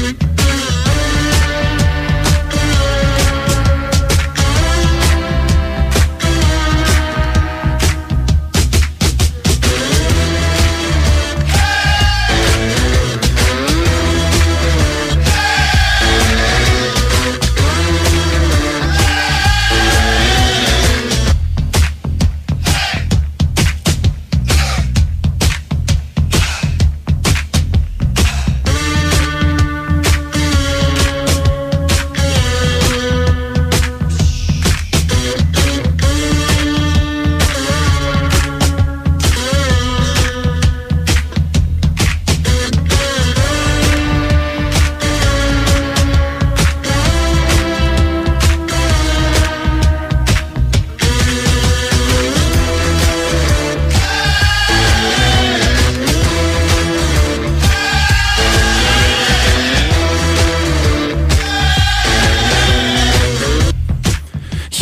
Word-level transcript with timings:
Mm-hmm. 0.00 0.39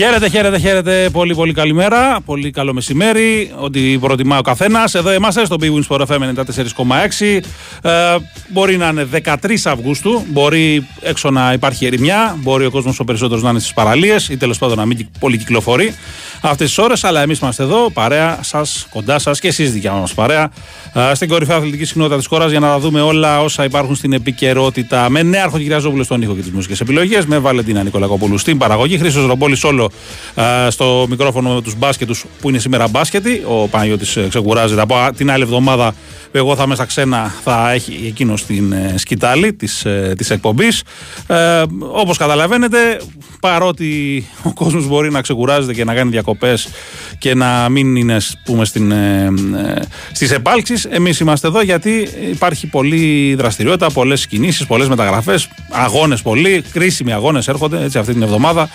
Χαίρετε, 0.00 0.28
χαίρετε, 0.28 0.58
χαίρετε. 0.58 1.10
Πολύ, 1.12 1.34
πολύ 1.34 1.52
καλημέρα. 1.52 2.20
Πολύ 2.24 2.50
καλό 2.50 2.72
μεσημέρι. 2.72 3.52
Ό,τι 3.58 3.98
προτιμά 3.98 4.38
ο 4.38 4.40
καθένας. 4.40 4.94
Εδώ 4.94 5.12
είμαστε 5.12 5.44
στο 5.44 5.56
Big 5.60 5.64
Wings 5.64 5.86
for 5.88 6.06
FM 6.06 6.20
94,6. 6.20 7.40
Ε, 7.82 8.16
μπορεί 8.48 8.76
να 8.76 8.88
είναι 8.88 9.04
13 9.04 9.34
Αυγούστου. 9.64 10.24
Μπορεί 10.28 10.86
έξω 11.00 11.30
να 11.30 11.52
υπάρχει 11.52 11.86
ερημιά. 11.86 12.36
Μπορεί 12.40 12.64
ο 12.64 12.70
κόσμος 12.70 13.00
ο 13.00 13.04
περισσότερος 13.04 13.42
να 13.42 13.50
είναι 13.50 13.58
στις 13.58 13.72
παραλίες 13.72 14.28
ή 14.28 14.36
τέλος 14.36 14.58
πάντων 14.58 14.76
να 14.76 14.86
μην 14.86 15.08
πολύ 15.18 15.38
κυκλοφορεί 15.38 15.94
αυτές 16.40 16.66
τις 16.66 16.78
ώρες. 16.78 17.04
Αλλά 17.04 17.22
εμείς 17.22 17.38
είμαστε 17.38 17.62
εδώ, 17.62 17.90
παρέα 17.90 18.38
σας, 18.42 18.86
κοντά 18.90 19.18
σας 19.18 19.40
και 19.40 19.48
εσείς 19.48 19.72
δικιά 19.72 19.92
μας 19.92 20.14
παρέα. 20.14 20.50
Ε, 20.92 21.14
στην 21.14 21.28
κορυφαία 21.28 21.56
αθλητική 21.56 21.84
συχνότητα 21.84 22.16
της 22.16 22.26
χώρας 22.26 22.50
για 22.50 22.60
να 22.60 22.78
δούμε 22.78 23.00
όλα 23.00 23.40
όσα 23.40 23.64
υπάρχουν 23.64 23.94
στην 23.94 24.12
επικαιρότητα. 24.12 25.08
Με 25.08 25.22
νέαρχο 25.22 25.58
Κυριαζόπουλο 25.58 26.02
στον 26.02 26.22
ήχο 26.22 26.34
και 26.34 26.40
τις 26.40 26.50
μουσικές 26.50 26.80
επιλογές. 26.80 27.26
Με 27.26 27.38
Βαλεντίνα 27.38 27.82
Νικολακοπούλου 27.82 28.38
στην 28.38 28.58
παραγωγή. 28.58 28.98
Χρήσο 28.98 29.26
Ρομπόλης 29.26 29.64
όλο 29.64 29.90
στο 30.68 31.06
μικρόφωνο 31.08 31.54
με 31.54 31.62
τους 31.62 31.74
μπάσκετους 31.76 32.24
που 32.40 32.48
είναι 32.48 32.58
σήμερα 32.58 32.88
μπάσκετοι. 32.88 33.42
Ο 33.46 33.68
Παναγιώτης 33.68 34.16
ε, 34.16 34.26
ξεκουράζεται 34.28 34.80
από 34.80 34.94
την 35.16 35.30
άλλη 35.30 35.42
εβδομάδα 35.42 35.94
εγώ 36.32 36.56
θα 36.56 36.62
είμαι 36.62 36.74
στα 36.74 36.84
ξένα, 36.84 37.34
θα 37.44 37.72
έχει 37.72 38.04
εκείνο 38.06 38.34
την 38.46 38.72
ε, 38.72 38.94
σκητάλη 38.96 39.54
της 39.54 39.86
της 40.16 40.30
ε, 40.30 40.34
εκπομπής. 40.34 40.82
Ε, 41.26 41.62
Όπως 41.92 42.16
καταλαβαίνετε, 42.16 43.00
παρότι 43.40 44.24
ο 44.42 44.52
κόσμος 44.52 44.86
μπορεί 44.86 45.10
να 45.10 45.20
ξεκουράζεται 45.20 45.74
και 45.74 45.84
να 45.84 45.94
κάνει 45.94 46.10
διακοπές 46.10 46.26
και 47.18 47.34
να 47.34 47.68
μην 47.68 47.96
είναι 47.96 48.16
πούμε, 48.44 48.64
στην, 48.64 48.90
ε, 48.90 49.24
ε, 49.24 49.80
στις 50.12 50.30
επάλξεις 50.30 50.84
εμείς 50.84 51.20
είμαστε 51.20 51.46
εδώ 51.46 51.62
γιατί 51.62 52.08
υπάρχει 52.30 52.66
πολλή 52.66 53.34
δραστηριότητα, 53.34 53.90
πολλές 53.90 54.26
κινήσεις, 54.26 54.66
πολλές 54.66 54.88
μεταγραφές 54.88 55.48
αγώνες 55.70 56.22
πολλοί, 56.22 56.64
κρίσιμοι 56.72 57.12
αγώνες 57.12 57.48
έρχονται 57.48 57.82
έτσι, 57.82 57.98
αυτή 57.98 58.12
την 58.12 58.22
εβδομάδα 58.22 58.68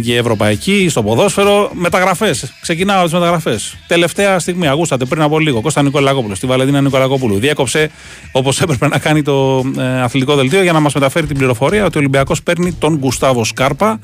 για 0.00 0.16
ευρωπαϊκή, 0.16 0.86
στο 0.90 1.02
ποδόσφαιρο. 1.02 1.70
Μεταγραφές. 1.74 2.52
Ξεκινάω 2.60 3.04
τις 3.04 3.12
μεταγραφές. 3.12 3.76
Τελευταία 3.86 4.38
στιγμή, 4.38 4.68
αγούσατε 4.68 5.04
πριν 5.04 5.22
από 5.22 5.38
λίγο, 5.38 5.60
Κώστα 5.60 5.82
Νικολακόπουλος, 5.82 6.36
στη 6.36 6.46
Βαλεντίνα 6.46 6.80
Νικολακόπουλου. 6.80 7.38
Διέκοψε 7.38 7.90
όπως 8.32 8.60
έπρεπε 8.60 8.88
να 8.88 8.98
κάνει 8.98 9.22
το 9.22 9.64
ε, 9.78 10.02
αθλητικό 10.02 10.34
δελτίο 10.34 10.62
για 10.62 10.72
να 10.72 10.80
μας 10.80 10.94
μεταφέρει 10.94 11.26
την 11.26 11.36
πληροφορία 11.36 11.84
ότι 11.84 11.96
ο 11.96 12.00
Ολυμπιακός 12.00 12.42
παίρνει 12.42 12.72
τον 12.72 12.96
Γκουστάβο 12.96 13.44
Σκάρπα, 13.44 13.98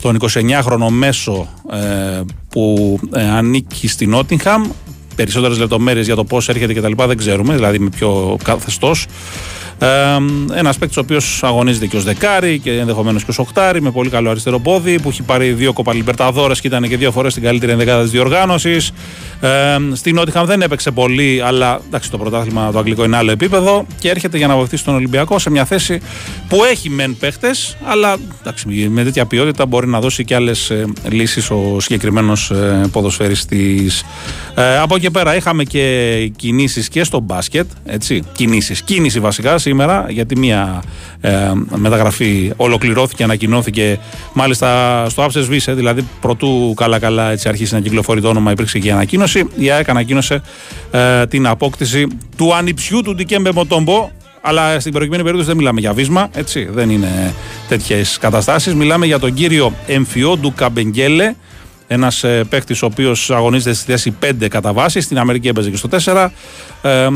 τον 0.00 0.18
29χρονο 0.20 0.88
μέσο 0.90 1.48
ε, 1.72 2.20
που 2.48 2.98
ε, 3.14 3.28
ανήκει 3.28 3.88
στην 3.88 4.10
Νότιγχαμ. 4.10 4.70
Περισσότερες 5.14 5.58
λεπτομέρειες 5.58 6.06
για 6.06 6.14
το 6.14 6.24
πώς 6.24 6.48
έρχεται 6.48 6.72
και 6.72 6.80
τα 6.80 6.88
λοιπά 6.88 7.06
δεν 7.06 7.16
ξέρουμε, 7.16 7.54
δηλαδή 7.54 7.78
με 7.78 7.88
ποιο 7.88 8.36
καθεστώς. 8.44 9.06
Ε, 9.78 9.88
ένας 10.54 10.78
παίκτης 10.78 10.96
ο 10.96 11.00
οποίος 11.00 11.40
αγωνίζεται 11.42 11.86
και 11.86 11.96
ως 11.96 12.04
δεκάρι 12.04 12.58
και 12.58 12.70
ενδεχομένως 12.70 13.24
και 13.24 13.30
ως 13.30 13.38
οχτάρι 13.38 13.82
με 13.82 13.90
πολύ 13.90 14.10
καλό 14.10 14.30
αριστερό 14.30 14.58
πόδι 14.58 15.00
που 15.00 15.08
έχει 15.08 15.22
πάρει 15.22 15.52
δύο 15.52 15.72
κοπαλιμπερταδόρε 15.72 16.54
και 16.54 16.66
ήταν 16.66 16.88
και 16.88 16.96
δύο 16.96 17.10
φορές 17.10 17.32
στην 17.32 17.44
καλύτερη 17.44 17.72
ενδεκάδα 17.72 18.02
τη 18.02 18.08
διοργάνωσης. 18.08 18.92
Ε, 19.40 19.76
στην 19.92 20.14
Νότιχαμ 20.14 20.46
δεν 20.46 20.62
έπαιξε 20.62 20.90
πολύ, 20.90 21.42
αλλά 21.44 21.80
εντάξει, 21.86 22.10
το 22.10 22.18
πρωτάθλημα 22.18 22.72
το 22.72 22.78
αγγλικό 22.78 23.04
είναι 23.04 23.16
άλλο 23.16 23.30
επίπεδο 23.30 23.86
και 23.98 24.10
έρχεται 24.10 24.36
για 24.36 24.46
να 24.46 24.56
βοηθήσει 24.56 24.84
τον 24.84 24.94
Ολυμπιακό 24.94 25.38
σε 25.38 25.50
μια 25.50 25.64
θέση 25.64 26.00
που 26.48 26.64
έχει 26.64 26.90
μεν 26.90 27.16
παίχτες, 27.16 27.76
αλλά 27.84 28.16
εντάξει, 28.40 28.68
με 28.68 29.04
τέτοια 29.04 29.26
ποιότητα 29.26 29.66
μπορεί 29.66 29.86
να 29.86 30.00
δώσει 30.00 30.24
και 30.24 30.34
άλλες 30.34 30.72
λύσεις 31.08 31.50
ο 31.50 31.80
συγκεκριμένος 31.80 32.50
ε, 32.50 32.88
ποδοσφαιριστής. 32.92 34.04
Ε, 34.54 34.78
από 34.78 34.94
εκεί 34.94 35.10
πέρα 35.10 35.36
είχαμε 35.36 35.64
και 35.64 36.32
κινήσεις 36.36 36.88
και 36.88 37.04
στο 37.04 37.20
μπάσκετ. 37.20 37.66
Έτσι, 37.84 38.22
κινήσεις. 38.32 38.82
Κίνηση 38.82 39.20
βασικά 39.20 39.58
σήμερα, 39.64 40.06
γιατί 40.08 40.38
μία 40.38 40.82
ε, 41.20 41.52
μεταγραφή 41.74 42.52
ολοκληρώθηκε, 42.56 43.22
ανακοινώθηκε 43.22 43.98
μάλιστα 44.32 44.68
στο 45.08 45.24
Άψε 45.24 45.40
Βίσε, 45.40 45.72
δηλαδή 45.72 46.08
πρωτού 46.20 46.74
καλά-καλά 46.76 47.30
έτσι 47.30 47.48
αρχίσει 47.48 47.74
να 47.74 47.80
κυκλοφορεί 47.80 48.20
το 48.20 48.28
όνομα, 48.28 48.50
υπήρξε 48.50 48.78
και 48.78 48.88
η 48.88 48.90
ανακοίνωση. 48.90 49.48
Η 49.56 49.70
ΑΕΚ 49.70 49.88
ανακοίνωσε 49.88 50.42
ε, 50.90 51.26
την 51.26 51.46
απόκτηση 51.46 52.06
του 52.36 52.54
ανιψιού 52.54 53.02
του 53.02 53.14
Ντικέμπε 53.14 53.52
Μοτόμπο, 53.52 54.10
αλλά 54.40 54.80
στην 54.80 54.92
προηγούμενη 54.92 55.22
περίπτωση 55.22 55.48
δεν 55.50 55.58
μιλάμε 55.58 55.80
για 55.80 55.92
βίσμα, 55.92 56.28
έτσι, 56.34 56.68
δεν 56.72 56.90
είναι 56.90 57.34
τέτοιες 57.68 58.18
καταστάσεις. 58.18 58.74
Μιλάμε 58.74 59.06
για 59.06 59.18
τον 59.18 59.34
κύριο 59.34 59.72
Εμφιόντου 59.86 60.52
Καμπεγγέλε, 60.54 61.34
ένας 61.86 62.24
ε, 62.24 62.44
παίκτης 62.48 62.82
ο 62.82 62.86
οποίος 62.86 63.30
αγωνίζεται 63.30 63.74
στη 63.74 63.84
θέση 63.90 64.16
5 64.42 64.48
κατά 64.48 64.72
βάση. 64.72 65.00
Στην 65.00 65.18
Αμερική 65.18 65.48
έπαιζε 65.48 65.70
και 65.70 65.76
στο 65.76 65.88
4. 66.04 66.28
Ε, 66.82 67.08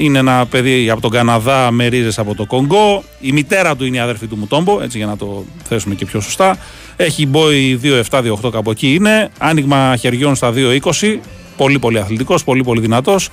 είναι 0.00 0.18
ένα 0.18 0.46
παιδί 0.46 0.90
από 0.90 1.00
τον 1.00 1.10
Καναδά 1.10 1.70
με 1.70 1.86
ρίζες 1.86 2.18
από 2.18 2.34
το 2.34 2.46
Κονγκό. 2.46 3.04
Η 3.20 3.32
μητέρα 3.32 3.76
του 3.76 3.84
είναι 3.84 3.96
η 3.96 4.00
αδερφή 4.00 4.26
του 4.26 4.36
Μουτόμπο, 4.36 4.82
έτσι 4.82 4.98
για 4.98 5.06
να 5.06 5.16
το 5.16 5.44
θέσουμε 5.68 5.94
και 5.94 6.04
πιο 6.04 6.20
σωστά. 6.20 6.58
Έχει 6.96 7.26
μπόι 7.26 7.80
2-7-2-8 8.10 8.50
κάπου 8.52 8.70
εκεί 8.70 8.94
είναι. 8.94 9.30
Άνοιγμα 9.38 9.96
χεριών 9.96 10.34
στα 10.34 10.52
2-20. 10.54 11.18
Πολύ 11.56 11.78
πολύ 11.78 11.98
αθλητικός, 11.98 12.44
πολύ 12.44 12.62
πολύ 12.62 12.80
δυνατός. 12.80 13.28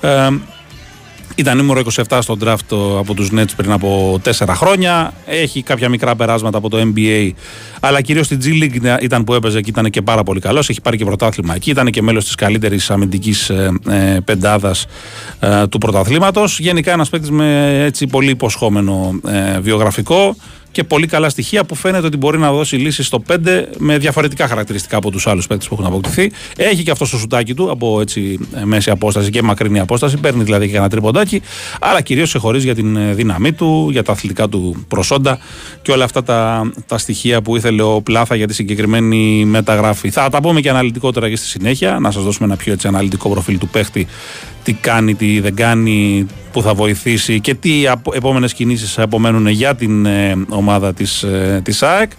Ε, 0.00 0.28
ήταν 1.38 1.56
νούμερο 1.56 1.82
27 2.08 2.18
στο 2.22 2.36
draft 2.44 2.96
από 2.98 3.14
τους 3.14 3.30
Nets 3.36 3.50
πριν 3.56 3.72
από 3.72 4.20
4 4.24 4.46
χρόνια. 4.48 5.12
Έχει 5.26 5.62
κάποια 5.62 5.88
μικρά 5.88 6.16
περάσματα 6.16 6.58
από 6.58 6.68
το 6.68 6.78
NBA. 6.94 7.30
Αλλά 7.80 8.00
κυρίως 8.00 8.26
στη 8.26 8.38
G 8.42 8.62
League 8.62 9.02
ήταν 9.02 9.24
που 9.24 9.34
έπαιζε 9.34 9.60
και 9.60 9.70
ήταν 9.70 9.90
και 9.90 10.02
πάρα 10.02 10.22
πολύ 10.22 10.40
καλός. 10.40 10.68
Έχει 10.68 10.80
πάρει 10.80 10.96
και 10.96 11.04
πρωτάθλημα 11.04 11.54
εκεί. 11.54 11.70
Ήταν 11.70 11.90
και 11.90 12.02
μέλος 12.02 12.24
της 12.24 12.34
καλύτερης 12.34 12.90
αμυντικής 12.90 13.50
ε, 13.50 13.72
ε, 13.88 14.18
πεντάδας 14.24 14.86
ε, 15.40 15.66
του 15.66 15.78
πρωταθλήματος. 15.78 16.58
Γενικά 16.58 16.92
ένας 16.92 17.08
παίκτης 17.08 17.30
με 17.30 17.80
έτσι 17.84 18.06
πολύ 18.06 18.30
υποσχόμενο 18.30 19.20
ε, 19.26 19.60
βιογραφικό 19.60 20.36
και 20.76 20.84
πολύ 20.84 21.06
καλά 21.06 21.28
στοιχεία 21.28 21.64
που 21.64 21.74
φαίνεται 21.74 22.06
ότι 22.06 22.16
μπορεί 22.16 22.38
να 22.38 22.52
δώσει 22.52 22.76
λύσεις 22.76 23.06
στο 23.06 23.22
5 23.28 23.36
με 23.78 23.98
διαφορετικά 23.98 24.48
χαρακτηριστικά 24.48 24.96
από 24.96 25.10
τους 25.10 25.26
άλλους 25.26 25.46
παίκτες 25.46 25.68
που 25.68 25.74
έχουν 25.74 25.86
αποκτηθεί. 25.86 26.30
Έχει 26.56 26.82
και 26.82 26.90
αυτό 26.90 27.10
το 27.10 27.18
σουτάκι 27.18 27.54
του 27.54 27.70
από 27.70 28.00
έτσι 28.00 28.38
μέση 28.64 28.90
απόσταση 28.90 29.30
και 29.30 29.42
μακρινή 29.42 29.80
απόσταση. 29.80 30.16
Παίρνει 30.16 30.42
δηλαδή 30.42 30.68
και 30.68 30.76
ένα 30.76 30.88
τριποντάκι. 30.88 31.42
Αλλά 31.80 32.00
κυρίως 32.00 32.30
σε 32.30 32.38
χωρίς 32.38 32.64
για 32.64 32.74
την 32.74 32.96
ε, 32.96 33.12
δύναμή 33.14 33.52
του, 33.52 33.88
για 33.90 34.02
τα 34.02 34.12
αθλητικά 34.12 34.48
του 34.48 34.84
προσόντα 34.88 35.38
και 35.82 35.92
όλα 35.92 36.04
αυτά 36.04 36.22
τα, 36.22 36.70
τα 36.86 36.98
στοιχεία 36.98 37.42
που 37.42 37.56
ήθελε 37.56 37.82
ο 37.82 38.02
Πλάθα 38.02 38.34
για 38.34 38.46
τη 38.46 38.54
συγκεκριμένη 38.54 39.44
μεταγραφή. 39.44 40.10
Θα 40.10 40.28
τα 40.28 40.40
πούμε 40.40 40.60
και 40.60 40.70
αναλυτικότερα 40.70 41.28
και 41.28 41.36
στη 41.36 41.46
συνέχεια. 41.46 41.98
Να 41.98 42.10
σας 42.10 42.22
δώσουμε 42.22 42.46
ένα 42.46 42.56
πιο 42.56 42.72
έτσι 42.72 42.86
αναλυτικό 42.86 43.28
προφίλ 43.28 43.58
του 43.58 43.68
παίχτη 43.68 44.06
τι 44.66 44.72
κάνει, 44.72 45.14
τι 45.14 45.40
δεν 45.40 45.54
κάνει, 45.54 46.26
που 46.56 46.62
θα 46.62 46.74
βοηθήσει 46.74 47.40
και 47.40 47.54
τι 47.54 47.84
επόμενες 48.12 48.54
κινήσεις 48.54 48.98
απομένουν 48.98 49.46
για 49.46 49.74
την 49.74 50.06
ε, 50.06 50.34
ομάδα 50.48 50.94
της, 50.94 51.22
ε, 51.22 51.60
της 51.64 51.82
ΑΕΚ. 51.82 52.10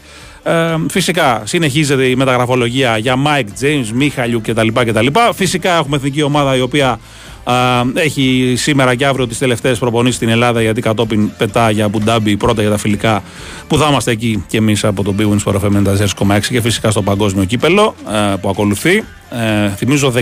Ε, 0.43 0.75
φυσικά 0.89 1.41
συνεχίζεται 1.45 2.05
η 2.05 2.15
μεταγραφολογία 2.15 2.97
για 2.97 3.15
Mike 3.25 3.63
James, 3.63 3.85
Μίχαλιου 3.93 4.41
κτλ. 4.41 4.67
κτλ. 4.73 5.07
Φυσικά 5.33 5.77
έχουμε 5.77 5.95
εθνική 5.95 6.21
ομάδα 6.21 6.55
η 6.55 6.61
οποία 6.61 6.99
έχει 7.93 8.53
σήμερα 8.57 8.95
και 8.95 9.05
αύριο 9.05 9.27
τις 9.27 9.37
τελευταίες 9.37 9.79
προπονήσεις 9.79 10.15
στην 10.15 10.29
Ελλάδα 10.29 10.61
γιατί 10.61 10.81
κατόπιν 10.81 11.31
πετά 11.37 11.71
για 11.71 11.85
Αμπουντάμπι 11.85 12.37
πρώτα 12.37 12.61
για 12.61 12.71
τα 12.71 12.77
φιλικά 12.77 13.23
που 13.67 13.77
θα 13.77 13.87
είμαστε 13.89 14.11
εκεί 14.11 14.43
και 14.47 14.57
εμείς 14.57 14.83
από 14.83 15.03
τον 15.03 15.15
Big 15.19 15.23
Wins 15.23 15.53
FM 15.53 15.87
94,6 16.27 16.39
και 16.49 16.61
φυσικά 16.61 16.91
στο 16.91 17.01
παγκόσμιο 17.01 17.43
κύπελο 17.43 17.95
ε, 18.11 18.35
που 18.41 18.49
ακολουθεί. 18.49 19.03
Ε, 19.29 19.69
θυμίζω 19.69 20.13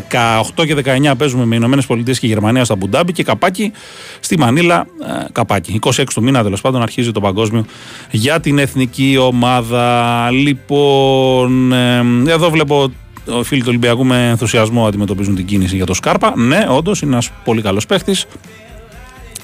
18 0.57 0.65
και 0.65 0.75
19 1.09 1.13
παίζουμε 1.17 1.45
με 1.45 1.55
Ηνωμένες 1.55 1.85
Πολιτείες 1.85 2.19
και 2.19 2.27
Γερμανία 2.27 2.65
στα 2.65 2.75
Μπουντάμπι 2.75 3.11
και 3.11 3.23
καπάκι 3.23 3.71
στη 4.19 4.37
Μανίλα. 4.37 4.87
Ε, 5.01 5.25
καπάκι. 5.31 5.79
26 5.81 6.03
του 6.13 6.23
μήνα 6.23 6.43
τέλος 6.43 6.61
πάντων 6.61 6.81
αρχίζει 6.81 7.11
το 7.11 7.19
παγκόσμιο 7.19 7.65
για 8.11 8.39
την 8.39 8.59
εθνική 8.59 9.17
ομάδα. 9.19 10.29
Λοιπόν, 10.31 11.71
ε, 11.71 12.03
εδώ 12.27 12.49
βλέπω 12.49 12.91
οι 13.25 13.43
φίλοι 13.43 13.61
του 13.61 13.67
Ολυμπιακού 13.69 14.05
με 14.05 14.27
ενθουσιασμό 14.29 14.87
αντιμετωπίζουν 14.87 15.35
την 15.35 15.45
κίνηση 15.45 15.75
για 15.75 15.85
το 15.85 15.93
Σκάρπα. 15.93 16.33
Ναι, 16.37 16.65
όντως 16.69 17.01
είναι 17.01 17.11
ένας 17.11 17.29
πολύ 17.43 17.61
καλός 17.61 17.85
παίχτης. 17.85 18.25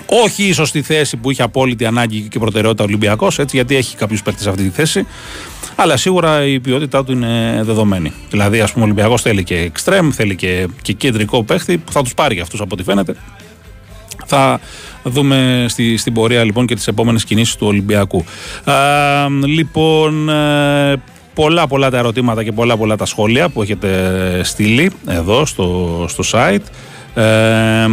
Όχι 0.05 0.43
ίσως 0.43 0.69
στη 0.69 0.81
θέση 0.81 1.17
που 1.17 1.31
είχε 1.31 1.43
απόλυτη 1.43 1.85
ανάγκη 1.85 2.21
και 2.21 2.39
προτεραιότητα 2.39 2.83
ο 2.83 2.85
Ολυμπιακός, 2.87 3.39
έτσι 3.39 3.55
γιατί 3.55 3.75
έχει 3.75 3.95
κάποιους 3.95 4.23
παίχτες 4.23 4.43
σε 4.43 4.49
αυτή 4.49 4.63
τη 4.63 4.69
θέση. 4.69 5.05
Αλλά 5.75 5.97
σίγουρα 5.97 6.45
η 6.45 6.59
ποιότητά 6.59 7.03
του 7.03 7.11
είναι 7.11 7.61
δεδομένη. 7.63 8.13
Δηλαδή, 8.29 8.61
ας 8.61 8.71
πούμε, 8.71 8.83
ο 8.83 8.87
Ολυμπιακός 8.87 9.21
θέλει 9.21 9.43
και 9.43 9.55
εξτρέμ, 9.55 10.09
θέλει 10.09 10.35
και, 10.35 10.67
και 10.81 10.93
κεντρικό 10.93 11.43
παίχτη 11.43 11.77
που 11.77 11.91
θα 11.91 12.01
τους 12.01 12.13
πάρει 12.13 12.33
για 12.33 12.43
αυτούς 12.43 12.61
από 12.61 12.69
ό,τι 12.73 12.83
φαίνεται. 12.83 13.15
Θα 14.25 14.59
δούμε 15.03 15.65
στη, 15.69 15.97
στην 15.97 16.13
πορεία 16.13 16.43
λοιπόν 16.43 16.65
και 16.65 16.75
τις 16.75 16.87
επόμενες 16.87 17.23
κινήσεις 17.23 17.55
του 17.55 17.67
Ολυμπιακού. 17.67 18.25
Α, 18.63 18.73
λοιπόν, 19.45 20.29
ε, 20.29 21.01
πολλά 21.33 21.67
πολλά 21.67 21.89
τα 21.89 21.97
ερωτήματα 21.97 22.43
και 22.43 22.51
πολλά 22.51 22.77
πολλά 22.77 22.95
τα 22.95 23.05
σχόλια 23.05 23.49
που 23.49 23.61
έχετε 23.61 24.41
στείλει 24.43 24.91
εδώ 25.07 25.45
στο, 25.45 26.05
στο 26.07 26.23
site. 26.31 26.65
Ε, 27.21 27.87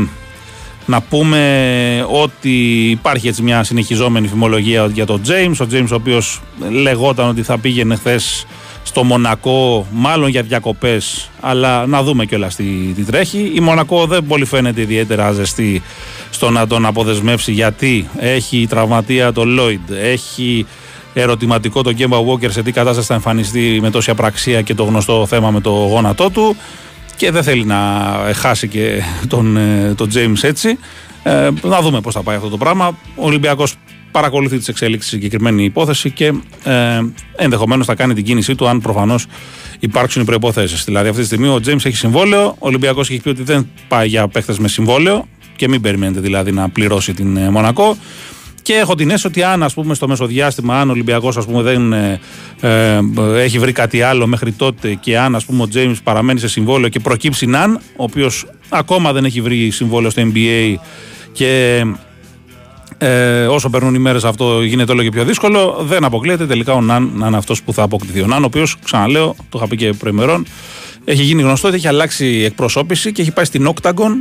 να 0.86 1.00
πούμε 1.00 2.06
ότι 2.10 2.88
υπάρχει 2.90 3.28
έτσι 3.28 3.42
μια 3.42 3.62
συνεχιζόμενη 3.62 4.28
φημολογία 4.28 4.86
για 4.86 5.06
τον 5.06 5.20
James. 5.26 5.56
Ο 5.60 5.66
James 5.72 5.88
ο 5.90 5.94
οποίος 5.94 6.40
λεγόταν 6.70 7.28
ότι 7.28 7.42
θα 7.42 7.58
πήγαινε 7.58 7.96
χθες 7.96 8.46
στο 8.82 9.04
Μονακό, 9.04 9.86
μάλλον 9.90 10.28
για 10.28 10.42
διακοπές, 10.42 11.30
αλλά 11.40 11.86
να 11.86 12.02
δούμε 12.02 12.24
κιόλας 12.24 12.54
τι, 12.54 12.64
τι 12.64 13.02
τρέχει. 13.02 13.52
Η 13.54 13.60
Μονακό 13.60 14.06
δεν 14.06 14.26
πολύ 14.26 14.44
φαίνεται 14.44 14.80
ιδιαίτερα 14.80 15.32
ζεστή 15.32 15.82
στο 16.30 16.50
να 16.50 16.66
τον 16.66 16.86
αποδεσμεύσει 16.86 17.52
γιατί 17.52 18.08
έχει 18.18 18.66
τραυματία 18.68 19.32
το 19.32 19.42
Lloyd, 19.46 19.94
έχει 19.94 20.66
ερωτηματικό 21.14 21.82
το 21.82 21.92
Γκέμπα 21.92 22.16
Walker 22.18 22.50
σε 22.50 22.62
τι 22.62 22.72
κατάσταση 22.72 23.06
θα 23.06 23.14
εμφανιστεί 23.14 23.78
με 23.82 23.90
τόση 23.90 24.10
απραξία 24.10 24.62
και 24.62 24.74
το 24.74 24.84
γνωστό 24.84 25.26
θέμα 25.26 25.50
με 25.50 25.60
το 25.60 25.70
γόνατό 25.70 26.30
του 26.30 26.56
και 27.16 27.30
δεν 27.30 27.42
θέλει 27.42 27.64
να 27.64 27.76
χάσει 28.34 28.68
και 28.68 29.02
τον, 29.28 29.56
ε, 29.56 29.94
τον 29.96 30.10
James 30.14 30.42
έτσι. 30.42 30.78
Ε, 31.22 31.48
να 31.62 31.80
δούμε 31.80 32.00
πώς 32.00 32.14
θα 32.14 32.22
πάει 32.22 32.36
αυτό 32.36 32.48
το 32.48 32.56
πράγμα. 32.56 32.98
Ο 33.14 33.26
Ολυμπιακός 33.26 33.74
παρακολουθεί 34.10 34.58
τις 34.58 34.68
εξέλιξεις 34.68 35.10
συγκεκριμένη 35.10 35.64
υπόθεση 35.64 36.10
και 36.10 36.32
ε, 36.64 37.00
ενδεχομένως 37.36 37.86
θα 37.86 37.94
κάνει 37.94 38.14
την 38.14 38.24
κίνησή 38.24 38.54
του 38.54 38.68
αν 38.68 38.80
προφανώς 38.80 39.26
υπάρξουν 39.78 40.22
οι 40.22 40.24
προϋποθέσεις. 40.24 40.84
Δηλαδή 40.84 41.08
αυτή 41.08 41.20
τη 41.20 41.26
στιγμή 41.26 41.48
ο 41.48 41.60
James 41.66 41.84
έχει 41.84 41.96
συμβόλαιο, 41.96 42.46
ο 42.46 42.66
Ολυμπιακός 42.66 43.10
έχει 43.10 43.20
πει 43.20 43.28
ότι 43.28 43.42
δεν 43.42 43.68
πάει 43.88 44.08
για 44.08 44.28
παίχτες 44.28 44.58
με 44.58 44.68
συμβόλαιο 44.68 45.28
και 45.56 45.68
μην 45.68 45.80
περιμένετε 45.80 46.20
δηλαδή 46.20 46.52
να 46.52 46.68
πληρώσει 46.68 47.14
την 47.14 47.36
ε, 47.36 47.50
Μονακό. 47.50 47.96
Και 48.68 48.74
έχω 48.74 48.94
την 48.94 49.08
αίσθηση 49.08 49.26
ότι 49.26 49.42
αν 49.42 49.62
ας 49.62 49.74
πούμε, 49.74 49.94
στο 49.94 50.08
μεσοδιάστημα, 50.08 50.80
αν 50.80 50.88
ο 50.88 50.92
Ολυμπιακός 50.92 51.46
δεν 51.48 51.92
ε, 51.92 52.20
ε, 52.60 53.00
έχει 53.36 53.58
βρει 53.58 53.72
κάτι 53.72 54.02
άλλο 54.02 54.26
μέχρι 54.26 54.52
τότε 54.52 54.94
και 54.94 55.18
αν 55.18 55.34
ας 55.34 55.44
πούμε, 55.44 55.62
ο 55.62 55.68
Τζέιμς 55.68 56.02
παραμένει 56.02 56.40
σε 56.40 56.48
συμβόλαιο 56.48 56.88
και 56.88 57.00
προκύψει 57.00 57.46
Ναν, 57.46 57.74
ο 57.74 58.02
οποίος 58.02 58.46
ακόμα 58.68 59.12
δεν 59.12 59.24
έχει 59.24 59.40
βρει 59.40 59.70
συμβόλαιο 59.70 60.10
στο 60.10 60.22
NBA 60.22 60.74
και 61.32 61.82
ε, 62.98 63.46
όσο 63.46 63.70
περνούν 63.70 63.94
οι 63.94 63.98
μέρες 63.98 64.24
αυτό 64.24 64.62
γίνεται 64.62 64.92
όλο 64.92 65.02
και 65.02 65.10
πιο 65.10 65.24
δύσκολο. 65.24 65.76
Δεν 65.80 66.04
αποκλείεται 66.04 66.46
τελικά 66.46 66.72
ο 66.72 66.80
Ναν 66.80 67.10
να 67.14 67.26
είναι 67.26 67.36
αυτός 67.36 67.62
που 67.62 67.72
θα 67.72 67.82
αποκτηθεί. 67.82 68.20
Ο 68.20 68.26
Ναν, 68.26 68.42
ο 68.42 68.46
οποίος, 68.46 68.76
ξαναλέω, 68.84 69.36
το 69.48 69.58
είχα 69.58 69.68
πει 69.68 69.76
και 69.76 69.92
προημερών, 69.92 70.46
έχει 71.04 71.22
γίνει 71.22 71.42
γνωστό 71.42 71.68
ότι 71.68 71.76
έχει 71.76 71.88
αλλάξει 71.88 72.42
εκπροσώπηση 72.44 73.12
και 73.12 73.22
έχει 73.22 73.32
πάει 73.32 73.44
στην 73.44 73.72
Octagon 73.74 74.12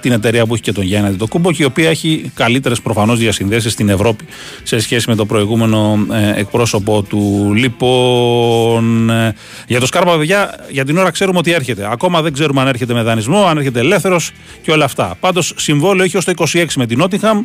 την 0.00 0.12
εταιρεία 0.12 0.46
που 0.46 0.54
έχει 0.54 0.62
και 0.62 0.72
τον 0.72 0.84
Γιάννη 0.84 1.08
Αντιτοκούμπο 1.08 1.52
και 1.52 1.62
η 1.62 1.66
οποία 1.66 1.88
έχει 1.88 2.30
καλύτερες 2.34 2.80
προφανώς 2.80 3.18
διασυνδέσεις 3.18 3.72
στην 3.72 3.88
Ευρώπη 3.88 4.24
σε 4.62 4.80
σχέση 4.80 5.08
με 5.08 5.14
το 5.14 5.26
προηγούμενο 5.26 6.06
ε, 6.12 6.40
εκπρόσωπο 6.40 7.02
του. 7.02 7.52
Λοιπόν, 7.54 9.10
ε, 9.10 9.34
για 9.66 9.80
το 9.80 9.86
Σκάρπα, 9.86 10.16
παιδιά, 10.16 10.66
για 10.70 10.84
την 10.84 10.98
ώρα 10.98 11.10
ξέρουμε 11.10 11.38
ότι 11.38 11.52
έρχεται. 11.52 11.88
Ακόμα 11.92 12.22
δεν 12.22 12.32
ξέρουμε 12.32 12.60
αν 12.60 12.66
έρχεται 12.66 12.94
με 12.94 13.02
δανεισμό, 13.02 13.46
αν 13.46 13.56
έρχεται 13.56 13.80
ελεύθερος 13.80 14.30
και 14.62 14.70
όλα 14.70 14.84
αυτά. 14.84 15.16
Πάντως, 15.20 15.52
συμβόλαιο 15.56 16.04
έχει 16.04 16.16
ως 16.16 16.24
το 16.24 16.32
26 16.36 16.64
με 16.76 16.86
την 16.86 16.98
Νότιχαμ. 16.98 17.44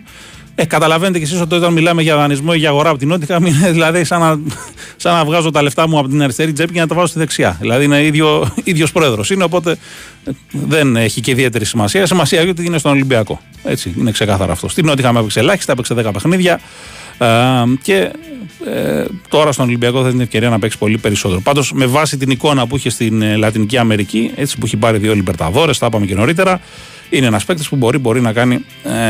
Ε, 0.56 0.66
καταλαβαίνετε 0.66 1.18
κι 1.18 1.24
εσείς 1.24 1.42
ότι 1.42 1.56
όταν 1.56 1.74
μιλάμε 1.74 2.02
για 2.02 2.16
δανεισμό 2.16 2.52
ή 2.54 2.58
για 2.58 2.70
αγορά 2.70 2.90
από 2.90 2.98
την 2.98 3.08
Νότια, 3.08 3.40
είναι 3.46 3.72
δηλαδή 3.72 4.04
σαν 4.04 4.20
να, 4.20 4.40
σαν 4.96 5.14
να 5.14 5.26
βγάζω 5.26 5.52
τα 5.52 5.62
λεφτά 5.62 5.88
μου 5.88 6.00
από 6.00 6.08
την 6.08 6.24
αριστερή 6.24 6.54
τσέπη 6.54 6.74
και 6.74 6.80
να 6.80 6.88
τα 6.88 6.96
βάζω 6.96 7.08
στη 7.08 7.20
δεξιά. 7.20 7.58
Δηλαδή 7.60 7.84
είναι 7.86 8.04
ίδιο 8.04 8.52
ίδιος 8.64 8.92
πρόεδρος. 8.92 9.30
Είναι 9.30 9.44
οπότε 9.44 9.72
ε, 10.26 10.32
δεν 10.52 10.96
έχει 10.96 11.22
και 11.22 11.32
ιδιαίτερη 11.32 11.66
σημασία. 11.66 12.06
Σημασία 12.06 12.40
έχει 12.40 12.50
ότι 12.50 12.66
είναι 12.66 12.78
στον 12.78 12.92
Ολυμπιακό. 12.92 13.42
Έτσι, 13.64 13.94
είναι 13.98 14.12
ξεκάθαρο 14.12 14.52
αυτό. 14.52 14.70
Στην 14.70 14.86
Νότια 14.86 15.14
έπαιξε 15.18 15.40
ελάχιστα, 15.40 15.72
έπαιξε 15.72 15.94
10 15.98 16.10
παιχνίδια. 16.14 16.60
Ε, 17.18 17.28
και 17.82 18.12
ε, 18.66 19.06
τώρα 19.30 19.52
στον 19.52 19.66
Ολυμπιακό 19.66 19.98
θα 19.98 20.04
έχει 20.04 20.12
την 20.12 20.22
ευκαιρία 20.22 20.50
να 20.50 20.60
παίξει 20.60 20.78
πολύ 20.78 20.98
περισσότερο. 20.98 21.42
Πάντως, 21.42 21.72
με 21.74 21.86
βάση 21.86 22.18
την 22.18 22.30
εικόνα 22.30 22.68
που 22.68 22.76
είχε 22.76 22.90
στην 22.90 23.22
ε, 23.22 23.36
Λατινική 23.36 23.78
Αμερική, 23.78 24.32
έτσι 24.36 24.58
που 24.58 24.66
έχει 24.66 24.78
πάρει 24.78 24.98
δύο 24.98 25.14
Λιμπερταδόρες, 25.16 25.78
τα 25.78 25.86
είπαμε 25.86 26.06
και 26.06 26.16
νωρίτερα, 26.16 26.62
είναι 27.14 27.26
ένας 27.26 27.46
παίκτης 27.46 27.70
που 27.70 27.76
μπορεί, 27.76 27.98
μπορεί 27.98 28.22
να 28.22 28.34
κάνει 28.34 28.66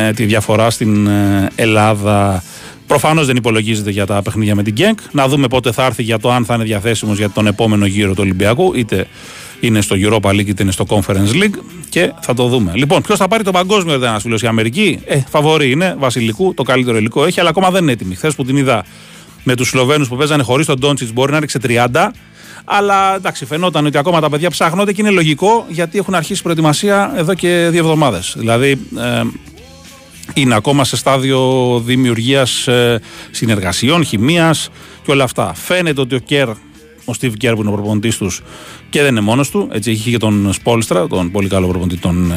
ε, 0.07 0.11
τη 0.11 0.25
διαφορά 0.25 0.69
στην 0.69 1.07
ε, 1.07 1.49
Ελλάδα. 1.55 2.43
Προφανώς 2.87 3.25
δεν 3.25 3.35
υπολογίζεται 3.35 3.91
για 3.91 4.05
τα 4.05 4.21
παιχνίδια 4.21 4.55
με 4.55 4.63
την 4.63 4.73
Γκένκ. 4.73 4.99
Να 5.11 5.27
δούμε 5.27 5.47
πότε 5.47 5.71
θα 5.71 5.85
έρθει 5.85 6.03
για 6.03 6.19
το 6.19 6.31
αν 6.31 6.45
θα 6.45 6.53
είναι 6.53 6.63
διαθέσιμος 6.63 7.17
για 7.17 7.29
τον 7.29 7.47
επόμενο 7.47 7.85
γύρο 7.85 8.09
του 8.09 8.19
Ολυμπιακού, 8.19 8.73
είτε 8.75 9.07
είναι 9.59 9.81
στο 9.81 9.95
Europa 9.99 10.29
League 10.29 10.47
είτε 10.47 10.63
είναι 10.63 10.71
στο 10.71 10.85
Conference 10.87 11.33
League 11.33 11.57
και 11.89 12.11
θα 12.21 12.33
το 12.33 12.47
δούμε. 12.47 12.71
Λοιπόν, 12.75 13.01
ποιος 13.01 13.17
θα 13.17 13.27
πάρει 13.27 13.43
το 13.43 13.51
παγκόσμιο, 13.51 13.99
δεν 13.99 14.09
ένας 14.09 14.21
φίλος 14.21 14.41
η 14.41 14.47
Αμερική; 14.47 14.99
Ε, 15.05 15.19
φαβορή 15.29 15.71
είναι 15.71 15.95
Βασιλικού, 15.99 16.53
το 16.53 16.63
καλύτερο 16.63 16.97
υλικό 16.97 17.25
έχει, 17.25 17.39
αλλά 17.39 17.49
ακόμα 17.49 17.69
δεν 17.69 17.81
είναι 17.81 17.91
έτοιμη. 17.91 18.15
Χθες 18.15 18.35
που 18.35 18.43
την 18.43 18.57
είδα 18.57 18.85
με 19.43 19.55
τους 19.55 19.67
Σλοβαίνους 19.67 20.07
που 20.07 20.15
παίζανε 20.15 20.43
χωρίς 20.43 20.65
τον 20.65 20.79
Ντόντσιτ 20.79 21.11
μπορεί 21.13 21.31
να 21.31 21.39
ρίξει 21.39 21.59
30. 21.67 22.11
Αλλά 22.65 23.15
εντάξει, 23.15 23.45
φαινόταν 23.45 23.85
ότι 23.85 23.97
ακόμα 23.97 24.19
τα 24.21 24.29
παιδιά 24.29 24.49
ψάχνονται 24.49 24.93
και 24.93 25.01
είναι 25.01 25.09
λογικό 25.09 25.65
γιατί 25.69 25.97
έχουν 25.97 26.15
αρχίσει 26.15 26.41
προετοιμασία 26.41 27.13
εδώ 27.15 27.33
και 27.33 27.67
δύο 27.71 27.79
εβδομάδες. 27.79 28.33
Δηλαδή, 28.37 28.79
ε, 28.97 29.21
είναι 30.33 30.55
ακόμα 30.55 30.83
σε 30.83 30.97
στάδιο 30.97 31.79
δημιουργίας 31.85 32.67
ε, 32.67 33.01
συνεργασιών, 33.31 34.03
χημίας 34.03 34.69
και 35.03 35.11
όλα 35.11 35.23
αυτά. 35.23 35.53
Φαίνεται 35.53 36.01
ότι 36.01 36.15
ο 36.15 36.19
Κέρ, 36.19 36.49
ο 37.05 37.13
Steve 37.19 37.33
Κέρ 37.37 37.53
που 37.53 37.61
είναι 37.61 37.69
ο 37.69 37.73
προπονητής 37.73 38.17
τους 38.17 38.41
και 38.89 39.01
δεν 39.01 39.11
είναι 39.11 39.21
μόνος 39.21 39.49
του. 39.49 39.69
Έτσι, 39.71 39.91
έχει 39.91 40.09
και 40.09 40.17
τον 40.17 40.53
Σπόλστρα, 40.53 41.07
τον 41.07 41.31
πολύ 41.31 41.47
καλό 41.47 41.67
προπονητή 41.67 41.97
των, 41.97 42.31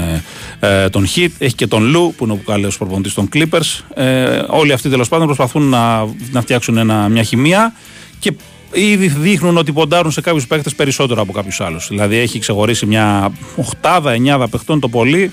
ε, 0.60 0.84
ε 0.84 0.88
τον 0.88 1.06
Hit. 1.16 1.28
Έχει 1.38 1.54
και 1.54 1.66
τον 1.66 1.84
Λου, 1.84 2.14
που 2.16 2.24
είναι 2.24 2.32
ο 2.32 2.40
καλός 2.46 2.78
προπονητής 2.78 3.14
των 3.14 3.28
Clippers. 3.32 3.80
Ε, 3.94 4.42
όλοι 4.48 4.72
αυτοί 4.72 4.88
τέλος 4.88 5.08
πάντων 5.08 5.26
προσπαθούν 5.26 5.62
να, 5.62 6.04
να 6.30 6.40
φτιάξουν 6.40 6.76
ένα, 6.76 7.08
μια 7.08 7.22
χημεία 7.22 7.72
και 8.18 8.32
ήδη 8.72 9.08
δείχνουν 9.08 9.56
ότι 9.56 9.72
ποντάρουν 9.72 10.10
σε 10.10 10.20
κάποιους 10.20 10.46
παίχτε 10.46 10.70
περισσότερο 10.76 11.22
από 11.22 11.32
κάποιους 11.32 11.60
άλλους. 11.60 11.88
Δηλαδή 11.88 12.16
έχει 12.16 12.38
ξεχωρίσει 12.38 12.86
μια 12.86 13.32
οχτάδα, 13.56 14.12
εννιάδα 14.12 14.48
παιχτών 14.48 14.80
το 14.80 14.88
πολύ, 14.88 15.32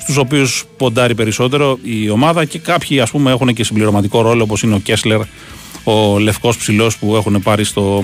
στους 0.00 0.16
οποίους 0.16 0.64
ποντάρει 0.76 1.14
περισσότερο 1.14 1.78
η 1.82 2.10
ομάδα 2.10 2.44
και 2.44 2.58
κάποιοι 2.58 3.00
ας 3.00 3.10
πούμε 3.10 3.30
έχουν 3.30 3.54
και 3.54 3.64
συμπληρωματικό 3.64 4.22
ρόλο 4.22 4.42
όπως 4.42 4.62
είναι 4.62 4.74
ο 4.74 4.78
Κέσλερ, 4.78 5.20
ο 5.84 6.18
λευκός 6.18 6.56
ψηλός 6.56 6.98
που 6.98 7.16
έχουν 7.16 7.42
πάρει 7.42 7.64
στο, 7.64 8.02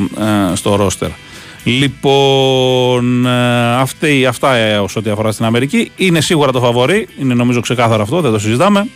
ε, 0.53 0.55
στο 0.55 0.77
ρόστερ. 0.77 1.09
Λοιπόν, 1.65 3.27
ε, 3.27 3.75
αυτή, 3.75 4.27
αυτά 4.27 4.55
ε, 4.55 4.79
όσο 4.79 5.01
ό,τι 5.01 5.11
αφορά 5.11 5.33
στην 5.33 5.45
Αμερική. 5.45 5.91
Είναι 5.97 6.21
σίγουρα 6.21 6.53
το 6.53 6.61
φαβορή, 6.61 7.09
είναι 7.21 7.35
νομίζω 7.35 7.61
ξεκάθαρο 7.61 8.03
αυτό, 8.03 8.21
δεν 8.21 8.33
το 8.33 8.39
συζητάμε. 8.39 8.89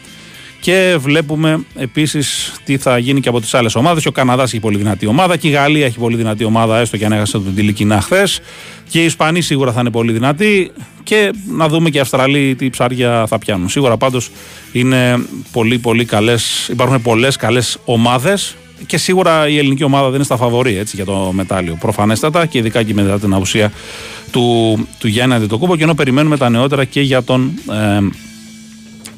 Και 0.62 0.96
βλέπουμε 0.98 1.64
επίσης 1.76 2.52
τι 2.64 2.76
θα 2.76 2.98
γίνει 2.98 3.20
και 3.20 3.28
από 3.28 3.40
τις 3.40 3.54
άλλες 3.54 3.74
ομάδες. 3.74 4.02
Και 4.02 4.08
ο 4.08 4.12
Καναδάς 4.12 4.52
έχει 4.52 4.60
πολύ 4.60 4.76
δυνατή 4.76 5.06
ομάδα 5.06 5.36
και 5.36 5.48
η 5.48 5.50
Γαλλία 5.50 5.86
έχει 5.86 5.98
πολύ 5.98 6.16
δυνατή 6.16 6.44
ομάδα, 6.44 6.78
έστω 6.78 6.96
και 6.96 7.04
αν 7.04 7.12
έχασε 7.12 7.32
τον 7.32 7.54
Τιλικινά 7.54 8.00
χθες. 8.00 8.40
Και 8.88 9.00
οι 9.02 9.04
Ισπανοί 9.04 9.40
σίγουρα 9.40 9.72
θα 9.72 9.80
είναι 9.80 9.90
πολύ 9.90 10.12
δυνατοί. 10.12 10.70
Και 11.02 11.30
να 11.48 11.68
δούμε 11.68 11.90
και 11.90 11.98
οι 11.98 12.00
Αυστραλοί 12.00 12.54
τι 12.54 12.70
ψάρια 12.70 13.24
θα 13.28 13.38
πιάνουν. 13.38 13.68
Σίγουρα 13.68 13.96
πάντως 13.96 14.30
είναι 14.72 15.26
πολύ, 15.52 15.78
πολύ 15.78 16.04
καλές. 16.04 16.68
Υπάρχουν 16.68 17.02
πολλές 17.02 17.36
καλές 17.36 17.78
ομάδες. 17.84 18.56
Και 18.86 18.96
σίγουρα 18.96 19.48
η 19.48 19.58
ελληνική 19.58 19.84
ομάδα 19.84 20.06
δεν 20.06 20.14
είναι 20.14 20.24
στα 20.24 20.36
φαβορή 20.36 20.76
έτσι, 20.76 20.96
για 20.96 21.04
το 21.04 21.30
μετάλλιο. 21.32 21.76
Προφανέστατα 21.80 22.46
και 22.46 22.58
ειδικά 22.58 22.82
και 22.82 22.94
μετά 22.94 23.18
την 23.18 23.34
απουσία 23.34 23.72
του, 24.30 24.76
του 24.98 25.08
Γιάννη 25.08 25.34
Αντιτοκούμπο. 25.34 25.76
Και 25.76 25.82
ενώ 25.82 25.94
περιμένουμε 25.94 26.36
τα 26.36 26.48
νεότερα 26.48 26.84
και 26.84 27.00
για 27.00 27.22
τον. 27.22 27.52
Ε, 27.70 28.30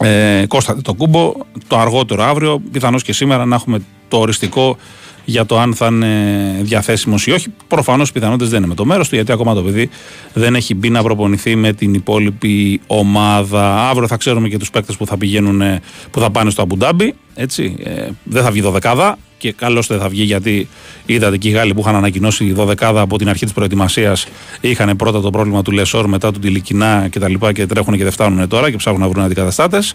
ε, 0.04 0.46
Κώστα 0.46 0.82
το 0.82 0.94
κούμπο 0.94 1.32
το 1.66 1.78
αργότερο 1.78 2.22
αύριο, 2.22 2.62
πιθανώς 2.72 3.02
και 3.02 3.12
σήμερα 3.12 3.44
να 3.44 3.54
έχουμε 3.54 3.82
το 4.08 4.18
οριστικό 4.18 4.76
για 5.24 5.46
το 5.46 5.58
αν 5.58 5.74
θα 5.74 5.86
είναι 5.86 6.56
διαθέσιμος 6.60 7.26
ή 7.26 7.30
όχι. 7.30 7.48
Προφανώς 7.68 8.08
οι 8.08 8.12
πιθανότητες 8.12 8.48
δεν 8.48 8.58
είναι 8.58 8.68
με 8.68 8.74
το 8.74 8.84
μέρος 8.84 9.08
του, 9.08 9.14
γιατί 9.14 9.32
ακόμα 9.32 9.54
το 9.54 9.62
παιδί 9.62 9.90
δεν 10.32 10.54
έχει 10.54 10.74
μπει 10.74 10.90
να 10.90 11.02
προπονηθεί 11.02 11.56
με 11.56 11.72
την 11.72 11.94
υπόλοιπη 11.94 12.80
ομάδα. 12.86 13.88
Αύριο 13.88 14.08
θα 14.08 14.16
ξέρουμε 14.16 14.48
και 14.48 14.58
τους 14.58 14.70
παίκτες 14.70 14.96
που 14.96 15.06
θα 15.06 15.16
πηγαίνουν, 15.16 15.62
που 16.10 16.20
θα 16.20 16.30
πάνε 16.30 16.50
στο 16.50 16.62
Αμπουντάμπι. 16.62 17.14
Έτσι. 17.34 17.76
Ε, 17.82 18.08
δεν 18.24 18.42
θα 18.42 18.50
βγει 18.50 18.60
δωδεκάδα 18.60 19.18
και 19.38 19.52
καλώς 19.52 19.86
δεν 19.86 19.98
θα 19.98 20.08
βγει 20.08 20.22
γιατί 20.22 20.68
είδατε 21.06 21.36
και 21.36 21.48
οι 21.48 21.50
Γάλλοι 21.50 21.74
που 21.74 21.80
είχαν 21.80 21.94
ανακοινώσει 21.94 22.52
δωδεκάδα 22.52 23.00
από 23.00 23.18
την 23.18 23.28
αρχή 23.28 23.44
της 23.44 23.54
προετοιμασίας 23.54 24.26
είχαν 24.60 24.96
πρώτα 24.96 25.20
το 25.20 25.30
πρόβλημα 25.30 25.62
του 25.62 25.70
Λεσόρ, 25.70 26.06
μετά 26.06 26.32
του 26.32 26.38
Τιλικινά 26.38 27.08
και 27.10 27.18
τα 27.18 27.28
λοιπά 27.28 27.52
και 27.52 27.66
τρέχουν 27.66 27.96
και 27.96 28.02
δεν 28.02 28.12
φτάνουν 28.12 28.48
τώρα 28.48 28.70
και 28.70 28.76
ψάχνουν 28.76 29.02
να 29.02 29.08
βρουν 29.08 29.24
αντικαταστάτες. 29.24 29.94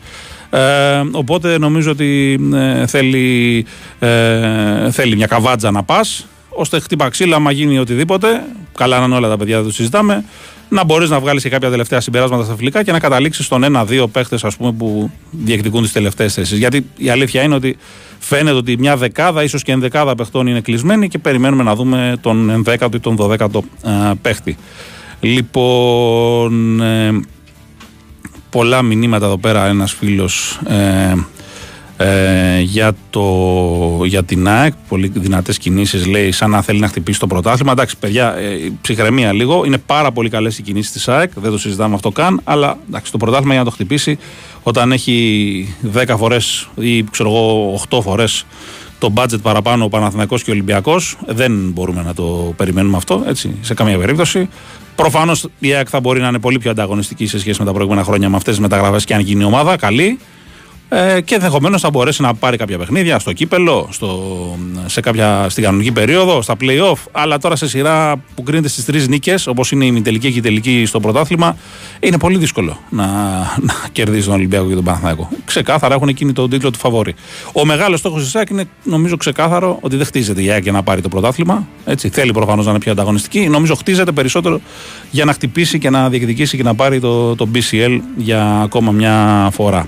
Ε, 0.50 0.60
οπότε 1.12 1.58
νομίζω 1.58 1.92
ότι 1.92 2.40
ε, 2.54 2.88
θέλει, 2.88 3.66
ε, 4.00 4.92
θέλει 4.92 5.16
μια 5.16 5.28
καβάτζα 5.28 5.72
να 5.72 5.84
πας 5.84 6.28
ώστε 6.50 6.80
χτύπα 6.80 7.10
ξύλα, 7.10 7.36
άμα 7.36 7.52
γίνει 7.52 7.80
οτιδήποτε. 7.80 8.44
Καλά 8.78 9.00
να 9.00 9.06
είναι 9.06 9.16
όλα 9.16 9.30
τα 9.30 9.38
παιδιά, 9.38 9.56
δεν 9.58 9.66
το 9.66 9.74
συζητάμε 9.74 10.24
να 10.70 10.84
μπορείς 10.84 11.10
να 11.10 11.20
βγάλεις 11.20 11.44
και 11.44 11.50
κάποια 11.50 11.70
τελευταία 11.70 12.00
συμπεράσματα 12.00 12.44
στα 12.44 12.56
φιλικά 12.56 12.84
και 12.84 12.92
να 12.92 13.00
καταλήξεις 13.00 13.46
στον 13.46 13.64
ένα-δύο 13.64 14.08
παίχτες 14.08 14.46
που 14.78 15.12
διεκδικούν 15.32 15.82
τις 15.82 15.92
τελευταίες 15.92 16.34
θέσεις. 16.34 16.58
Γιατί 16.58 16.86
η 16.98 17.10
αλήθεια 17.10 17.42
είναι 17.42 17.56
ότι 17.56 17.78
φαίνεται 18.20 18.56
ότι 18.56 18.78
μια 18.78 18.98
δεκάδα, 18.98 19.44
ίσως 19.44 19.64
και 19.64 19.72
ενδεκάδα 19.72 20.16
παιχτών 20.16 20.48
είναι 20.48 20.62
κλεισμένη 20.62 21.08
και 21.08 21.18
περιμένουμε 21.18 21.64
να 21.64 21.76
δούμε 21.76 22.18
τον 22.22 22.50
ενδέκατο 22.50 22.98
ή 22.98 23.00
τον 23.00 23.16
δωδέκατο 23.16 23.64
παίχτη. 24.22 24.58
Λοιπόν, 25.20 26.82
ε, 26.82 27.20
πολλά 28.50 28.82
μηνύματα 28.82 29.26
εδώ 29.26 29.38
πέρα 29.38 29.66
ένας 29.66 29.94
φίλος 29.94 30.60
ε, 32.02 32.60
ε, 32.60 32.62
για, 32.62 32.94
το, 33.10 33.26
για 34.06 34.24
την 34.24 34.48
ΑΕΚ. 34.48 34.74
Πολύ 34.88 35.12
δυνατές 35.16 35.58
κινήσεις 35.58 36.06
λέει, 36.06 36.32
σαν 36.32 36.50
να 36.50 36.62
θέλει 36.62 36.80
να 36.80 36.88
χτυπήσει 36.88 37.20
το 37.20 37.28
πρωτάθλημα. 37.28 37.72
Εντάξει, 37.72 37.98
παιδιά, 37.98 38.36
ε, 38.38 38.72
ψυχραιμία 38.82 39.34
λίγο. 39.34 39.66
Είναι 39.66 39.78
πάρα 39.78 40.12
πολύ 40.12 40.30
καλές 40.30 40.58
οι 40.58 40.62
κινήσεις 40.62 40.92
της 40.92 41.08
ΑΕΚ. 41.08 41.32
Δεν 41.36 41.52
το 41.52 41.58
συζητάμε 41.58 41.96
αυτό 41.96 42.12
καν. 42.12 42.42
Αλλά 42.44 42.78
εντάξει, 42.88 43.12
το 43.12 43.18
πρωτάθλημα 43.18 43.54
για 43.54 43.64
να 43.64 43.70
το 43.70 43.76
χτυπήσει, 43.76 44.18
όταν 44.64 44.92
έχει 44.92 45.76
10 45.94 46.16
φορές 46.18 46.70
ή 46.76 47.04
ξέρω 47.04 47.30
εγώ 47.30 47.74
8 47.90 48.02
φορές 48.02 48.46
το 49.00 49.14
budget 49.16 49.42
παραπάνω 49.42 49.84
ο 49.84 49.90
Παναθηναϊκός 49.90 50.44
και 50.44 50.50
ο 50.50 50.54
Ολυμπιακός 50.54 51.18
δεν 51.26 51.52
μπορούμε 51.74 52.02
να 52.02 52.14
το 52.14 52.54
περιμένουμε 52.58 52.98
αυτό 52.98 53.24
έτσι, 53.28 53.56
σε 53.62 53.74
καμία 53.74 53.98
περίπτωση. 53.98 54.50
Προφανώς 54.96 55.48
η 55.60 55.74
ΑΕΚ 55.74 55.88
θα 55.90 56.00
μπορεί 56.00 56.20
να 56.20 56.28
είναι 56.28 56.40
πολύ 56.40 56.60
πιο 56.60 56.72
ανταγωνιστική 56.72 57.28
σε 57.28 57.40
σχέση 57.40 57.60
με 57.60 57.66
τα 57.66 57.74
προηγούμενα 57.74 58.04
χρόνια 58.04 58.30
με 58.30 58.36
αυτές 58.36 58.54
τις 58.54 58.62
μεταγραφές 58.62 59.06
και 59.06 59.14
αν 59.14 59.20
γίνει 59.20 59.44
ομάδα 59.44 59.78
καλή 59.78 60.20
ε, 60.90 61.22
και 61.22 61.36
ενδεχομένως 61.36 61.82
θα 61.82 61.90
μπορέσει 61.90 62.22
να 62.22 62.34
πάρει 62.34 62.58
κάποια 62.58 62.78
παιχνίδια 62.78 63.20
στο 63.20 63.34
κύπελο, 63.34 63.88
στο, 63.92 64.58
σε 64.86 65.02
κάποια, 65.02 65.46
στην 65.50 65.64
κανονική 65.64 65.92
περίοδο, 65.92 66.42
στα 66.42 66.56
playoff. 66.62 66.98
Αλλά 67.12 67.38
τώρα 67.38 67.56
σε 67.56 67.68
σειρά 67.68 68.16
που 68.36 68.44
κρίνεται 68.44 68.68
στις 68.68 68.86
τρεις 68.86 69.08
νίκες, 69.08 69.48
όπως 69.48 69.72
είναι 69.72 69.86
η 69.86 70.02
τελική 70.02 70.32
και 70.32 70.38
η 70.38 70.42
τελική 70.42 70.86
στο 70.86 71.00
πρωτάθλημα, 71.00 71.58
είναι 72.00 72.18
πολύ 72.18 72.38
δύσκολο 72.38 72.78
να, 72.90 73.06
να 73.68 73.74
κερδίσει 73.92 74.26
τον 74.26 74.34
Ολυμπιακό 74.34 74.68
και 74.68 74.76
τον 74.76 74.84
Παναθηναϊκό. 74.84 75.30
Ξεκάθαρα 75.46 75.94
έχουν 75.94 76.08
εκείνη 76.08 76.34
τον 76.34 76.50
τίτλο 76.50 76.72
του 76.72 76.80
φαβόρη. 76.80 77.16
Ο 77.54 77.66
μεγάλος 77.66 78.00
στόχος 78.00 78.22
της 78.22 78.32
ΣΑΚ 78.32 78.50
είναι 78.50 78.66
νομίζω 78.84 79.18
ξεκάθαρο 79.18 79.78
ότι 79.82 79.96
δεν 79.96 80.06
χτίζεται 80.06 80.44
η 80.44 80.50
ΑΕΚ 80.50 80.64
για 80.64 80.72
να 80.72 80.84
πάρει 80.84 81.02
το 81.02 81.10
πρωτάθλημα. 81.10 81.68
Έτσι, 81.86 82.10
θέλει 82.10 82.32
προφανώς 82.32 82.66
να 82.66 82.72
είναι 82.72 82.80
πιο 82.80 82.92
ανταγωνιστική. 82.92 83.40
Νομίζω 83.50 83.76
χτίζεται 83.76 84.12
περισσότερο 84.12 84.62
για 85.12 85.26
να 85.26 85.34
χτυπήσει 85.34 85.80
και 85.80 85.90
να 85.90 86.10
διεκδικήσει 86.10 86.58
και 86.58 86.64
να 86.64 86.76
πάρει 86.76 87.00
το, 87.00 87.36
το 87.36 87.48
BCL 87.54 88.00
για 88.18 88.60
ακόμα 88.62 88.92
μια 88.92 89.50
φορά. 89.54 89.88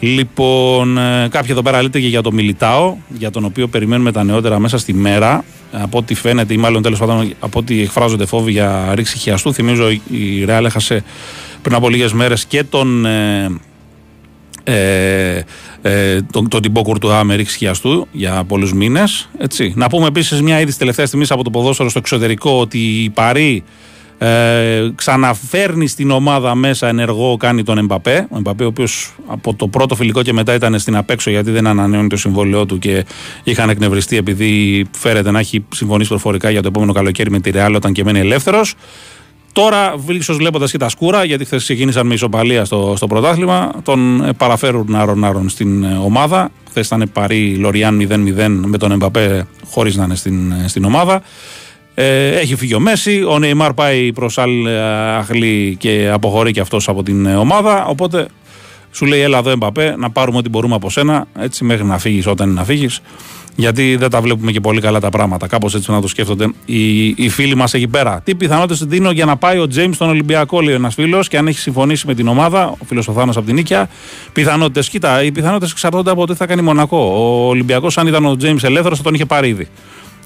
Λοιπόν, 0.00 0.98
ε, 0.98 1.28
κάποιοι 1.30 1.48
εδώ 1.50 1.62
πέρα 1.62 1.82
λέτε 1.82 2.00
και 2.00 2.06
για 2.06 2.22
το 2.22 2.32
Μιλιτάο, 2.32 2.96
για 3.08 3.30
τον 3.30 3.44
οποίο 3.44 3.68
περιμένουμε 3.68 4.12
τα 4.12 4.24
νεότερα 4.24 4.58
μέσα 4.58 4.78
στη 4.78 4.94
μέρα. 4.94 5.44
Από 5.72 5.98
ό,τι 5.98 6.14
φαίνεται, 6.14 6.54
ή 6.54 6.56
μάλλον 6.56 6.82
τέλος 6.82 6.98
πάντων 6.98 7.34
από 7.40 7.58
ό,τι 7.58 7.80
εκφράζονται 7.80 8.26
φόβοι 8.26 8.50
για 8.50 8.92
ρήξη 8.94 9.18
χιαστού. 9.18 9.52
Θυμίζω 9.52 9.90
η 10.10 10.44
Ρεάλ 10.44 10.64
έχασε 10.64 11.04
πριν 11.62 11.74
από 11.74 11.88
λίγες 11.88 12.12
μέρες 12.12 12.44
και 12.44 12.64
τον. 12.64 13.06
Ε, 13.06 13.50
ε, 14.64 15.44
ε, 15.82 16.22
τον, 16.32 16.48
τον 16.48 16.62
Τιμπό 16.62 16.82
Κουρτουά 16.82 17.24
με 17.24 17.34
ρήξη 17.34 17.56
χιαστού 17.56 18.06
για 18.12 18.44
πολλούς 18.44 18.72
μήνες. 18.72 19.28
Να 19.74 19.88
πούμε 19.88 20.06
επίσης 20.06 20.42
μια 20.42 20.60
είδηση 20.60 20.78
τελευταίας 20.78 21.08
στιγμής 21.08 21.30
από 21.30 21.44
το 21.44 21.50
ποδόσφαιρο 21.50 21.88
στο 21.88 21.98
εξωτερικό 21.98 22.50
ότι 22.50 22.78
η 22.78 23.10
Παρή 23.10 23.64
ε, 24.18 24.90
ξαναφέρνει 24.94 25.86
στην 25.86 26.10
ομάδα 26.10 26.54
μέσα 26.54 26.88
ενεργό, 26.88 27.36
κάνει 27.36 27.62
τον 27.62 27.78
Εμπαπέ. 27.78 28.26
Ο 28.30 28.36
Εμπαπέ, 28.36 28.64
ο 28.64 28.66
οποίος 28.66 29.14
από 29.26 29.54
το 29.54 29.68
πρώτο 29.68 29.94
φιλικό 29.94 30.22
και 30.22 30.32
μετά 30.32 30.54
ήταν 30.54 30.78
στην 30.78 30.96
απέξω 30.96 31.30
γιατί 31.30 31.50
δεν 31.50 31.66
ανανεώνει 31.66 32.08
το 32.08 32.16
συμβόλαιό 32.16 32.66
του 32.66 32.78
και 32.78 33.04
είχαν 33.44 33.68
εκνευριστεί 33.70 34.16
επειδή 34.16 34.84
φέρεται 34.90 35.30
να 35.30 35.38
έχει 35.38 35.64
συμφωνήσει 35.74 36.08
προφορικά 36.08 36.50
για 36.50 36.62
το 36.62 36.68
επόμενο 36.68 36.92
καλοκαίρι 36.92 37.30
με 37.30 37.40
τη 37.40 37.50
Ρεάλ 37.50 37.74
όταν 37.74 37.92
και 37.92 38.04
μένει 38.04 38.18
ελεύθερος. 38.18 38.74
Τώρα, 39.52 39.94
ίσω 40.08 40.34
βλέποντας 40.34 40.70
και 40.70 40.78
τα 40.78 40.88
σκούρα, 40.88 41.24
γιατί 41.24 41.44
χθες 41.44 41.62
ξεκίνησαν 41.62 42.06
με 42.06 42.14
ισοπαλία 42.14 42.64
στο, 42.64 42.94
στο 42.96 43.06
πρωτάθλημα, 43.06 43.72
τον 43.82 44.30
παραφέρουν 44.36 44.94
άρον-άρον 44.94 45.48
στην 45.48 45.84
ε, 45.84 45.98
ομάδα. 46.04 46.50
Χθες 46.68 46.86
ήταν 46.86 47.10
παρή 47.12 47.54
Λοριάν 47.54 48.08
0-0 48.10 48.48
με 48.48 48.78
τον 48.78 48.92
Εμπαπέ 48.92 49.46
χωρίς 49.70 49.96
να 49.96 50.04
είναι 50.04 50.14
στην, 50.14 50.52
ε, 50.52 50.68
στην 50.68 50.84
ομάδα. 50.84 51.22
Ε, 51.98 52.28
έχει 52.28 52.56
φύγει 52.56 52.74
ο 52.74 52.80
Μέση. 52.80 53.22
Ο 53.28 53.38
Νεϊμάρ 53.38 53.72
πάει 53.72 54.12
προς 54.12 54.38
άλλη 54.38 54.64
αχλή 55.18 55.76
και 55.78 56.10
αποχωρεί 56.12 56.52
και 56.52 56.60
αυτός 56.60 56.88
από 56.88 57.02
την 57.02 57.26
ομάδα. 57.26 57.84
Οπότε 57.86 58.28
σου 58.90 59.04
λέει: 59.04 59.20
Έλα 59.20 59.38
εδώ, 59.38 59.50
Εμπαπέ, 59.50 59.94
να 59.98 60.10
πάρουμε 60.10 60.38
ό,τι 60.38 60.48
μπορούμε 60.48 60.74
από 60.74 60.90
σένα, 60.90 61.26
έτσι 61.38 61.64
μέχρι 61.64 61.84
να 61.84 61.98
φύγεις 61.98 62.26
όταν 62.26 62.48
είναι 62.48 62.58
να 62.58 62.64
φύγεις. 62.64 63.00
Γιατί 63.58 63.96
δεν 63.96 64.10
τα 64.10 64.20
βλέπουμε 64.20 64.52
και 64.52 64.60
πολύ 64.60 64.80
καλά 64.80 65.00
τα 65.00 65.10
πράγματα. 65.10 65.46
Κάπως 65.46 65.74
έτσι 65.74 65.90
να 65.90 66.00
το 66.00 66.08
σκέφτονται 66.08 66.52
οι, 66.64 67.06
οι 67.06 67.28
φίλοι 67.28 67.54
μας 67.54 67.74
εκεί 67.74 67.88
πέρα. 67.88 68.20
Τι 68.24 68.34
πιθανότητες 68.34 68.84
δίνω 68.84 69.10
για 69.10 69.24
να 69.24 69.36
πάει 69.36 69.58
ο 69.58 69.66
Τζέιμς 69.66 69.96
στον 69.96 70.08
Ολυμπιακό, 70.08 70.60
λέει 70.60 70.74
ένας 70.74 70.94
φίλος, 70.94 71.28
και 71.28 71.38
αν 71.38 71.46
έχει 71.46 71.58
συμφωνήσει 71.58 72.06
με 72.06 72.14
την 72.14 72.28
ομάδα, 72.28 72.66
ο 72.66 72.84
φίλος 72.86 73.08
ο 73.08 73.12
Θάνος 73.12 73.36
από 73.36 73.46
την 73.46 73.54
Νίκαια. 73.54 73.88
Πιθανότητες, 74.32 74.88
κοίτα, 74.88 75.22
οι 75.22 75.32
πιθανότητες 75.32 75.70
εξαρτώνται 75.70 76.10
από 76.10 76.26
τι 76.26 76.34
θα 76.34 76.46
κάνει 76.46 76.62
Μονακό. 76.62 76.98
Ο 76.98 77.48
Ολυμπιακός, 77.48 77.98
αν 77.98 78.06
ήταν 78.06 78.26
ο 78.26 78.36
Τζέιμς 78.36 78.64
ελεύθερος, 78.64 78.98
θα 78.98 79.04
τον 79.04 79.14
είχε 79.14 79.24
πάρει 79.24 79.48
ήδη 79.48 79.68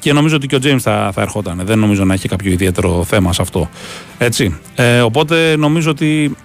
και 0.00 0.12
νομίζω 0.12 0.36
ότι 0.36 0.46
και 0.46 0.54
ο 0.54 0.58
Τζέιμς 0.58 0.82
θα, 0.82 1.10
θα 1.14 1.20
ερχόταν. 1.20 1.60
Δεν 1.64 1.78
νομίζω 1.78 2.04
να 2.04 2.14
έχει 2.14 2.28
κάποιο 2.28 2.52
ιδιαίτερο 2.52 3.04
θέμα 3.04 3.32
σε 3.32 3.42
αυτό. 3.42 3.70
Έτσι. 4.18 4.58
Ε, 4.74 5.00
οπότε 5.00 5.56
νομίζω 5.56 5.90
ότι 5.90 6.36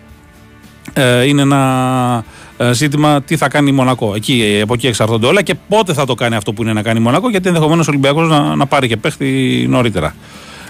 ε, 0.93 1.23
είναι 1.23 1.41
ένα 1.41 2.23
ε, 2.57 2.73
ζήτημα 2.73 3.21
τι 3.21 3.37
θα 3.37 3.47
κάνει 3.47 3.69
η 3.69 3.73
Μονακό. 3.73 4.15
Εκεί, 4.15 4.59
από 4.63 4.73
εκεί 4.73 4.87
εξαρτώνται 4.87 5.27
όλα 5.27 5.41
και 5.41 5.55
πότε 5.69 5.93
θα 5.93 6.05
το 6.05 6.13
κάνει 6.13 6.35
αυτό 6.35 6.53
που 6.53 6.61
είναι 6.61 6.73
να 6.73 6.81
κάνει 6.81 6.99
η 6.99 7.01
Μονακό, 7.01 7.29
γιατί 7.29 7.47
ενδεχομένως 7.47 7.87
ο 7.87 7.89
Ολυμπιακός 7.89 8.29
να, 8.29 8.55
να 8.55 8.65
πάρει 8.65 8.87
και 8.87 8.97
παίχτη 8.97 9.65
νωρίτερα. 9.69 10.15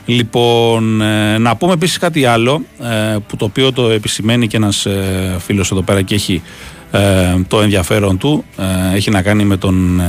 Λοιπόν, 0.06 1.02
ε, 1.02 1.38
να 1.38 1.56
πούμε 1.56 1.74
επίσης 1.74 1.98
κάτι 1.98 2.26
άλλο, 2.26 2.62
ε, 2.82 3.18
που 3.28 3.36
το 3.36 3.46
οποίο 3.46 3.72
το 3.72 3.90
επισημαίνει 3.90 4.48
και 4.48 4.58
ένας 4.58 4.86
ε, 4.86 5.36
φίλος 5.40 5.72
εδώ 5.72 5.82
πέρα 5.82 6.02
και 6.02 6.16
έχει 6.16 6.42
το 7.48 7.62
ενδιαφέρον 7.62 8.18
του. 8.18 8.44
έχει 8.94 9.10
να 9.10 9.22
κάνει 9.22 9.44
με 9.44 9.58
τον 9.58 10.02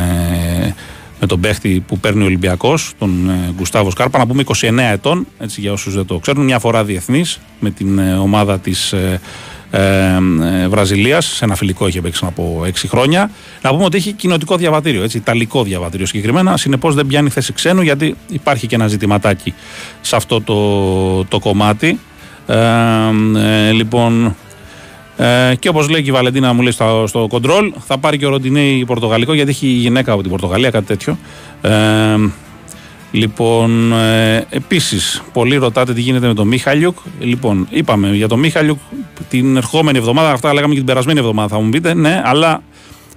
με 1.21 1.27
τον 1.27 1.41
παίχτη 1.41 1.85
που 1.87 1.99
παίρνει 1.99 2.23
ο 2.23 2.25
Ολυμπιακός, 2.25 2.93
τον 2.99 3.31
ε, 3.31 3.53
Γκουστάβο 3.57 3.91
Σκάρπα. 3.91 4.19
Να 4.19 4.27
πούμε 4.27 4.45
29 4.47 4.79
ετών, 4.93 5.27
έτσι 5.39 5.61
για 5.61 5.73
όσους 5.73 5.95
δεν 5.95 6.07
το 6.07 6.19
ξέρουν, 6.19 6.45
μια 6.45 6.59
φορά 6.59 6.85
διεθνής 6.85 7.39
με 7.61 7.71
την 7.71 7.99
ε, 7.99 8.13
ομάδα 8.13 8.59
της 8.59 8.93
ε, 8.93 9.21
ε, 9.71 9.81
ε 10.63 10.69
Βραζιλίας. 10.69 11.27
Σε 11.27 11.45
ένα 11.45 11.55
φιλικό 11.55 11.87
είχε 11.87 12.01
παίξει 12.01 12.25
από 12.27 12.63
6 12.67 12.71
χρόνια. 12.89 13.31
Να 13.63 13.71
πούμε 13.71 13.85
ότι 13.85 13.97
έχει 13.97 14.13
κοινοτικό 14.13 14.57
διαβατήριο, 14.57 15.03
έτσι, 15.03 15.17
ιταλικό 15.17 15.63
διαβατήριο 15.63 16.07
συγκεκριμένα. 16.07 16.57
Συνεπώς 16.57 16.95
δεν 16.95 17.07
πιάνει 17.07 17.31
θέση 17.31 17.53
ξένου, 17.53 17.83
γιατί 17.83 18.17
υπάρχει 18.29 18.67
και 18.67 18.75
ένα 18.75 18.87
ζητηματάκι 18.87 19.55
σε 20.01 20.17
αυτό 20.17 20.41
το, 20.41 21.25
το 21.25 21.39
κομμάτι. 21.39 21.99
Ε, 22.47 23.73
λοιπόν, 23.73 24.37
ε, 25.17 25.55
και 25.59 25.69
όπως 25.69 25.89
λέει 25.89 26.03
και 26.03 26.11
η 26.11 26.13
Βαλεντίνα 26.13 26.53
μου 26.53 26.63
λέει 26.63 26.73
στο, 26.73 27.05
στο 27.07 27.27
κοντρόλ, 27.29 27.73
θα 27.87 27.99
πάρει 27.99 28.19
και 28.19 28.27
ο 28.27 28.29
Ροντινέη 28.29 28.85
Πορτογαλικό 28.85 29.35
γιατί 29.35 29.51
έχει 29.51 29.67
γυναίκα 29.67 30.13
από 30.13 30.21
την 30.23 30.31
Πορτογαλία, 30.31 30.71
κάτι 30.71 30.87
τέτοιο. 30.87 31.19
Ε, 31.61 31.71
λοιπόν, 33.11 33.93
ε, 33.93 34.47
επίσης, 34.51 35.23
πολλοί 35.33 35.57
ρωτάτε 35.57 35.93
τι 35.93 36.01
γίνεται 36.01 36.27
με 36.27 36.35
τον 36.35 36.49
Μίχαλιουκ. 36.49 36.97
Λοιπόν, 37.21 37.67
είπαμε 37.71 38.09
για 38.09 38.29
τον 38.29 38.39
Μίχαλιουκ 38.39 38.79
την 39.29 39.57
ερχόμενη 39.57 39.99
εβδομάδα, 39.99 40.31
αυτά 40.31 40.53
λέγαμε 40.53 40.73
και 40.73 40.79
την 40.79 40.89
περασμένη 40.89 41.19
εβδομάδα, 41.19 41.49
θα 41.49 41.61
μου 41.61 41.69
πείτε, 41.69 41.95
ναι, 41.95 42.23
αλλά 42.25 42.63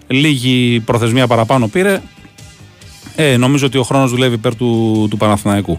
λίγη 0.08 0.80
προθεσμία 0.80 1.28
παραπάνω 1.28 1.68
πήρε. 1.68 2.02
Ε, 3.22 3.38
νομίζω 3.38 3.66
ότι 3.66 3.78
ο 3.78 3.84
χρόνος 3.84 4.10
δουλεύει 4.12 4.36
υπέρ 4.36 4.56
του, 4.56 5.08
του 5.10 5.18
Παναθηναϊκού. 5.18 5.78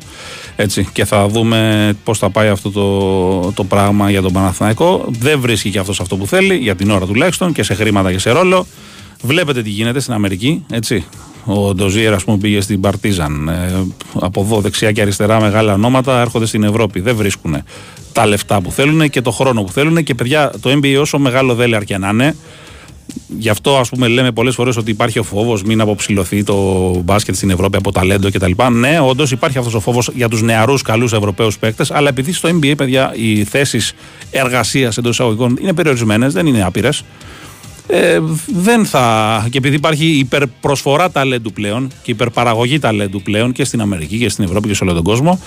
Έτσι, 0.57 0.89
και 0.93 1.05
θα 1.05 1.29
δούμε 1.29 1.93
πώς 2.05 2.19
θα 2.19 2.31
πάει 2.31 2.49
αυτό 2.49 2.71
το, 2.71 3.53
το 3.53 3.65
πράγμα 3.65 4.11
για 4.11 4.23
τον 4.23 4.33
Παναθηναϊκό. 4.33 5.05
Δεν 5.09 5.41
βρίσκει 5.41 5.71
και 5.71 5.79
αυτός 5.79 6.01
αυτό 6.01 6.17
που 6.17 6.27
θέλει, 6.27 6.55
για 6.57 6.75
την 6.77 6.91
ώρα 6.91 7.07
τουλάχιστον, 7.07 7.53
και 7.53 7.63
σε 7.63 7.75
χρήματα 7.75 8.13
και 8.13 8.19
σε 8.19 8.31
ρόλο. 8.31 8.67
Βλέπετε 9.23 9.63
τι 9.63 9.71
γίνεται 9.71 10.01
στην 10.01 10.13
Αμερική. 10.13 10.65
Έτσι. 10.71 11.05
Ο 11.45 11.75
Ντοζίερ, 11.75 12.15
ας 12.15 12.25
πούμε, 12.25 12.39
πήγε 12.39 12.61
στην 12.61 12.81
Παρτίζαν. 12.81 13.49
Ε, 13.49 13.87
από 14.21 14.41
εδώ 14.41 14.61
δεξιά 14.61 14.93
και 14.93 15.01
αριστερά 15.01 15.41
μεγάλα 15.41 15.73
ονόματα 15.73 16.21
έρχονται 16.21 16.47
στην 16.47 16.63
Ευρώπη. 16.63 17.01
Δεν 17.01 17.17
βρίσκουν 17.17 17.57
τα 18.13 18.27
λεφτά 18.27 18.61
που 18.61 18.73
θέλουν 18.73 19.11
και 19.11 19.21
το 19.21 19.31
χρόνο 19.31 19.63
που 19.63 19.73
θέλουν. 19.73 20.03
Και 20.03 20.15
παιδιά, 20.15 20.53
το 20.61 20.71
NBA, 20.71 20.97
όσο 21.01 21.19
μεγάλο 21.19 21.55
δέλεαρ 21.55 21.85
και 21.85 21.99
να 21.99 22.09
είναι, 22.09 22.37
γι' 23.39 23.49
αυτό 23.49 23.77
ας 23.77 23.89
πούμε 23.89 24.09
λέμε 24.09 24.33
πολλές 24.33 24.55
φορές 24.55 24.77
ότι 24.77 24.91
υπάρχει 24.91 25.19
ο 25.19 25.23
φόβος 25.23 25.63
μην 25.63 25.81
αποψηλωθεί 25.81 26.43
το 26.43 26.57
μπάσκετ 27.05 27.35
στην 27.35 27.51
Ευρώπη 27.51 27.77
από 27.77 27.93
ταλέντο 27.93 28.31
κτλ. 28.31 28.53
Ναι, 28.73 29.01
όντως 29.01 29.31
υπάρχει 29.31 29.59
αυτός 29.59 29.75
ο 29.75 29.81
φόβος 29.81 30.11
για 30.15 30.29
τους 30.29 30.43
νεαρούς 30.43 30.83
καλούς 30.83 31.13
Ευρωπαίους 31.13 31.59
παίκτες, 31.59 31.91
αλλά 31.91 32.09
επειδή 32.09 32.33
στο 32.33 32.49
NBA, 32.49 32.73
παιδιά, 32.77 33.13
οι 33.15 33.45
θέσεις 33.45 33.93
εργασίας 34.31 34.97
εντός 34.97 35.13
εισαγωγικών 35.13 35.59
είναι 35.61 35.73
περιορισμένες, 35.73 36.33
δεν 36.33 36.47
είναι 36.47 36.63
άπειρες. 36.63 37.05
Ε, 37.93 38.21
δεν 38.47 38.85
θα. 38.85 39.47
Και 39.51 39.59
επειδή 39.59 39.77
υπάρχει 39.77 40.07
υπερπροσφορά 40.07 41.11
ταλέντου 41.11 41.53
πλέον 41.53 41.91
και 42.03 42.11
υπερπαραγωγή 42.11 42.79
ταλέντου 42.79 43.23
πλέον 43.23 43.53
και 43.53 43.65
στην 43.65 43.81
Αμερική 43.81 44.19
και 44.19 44.29
στην 44.29 44.45
Ευρώπη 44.45 44.69
και 44.69 44.75
σε 44.75 44.85
όλο 44.85 44.93
τον 44.93 45.03
κόσμο, 45.03 45.41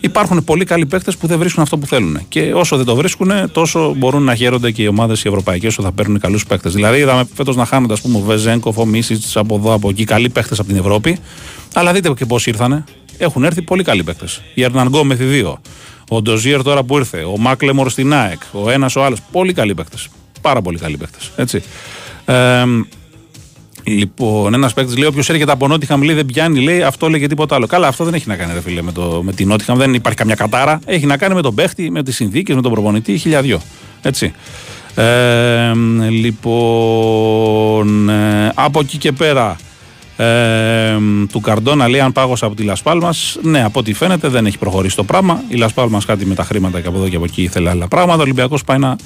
υπάρχουν 0.00 0.44
πολύ 0.44 0.64
καλοί 0.64 0.86
παίκτες 0.86 1.16
που 1.16 1.26
δεν 1.26 1.38
βρίσκουν 1.38 1.62
αυτό 1.62 1.78
που 1.78 1.86
θέλουν. 1.86 2.18
Και 2.28 2.52
όσο 2.54 2.76
δεν 2.76 2.86
το 2.86 2.94
βρίσκουν, 2.94 3.30
τόσο 3.52 3.94
μπορούν 3.96 4.22
να 4.22 4.34
χαίρονται 4.34 4.70
και 4.70 4.82
οι 4.82 4.86
ομάδες 4.86 5.24
οι 5.24 5.28
ευρωπαϊκές 5.28 5.70
όσο 5.72 5.82
θα 5.82 5.92
παίρνουν 5.92 6.18
καλούς 6.20 6.46
παίκτες. 6.46 6.72
Δηλαδή, 6.74 6.98
είδαμε 6.98 7.28
φέτος 7.34 7.56
να 7.56 7.64
χάνονται, 7.64 7.92
ας 7.92 8.00
πούμε, 8.00 8.18
ο 8.18 8.20
Βεζέγκοφ, 8.20 8.78
ο 8.78 8.86
Μίσιτς 8.86 9.36
από 9.36 9.54
εδώ, 9.54 9.72
από 9.72 9.88
εκεί, 9.88 10.04
καλοί 10.04 10.28
παίκτες 10.28 10.58
από 10.58 10.68
την 10.68 10.76
Ευρώπη. 10.76 11.18
Αλλά 11.74 11.92
δείτε 11.92 12.12
και 12.16 12.26
πώς 12.26 12.46
ήρθανε. 12.46 12.84
Έχουν 13.18 13.44
έρθει 13.44 13.62
πολύ 13.62 13.82
καλοί 13.82 14.02
παίκτες. 14.02 14.42
Η 14.54 14.62
Ερναν 14.62 14.88
Γκόμεθ, 14.88 15.20
οι 15.20 15.24
δύο. 15.24 15.60
Ο 16.08 16.22
Ντοζίερ 16.22 16.62
τώρα 16.62 16.82
που 16.82 16.96
ήρθε. 16.96 17.18
Ο 17.18 17.38
Μάκλεμορ 17.38 17.90
στην 17.90 18.14
ΑΕΚ. 18.14 18.40
Ο 18.52 18.70
ένας 18.70 18.96
ο 18.96 19.04
άλλος. 19.04 19.18
Πολύ 19.32 19.52
καλοί 19.52 19.74
παίκτες. 19.74 20.08
Πάρα 20.40 20.62
πολύ 20.62 20.78
καλοί 20.78 20.96
παίκτες. 20.96 21.30
Έτσι. 21.36 21.62
Ε, 22.24 22.64
Λοιπόν, 23.88 24.54
ένας 24.54 24.74
παίκτης 24.74 24.96
λέει: 24.96 25.08
Όποιος 25.08 25.28
έρχεται 25.28 25.52
από 25.52 25.68
Νότιχαμ 25.68 26.02
λέει 26.02 26.14
δεν 26.14 26.26
πιάνει, 26.26 26.60
λέει 26.60 26.82
αυτό 26.82 27.08
λέει 27.08 27.20
και 27.20 27.26
τίποτα 27.26 27.54
άλλο. 27.54 27.66
Καλά, 27.66 27.86
αυτό 27.86 28.04
δεν 28.04 28.14
έχει 28.14 28.28
να 28.28 28.36
κάνει, 28.36 28.52
ρε 28.52 28.60
φίλε, 28.60 28.82
με, 28.82 28.92
το, 28.92 29.20
με 29.24 29.32
την 29.32 29.48
Νότιχαμ, 29.48 29.78
δεν 29.78 29.94
υπάρχει 29.94 30.18
καμιά 30.18 30.34
κατάρα. 30.34 30.80
Έχει 30.84 31.06
να 31.06 31.16
κάνει 31.16 31.34
με 31.34 31.42
τον 31.42 31.54
παίχτη, 31.54 31.90
με 31.90 32.02
τις 32.02 32.14
συνθήκες, 32.14 32.56
με 32.56 32.62
τον 32.62 32.72
προπονητή, 32.72 33.18
χιλιαδιό. 33.18 33.60
Έτσι. 34.02 34.32
Ε, 34.94 35.72
λοιπόν, 36.10 38.08
ε, 38.08 38.52
από 38.54 38.80
εκεί 38.80 38.98
και 38.98 39.12
πέρα 39.12 39.56
ε, 40.18 40.96
του 41.32 41.40
Καρντόνα 41.40 41.88
λέει 41.88 42.00
αν 42.00 42.12
πάγωσα 42.12 42.46
από 42.46 42.54
τη 42.54 42.62
Λασπάλμα. 42.62 43.10
Ναι, 43.42 43.64
από 43.64 43.78
ό,τι 43.78 43.92
φαίνεται 43.92 44.28
δεν 44.28 44.46
έχει 44.46 44.58
προχωρήσει 44.58 44.96
το 44.96 45.04
πράγμα. 45.04 45.42
Η 45.48 45.56
Λασπάλμα 45.56 46.00
κάτι 46.06 46.26
με 46.26 46.34
τα 46.34 46.44
χρήματα 46.44 46.80
και 46.80 46.88
από 46.88 46.96
εδώ 46.96 47.08
και 47.08 47.16
από 47.16 47.24
εκεί 47.24 47.42
ήθελε 47.42 47.70
άλλα 47.70 47.88
πράγματα. 47.88 48.18
Ο 48.18 48.22
Ολυμπιακός 48.22 48.64
πάει 48.64 48.78
να 48.78 48.96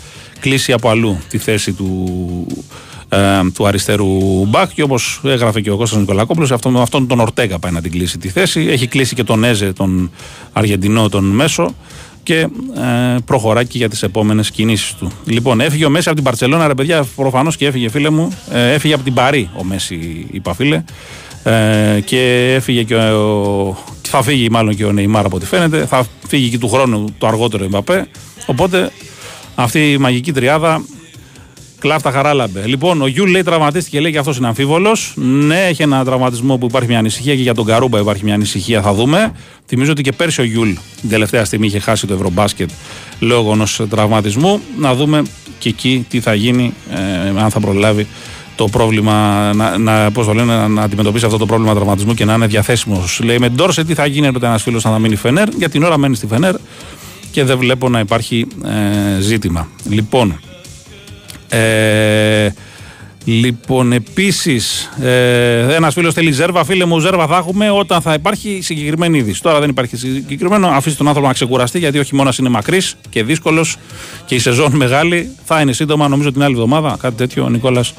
κλείσει 0.40 0.73
από 0.73 0.88
αλλού 0.88 1.19
τη 1.28 1.38
θέση 1.38 1.73
του 1.73 2.47
ε, 3.09 3.50
του 3.54 3.66
αριστερού 3.66 4.45
μπακ. 4.47 4.73
Και 4.73 4.83
όπως 4.83 5.21
έγραφε 5.25 5.61
και 5.61 5.71
ο 5.71 5.76
Κώστας 5.76 5.99
Νικολακόπουλος, 6.00 6.52
αυτόν, 6.52 6.76
αυτόν 6.76 7.07
τον 7.07 7.21
Ορτέγα 7.21 7.59
πάει 7.59 7.73
να 7.73 7.81
την 7.81 7.90
κλείσει 7.90 8.19
τη 8.19 8.28
θέση. 8.28 8.66
Έχει 8.71 8.87
κλείσει 8.87 9.14
και 9.14 9.25
τον 9.25 9.45
Έζε, 9.45 9.73
τον 9.73 10.11
Αργεντινό, 10.52 11.09
τον 11.09 11.25
Μέσο 11.25 11.75
και 12.22 12.38
ε, 12.38 12.48
προχωράει 13.24 13.66
και 13.66 13.78
για 13.78 13.88
τις 13.88 14.02
επόμενες 14.02 14.50
κινήσεις 14.50 14.94
του. 14.94 15.10
Λοιπόν, 15.24 15.60
έφυγε 15.60 15.84
ο 15.84 15.90
Μέση 15.90 16.06
από 16.06 16.16
την 16.16 16.24
Παρσελόνα, 16.24 16.66
ρε 16.66 16.74
παιδιά, 16.74 17.06
προφανώς 17.16 17.56
και 17.56 17.66
έφυγε, 17.66 17.88
φίλε 17.88 18.10
μου. 18.10 18.38
Ε, 18.50 18.72
έφυγε 18.72 18.94
από 18.94 19.02
την 19.02 19.14
Παρή 19.14 19.50
ο 19.56 19.64
Μέση, 19.64 20.26
είπα 20.30 20.54
φίλε. 20.54 20.84
Ε, 21.44 22.00
και 22.04 22.52
έφυγε 22.54 22.82
και 22.82 22.94
ο, 22.94 23.76
θα 24.02 24.22
φύγει 24.22 24.50
μάλλον 24.50 24.76
και 24.76 24.84
ο 24.84 24.92
Νεϊμάρ 24.92 25.24
από 25.24 25.36
ό,τι 25.36 25.46
φαίνεται. 25.46 25.86
Θα 25.86 26.06
φύγει 26.28 26.48
και 26.48 26.58
του 26.58 26.68
χρόνου 26.68 27.04
το 27.18 27.26
αργότερο 27.26 27.64
Εμπαπέ. 27.64 28.06
Οπότε 28.46 28.90
αυτή 29.54 29.92
η 29.92 29.98
μαγική 29.98 30.32
τριάδα 30.32 30.84
κλάφ' 31.82 32.03
τα 32.03 32.11
Χαράλαμπε. 32.11 32.66
Λοιπόν, 32.66 33.02
ο 33.02 33.06
Γιούλ 33.06 33.30
λέει 33.30 33.42
τραυματίστηκε, 33.42 34.00
λέει 34.00 34.12
και 34.12 34.18
αυτός 34.18 34.36
είναι 34.36 34.46
αμφίβολος. 34.46 35.12
Ναι, 35.16 35.66
έχει 35.66 35.82
ένα 35.82 36.04
τραυματισμό 36.04 36.56
που 36.56 36.66
υπάρχει 36.66 36.88
μια 36.88 36.98
ανησυχία 36.98 37.34
και 37.34 37.42
για 37.42 37.54
τον 37.54 37.64
Γκαρούμπα 37.64 37.99
υπάρχει 37.98 38.24
μια 38.24 38.34
ανησυχία. 38.34 38.82
Θα 38.82 38.94
δούμε. 38.94 39.32
Θυμίζω 39.66 39.90
ότι 39.90 40.02
και 40.02 40.12
πέρσι 40.12 40.40
ο 40.40 40.44
Γιούλ 40.44 40.70
την 41.00 41.08
τελευταία 41.08 41.44
στιγμή 41.44 41.66
είχε 41.66 41.78
χάσει 41.78 42.06
το 42.06 42.14
Ευρωμπάσκετ 42.14 42.70
λόγω 43.20 43.52
ενός 43.52 43.80
τραυματισμού. 43.90 44.60
Να 44.78 44.94
δούμε 44.94 45.22
και 45.58 45.68
εκεί 45.68 46.06
τι 46.08 46.20
θα 46.20 46.34
γίνει, 46.34 46.74
ε, 47.34 47.40
αν 47.40 47.50
θα 47.50 47.60
προλάβει 47.60 48.06
το 48.56 48.64
πρόβλημα, 48.68 49.50
να, 49.54 49.78
να, 49.78 50.10
πώς 50.10 50.26
το 50.26 50.32
λένε, 50.34 50.68
να 50.68 50.82
αντιμετωπίσει 50.82 51.24
αυτό 51.24 51.36
το 51.36 51.46
πρόβλημα 51.46 51.74
τραυματισμού 51.74 52.14
και 52.14 52.24
να 52.24 52.34
είναι 52.34 52.46
διαθέσιμος. 52.46 53.20
Λέει 53.24 53.38
με 53.38 53.48
Ντόρσε 53.48 53.84
τι 53.84 53.94
θα 53.94 54.06
γίνει 54.06 54.26
έπρεπε 54.26 54.46
ένας 54.46 54.62
φίλος 54.62 54.84
να 54.84 54.98
μείνει 54.98 55.16
Φενέρ. 55.16 55.48
Για 55.48 55.68
την 55.68 55.82
ώρα 55.82 55.98
μένει 55.98 56.16
στη 56.16 56.26
Φενέρ 56.26 56.54
και 57.30 57.44
δεν 57.44 57.58
βλέπω 57.58 57.88
να 57.88 57.98
υπάρχει 58.00 58.46
ε, 58.64 59.20
ζήτημα. 59.20 59.68
Λοιπόν, 59.88 60.40
ε, 61.52 62.52
λοιπόν, 63.25 63.92
επίσης, 63.92 64.90
ε, 65.02 65.75
ένας 65.75 65.94
φίλος 65.94 66.14
θέλει 66.14 66.32
ζέρβα. 66.32 66.64
Φίλε 66.64 66.85
μου, 66.85 66.99
ζέρβα 66.99 67.26
θα 67.26 67.37
έχουμε 67.37 67.71
όταν 67.71 68.00
θα 68.00 68.12
υπάρχει 68.12 68.59
συγκεκριμένη 68.62 69.18
είδηση. 69.18 69.42
Τώρα 69.42 69.61
δεν 69.61 69.68
υπάρχει 69.68 69.97
συγκεκριμένο. 69.97 70.68
Αφήστε 70.68 70.99
τον 70.99 71.06
άνθρωπο 71.06 71.28
να 71.28 71.35
ξεκουραστεί, 71.35 71.78
γιατί 71.78 71.99
ο 71.99 72.02
χειμώνας 72.02 72.38
είναι 72.38 72.49
μακρύς 72.49 72.94
και 73.11 73.23
δύσκολος 73.23 73.76
και 74.25 74.35
η 74.35 74.38
σεζόν 74.38 74.76
μεγάλη. 74.76 75.30
Θα 75.44 75.61
είναι 75.61 75.73
σύντομα, 75.73 76.09
νομίζω 76.09 76.32
την 76.32 76.42
άλλη 76.42 76.54
εβδομάδα, 76.54 76.97
κάτι 77.00 77.14
τέτοιο. 77.14 77.44
Ο 77.44 77.49
Νικόλας 77.49 77.94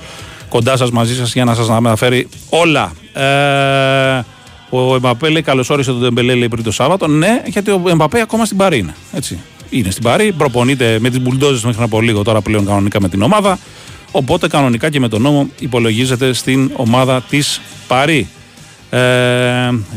κοντά 0.49 0.77
σας 0.77 0.91
μαζί 0.91 1.15
σας 1.15 1.33
για 1.33 1.43
να 1.43 1.53
σας 1.53 1.69
αναφέρει 1.69 2.27
όλα. 2.49 2.91
Ε, 3.13 4.23
ο 4.69 4.95
Εμπαπέ 4.95 5.29
λέει 5.29 5.41
καλώς 5.41 5.69
όρισε 5.69 5.91
τον 5.91 6.01
Τεμπελέ 6.01 6.33
λέει 6.33 6.47
πριν 6.47 6.63
το 6.63 6.71
Σάββατο. 6.71 7.07
Ναι, 7.07 7.41
γιατί 7.45 7.71
ο 7.71 7.81
Εμπαπέ 7.87 8.21
ακόμα 8.21 8.45
στην 8.45 8.57
Παρή 8.57 8.77
είναι. 8.77 8.95
Έτσι 9.13 9.39
είναι 9.73 9.91
στην 9.91 10.03
Παρή, 10.03 10.31
προπονείται 10.31 10.97
με 10.99 11.09
τις 11.09 11.21
μπουλντόζες 11.21 11.63
μέχρι 11.63 11.83
από 11.83 12.01
λίγο 12.01 12.23
τώρα 12.23 12.41
πλέον 12.41 12.65
κανονικά 12.65 13.01
με 13.01 13.09
την 13.09 13.21
ομάδα. 13.21 13.59
Οπότε 14.11 14.47
κανονικά 14.47 14.89
και 14.89 14.99
με 14.99 15.07
τον 15.07 15.21
νόμο 15.21 15.49
υπολογίζεται 15.59 16.33
στην 16.33 16.71
ομάδα 16.75 17.21
της 17.29 17.61
Παρή. 17.87 18.27
Ε, 18.89 18.99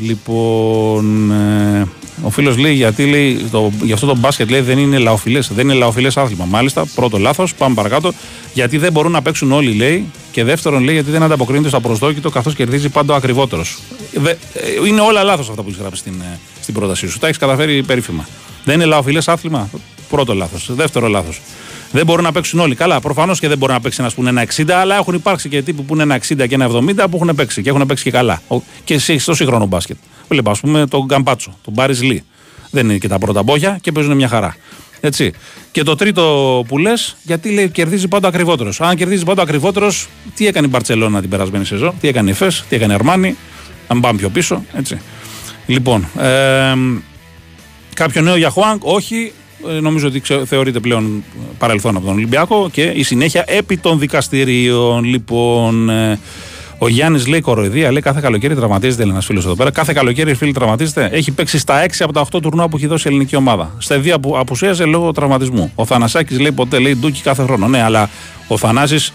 λοιπόν, 0.00 1.30
ε, 1.30 1.86
ο 2.22 2.30
φίλος 2.30 2.56
λέει 2.56 2.74
γιατί 2.74 3.06
λέει, 3.06 3.46
το, 3.50 3.72
για 3.82 3.94
αυτό 3.94 4.06
το 4.06 4.16
μπάσκετ 4.16 4.50
λέει 4.50 4.60
δεν 4.60 4.78
είναι 4.78 4.98
λαοφιλές. 4.98 5.50
Δεν 5.54 5.68
είναι 5.68 5.78
λαοφιλές 5.78 6.16
άθλημα. 6.16 6.44
Μάλιστα, 6.44 6.86
πρώτο 6.94 7.18
λάθος, 7.18 7.54
πάμε 7.54 7.74
παρακάτω. 7.74 8.12
Γιατί 8.54 8.78
δεν 8.78 8.92
μπορούν 8.92 9.12
να 9.12 9.22
παίξουν 9.22 9.52
όλοι, 9.52 9.72
λέει. 9.72 10.04
Και 10.32 10.44
δεύτερον, 10.44 10.82
λέει 10.82 10.94
γιατί 10.94 11.10
δεν 11.10 11.22
ανταποκρίνεται 11.22 11.68
στο 11.68 11.80
προσδόκητο 11.80 12.30
καθώς 12.30 12.54
κερδίζει 12.54 12.88
πάντα 12.88 13.12
ο 13.12 13.16
ακριβότερος. 13.16 13.78
Ε, 14.24 14.34
είναι 14.86 15.00
όλα 15.00 15.22
λάθος 15.22 15.48
αυτά 15.48 15.62
που 15.62 15.68
έχει 15.70 15.80
γράψει 15.80 16.00
στην, 16.00 16.14
ε, 16.20 16.38
στην 16.60 16.74
πρότασή 16.74 17.08
σου. 17.08 17.18
Τα 17.18 17.26
έχεις 17.26 17.38
καταφέρει 17.38 17.82
περίφημα. 17.82 18.28
Δεν 18.66 18.74
είναι 18.74 18.84
λαοφιλέ 18.84 19.20
άθλημα; 19.26 19.70
Πρώτο 20.08 20.34
λάθος. 20.34 20.70
Δεύτερο 20.74 21.08
λάθος. 21.08 21.40
Δεν 21.92 22.04
μπορούν 22.04 22.24
να 22.24 22.32
παίξουν 22.32 22.60
όλοι. 22.60 22.74
Καλά, 22.74 23.00
προφανώς 23.00 23.40
και 23.40 23.48
δεν 23.48 23.58
μπορεί 23.58 23.72
να 23.72 23.80
παίξει 23.80 24.00
ένας 24.00 24.14
που 24.14 24.20
είναι 24.20 24.30
ένα 24.30 24.42
60, 24.42 24.70
αλλά 24.70 24.96
έχουν 24.96 25.14
υπάρξει 25.14 25.48
και 25.48 25.62
τύποι 25.62 25.82
που 25.82 25.94
είναι 25.94 26.02
ένα 26.02 26.14
60 26.14 26.48
και 26.48 26.54
ένα 26.54 26.66
70 26.66 27.06
που 27.10 27.16
έχουν 27.16 27.34
παίξει 27.34 27.62
και 27.62 27.68
έχουν 27.68 27.86
παίξει 27.86 28.04
και 28.04 28.10
καλά. 28.10 28.42
Και 28.84 28.98
στο 28.98 29.34
σύγχρονο 29.34 29.66
μπάσκετ. 29.66 29.96
Βλέπω, 30.28 30.50
ας 30.50 30.60
πούμε, 30.60 30.86
τον 30.86 31.04
Γκαμπάτσο, 31.04 31.58
τον 31.64 31.72
Μπάρις 31.72 32.02
Λί. 32.02 32.24
Δεν 32.70 32.84
είναι 32.84 32.98
και 32.98 33.08
τα 33.08 33.18
πρώτα 33.18 33.42
μπόχια 33.42 33.78
και 33.80 33.92
παίζουν 33.92 34.16
μια 34.16 34.28
χαρά. 34.28 34.56
Έτσι. 35.00 35.32
Και 35.70 35.82
το 35.82 35.94
τρίτο 35.94 36.64
που 36.68 36.78
λες, 36.78 37.16
γιατί 37.22 37.50
λέει 37.50 37.68
κερδίζει 37.68 38.08
πάντα 38.08 38.28
ακριβότερος. 38.28 38.80
Αν 38.80 38.96
κερδίζει 38.96 39.24
πάντα 39.24 39.42
ακριβότερος, 39.42 40.08
τι 40.34 40.46
έκανε 40.46 40.66
η 40.66 40.70
Μπαρσελόνα 40.72 41.20
την 41.20 41.30
περασμένη 41.30 41.64
σεζόν, 41.64 41.94
τι 42.00 42.08
έκανε 42.08 42.30
η 42.30 42.32
Φες, 42.32 42.64
τι 42.68 42.76
έκανε 42.76 42.92
η 42.92 42.94
Αρμάνι. 42.94 43.36
Αν 43.88 44.00
πάμε 44.00 44.18
πιο 44.18 44.28
πίσω. 44.28 44.64
Έτσι. 44.72 45.00
Λοιπόν, 45.66 46.08
ε, 46.18 46.74
κάποιο 47.96 48.22
νέο 48.22 48.36
για 48.36 48.50
Χουάνκ, 48.50 48.84
όχι. 48.84 49.32
Ε, 49.68 49.80
νομίζω 49.80 50.06
ότι 50.06 50.22
θεωρείται 50.44 50.80
πλέον 50.80 51.24
παρελθόν 51.58 51.96
από 51.96 52.06
τον 52.06 52.14
Ολυμπιακό 52.14 52.68
και 52.72 52.82
η 52.82 53.02
συνέχεια 53.02 53.44
επί 53.46 53.76
των 53.76 53.98
δικαστηρίων. 53.98 55.04
Λοιπόν, 55.04 55.90
ε, 55.90 56.18
ο 56.78 56.88
Γιάννης 56.88 57.26
λέει 57.26 57.40
κοροϊδία, 57.40 57.92
λέει 57.92 58.00
κάθε 58.00 58.20
καλοκαίρι 58.20 58.54
τραυματίζεται. 58.54 59.02
Ένας 59.02 59.24
φίλος 59.24 59.44
εδώ 59.44 59.54
πέρα. 59.54 59.70
Κάθε 59.70 59.92
καλοκαίρι, 59.92 60.34
φίλοι, 60.34 60.52
τραυματίζεται. 60.52 61.08
Έχει 61.12 61.30
παίξει 61.30 61.58
στα 61.58 61.82
6 61.82 62.04
από 62.04 62.12
τα 62.12 62.26
8 62.32 62.40
τουρνουά 62.42 62.68
που 62.68 62.76
έχει 62.76 62.86
δώσει 62.86 63.08
η 63.08 63.10
ελληνική 63.10 63.36
ομάδα. 63.36 63.74
Στα 63.78 64.00
2 64.04 64.20
που 64.20 64.38
απουσίαζε 64.38 64.84
λόγω 64.84 65.12
τραυματισμού. 65.12 65.72
Ο 65.74 65.84
Θανασάκης 65.84 66.40
λέει 66.40 66.52
ποτέ 66.52 66.78
λέει 66.78 66.96
ντούκι 66.96 67.22
κάθε 67.22 67.42
χρόνο. 67.42 67.68
Ναι, 67.68 67.82
αλλά 67.82 68.10
ο 68.48 68.56
Θανάσης 68.56 69.12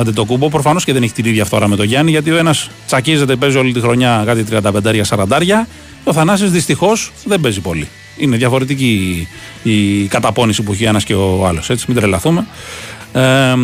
Αντετοκούμπο 0.00 0.48
προφανώς 0.48 0.84
και 0.84 0.92
δεν 0.92 1.02
έχει 1.02 1.12
την 1.12 1.24
ίδια 1.24 1.44
φθορά 1.44 1.68
με 1.68 1.76
τον 1.76 1.86
Γιάννη 1.86 2.10
γιατί 2.10 2.30
ο 2.30 2.36
ένας 2.36 2.70
τσακίζεται, 2.86 3.36
παίζει 3.36 3.56
όλη 3.56 3.72
τη 3.72 3.80
χρονιά 3.80 4.22
κάτι 4.26 4.44
35-40. 4.50 5.66
Ο 6.04 6.12
Θανάσης 6.12 6.50
δυστυχώς 6.50 7.12
δεν 7.24 7.40
παίζει 7.40 7.60
πολύ. 7.60 7.88
Είναι 8.16 8.36
διαφορετική 8.36 9.28
η 9.62 10.06
καταπώνηση 10.06 10.62
που 10.62 10.72
έχει 10.72 10.84
ένας 10.84 11.04
και 11.04 11.14
ο 11.14 11.46
άλλος. 11.46 11.70
Έτσι, 11.70 11.84
μην 11.88 11.96
τρελαθούμε. 11.96 12.46
Ε, 13.12 13.54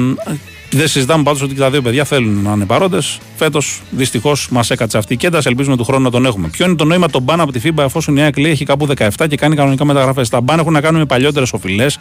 δεν 0.72 0.88
συζητάμε 0.88 1.22
πάντως 1.22 1.42
ότι 1.42 1.54
και 1.54 1.60
τα 1.60 1.70
δύο 1.70 1.82
παιδιά 1.82 2.04
θέλουν 2.04 2.42
να 2.42 2.52
είναι 2.52 2.64
παρόντες. 2.64 3.18
Φέτος 3.36 3.82
δυστυχώς 3.90 4.48
μας 4.50 4.70
έκατσε 4.70 4.98
αυτή 4.98 5.12
η 5.12 5.16
κέντα. 5.16 5.42
Ελπίζουμε 5.44 5.76
του 5.76 5.84
χρόνου 5.84 6.02
να 6.04 6.10
τον 6.10 6.26
έχουμε. 6.26 6.48
Ποιο 6.48 6.66
είναι 6.66 6.74
το 6.74 6.84
νόημα 6.84 7.08
των 7.08 7.22
μπαν 7.22 7.40
από 7.40 7.52
τη 7.52 7.60
FIBA 7.64 7.82
εφόσον 7.84 8.16
η 8.16 8.22
ΑΕΚ 8.22 8.38
λέει 8.38 8.50
έχει 8.50 8.64
κάπου 8.64 8.88
17 8.96 9.08
και 9.28 9.36
κάνει 9.36 9.56
κανονικά 9.56 9.84
μεταγραφές. 9.84 10.28
Τα 10.28 10.40
μπαν 10.40 10.58
έχουν 10.58 10.72
να 10.72 10.80
κάνουν 10.80 11.00
με 11.00 11.06
παλιότερες 11.06 11.52
οφειλές 11.52 11.98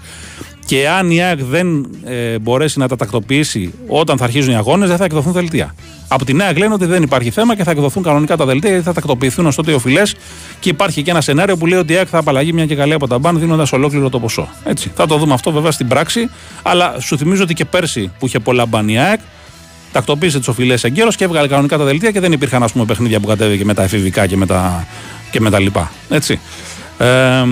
και 0.70 0.90
αν 0.90 1.12
η 1.12 1.22
ΑΕΚ 1.22 1.44
δεν 1.44 1.90
ε, 2.04 2.40
μπορέσει 2.40 2.80
να 2.80 2.88
τα 2.88 2.96
τακτοποιήσει 2.96 3.74
όταν 3.88 4.18
θα 4.18 4.24
αρχίζουν 4.24 4.54
οι 4.54 4.56
αγώνες, 4.56 4.88
δεν 4.88 4.98
θα 4.98 5.04
εκδοθούν 5.04 5.32
δελτία. 5.32 5.76
Από 6.08 6.26
την 6.26 6.42
ΑΕΚ 6.42 6.58
λένε 6.58 6.74
ότι 6.74 6.86
δεν 6.86 7.04
υπάρχει 7.04 7.30
θέμα 7.30 7.56
και 7.56 7.64
θα 7.64 7.72
εκδοθούν 7.72 8.04
κανονικά 8.04 8.38
τα 8.38 8.46
δελτία 8.46 8.70
γιατί 8.70 8.86
θα 8.86 8.94
τακτοποιηθούν 8.94 9.46
ως 9.46 9.56
τότε 9.56 9.72
οι 9.72 9.74
οφειλές. 9.74 10.16
Και 10.60 10.70
υπάρχει 10.70 11.02
και 11.02 11.12
ένα 11.12 11.22
σενάριο 11.22 11.58
που 11.58 11.66
λέει 11.66 11.80
ότι 11.80 11.94
η 11.94 11.96
ΑΕΚ 11.96 12.08
θα 12.12 12.18
απαλλαγεί 12.18 12.54
μια 12.54 12.66
και 12.66 12.76
καλή 12.76 12.94
από 12.94 13.08
τα 13.08 13.18
μπαν 13.20 13.40
δίνοντας 13.40 13.72
ολόκληρο 13.72 14.10
το 14.10 14.20
ποσό. 14.20 14.48
Έτσι. 14.64 14.92
Θα 14.96 15.06
το 15.06 15.18
δούμε 15.18 15.34
αυτό 15.34 15.52
βέβαια 15.52 15.72
στην 15.72 15.88
πράξη. 15.88 16.30
Αλλά 16.62 16.96
σου 17.00 17.18
θυμίζω 17.18 17.44
ότι 17.44 17.54
και 17.54 17.66
πέρσι 17.66 18.12
που 18.20 18.26
είχε 18.26 18.40
πολλά 18.40 18.66
μπαν 18.66 18.90
η 18.90 19.00
ΑΕΚ, 19.00 19.20
τακτοποίησε 19.92 20.38
τις 20.38 20.48
οφειλές 20.48 20.84
εγκαίρως 20.84 21.16
και 21.16 21.24
έβγαλε 21.24 21.48
κανονικά 21.48 21.78
τα 21.78 21.84
δελτία 21.84 22.12
και 22.12 22.20
δεν 22.20 22.32
υπήρχαν 22.32 22.64
ας 22.64 22.72
πούμε, 22.72 22.86
παιχνίδια 22.86 23.20
που 23.20 23.28
κατέβηκε 23.28 23.66
με 23.66 23.74
τα 23.74 23.84
εφηβικά 23.84 24.28
και 24.28 24.38
με 24.38 24.46
τα, 24.46 24.88
και 25.32 25.40
με 25.40 25.50
τα 25.50 25.60
λοιπά. 25.60 25.92
Έτσι. 26.10 26.40
Ε, 26.98 27.44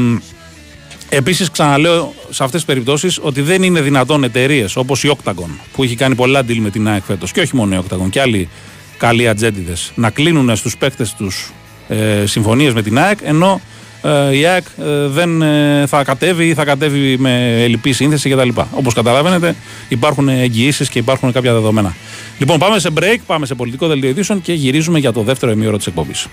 Επίσης, 1.09 1.51
ξαναλέω 1.51 2.13
σε 2.29 2.43
αυτές 2.43 2.59
τις 2.59 2.65
περιπτώσεις 2.65 3.19
ότι 3.21 3.41
δεν 3.41 3.63
είναι 3.63 3.81
δυνατόν 3.81 4.23
εταιρείες 4.23 4.75
όπως 4.75 5.03
η 5.03 5.17
Octagon 5.17 5.49
που 5.73 5.83
έχει 5.83 5.95
κάνει 5.95 6.15
πολλά 6.15 6.41
deal 6.41 6.57
με 6.57 6.69
την 6.69 6.87
ΑΕΚ 6.87 7.03
φέτος 7.03 7.31
και 7.31 7.41
όχι 7.41 7.55
μόνο 7.55 7.75
η 7.75 7.79
Octagon 7.83 8.09
και 8.09 8.21
άλλοι 8.21 8.49
καλοί 8.97 9.27
ατζέντιδες 9.27 9.91
να 9.95 10.09
κλείνουν 10.09 10.55
στους 10.55 10.77
παίκτες 10.77 11.13
τους 11.13 11.51
ε, 11.87 12.25
συμφωνίες 12.25 12.73
με 12.73 12.81
την 12.81 12.99
ΑΕΚ 12.99 13.19
ενώ 13.23 13.61
ε, 14.01 14.37
η 14.37 14.45
ΑΕΚ 14.45 14.65
ε, 14.77 15.07
δεν 15.07 15.41
ε, 15.41 15.85
θα 15.87 16.03
κατέβει 16.03 16.47
ή 16.47 16.53
θα 16.53 16.63
κατέβει 16.63 17.17
με 17.17 17.63
ελλειπή 17.63 17.91
σύνθεση 17.91 18.29
κτλ. 18.29 18.49
Όπως 18.71 18.93
καταλαβαίνετε, 18.93 19.55
υπάρχουν 19.87 20.29
εγγυήσεις 20.29 20.89
και 20.89 20.99
υπάρχουν 20.99 21.31
κάποια 21.31 21.53
δεδομένα. 21.53 21.95
Λοιπόν, 22.39 22.59
πάμε 22.59 22.79
σε 22.79 22.89
break, 22.99 23.17
πάμε 23.25 23.45
σε 23.45 23.55
πολιτικό 23.55 23.87
δελτίο 23.87 24.09
ειδήσεων 24.09 24.41
και 24.41 24.53
γυρίζουμε 24.53 24.99
για 24.99 25.11
το 25.11 25.21
δεύτερο 25.21 25.51
ημίωρο 25.51 25.77
της 25.77 25.87
εκπομπής. 25.87 26.27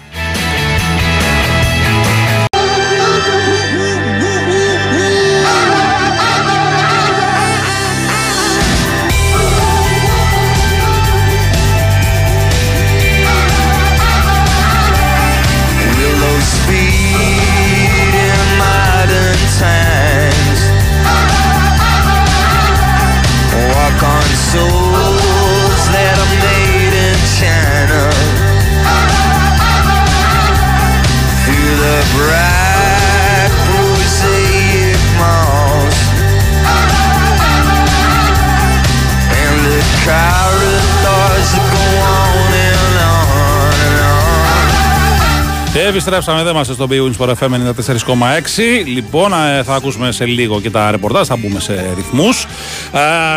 Επιστρέψαμε, 45.95 46.43
δεν 46.43 46.53
είμαστε 46.53 46.73
στο 46.73 46.87
BWIN 46.91 47.13
Sport 47.19 47.29
FM 47.29 47.49
94,6. 47.49 48.87
Λοιπόν, 48.87 49.33
ε, 49.33 49.63
θα 49.63 49.75
ακούσουμε 49.75 50.13
σε 50.13 50.25
λίγο 50.25 50.61
και 50.61 50.71
τα 50.71 50.91
ρεπορτάζ, 50.91 51.27
θα 51.27 51.37
μπούμε 51.37 51.61
σε 51.61 51.93
ρυθμούς. 51.97 52.47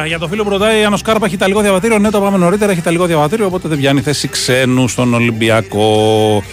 Για 0.08 0.20
το 0.20 0.28
φίλο 0.28 0.44
που 0.44 0.50
ρωτάει, 0.50 0.84
αν 0.84 0.94
ο 0.94 0.98
Σκάρπα 0.98 1.26
έχει 1.26 1.36
ιταλικό 1.36 1.62
διαβατήριο, 1.62 2.00
ναι, 2.00 2.10
το 2.10 2.22
πάμε 2.22 2.38
νωρίτερα, 2.38 2.72
έχει 2.72 2.80
ιταλικό 2.80 3.06
διαβατήριο, 3.06 3.46
οπότε 3.46 3.68
δεν 3.68 3.78
πιάνει 3.78 4.02
θέση 4.02 4.28
ξένου 4.28 4.88
στον 4.88 5.14
Ολυμπιακό. 5.14 6.44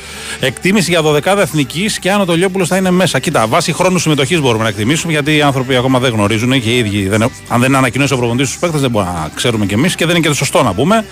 Εκτίμηση 0.41 0.91
για 0.91 1.03
12 1.03 1.37
εθνικής 1.39 1.99
και 1.99 2.11
αν 2.11 2.21
ο 2.21 2.25
Τολιόπουλος 2.25 2.69
θα 2.69 2.77
είναι 2.77 2.91
μέσα. 2.91 3.19
Κοίτα, 3.19 3.47
βάσει 3.47 3.73
χρόνου 3.73 3.99
συμμετοχής 3.99 4.41
μπορούμε 4.41 4.63
να 4.63 4.69
εκτιμήσουμε, 4.69 5.13
γιατί 5.13 5.37
οι 5.37 5.43
άνθρωποι 5.43 5.77
ακόμα 5.77 5.99
δεν 5.99 6.13
γνωρίζουν 6.13 6.61
και 6.61 6.71
οι 6.71 6.79
ίδιοι. 6.79 7.09
Δεν, 7.09 7.31
αν 7.49 7.61
δεν 7.61 7.77
ανακοινώσει 7.77 8.13
ο 8.13 8.17
προπονητής 8.17 8.49
τους 8.49 8.59
παίκτες, 8.59 8.81
δεν 8.81 8.91
μπορούμε 8.91 9.13
να 9.13 9.31
ξέρουμε 9.35 9.67
κι 9.67 9.75
εμείς 9.75 9.95
και 9.95 10.07
δεν 10.07 10.15
είναι 10.15 10.25
και 10.25 10.31
το 10.31 10.37
σωστό 10.37 10.63
να 10.63 10.75
πούμε. 10.75 11.05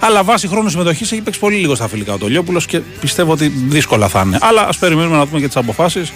Αλλά 0.00 0.22
βάσει 0.22 0.48
χρόνου 0.48 0.68
συμμετοχής 0.68 1.12
έχει 1.12 1.20
παίξει 1.20 1.40
πολύ 1.40 1.56
λίγο 1.56 1.74
στα 1.74 1.88
φιλικά 1.88 2.12
ο 2.12 2.18
Τολιόπουλος 2.18 2.66
και 2.66 2.80
πιστεύω 3.00 3.32
ότι 3.32 3.52
δύσκολα 3.68 4.08
θα 4.08 4.22
είναι. 4.26 4.38
Αλλά 4.40 4.66
ας 4.68 4.78
περιμένουμε 4.78 5.16
να 5.16 5.26
δούμε 5.26 5.40
και 5.40 5.46
τις 5.46 5.56
αποφάσεις 5.56 6.12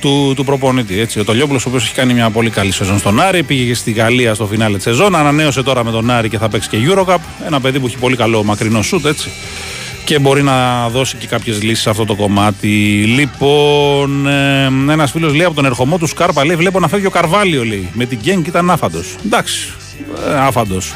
του, 0.00 0.32
του 0.36 0.44
προπονητή. 0.44 1.00
Έτσι. 1.00 1.20
Ο 1.20 1.24
Τολιόπουλος, 1.24 1.66
ο 1.66 1.68
οποίος 1.68 1.84
έχει 1.84 1.94
κάνει 1.94 2.14
μια 2.14 2.30
πολύ 2.30 2.50
καλή 2.50 2.72
σεζόν 2.72 2.98
στον 2.98 3.20
Άρη, 3.20 3.42
πήγε 3.42 3.64
και 3.64 3.74
στη 3.74 3.90
Γαλλία 3.90 4.34
στο 4.34 4.46
φινάλε 4.46 4.74
της 4.74 4.84
σεζόν, 4.84 5.16
ανανέωσε 5.16 5.62
τώρα 5.62 5.84
με 5.84 5.90
τον 5.90 6.10
Άρη 6.10 6.28
και 6.28 6.38
θα 6.38 6.48
παίξει 6.48 6.68
και 6.68 6.78
Eurocup. 6.88 7.18
Ένα 7.46 7.60
παιδί 7.60 7.80
που 7.80 7.86
έχει 7.86 7.98
πολύ 7.98 8.16
καλό 8.16 8.44
μακρινό 8.44 8.82
σουτ, 8.82 9.06
έτσι. 9.06 9.30
Και 10.08 10.18
μπορεί 10.18 10.42
να 10.42 10.88
δώσει 10.88 11.16
και 11.16 11.26
κάποιες 11.26 11.62
λύσεις 11.62 11.82
σε 11.82 11.90
αυτό 11.90 12.04
το 12.04 12.14
κομμάτι. 12.14 12.68
Λοιπόν, 13.06 14.26
ε, 14.26 14.64
ένας 14.90 15.10
φίλος 15.10 15.34
λέει 15.34 15.46
από 15.46 15.54
τον 15.54 15.64
ερχομό 15.64 15.98
του 15.98 16.06
Σκάρπα, 16.06 16.44
λέει: 16.44 16.56
Βλέπω 16.56 16.80
να 16.80 16.88
φεύγει 16.88 17.06
ο 17.06 17.10
Καρβάλιο, 17.10 17.64
λέει. 17.64 17.88
Με 17.92 18.04
την 18.04 18.18
Γκένγκ 18.22 18.46
ήταν 18.46 18.70
άφαντος. 18.70 19.16
Εντάξει, 19.24 19.72
ε, 20.28 20.38
άφαντος. 20.38 20.94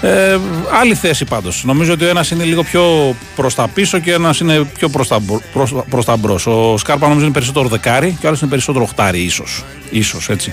Ε, 0.00 0.38
άλλη 0.80 0.94
θέση 0.94 1.24
πάντως. 1.24 1.62
Νομίζω 1.64 1.92
ότι 1.92 2.04
ο 2.04 2.08
ένας 2.08 2.30
είναι 2.30 2.44
λίγο 2.44 2.62
πιο 2.62 3.14
προς 3.36 3.54
τα 3.54 3.68
πίσω 3.68 3.98
και 3.98 4.10
ο 4.10 4.14
ένας 4.14 4.40
είναι 4.40 4.64
πιο 4.78 4.88
προς 4.88 5.08
τα, 5.08 5.20
προς, 5.90 6.04
τα 6.04 6.16
μπρος. 6.16 6.46
Ο 6.46 6.76
Σκάρπα 6.76 7.06
νομίζω 7.06 7.24
είναι 7.24 7.34
περισσότερο 7.34 7.68
δεκάρι 7.68 8.16
και 8.20 8.24
ο 8.24 8.28
άλλος 8.28 8.40
είναι 8.40 8.50
περισσότερο 8.50 8.84
οχτάρι, 8.84 9.20
ίσως. 9.20 9.64
Ίσως, 9.90 10.28
έτσι. 10.28 10.52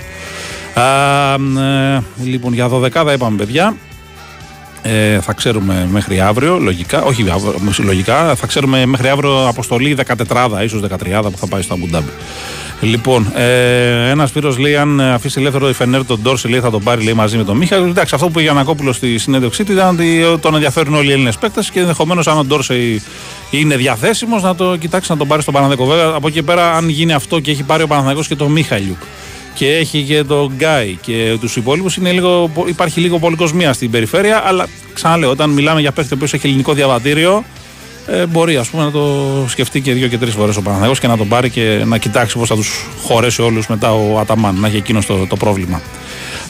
Α, 0.74 1.34
ε, 1.94 2.02
λοιπόν, 2.24 2.52
για 2.52 2.68
δωδεκάδα 2.68 3.12
είπαμε, 3.12 3.36
παιδιά. 3.36 3.76
Ε, 4.86 5.20
θα 5.20 5.32
ξέρουμε 5.32 5.88
μέχρι 5.90 6.20
αύριο, 6.20 6.58
λογικά. 6.58 7.02
Όχι, 7.02 7.24
λογικά. 7.78 8.34
Θα 8.34 8.46
ξέρουμε 8.46 8.86
μέχρι 8.86 9.08
αύριο 9.08 9.46
αποστολή 9.48 9.96
14, 10.28 10.62
ίσως 10.64 10.80
13 10.80 11.30
που 11.30 11.38
θα 11.38 11.46
πάει 11.46 11.62
στο 11.62 11.74
Αμπουντάμπι. 11.74 12.10
Λοιπόν, 12.80 13.32
ε, 13.34 14.10
ένας 14.10 14.30
φίλος 14.30 14.58
λέει: 14.58 14.76
Αν 14.76 15.00
αφήσει 15.00 15.40
ελεύθερο 15.40 15.68
η 15.68 15.72
Φενέρ 15.72 16.06
τον 16.06 16.20
Ντόρση, 16.22 16.48
λέει 16.48 16.60
θα 16.60 16.70
τον 16.70 16.82
πάρει 16.82 17.04
λέει, 17.04 17.14
μαζί 17.14 17.36
με 17.36 17.44
τον 17.44 17.56
Μίχα. 17.56 17.76
Εντάξει, 17.76 18.14
αυτό 18.14 18.26
που 18.26 18.30
είπε 18.30 18.38
ο 18.38 18.42
Γιανακόπουλο 18.42 18.92
στη 18.92 19.18
συνέντευξή 19.18 19.64
του 19.64 19.72
ήταν 19.72 19.94
ότι 19.94 20.38
τον 20.40 20.54
ενδιαφέρουν 20.54 20.94
όλοι 20.94 21.08
οι 21.08 21.12
Έλληνες 21.12 21.36
παίκτες 21.36 21.70
και 21.70 21.80
ενδεχομένως 21.80 22.26
αν 22.26 22.38
ο 22.38 22.44
Ντόρση 22.44 23.02
είναι 23.50 23.76
διαθέσιμος 23.76 24.42
να 24.42 24.54
το 24.54 24.76
κοιτάξει 24.76 25.10
να 25.10 25.16
τον 25.16 25.28
πάρει 25.28 25.42
στον 25.42 25.54
Παναδέκο. 25.54 25.84
Βέβαια, 25.84 26.12
από 26.14 26.28
εκεί 26.28 26.42
πέρα, 26.42 26.76
αν 26.76 26.88
γίνει 26.88 27.12
αυτό 27.12 27.40
και 27.40 27.50
έχει 27.50 27.62
πάρει 27.62 27.82
ο 27.82 27.86
Παναδέκο 27.86 28.22
και 28.28 28.36
τον 28.36 28.50
Μίχαλιουκ 28.52 28.98
και 29.54 29.76
έχει 29.76 30.02
και 30.02 30.24
τον 30.24 30.52
Γκάι 30.56 30.98
και 31.00 31.36
τους 31.40 31.56
υπόλοιπους, 31.56 31.98
υπάρχει 32.66 33.00
λίγο 33.00 33.18
πολυκοσμία 33.18 33.72
στην 33.72 33.90
περιφέρεια. 33.90 34.42
Αλλά 34.46 34.66
ξαναλέω, 34.92 35.30
όταν 35.30 35.50
μιλάμε 35.50 35.80
για 35.80 35.92
παίκτη 35.92 36.16
που 36.16 36.24
έχει 36.24 36.40
ελληνικό 36.42 36.72
διαβατήριο, 36.72 37.44
ε, 38.06 38.26
μπορεί 38.26 38.56
ας 38.56 38.68
πούμε, 38.68 38.84
να 38.84 38.90
το 38.90 39.24
σκεφτεί 39.48 39.80
και 39.80 39.92
δύο 39.92 40.08
και 40.08 40.18
τρεις 40.18 40.34
φορές 40.34 40.56
ο 40.56 40.62
Παναγιώτης 40.62 41.00
και 41.00 41.06
να 41.06 41.16
τον 41.16 41.28
πάρει 41.28 41.50
και 41.50 41.82
να 41.86 41.98
κοιτάξει 41.98 42.38
πώς 42.38 42.48
θα 42.48 42.54
τους 42.54 42.86
χωρέσει 43.02 43.42
όλους 43.42 43.66
μετά 43.66 43.92
ο 43.94 44.18
Αταμάν, 44.18 44.60
να 44.60 44.66
έχει 44.66 44.76
εκείνος 44.76 45.06
το, 45.06 45.26
το 45.26 45.36
πρόβλημα. 45.36 45.82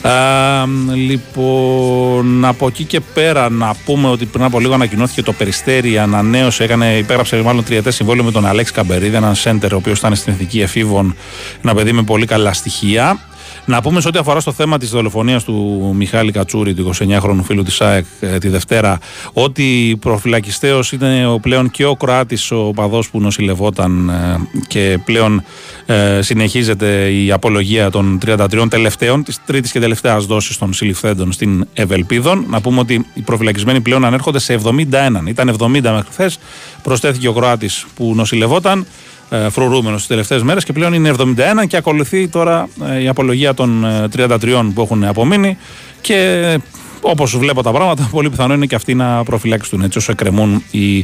Ε, 0.05 0.65
λοιπόν, 0.95 2.45
από 2.45 2.67
εκεί 2.67 2.83
και 2.83 2.99
πέρα 2.99 3.49
να 3.49 3.75
πούμε 3.85 4.07
ότι 4.07 4.25
πριν 4.25 4.43
από 4.43 4.59
λίγο 4.59 4.73
ανακοινώθηκε 4.73 5.21
το 5.21 5.33
Περιστέρι, 5.33 5.97
ανανέωσε, 5.97 6.63
έκανε, 6.63 6.97
υπέγραψε 6.97 7.41
μάλλον 7.41 7.63
τριετές 7.63 7.95
συμβόλαιο 7.95 8.23
με 8.23 8.31
τον 8.31 8.45
Αλέξη 8.45 8.73
Καμπερίδη, 8.73 9.15
έναν 9.15 9.35
σέντερ 9.35 9.73
ο 9.73 9.75
οποίος 9.75 9.97
ήταν 9.97 10.15
στην 10.15 10.33
εθνική 10.33 10.61
εφήβων, 10.61 11.15
ένα 11.63 11.73
παιδί 11.73 11.91
με 11.91 12.03
πολύ 12.03 12.25
καλά 12.25 12.53
στοιχεία. 12.53 13.19
Να 13.65 13.81
πούμε 13.81 14.01
σε 14.01 14.07
ό,τι 14.07 14.19
αφορά 14.19 14.39
στο 14.39 14.51
θέμα 14.51 14.77
της 14.77 14.89
δολοφονίας 14.89 15.43
του 15.43 15.91
Μιχάλη 15.95 16.31
Κατσούρη, 16.31 16.73
του 16.73 16.91
29χρονου 16.93 17.43
φίλου 17.43 17.63
της 17.63 17.81
ΑΕΚ, 17.81 18.05
ε, 18.19 18.37
τη 18.37 18.49
Δευτέρα, 18.49 18.99
ότι 19.33 19.97
προφυλακιστέο 20.01 20.79
είναι 20.91 21.27
ο 21.27 21.39
πλέον 21.39 21.71
και 21.71 21.85
ο 21.85 21.95
Κροάτης 21.95 22.51
ο 22.51 22.71
παδό 22.75 23.03
που 23.11 23.21
νοσηλευόταν 23.21 24.09
ε, 24.09 24.39
και 24.67 24.99
πλέον 25.05 25.43
ε, 25.85 26.21
συνεχίζεται 26.21 27.11
η 27.11 27.31
απολογία 27.31 27.89
των 27.89 28.19
33 28.25 28.65
τελευταίων, 28.69 29.23
της 29.23 29.39
τρίτης 29.45 29.71
και 29.71 29.79
τελευταίας 29.79 30.25
δόσης 30.25 30.57
των 30.57 30.73
συλληφθέντων 30.73 31.31
στην 31.31 31.67
Ευελπίδων. 31.73 32.45
Να 32.49 32.61
πούμε 32.61 32.79
ότι 32.79 33.05
οι 33.13 33.21
προφυλακισμένοι 33.21 33.81
πλέον 33.81 34.05
ανέρχονται 34.05 34.39
σε 34.39 34.59
71. 34.63 35.27
Ήταν 35.27 35.55
70 35.59 35.67
μέχρι 35.67 36.11
χθες. 36.11 36.39
Προσθέθηκε 36.83 37.27
ο 37.27 37.33
Κροάτης 37.33 37.85
που 37.95 38.13
νοσηλευόταν 38.15 38.79
ε, 38.79 39.24
φρουρούμενος 39.49 39.97
τις 39.97 40.07
τελευταίες 40.07 40.43
μέρες 40.43 40.63
και 40.63 40.73
πλέον 40.73 40.93
είναι 40.93 41.13
71 41.17 41.67
και 41.67 41.77
ακολουθεί 41.77 42.27
τώρα 42.27 42.67
ε, 42.89 43.01
η 43.01 43.07
απολογία 43.07 43.53
των 43.53 43.85
33 44.15 44.27
ε, 44.29 44.59
που 44.73 44.81
έχουν 44.81 45.03
απομείνει 45.03 45.57
και 46.01 46.59
όπως 47.01 47.37
βλέπω 47.37 47.63
τα 47.63 47.71
πράγματα, 47.71 48.07
πολύ 48.11 48.29
πιθανό 48.29 48.53
είναι 48.53 48.65
και 48.65 48.75
αυτοί 48.75 48.93
να 48.93 49.23
προφυλάξουν 49.23 49.81
έτσι 49.81 49.97
όσο 49.97 50.11
εκκρεμούν 50.11 50.63
οι, 50.71 50.99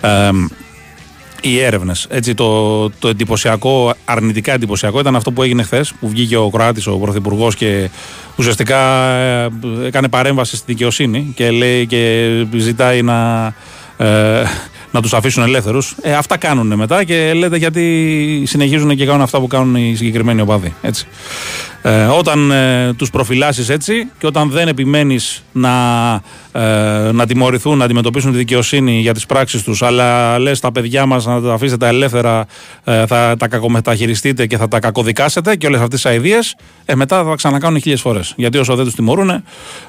ε, 0.00 0.30
οι 1.40 1.58
έρευνες. 1.58 2.08
Το, 2.34 2.90
το 2.90 3.08
εντυπωσιακό, 3.08 3.94
αρνητικά 4.04 4.52
εντυπωσιακό 4.52 5.00
ήταν 5.00 5.16
αυτό 5.16 5.30
που 5.32 5.42
έγινε 5.42 5.62
χθες, 5.62 5.92
που 6.00 6.08
βγήκε 6.08 6.36
ο 6.36 6.50
Κροάτης, 6.50 6.86
ο 6.86 6.96
Πρωθυπουργός 6.96 7.54
και 7.54 7.90
ουσιαστικά 8.36 9.10
έκανε 9.84 10.08
παρέμβαση 10.08 10.56
στη 10.56 10.64
δικαιοσύνη 10.66 11.32
και 11.34 11.50
λέει 11.50 11.86
και 11.86 12.28
ζητάει 12.56 13.02
να. 13.02 13.46
Ε, 13.96 14.42
να 14.92 15.02
τους 15.02 15.14
αφήσουν 15.14 15.42
ελεύθερους. 15.42 15.94
Ε, 16.02 16.14
αυτά 16.14 16.36
κάνουν 16.36 16.74
μετά 16.74 17.04
και 17.04 17.32
λέτε 17.34 17.56
γιατί 17.56 18.42
συνεχίζουν 18.46 18.96
και 18.96 19.06
κάνουν 19.06 19.22
αυτά 19.22 19.40
που 19.40 19.46
κάνουν 19.46 19.74
οι 19.74 19.94
συγκεκριμένοι 19.96 20.40
οπαδοί. 20.40 20.74
Έτσι. 20.82 21.06
Ε, 21.82 22.04
όταν 22.04 22.50
ε, 22.50 22.92
τους 22.96 23.10
προφυλάσσεις 23.10 23.68
έτσι 23.68 24.10
και 24.18 24.26
όταν 24.26 24.50
δεν 24.50 24.68
επιμένεις 24.68 25.42
να, 25.52 25.70
ε, 26.52 27.12
να 27.12 27.26
τιμωρηθούν, 27.26 27.78
να 27.78 27.84
αντιμετωπίσουν 27.84 28.30
τη 28.30 28.36
δικαιοσύνη 28.36 29.00
για 29.00 29.14
τις 29.14 29.26
πράξεις 29.26 29.62
τους 29.62 29.82
αλλά 29.82 30.38
λες 30.38 30.60
τα 30.60 30.72
παιδιά 30.72 31.06
μας 31.06 31.26
να 31.26 31.40
τα 31.40 31.52
αφήσετε 31.52 31.88
ελεύθερα 31.88 32.46
ε, 32.84 33.06
θα 33.06 33.36
τα 33.38 33.48
κακομεταχειριστείτε 33.48 34.46
και 34.46 34.56
θα 34.56 34.68
τα 34.68 34.78
κακοδικάσετε 34.78 35.56
και 35.56 35.66
όλες 35.66 35.80
αυτές 35.80 36.00
τις 36.02 36.10
αηδίες 36.10 36.56
ε, 36.84 36.94
μετά 36.94 37.16
θα 37.16 37.28
τα 37.28 37.34
ξανακάνουν 37.34 37.80
χίλιες 37.80 38.00
φορές. 38.00 38.32
Γιατί 38.36 38.58
όσο 38.58 38.74
δεν 38.74 38.84
τους 38.84 38.94
τιμωρούν 38.94 39.42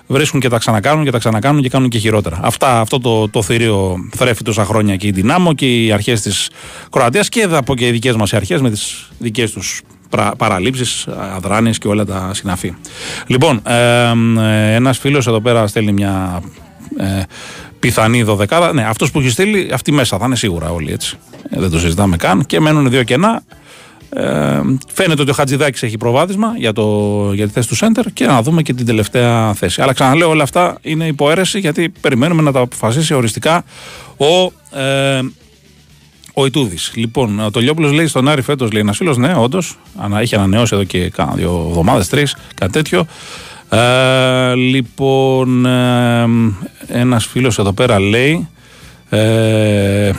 βρίσκουν 0.07 0.39
και 0.39 0.49
τα 0.49 0.57
ξανακάνουν 0.57 1.03
και 1.03 1.11
τα 1.11 1.17
ξανακάνουν 1.17 1.61
και 1.61 1.69
κάνουν 1.69 1.89
και 1.89 1.97
χειρότερα. 1.97 2.39
Αυτά, 2.41 2.79
αυτό 2.79 2.99
το, 2.99 3.29
το 3.29 3.41
θηρίο 3.41 3.95
θρέφει 4.15 4.43
τόσα 4.43 4.65
χρόνια 4.65 4.95
και 4.95 5.07
η 5.07 5.11
Δυνάμω 5.11 5.53
και 5.53 5.83
οι 5.83 5.91
αρχές 5.91 6.21
της 6.21 6.49
Κροατίας 6.91 7.29
και 7.29 7.47
από 7.51 7.75
και 7.75 7.87
οι 7.87 7.91
δικές 7.91 8.15
μας 8.15 8.33
αρχές 8.33 8.61
με 8.61 8.69
τις 8.69 9.09
δικές 9.17 9.51
τους 9.51 9.81
παραλήψεις, 10.37 11.07
αδράνειες 11.35 11.77
και 11.77 11.87
όλα 11.87 12.05
τα 12.05 12.31
συναφή. 12.33 12.73
Λοιπόν, 13.27 13.61
ε, 13.67 14.73
ένας 14.73 14.97
φίλος 14.97 15.27
εδώ 15.27 15.41
πέρα 15.41 15.67
στέλνει 15.67 15.91
μια 15.91 16.41
ε, 16.97 17.21
πιθανή 17.79 18.23
δωδεκάδα. 18.23 18.73
Ναι, 18.73 18.85
αυτός 18.85 19.11
που 19.11 19.19
έχει 19.19 19.29
στείλει, 19.29 19.69
αυτή 19.73 19.91
μέσα 19.91 20.17
θα 20.17 20.25
είναι 20.25 20.35
σίγουρα 20.35 20.69
όλοι 20.69 20.91
έτσι. 20.91 21.17
Ε, 21.49 21.59
δεν 21.59 21.69
το 21.69 21.79
συζητάμε 21.79 22.15
καν. 22.15 22.45
Και 22.45 22.59
μένουν 22.59 22.89
δύο 22.89 23.03
κενά. 23.03 23.43
Ε, 24.09 24.61
φαίνεται 24.93 25.21
ότι 25.21 25.31
ο 25.31 25.33
Χατζηδάκης 25.33 25.83
έχει 25.83 25.97
προβάδισμα 25.97 26.53
για, 26.57 26.73
το, 26.73 27.29
για 27.33 27.47
τη 27.47 27.53
θέση 27.53 27.67
του 27.67 27.75
Σέντερ 27.75 28.05
και 28.05 28.25
να 28.25 28.41
δούμε 28.41 28.61
και 28.61 28.73
την 28.73 28.85
τελευταία 28.85 29.53
θέση. 29.53 29.81
Αλλά 29.81 29.93
ξαναλέω, 29.93 30.29
όλα 30.29 30.43
αυτά 30.43 30.77
είναι 30.81 31.07
υποαίρεση 31.07 31.59
γιατί 31.59 31.93
περιμένουμε 32.01 32.41
να 32.41 32.51
τα 32.51 32.59
αποφασίσει 32.59 33.13
οριστικά 33.13 33.63
ο, 34.17 34.51
ε, 34.79 35.21
ο 36.33 36.45
Ιτούδης. 36.45 36.91
Λοιπόν, 36.95 37.39
ο 37.39 37.51
Τολιόπουλο 37.51 37.91
λέει 37.91 38.07
στον 38.07 38.27
Άρη 38.27 38.41
φέτος, 38.41 38.71
λέει 38.71 38.81
ένας 38.81 38.97
φίλος, 38.97 39.17
ναι, 39.17 39.35
όντως, 39.35 39.77
έχει 40.19 40.35
ανανεώσει 40.35 40.75
εδώ 40.75 40.83
και 40.83 41.09
κάνα 41.09 41.33
δύο 41.33 41.65
εβδομάδες, 41.69 42.07
τρεις, 42.07 42.35
κάτι 42.55 42.71
τέτοιο. 42.71 43.05
Ε, 43.69 44.55
λοιπόν, 44.55 45.65
ε, 45.65 46.27
ένας 46.87 47.25
φίλος 47.25 47.59
εδώ 47.59 47.73
πέρα 47.73 47.99
λέει. 47.99 48.47
Ε, 49.09 50.11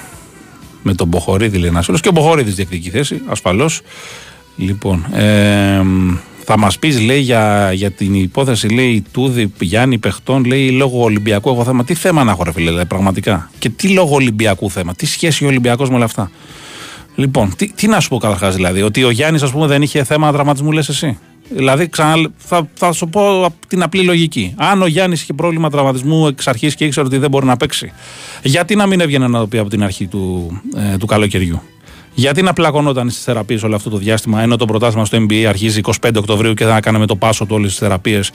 με 0.83 0.95
τον 0.95 1.09
Μποχορίδη 1.09 1.59
λέει 1.59 1.69
ένας 1.69 1.85
φίλος 1.85 2.01
και 2.01 2.09
ο 2.09 2.13
Μποχορίδης 2.13 2.55
διεκδικεί 2.55 2.91
θέση, 2.91 3.23
ασφαλώς. 3.27 3.81
Λοιπόν, 4.57 5.05
ε, 5.15 5.83
θα 6.45 6.59
μας 6.59 6.79
πεις, 6.79 7.01
λέει, 7.01 7.21
για, 7.21 7.73
για 7.73 7.91
την 7.91 8.15
υπόθεση, 8.15 8.69
λέει, 8.69 9.05
Τούδη 9.13 9.53
Γιάννη 9.61 9.99
Πεχτών, 9.99 10.45
λέει, 10.45 10.71
λόγω 10.71 11.03
Ολυμπιακού. 11.03 11.51
Έχω 11.51 11.65
θέμα. 11.65 11.85
Τι 11.85 11.95
θέμα 11.95 12.25
να 12.25 12.31
έχω, 12.31 12.45
ρε 12.45 12.53
φίλε, 12.53 12.71
λέει, 12.71 12.85
πραγματικά; 12.85 13.51
Και 13.59 13.69
τι 13.69 13.89
λόγω 13.89 14.15
Ολυμπιακού 14.15 14.71
θέμα; 14.71 14.95
Τι 14.95 15.07
σχέση 15.07 15.45
ο 15.45 15.49
Ολυμπιακός 15.49 15.89
με 15.89 15.95
όλα 15.95 16.05
αυτά; 16.05 16.31
Λοιπόν, 17.15 17.55
τι, 17.57 17.73
τι 17.73 17.87
να 17.87 18.01
σου 18.01 18.09
πω 18.09 18.19
καταρχάς, 18.19 18.55
δηλαδή, 18.55 18.83
ότι 18.83 19.05
ο 19.05 19.11
Γιάννης, 19.11 19.43
ας 19.43 19.51
πούμε, 19.51 19.67
δεν 19.67 19.83
είχε 19.83 20.05
θέμα 20.05 20.33
δραματισμού, 20.33 20.73
λες 20.73 20.89
εσύ; 20.89 21.19
Δηλαδή, 21.49 21.89
ξανα, 21.89 22.31
θα, 22.37 22.69
θα 22.75 22.93
σου 22.93 23.09
πω 23.09 23.55
την 23.69 23.83
απλή 23.83 24.03
λογική. 24.03 24.55
Αν 24.57 24.83
ο 24.83 24.87
Γιάννης 24.87 25.23
είχε 25.23 25.33
πρόβλημα 25.33 25.71
τραυματισμού 25.71 26.27
εξ 26.27 26.49
αρχής 26.49 26.75
και 26.75 26.85
ήξερε 26.85 27.07
ότι 27.07 27.19
δεν 27.19 27.31
μπορεί 27.31 27.47
να 27.47 27.57
παίξει, 27.57 27.93
γιατί 28.43 28.77
να 28.77 28.87
μην 28.87 29.01
έβγαινε 29.01 29.29
να 29.29 29.39
το 29.39 29.47
πει 29.47 29.59
από 29.59 29.71
την 29.71 29.83
αρχή 29.83 30.07
του, 30.07 30.53
ε, 30.77 30.97
του 30.97 31.07
καλοκαιριού; 31.07 31.63
Γιατί 32.15 32.43
να 32.43 32.53
πλακωνόταν 32.53 33.11
στις 33.11 33.23
θεραπείες 33.23 33.63
όλο 33.63 33.75
αυτό 33.75 33.91
το 33.91 33.97
διάστημα, 33.97 34.43
ενώ 34.43 34.57
το 34.57 34.65
πρωτάθλημα 34.65 35.05
στο 35.05 35.19
NBA 35.19 35.43
αρχίζει 35.43 35.81
25 36.03 36.11
Οκτωβρίου 36.17 36.55
και 36.55 36.65
θα 36.65 36.81
κάναμε 36.81 37.07
το 37.07 37.17
πάσο 37.17 37.47
του 37.47 37.55
όλε 37.55 37.67
τι 37.67 37.73
θεραπείες, 37.73 38.31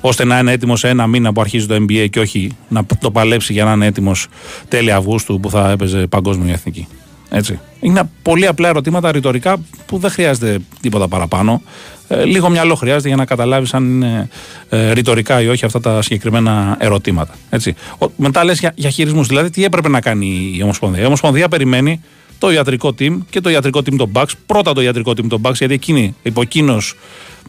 ώστε 0.00 0.24
να 0.24 0.38
είναι 0.38 0.52
έτοιμος 0.52 0.78
σε 0.78 0.88
ένα 0.88 1.06
μήνα 1.06 1.32
που 1.32 1.40
αρχίζει 1.40 1.66
το 1.66 1.74
NBA 1.74 2.06
και 2.10 2.20
όχι 2.20 2.56
να 2.68 2.86
το 3.00 3.10
παλέψει 3.10 3.52
για 3.52 3.64
να 3.64 3.72
είναι 3.72 3.86
έτοιμος 3.86 4.26
τέλη 4.68 4.92
Αυγούστου 4.92 5.40
που 5.40 5.50
θα 5.50 5.70
έπαιζε 5.70 6.06
παγκόσμια 6.06 6.52
εθνική. 6.52 6.86
Έτσι. 7.30 7.60
Είναι 7.80 8.10
πολύ 8.22 8.46
απλά 8.46 8.68
ερωτήματα 8.68 9.12
ρητορικά 9.12 9.56
που 9.86 9.98
δεν 9.98 10.10
χρειάζεται 10.10 10.58
τίποτα 10.80 11.08
παραπάνω. 11.08 11.62
Ε, 12.08 12.24
λίγο 12.24 12.48
μυαλό 12.48 12.74
χρειάζεται 12.74 13.08
για 13.08 13.16
να 13.16 13.24
καταλάβεις 13.24 13.74
αν 13.74 13.84
είναι 13.84 14.28
ε, 14.68 14.92
ρητορικά 14.92 15.42
ή 15.42 15.48
όχι 15.48 15.64
αυτά 15.64 15.80
τα 15.80 16.02
συγκεκριμένα 16.02 16.76
ερωτήματα. 16.80 17.34
Έτσι. 17.50 17.74
Ο, 17.98 18.06
μετά 18.16 18.44
λες 18.44 18.58
για, 18.58 18.72
για 18.74 18.90
χειρισμούς. 18.90 19.26
Δηλαδή, 19.26 19.50
τι 19.50 19.64
έπρεπε 19.64 19.88
να 19.88 20.00
κάνει 20.00 20.52
η 20.56 20.62
Ομοσπονδία; 20.62 21.02
Η 21.02 21.06
Ομοσπονδία 21.06 21.48
περιμένει 21.48 22.00
το 22.38 22.50
ιατρικό 22.50 22.94
team 22.98 23.18
και 23.30 23.40
το 23.40 23.50
ιατρικό 23.50 23.78
team 23.78 23.94
των 23.96 24.10
Bucks. 24.12 24.30
Πρώτα 24.46 24.72
το 24.72 24.80
ιατρικό 24.80 25.10
team 25.10 25.26
των 25.28 25.40
Bucks, 25.42 25.54
γιατί 25.54 25.74
εκείνη, 25.74 26.14
υπό 26.22 26.40
εκείνος 26.40 26.94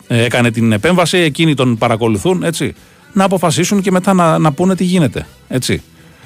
ε, 0.07 0.23
έκανε 0.23 0.51
την 0.51 0.71
επέμβαση, 0.71 1.17
εκείνοι 1.17 1.53
τον 1.53 1.77
παρακολουθούν. 1.77 2.43
Έτσι. 2.43 2.73
Να 3.13 3.23
αποφασίσουν 3.23 3.81
και 3.81 3.91
μετά 3.91 4.13
να, 4.13 4.37
να 4.37 4.51
πούνε 4.51 4.75
τι 4.75 4.83
γίνεται. 4.83 5.27
Έτσι. 5.47 5.81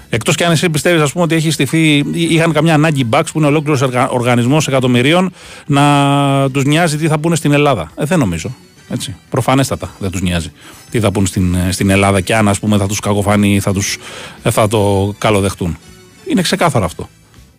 Εκτός 0.09 0.35
κι 0.35 0.43
αν 0.43 0.51
εσύ 0.51 0.69
πιστεύεις, 0.69 1.01
ας 1.01 1.11
πούμε, 1.11 1.23
ότι 1.23 1.35
έχει 1.35 1.51
στηθεί, 1.51 2.03
είχαν 2.13 2.51
καμιά 2.51 2.73
ανάγκη 2.73 3.03
μπαξ 3.03 3.31
που 3.31 3.37
είναι 3.37 3.47
ολόκληρος 3.47 3.81
οργανισμός 4.09 4.67
εκατομμυρίων 4.67 5.33
να 5.67 6.49
τους 6.51 6.63
νοιάζει 6.63 6.97
τι 6.97 7.07
θα 7.07 7.17
πούνε 7.17 7.35
στην 7.35 7.51
Ελλάδα. 7.51 7.91
Ε, 7.95 8.05
δεν 8.05 8.19
νομίζω. 8.19 8.55
Έτσι. 8.89 9.15
Προφανέστατα 9.29 9.93
δεν 9.99 10.11
τους 10.11 10.21
νοιάζει 10.21 10.51
τι 10.89 10.99
θα 10.99 11.11
πούνε 11.11 11.27
στην, 11.27 11.55
στην 11.69 11.89
Ελλάδα 11.89 12.21
και 12.21 12.35
αν 12.35 12.47
ας 12.47 12.59
πούμε, 12.59 12.77
θα 12.77 12.87
τους 12.87 12.99
κακοφανεί 12.99 13.53
ή 13.53 13.59
θα, 13.59 13.73
τους, 13.73 13.97
ε, 14.43 14.51
θα 14.51 14.67
το 14.67 15.13
καλοδεχτούν. 15.17 15.77
Είναι 16.25 16.41
ξεκάθαρο 16.41 16.85
αυτό. 16.85 17.09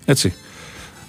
Έτσι. 0.05 0.35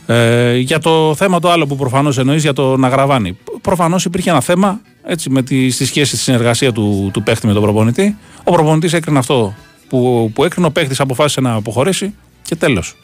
Ε, 0.07 0.57
για 0.57 0.79
το 0.79 1.15
θέμα 1.15 1.39
το 1.39 1.51
άλλο 1.51 1.67
που 1.67 1.75
προφανώς 1.75 2.17
εννοείς 2.17 2.41
για 2.41 2.53
το 2.53 2.77
να 2.77 2.87
γραβάνει. 2.87 3.37
Προφανώς 3.61 4.05
υπήρχε 4.05 4.29
ένα 4.29 4.41
θέμα 4.41 4.79
έτσι, 5.03 5.29
με 5.29 5.41
τη, 5.41 5.69
στη 5.69 5.85
σχέση 5.85 6.11
τη 6.11 6.17
συνεργασία 6.17 6.71
του, 6.71 7.09
του 7.13 7.23
παίχτη 7.23 7.47
με 7.47 7.53
τον 7.53 7.61
προπονητή. 7.61 8.17
Ο 8.43 8.51
προπονητής 8.51 8.93
έκρινε 8.93 9.19
αυτό 9.19 9.53
που, 9.89 10.31
που 10.33 10.43
έκρινε, 10.43 10.67
ο 10.67 10.71
παίχτης 10.71 10.99
αποφάσισε 10.99 11.41
να 11.41 11.53
αποχωρήσει 11.53 12.13
και 12.41 12.55
τέλος. 12.55 12.95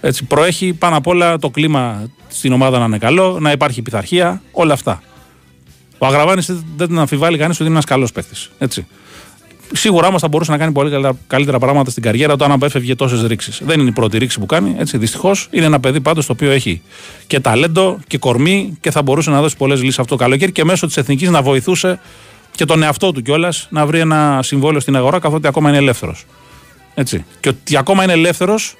Έτσι, 0.00 0.24
προέχει 0.24 0.72
πάνω 0.72 0.96
απ' 0.96 1.06
όλα 1.06 1.38
το 1.38 1.50
κλίμα 1.50 2.10
στην 2.28 2.52
ομάδα 2.52 2.78
να 2.78 2.84
είναι 2.84 2.98
καλό, 2.98 3.38
να 3.40 3.50
υπάρχει 3.50 3.82
πειθαρχία, 3.82 4.42
όλα 4.52 4.72
αυτά. 4.72 5.02
Ο 5.98 6.06
Αγραβάνης 6.06 6.46
δεν 6.76 6.88
τον 6.88 6.98
αμφιβάλλει 6.98 7.38
κανείς 7.38 7.54
ότι 7.54 7.64
είναι 7.64 7.72
ένας 7.72 7.84
καλός 7.84 8.12
παίχτης. 8.12 8.50
Σίγουρα 9.72 10.06
όμω 10.06 10.18
θα 10.18 10.28
μπορούσε 10.28 10.50
να 10.50 10.58
κάνει 10.58 10.72
πολύ 10.72 11.14
καλύτερα 11.26 11.58
πράγματα 11.58 11.90
στην 11.90 12.02
καριέρα 12.02 12.36
του 12.36 12.44
αν 12.44 12.52
απέφευγε 12.52 12.94
τόσες 12.94 13.22
ρήξεις. 13.22 13.60
Δεν 13.64 13.80
είναι 13.80 13.88
η 13.88 13.92
πρώτη 13.92 14.18
ρήξη 14.18 14.38
που 14.38 14.46
κάνει. 14.46 14.74
Έτσι, 14.78 14.98
δυστυχώς 14.98 15.48
είναι 15.50 15.64
ένα 15.64 15.80
παιδί 15.80 16.00
πάντως 16.00 16.26
το 16.26 16.32
οποίο 16.32 16.50
έχει 16.50 16.82
και 17.26 17.40
ταλέντο 17.40 17.98
και 18.06 18.18
κορμί 18.18 18.78
και 18.80 18.90
θα 18.90 19.02
μπορούσε 19.02 19.30
να 19.30 19.40
δώσει 19.40 19.56
πολλές 19.56 19.82
λύσεις 19.82 19.98
αυτό 19.98 20.16
το 20.16 20.22
καλοκαίρι 20.22 20.52
και 20.52 20.64
μέσω 20.64 20.86
της 20.86 20.96
εθνικής 20.96 21.30
να 21.30 21.42
βοηθούσε 21.42 22.00
και 22.56 22.64
τον 22.64 22.82
εαυτό 22.82 23.12
του 23.12 23.22
κιόλας 23.22 23.66
να 23.70 23.86
βρει 23.86 23.98
ένα 23.98 24.40
συμβόλαιο 24.42 24.80
στην 24.80 24.96
αγορά 24.96 25.18
καθότι 25.18 25.46
ακόμα 25.46 25.68
είναι 25.68 25.78
ελεύθερος. 25.78 26.24
Έτσι. 26.94 27.24
Και 27.40 27.48
ότι 27.48 27.76
ακόμα 27.76 28.02
είναι 28.02 28.12
ελεύθερος 28.12 28.74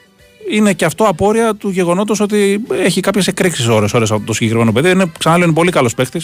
είναι 0.50 0.72
και 0.72 0.85
αυτό 0.85 1.05
απόρρια 1.05 1.55
του 1.55 1.70
γεγονότος 1.70 2.20
ότι 2.20 2.61
έχει 2.72 3.00
κάποιες 3.00 3.26
εκρήξεις 3.26 3.66
ώρες 3.66 3.94
ώρες 3.94 4.11
από 4.11 4.26
το 4.26 4.33
συγκεκριμένο 4.33 4.72
παιδί. 4.72 4.90
Είναι, 4.90 5.12
ξαναλέω, 5.18 5.46
είναι 5.46 5.55
πολύ 5.55 5.70
καλός 5.70 5.94
παίχτη 5.94 6.20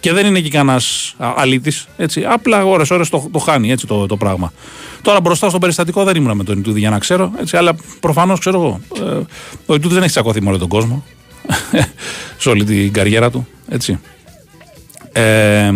και 0.00 0.12
δεν 0.12 0.26
είναι 0.26 0.40
και 0.40 0.48
κανένας 0.48 1.14
αλήτης. 1.18 1.88
Απλά 2.28 2.64
ώρε-ώρε 2.64 3.04
το, 3.10 3.28
το 3.32 3.38
χάνει 3.38 3.70
έτσι, 3.70 3.86
το, 3.86 4.06
το 4.06 4.16
πράγμα. 4.16 4.52
Τώρα 5.02 5.20
μπροστά 5.20 5.48
στο 5.48 5.58
περιστατικό 5.58 6.04
δεν 6.04 6.16
ήμουν 6.16 6.36
με 6.36 6.44
τον 6.44 6.58
Ιτούδη 6.58 6.78
για 6.78 6.90
να 6.90 6.98
ξέρω, 6.98 7.32
έτσι, 7.40 7.56
αλλά 7.56 7.74
προφανώς 8.00 8.38
ξέρω 8.38 8.56
εγώ. 8.56 8.80
Ε, 9.06 9.20
ο 9.66 9.74
Ιτούδης 9.74 9.92
δεν 9.94 10.02
έχει 10.02 10.10
τσακωθεί 10.10 10.42
με 10.42 10.48
όλο 10.48 10.58
τον 10.58 10.68
κόσμο 10.68 11.04
σε 12.42 12.48
όλη 12.48 12.64
την 12.64 12.92
καριέρα 12.92 13.30
του. 13.30 13.46
Έτσι. 13.68 14.00
Ε, 15.12 15.72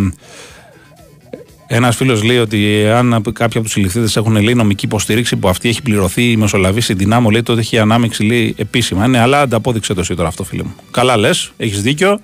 ένας 1.67 1.97
φίλος 1.97 2.23
λέει 2.23 2.39
ότι 2.39 2.87
αν 2.89 3.23
κάποιοι 3.23 3.59
από 3.59 3.63
τους 3.63 3.73
συλληφθείτε 3.73 4.21
έχουν 4.21 4.37
λέει, 4.37 4.55
νομική 4.55 4.85
υποστήριξη 4.85 5.37
που 5.37 5.49
αυτή 5.49 5.69
έχει 5.69 5.83
πληρωθεί 5.83 6.31
η 6.31 6.37
μεσολαβή 6.37 6.81
στην 6.81 6.97
δυνάμω, 6.97 7.31
λέει 7.31 7.43
τότε 7.43 7.61
έχει 7.61 7.79
ανάμειξη 7.79 8.23
λέει, 8.23 8.55
επίσημα. 8.59 9.07
Ναι, 9.07 9.19
αλλά 9.19 9.41
ανταπόδειξε 9.41 9.95
το 9.95 10.01
εσύ 10.01 10.15
τώρα 10.15 10.29
αυτό, 10.29 10.45
φίλε 10.45 10.63
μου. 10.63 10.75
Καλά 10.91 11.17
λες, 11.17 11.53
έχεις 11.57 11.83
δίκιο, 11.83 12.21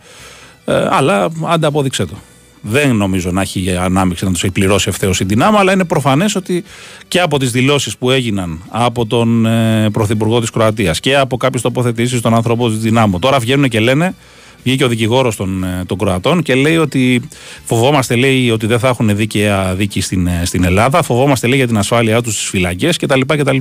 ε, 0.64 0.86
αλλά 0.90 1.28
ανταπόδειξε 1.46 2.04
το. 2.04 2.14
Δεν 2.62 2.96
νομίζω 2.96 3.30
να 3.30 3.40
έχει 3.40 3.76
ανάμειξη 3.76 4.24
να 4.24 4.32
τους 4.32 4.42
έχει 4.42 4.52
πληρώσει 4.52 4.88
ευθέως 4.88 5.20
η 5.20 5.24
δυνάμω, 5.24 5.58
αλλά 5.58 5.72
είναι 5.72 5.84
προφανές 5.84 6.34
ότι 6.34 6.64
και 7.08 7.20
από 7.20 7.38
τις 7.38 7.50
δηλώσεις 7.50 7.96
που 7.96 8.10
έγιναν 8.10 8.62
από 8.68 9.06
τον 9.06 9.46
ε, 9.46 9.90
Πρωθυπουργό 9.90 10.40
της 10.40 10.50
Κροατίας 10.50 11.00
και 11.00 11.16
από 11.16 11.36
κάποιες 11.36 11.62
τοποθετήσεις 11.62 12.20
των 12.20 12.34
ανθρώπων 12.34 12.70
της 12.70 12.78
δυνάμω, 12.78 13.18
τώρα 13.18 13.38
βγαίνουν 13.38 13.68
και 13.68 13.80
λένε 13.80 14.14
Βγήκε 14.62 14.84
ο 14.84 14.88
δικηγόρος 14.88 15.36
των, 15.36 15.64
ε, 15.64 15.84
των 15.86 15.98
Κροατών 15.98 16.42
και 16.42 16.54
λέει 16.54 16.76
ότι 16.76 17.22
φοβόμαστε 17.64 18.16
λέει, 18.16 18.50
ότι 18.50 18.66
δεν 18.66 18.78
θα 18.78 18.88
έχουν 18.88 19.16
δίκαια 19.16 19.74
δίκη 19.74 20.00
στην, 20.00 20.26
ε, 20.26 20.42
στην 20.44 20.64
Ελλάδα, 20.64 21.02
φοβόμαστε 21.02 21.46
λέει, 21.46 21.58
για 21.58 21.66
την 21.66 21.78
ασφάλειά 21.78 22.22
τους 22.22 22.34
στις 22.34 22.48
φυλακές 22.48 22.96
κτλ. 22.96 23.20
κτλ. 23.26 23.56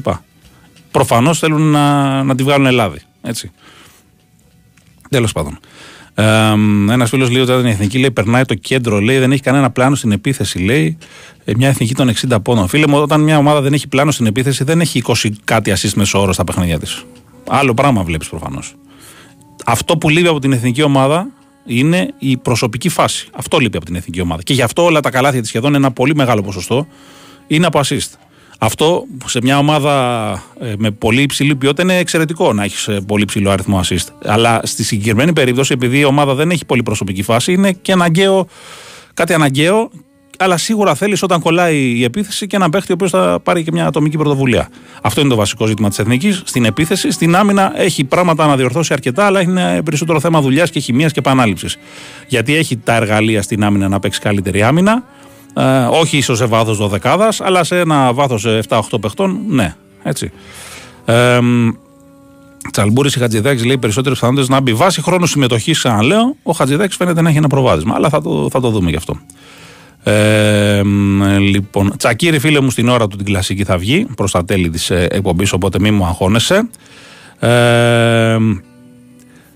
Προφανώς 0.92 1.40
θέλουν 1.40 1.62
να, 1.62 2.24
να 2.24 2.36
τη 2.36 2.44
βγάλουν 2.44 2.66
Ελλάδη. 2.66 3.00
Έτσι. 3.22 3.52
Τέλος 5.10 5.32
πάντων. 5.32 5.60
Ε, 6.14 6.24
Ένας 6.94 7.10
φίλος 7.10 7.30
λέει 7.30 7.42
ότι 7.42 7.52
όταν 7.52 7.66
η 7.66 7.70
εθνική 7.70 8.00
λέει, 8.00 8.12
περνάει 8.12 8.44
το 8.44 8.54
κέντρο, 8.54 9.00
λέει 9.00 9.18
δεν 9.18 9.32
έχει 9.32 9.42
κανένα 9.42 9.70
πλάνο 9.70 9.96
στην 9.96 10.12
επίθεση. 10.12 10.60
Λέει 10.60 10.98
ε, 11.46 11.52
μια 11.58 11.68
εθνική 11.68 11.94
των 11.94 12.12
60 12.30 12.38
πόντων. 12.44 12.68
Φίλε 12.68 12.88
μου, 12.88 12.98
όταν 12.98 13.22
μια 13.22 13.38
ομάδα 13.38 13.62
δεν 13.62 13.74
έχει 13.74 13.88
πλάνο 13.88 14.12
στην 14.12 14.26
επίθεση, 14.26 14.64
δεν 14.64 14.82
έχει 14.82 15.02
20 15.06 15.30
κάτι 15.44 15.74
assist 15.76 15.94
μέσω 15.96 16.22
όρος 16.22 16.36
στα 16.36 16.44
παιχνίδια 16.44 16.80
της. 16.80 17.04
Άλλο 17.50 17.74
πράγμα 17.74 18.04
βλέπεις 18.04 18.30
προφανώς. 18.30 18.76
Αυτό 19.72 19.98
που 19.98 20.10
λείπει 20.10 20.28
από 20.28 20.40
την 20.40 20.52
εθνική 20.52 20.82
ομάδα 20.82 21.28
είναι 21.66 22.14
η 22.20 22.38
προσωπική 22.38 22.90
φάση. 22.90 23.28
Αυτό 23.34 23.58
λείπει 23.58 23.78
από 23.78 23.86
την 23.86 23.96
εθνική 23.96 24.22
ομάδα. 24.22 24.44
Και 24.44 24.54
γι' 24.54 24.62
αυτό 24.62 24.84
όλα 24.84 25.00
τα 25.00 25.10
καλάθια 25.10 25.40
της 25.40 25.50
σχεδόν 25.50 25.76
ένα 25.76 25.92
πολύ 25.92 26.16
μεγάλο 26.16 26.42
ποσοστό 26.42 26.88
είναι 27.48 27.66
από 27.66 27.80
assist. 27.80 28.10
Αυτό 28.60 29.04
σε 29.26 29.40
μια 29.42 29.58
ομάδα 29.58 30.32
ε, 30.60 30.74
με 30.78 30.92
πολύ 30.92 31.22
υψηλή 31.22 31.56
ποιότητα 31.56 31.82
είναι 31.82 31.98
εξαιρετικό 31.98 32.54
να 32.54 32.64
έχεις 32.64 32.88
ε, 32.88 33.02
πολύ 33.08 33.24
υψηλό 33.24 33.50
αριθμό 33.50 33.80
assist. 33.84 34.08
Αλλά 34.26 34.62
στη 34.64 34.84
συγκεκριμένη 34.84 35.34
περίπτωση, 35.34 35.74
επειδή 35.74 36.00
η 36.00 36.04
ομάδα 36.04 36.34
δεν 36.34 36.52
έχει 36.52 36.66
πολύ 36.66 36.84
προσωπική 36.84 37.24
φάση, 37.24 37.54
είναι 37.54 37.72
και 37.72 37.92
αναγκαίο, 37.92 38.48
κάτι 39.14 39.34
αναγκαίο 39.34 39.92
αλλά 40.40 40.58
σίγουρα 40.58 40.96
θέλεις 40.96 41.24
όταν 41.24 41.40
κολλάει 41.40 41.78
η 41.78 42.04
επίθεση 42.04 42.48
και 42.48 42.56
έναν 42.56 42.70
παίχτη 42.70 42.92
ο 42.92 42.94
οποίος 42.94 43.12
θα 43.12 43.40
πάρει 43.44 43.64
και 43.64 43.72
μια 43.72 43.88
ατομική 43.88 44.18
πρωτοβουλία. 44.18 44.70
Αυτό 45.02 45.22
είναι 45.22 45.30
το 45.30 45.36
βασικό 45.36 45.66
ζήτημα 45.66 45.90
της 45.90 46.00
εθνικής. 46.00 46.42
Στην 46.46 46.66
επίθεση, 46.66 47.12
στην 47.12 47.36
άμυνα 47.36 47.74
έχει 47.76 48.04
πράγματα 48.04 48.48
να 48.48 48.56
διορθώσει 48.56 48.94
αρκετά, 48.94 49.26
αλλά 49.26 49.42
είναι 49.42 49.82
περισσότερο 49.84 50.20
θέμα 50.20 50.42
δουλειάς 50.42 50.70
και 50.70 50.80
χημίας 50.80 51.12
και 51.12 51.20
επανάληψης. 51.20 51.78
Γιατί 52.28 52.56
έχει 52.56 52.78
τα 52.78 52.96
εργαλεία 52.96 53.42
στην 53.42 53.64
άμυνα 53.64 53.88
να 53.88 54.00
παίξει 54.00 54.20
καλύτερη 54.20 54.64
άμυνα. 54.64 55.04
Ε, 55.54 55.64
όχι 55.92 56.18
ίσως 56.18 56.38
σε 56.38 56.46
βάθος 56.46 56.78
δωδεκάδας, 56.78 57.42
αλλά 57.42 57.64
σε 57.64 57.80
ένα 57.80 58.14
βάθος 58.14 58.46
7-8 58.46 59.00
παιχτών, 59.02 59.40
ναι. 59.48 59.76
Έτσι. 60.04 60.32
Ε, 61.06 61.40
Τσαλμπούρης 62.72 63.16
η 63.16 63.20
Χατζηδάκης 63.20 63.66
λέει 63.66 63.78
περισσότερε 63.78 64.16
πιθανότητες 64.16 64.50
να 64.50 64.60
μπει 64.60 64.74
βάση 64.74 65.02
χρόνου 65.02 65.26
συμμετοχής, 65.26 65.78
ξαναλέω. 65.78 66.36
Ο 66.44 66.52
Χατζηδάκης 66.52 66.96
φαίνεται 66.96 67.22
να 67.22 67.30
έχει 67.30 67.38
ένα 67.38 67.48
προβάδισμα, 67.48 67.96
αλλά 67.96 68.10
θα 68.10 68.22
το, 68.22 68.48
θα 68.52 68.60
το 68.60 68.70
δούμε 68.70 68.90
γι' 68.90 68.96
αυτό. 68.96 69.20
Ε, 70.10 70.82
λοιπόν, 71.40 71.94
Τσακίρι 71.98 72.40
φίλε 72.40 72.60
μου 72.60 72.70
στην 72.70 72.90
ώρα 72.90 73.08
του 73.08 73.18
την 73.18 73.26
κλασική 73.26 73.64
θα 73.64 73.78
βγει 73.78 74.08
προς 74.16 74.32
τα 74.32 74.46
τέλη 74.46 74.70
της 74.70 74.90
ε, 74.90 75.08
εκπομπής 75.12 75.52
οπότε 75.52 75.80
μη 75.80 75.92
μου 75.92 76.06
αγχώνεσαι 76.06 76.70
ε, 77.40 78.38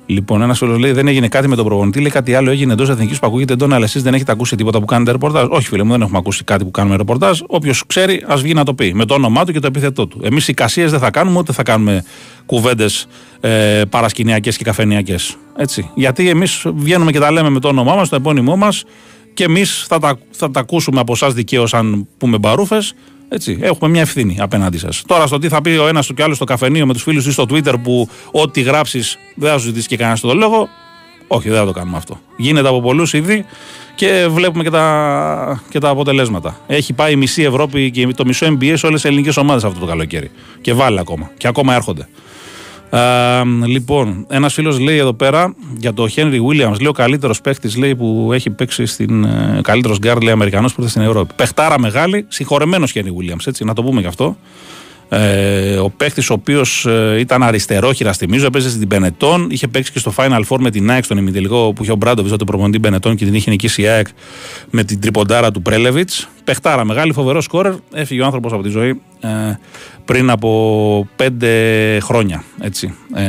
Λοιπόν, 0.06 0.42
ένας 0.42 0.58
φίλος 0.58 0.78
λέει: 0.78 0.92
Δεν 0.92 1.08
έγινε 1.08 1.28
κάτι 1.28 1.48
με 1.48 1.56
τον 1.56 1.66
προπονητή, 1.66 2.00
λέει 2.00 2.10
κάτι 2.10 2.36
άλλο 2.36 2.52
έγινε 2.52 2.74
εντός 2.74 2.90
εθνικής 2.90 3.20
που 3.20 3.28
ακούγεται 3.28 3.54
εντό, 3.54 3.66
αλλά 3.66 3.84
εσείς 3.84 4.04
δεν 4.04 4.14
έχετε 4.14 4.32
ακούσει 4.32 4.56
τίποτα 4.56 4.80
που 4.80 4.86
κάνετε 4.86 5.12
ρεπορτάζ. 5.12 5.46
Όχι, 5.50 5.68
φίλε 5.68 5.84
μου, 5.84 5.92
δεν 5.92 6.02
έχουμε 6.02 6.18
ακούσει 6.18 6.44
κάτι 6.44 6.64
που 6.64 6.72
κάνουμε 6.72 6.96
ρεπορτάζ. 6.96 7.40
Όποιος 7.48 7.84
ξέρει, 7.86 8.24
ας 8.28 8.42
βγει 8.42 8.54
να 8.54 8.64
το 8.64 8.74
πει 8.74 8.94
με 8.94 9.06
το 9.06 9.14
όνομά 9.14 9.46
του 9.46 9.52
και 9.52 9.60
το 9.60 9.68
επίθετό 9.68 10.08
του. 10.08 10.20
Εμείς 10.24 10.48
οι 10.48 10.54
κασίες 10.54 10.92
δεν 10.92 11.00
θα 11.00 11.10
κάνουμε, 11.10 11.40
ούτε 11.40 11.54
θα 11.54 11.64
κάνουμε 11.64 12.04
κουβέντες 12.46 13.08
ε, 13.40 13.82
παρασκηνιακές 13.90 14.58
και 14.58 14.64
καφενιακές. 14.64 15.36
Έτσι. 15.58 15.90
Γιατί 15.96 16.30
εμείς 16.30 16.66
βγαίνουμε 16.76 17.12
και 17.12 17.20
τα 17.20 17.32
λέμε 17.32 17.50
με 17.50 17.60
το 17.60 17.68
όνομά 17.68 17.96
μας, 17.96 18.10
το 18.10 18.16
επώνυμό 18.16 18.56
μας 18.56 18.84
και 19.34 19.44
εμείς 19.44 19.86
θα, 19.88 20.00
τα, 20.00 20.18
θα 20.32 20.52
τα 20.52 20.60
ακούσουμε 20.60 21.00
από 21.00 21.14
εσάς 21.14 21.34
δικαίως 21.34 21.74
αν 21.74 22.08
πούμε 22.18 22.38
μπαρούφες 22.38 22.94
έτσι, 23.34 23.58
έχουμε 23.62 23.90
μια 23.90 24.02
ευθύνη 24.02 24.38
απέναντί 24.40 24.78
σας. 24.78 25.04
Τώρα 25.08 25.28
στο 25.28 25.38
τι 25.38 25.48
θα 25.48 25.62
πει 25.62 25.70
ο 25.70 25.88
ένας 25.88 26.08
του 26.08 26.14
και 26.14 26.24
άλλος 26.24 26.36
στο 26.36 26.46
καφενείο 26.46 26.86
με 26.86 26.94
τους 26.94 27.04
φίλους 27.04 27.26
ή 27.26 27.32
στο 27.32 27.46
Twitter 27.50 27.74
που 27.84 28.10
ό,τι 28.32 28.62
γράψεις 28.62 29.18
δεν 29.36 29.52
θα 29.52 29.58
σου 29.58 29.66
ζητήσει 29.66 29.88
και 29.88 29.98
κανένας 29.98 30.20
το 30.20 30.34
λόγο. 30.34 30.70
Όχι, 31.28 31.50
δεν 31.50 31.58
θα 31.58 31.66
το 31.66 31.72
κάνουμε 31.72 31.98
αυτό. 31.98 32.20
Γίνεται 32.38 32.68
από 32.68 32.82
πολλούς 32.82 33.14
ήδη 33.14 33.46
και 33.96 34.28
βλέπουμε 34.30 34.64
και 34.64 34.70
τα, 34.70 35.64
και 35.70 35.80
τα 35.80 35.90
αποτελέσματα. 35.90 36.60
Έχει 36.68 36.94
πάει 36.94 37.12
η 37.12 37.16
μισή 37.16 37.42
Ευρώπη 37.42 37.92
και 37.92 38.08
το 38.08 38.26
μισό 38.26 38.46
NBA 38.48 38.74
σε 38.76 38.86
όλες 38.86 39.02
τις 39.02 39.10
ελληνικές 39.10 39.38
ομάδες 39.38 39.64
αυτό 39.64 39.80
το 39.80 39.86
καλοκαίρι. 39.86 40.32
Και 40.62 40.74
βάλε 40.74 41.00
ακόμα. 41.00 41.32
Και 41.38 41.48
ακόμα 41.48 41.74
έρχονται 41.76 42.08
λοιπόν, 43.66 44.26
ένας 44.30 44.54
φίλος 44.54 44.80
λέει 44.80 44.98
εδώ 44.98 45.14
πέρα 45.14 45.56
για 45.78 45.94
το 45.94 46.08
Henry 46.16 46.40
Williams. 46.50 46.80
Λέει 46.80 46.88
ο 46.88 46.92
καλύτερος 46.92 47.42
παίχτης 47.42 47.78
λέει, 47.78 47.96
που 47.96 48.30
έχει 48.34 48.50
παίξει 48.50 48.86
στην. 48.86 49.24
Ε, 49.24 49.60
καλύτερος 49.64 49.98
γκαρντ, 50.00 50.22
λέει 50.22 50.34
Αμερικανός 50.34 50.74
που 50.74 50.82
ήρθε 50.82 50.92
στην 50.92 51.10
Ευρώπη. 51.10 51.34
Παιχτάρα 51.36 51.80
μεγάλη, 51.80 52.26
συγχωρεμένος 52.28 52.94
Henry 52.96 53.00
Williams, 53.00 53.46
έτσι, 53.46 53.64
να 53.64 53.74
το 53.74 53.84
πούμε 53.84 54.02
γι' 54.02 54.08
αυτό. 54.08 54.38
Ε, 55.16 55.78
ο 55.78 55.90
παίχτης 55.90 56.30
ο 56.30 56.34
οποίος 56.34 56.86
ε, 56.86 57.20
ήταν 57.20 57.44
αριστερόχειρα, 57.44 58.14
θυμίζω, 58.14 58.46
έπαιζε 58.46 58.70
στην 58.70 58.88
Πενετών. 58.88 59.48
Είχε 59.50 59.68
παίξει 59.68 59.92
και 59.92 60.00
στο 60.00 60.14
Final 60.18 60.42
Four 60.50 60.58
με 60.60 60.72
την 60.72 60.92
ΑΕΚ 60.92 61.04
στον 61.04 61.18
ημιτελικό 61.18 61.74
που 61.74 61.84
είχε 61.84 61.92
ο 61.92 61.96
Μπράντοβιτς, 61.96 62.32
τότε 62.32 62.44
προπονητή 62.44 62.80
Πενετών 62.80 63.16
και 63.16 63.26
την 63.26 63.34
είχε 63.34 63.50
νικήσει 63.50 63.82
η 63.82 63.88
ΑΕΚ 63.88 64.08
με 64.70 64.84
την 64.84 65.00
τριποντάρα 65.00 65.52
του 65.52 65.62
Πρέλεβιτς. 65.62 66.30
Πεχτάρα 66.44 66.84
μεγάλη, 66.84 67.14
φοβερό 67.14 67.42
σκόρερ. 67.42 67.74
Έφυγε 67.94 68.22
ο 68.22 68.26
άνθρωπος 68.26 68.54
από 68.54 68.64
τη 68.64 68.70
ζωή 68.70 69.02
ε, 69.22 69.28
πριν 70.06 70.30
από 70.30 71.08
πέντε 71.16 71.50
χρόνια. 72.00 72.44
Έτσι, 72.62 72.94
ε, 73.16 73.24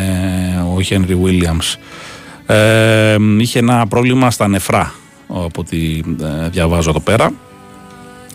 ο 0.76 0.80
Χένρι 0.80 1.14
Βίλιαμς. 1.14 1.76
Ε, 2.46 3.16
είχε 3.38 3.58
ένα 3.58 3.86
πρόβλημα 3.86 4.30
στα 4.30 4.48
νεφρά, 4.48 4.94
από 5.28 5.60
ό,τι 5.60 6.00
ε, 6.44 6.48
διαβάζω 6.48 6.90
εδώ 6.90 7.00
πέρα. 7.00 7.32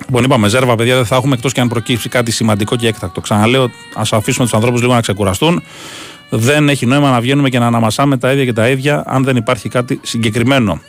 Λοιπόν, 0.06 0.24
είπαμε 0.24 0.48
ζέρβα, 0.48 0.76
παιδιά, 0.76 0.96
δεν 0.96 1.06
θα 1.06 1.16
έχουμε 1.16 1.34
εκτός 1.36 1.54
και 1.54 1.62
αν 1.62 1.68
προκύψει 1.68 2.10
κάτι 2.10 2.32
σημαντικό 2.32 2.76
και 2.76 2.88
έκτακτο. 2.88 3.22
Ξαναλέω, 3.22 3.70
ας 3.94 4.14
αφήσουμε 4.14 4.46
τους 4.46 4.54
ανθρώπους 4.54 4.82
λίγο 4.82 4.94
να 4.94 5.02
ξεκουραστούν. 5.02 5.64
Δεν 6.30 6.70
έχει 6.70 6.86
νόημα 6.86 7.12
να 7.12 7.22
βγαίνουμε 7.22 7.50
και 7.50 7.60
να 7.60 7.68
αναμασάμε 7.68 8.18
τα 8.18 8.32
ίδια 8.32 8.46
και 8.46 8.54
τα 8.54 8.70
ίδια, 8.70 9.04
αν 9.08 9.24
δεν 9.24 9.36
υπάρχει 9.36 9.70
κάτι 9.70 10.00
συγκεκριμένο. 10.04 10.82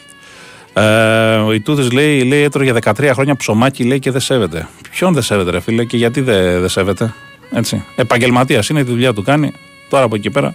Ε, 0.72 1.34
ο 1.36 1.52
Ιτούδης 1.52 1.90
λέει, 1.92 2.22
λέει 2.22 2.42
έτρωγε 2.42 2.72
13 2.82 3.10
χρόνια 3.12 3.36
ψωμάκι 3.36 3.84
λέει, 3.84 3.98
και 3.98 4.10
δεν 4.10 4.20
σέβεται. 4.20 4.68
Ποιον 4.90 5.12
δεν 5.12 5.22
σέβεται, 5.22 5.50
ρε 5.50 5.60
φίλε, 5.60 5.84
και 5.84 5.96
γιατί 5.96 6.20
δεν, 6.20 6.60
δεν 6.60 6.68
σέβεται. 6.68 7.14
Έτσι. 7.52 7.84
Επαγγελματίας 7.96 8.68
είναι, 8.68 8.84
τη 8.84 8.90
δουλειά 8.90 9.12
του 9.12 9.22
κάνει. 9.22 9.52
Τώρα 9.88 10.04
από 10.04 10.14
εκεί 10.14 10.30
πέρα. 10.30 10.54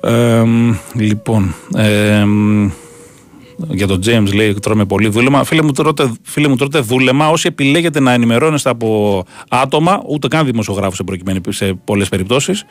Ε, 0.00 0.42
λοιπόν. 0.94 1.54
Ε, 1.76 2.24
για 3.68 3.86
τον 3.86 4.00
James 4.04 4.34
λέει 4.34 4.54
τρώμε 4.54 4.84
πολύ 4.84 5.08
δούλεμα. 5.08 5.44
Φίλε 5.44 5.62
μου, 5.62 5.72
τρώτε, 5.72 6.12
φίλε 6.22 6.48
μου, 6.48 6.56
τρώτε 6.56 6.78
δούλεμα. 6.78 7.28
Όσοι 7.28 7.46
επιλέγετε 7.46 8.00
να 8.00 8.12
ενημερώνεστε 8.12 8.70
από 8.70 9.24
άτομα, 9.48 10.02
ούτε 10.06 10.28
καν 10.28 10.46
δημοσιογράφους 10.46 10.96
σε, 10.96 11.40
σε 11.48 11.74
πολλές 11.84 12.08
περιπτώσεις, 12.08 12.64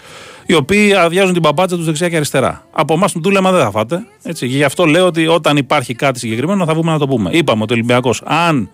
οι 0.45 0.53
οποίοι 0.53 0.93
αδειάζουν 0.93 1.33
την 1.33 1.41
παπάτσα 1.41 1.75
τους 1.75 1.85
δεξιά 1.85 2.09
και 2.09 2.15
αριστερά. 2.15 2.67
Από 2.71 2.93
εμάς 2.93 3.11
το 3.11 3.19
δούλεμα 3.23 3.51
δεν 3.51 3.61
θα 3.61 3.71
φάτε. 3.71 4.05
Έτσι. 4.23 4.47
Και 4.47 4.55
γι' 4.55 4.63
αυτό 4.63 4.85
λέω 4.85 5.05
ότι 5.05 5.27
όταν 5.27 5.57
υπάρχει 5.57 5.93
κάτι 5.93 6.19
συγκεκριμένο 6.19 6.65
θα 6.65 6.73
βγούμε 6.73 6.91
να 6.91 6.97
το 6.97 7.07
πούμε. 7.07 7.29
Είπαμε 7.33 7.63
ότι 7.63 7.73
ο 7.73 7.75
Ολυμπιακός, 7.75 8.21
αν 8.25 8.69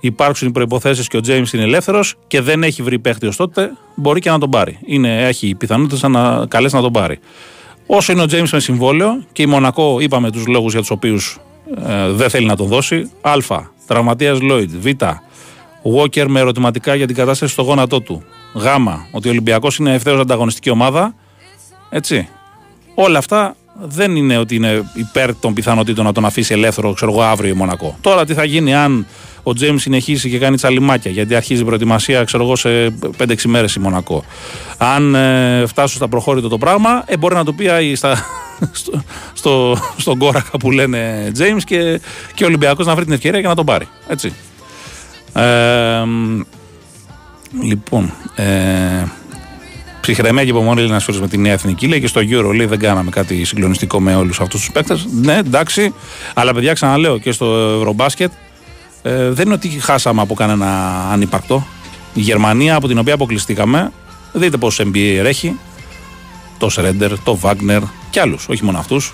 υπάρξουν 0.00 0.48
οι 0.48 0.52
προποθέσει 0.52 1.06
και 1.06 1.16
ο 1.16 1.20
Τζέιμς 1.20 1.52
είναι 1.52 1.62
ελεύθερος 1.62 2.14
και 2.26 2.40
δεν 2.40 2.62
έχει 2.62 2.82
βρει 2.82 2.98
παίχτη 2.98 3.26
ως 3.26 3.36
τότε, 3.36 3.70
μπορεί 3.94 4.20
και 4.20 4.30
να 4.30 4.38
τον 4.38 4.50
πάρει. 4.50 4.78
Είναι, 4.84 5.26
έχει 5.26 5.54
πιθανότητες 5.54 6.02
να 6.02 6.46
καλέσει 6.48 6.74
να 6.74 6.80
τον 6.80 6.92
πάρει. 6.92 7.18
Όσο 7.86 8.12
είναι 8.12 8.22
ο 8.22 8.26
Τζέιμς 8.26 8.52
με 8.52 8.60
συμβόλαιο 8.60 9.22
και 9.32 9.42
η 9.42 9.46
Μονακό, 9.46 10.00
είπαμε 10.00 10.30
τους 10.30 10.46
λόγους 10.46 10.72
για 10.72 10.80
τους 10.80 10.90
οποίους 10.90 11.40
ε, 11.86 12.10
δεν 12.10 12.30
θέλει 12.30 12.46
να 12.46 12.56
τον 12.56 12.66
δώσει. 12.66 13.10
Α. 13.20 13.32
Τραυματίας 13.86 14.40
Λόιτ. 14.40 14.70
Β. 14.80 14.86
Walker 15.96 16.24
με 16.28 16.40
ερωτηματικά 16.40 16.94
για 16.94 17.06
την 17.06 17.16
κατάσταση 17.16 17.52
στο 17.52 17.62
γόνατό 17.62 18.00
του. 18.00 18.22
Γ. 18.54 18.64
Ότι 19.10 19.28
ο 19.28 19.30
Ολυμπιακός 19.30 19.76
είναι 19.76 19.94
ευθέως 19.94 20.20
ανταγωνιστική 20.20 20.70
ομάδα. 20.70 21.14
Έτσι. 21.90 22.28
Όλα 22.94 23.18
αυτά 23.18 23.56
δεν 23.74 24.16
είναι 24.16 24.38
ότι 24.38 24.54
είναι 24.54 24.90
υπέρ 24.94 25.36
των 25.36 25.54
πιθανότητων 25.54 26.04
να 26.04 26.12
τον 26.12 26.24
αφήσει 26.24 26.54
ελεύθερο, 26.54 26.92
ξέρω 26.92 27.12
εγώ, 27.12 27.22
αύριο 27.22 27.50
η 27.50 27.56
Μονακό. 27.56 27.96
Τώρα 28.00 28.24
τι 28.24 28.34
θα 28.34 28.44
γίνει 28.44 28.74
αν 28.74 29.06
ο 29.42 29.52
Τζέιμς 29.54 29.82
συνεχίσει 29.82 30.30
και 30.30 30.38
κάνει 30.38 30.56
τσαλιμάκια, 30.56 31.10
γιατί 31.10 31.34
αρχίζει 31.34 31.60
η 31.60 31.64
προετοιμασία, 31.64 32.24
ξέρω 32.24 32.44
εγώ, 32.44 32.56
σε 32.56 32.94
5-6 33.18 33.34
μέρες 33.46 33.74
η 33.74 33.80
Μονακό. 33.80 34.24
Αν 34.78 35.14
ε, 35.14 35.64
φτάσουν 35.66 35.96
στα 35.96 36.08
προχώρητο 36.08 36.48
το 36.48 36.58
πράγμα, 36.58 37.02
ε, 37.06 37.16
μπορεί 37.16 37.34
να 37.34 37.44
το 37.44 37.52
πει 37.52 37.94
στα, 37.94 38.26
στο, 38.72 39.02
στο, 39.32 39.76
στον 39.96 40.18
κόρακα 40.18 40.58
που 40.58 40.70
λένε 40.70 41.30
Τζέιμς 41.32 41.64
και, 41.64 42.00
και 42.34 42.44
ο 42.44 42.46
Ολυμπιακός 42.46 42.86
να 42.86 42.94
βρει 42.94 43.04
την 43.04 43.12
ευκαιρία 43.12 43.40
για 43.40 43.48
να 43.48 43.54
τον 43.54 43.64
πάρει. 43.64 43.88
Έτσι. 44.08 44.32
Ε, 45.32 46.02
λοιπόν, 47.62 48.12
ε, 48.34 49.04
Ψυχραιμία 50.02 50.42
και 50.42 50.48
υπομονή 50.48 50.80
λέει 50.80 50.90
ένας 50.90 51.04
φίλος 51.04 51.20
με 51.20 51.28
τη 51.28 51.38
νέα 51.38 51.52
εθνική. 51.52 51.86
Λέει 51.86 52.00
και 52.00 52.06
στο 52.06 52.20
Euro 52.20 52.54
λέει 52.54 52.66
δεν 52.66 52.78
κάναμε 52.78 53.10
κάτι 53.10 53.44
συγκλονιστικό 53.44 54.00
με 54.00 54.16
όλους 54.16 54.40
αυτούς 54.40 54.60
τους 54.60 54.70
παίκτες. 54.70 55.06
Ναι, 55.22 55.36
εντάξει. 55.36 55.94
Αλλά 56.34 56.54
παιδιά, 56.54 56.72
ξαναλέω 56.72 57.18
και 57.18 57.32
στο 57.32 57.76
Ευρωμπάσκετ 57.78 58.32
ε, 59.02 59.30
δεν 59.30 59.44
είναι 59.44 59.54
ότι 59.54 59.68
χάσαμε 59.68 60.20
από 60.20 60.34
κανένα 60.34 60.68
ανυπαρκτό. 61.12 61.66
Η 62.14 62.20
Γερμανία 62.20 62.76
από 62.76 62.88
την 62.88 62.98
οποία 62.98 63.14
αποκλειστήκαμε, 63.14 63.92
δείτε 64.32 64.56
πόσο 64.56 64.84
NBA 64.86 65.22
έχει. 65.24 65.58
Το 66.58 66.68
Σρέντερ, 66.68 67.18
το 67.18 67.36
Βάγνερ 67.36 67.82
και 68.10 68.20
άλλους. 68.20 68.48
Όχι 68.48 68.64
μόνο 68.64 68.78
αυτούς. 68.78 69.12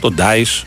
Το 0.00 0.10
Ντάις. 0.10 0.64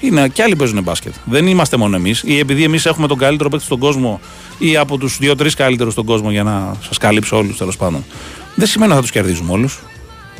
Είναι 0.00 0.28
και 0.28 0.42
άλλοι 0.42 0.56
παίζουν 0.56 0.82
μπάσκετ. 0.82 1.14
Δεν 1.24 1.46
είμαστε 1.46 1.76
μόνο 1.76 1.96
εμείς. 1.96 2.22
Ή 2.24 2.38
επειδή 2.38 2.64
εμείς 2.64 2.86
έχουμε 2.86 3.06
τον 3.06 3.18
καλύτερο 3.18 3.48
παίκτη 3.48 3.64
στον 3.64 3.78
κόσμο 3.78 4.20
ή 4.58 4.76
από 4.76 4.98
τους 4.98 5.18
δύο-τρεις 5.18 5.54
καλύτερους 5.54 5.92
στον 5.92 6.04
κόσμο 6.04 6.30
για 6.30 6.42
να 6.42 6.76
σας 6.86 6.98
καλύψω 6.98 7.36
όλους 7.36 7.56
τέλος 7.56 7.76
πάντων 7.76 8.04
δεν 8.58 8.66
σημαίνει 8.66 8.90
ότι 8.92 9.00
θα 9.00 9.06
τους 9.06 9.16
κερδίζουμε 9.16 9.52
όλους. 9.52 9.78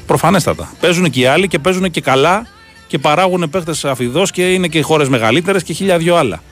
Προφανέστατα. 0.07 0.71
Παίζουν 0.81 1.11
και 1.11 1.21
οι 1.21 1.27
άλλοι 1.27 1.49
και 1.49 1.59
παίζουν 1.59 1.90
και 1.90 2.01
καλά 2.01 2.47
και 2.87 2.99
παράγουν 2.99 3.51
παίχτε 3.51 3.88
αφιδός 3.88 4.31
και 4.31 4.53
είναι 4.53 4.68
και 4.68 4.83
χώρες 4.83 5.09
μεγαλύτερες 5.09 5.62
και 5.62 5.73
χίλια 5.73 5.99
δυο 5.99 6.16
άλλα. 6.16 6.42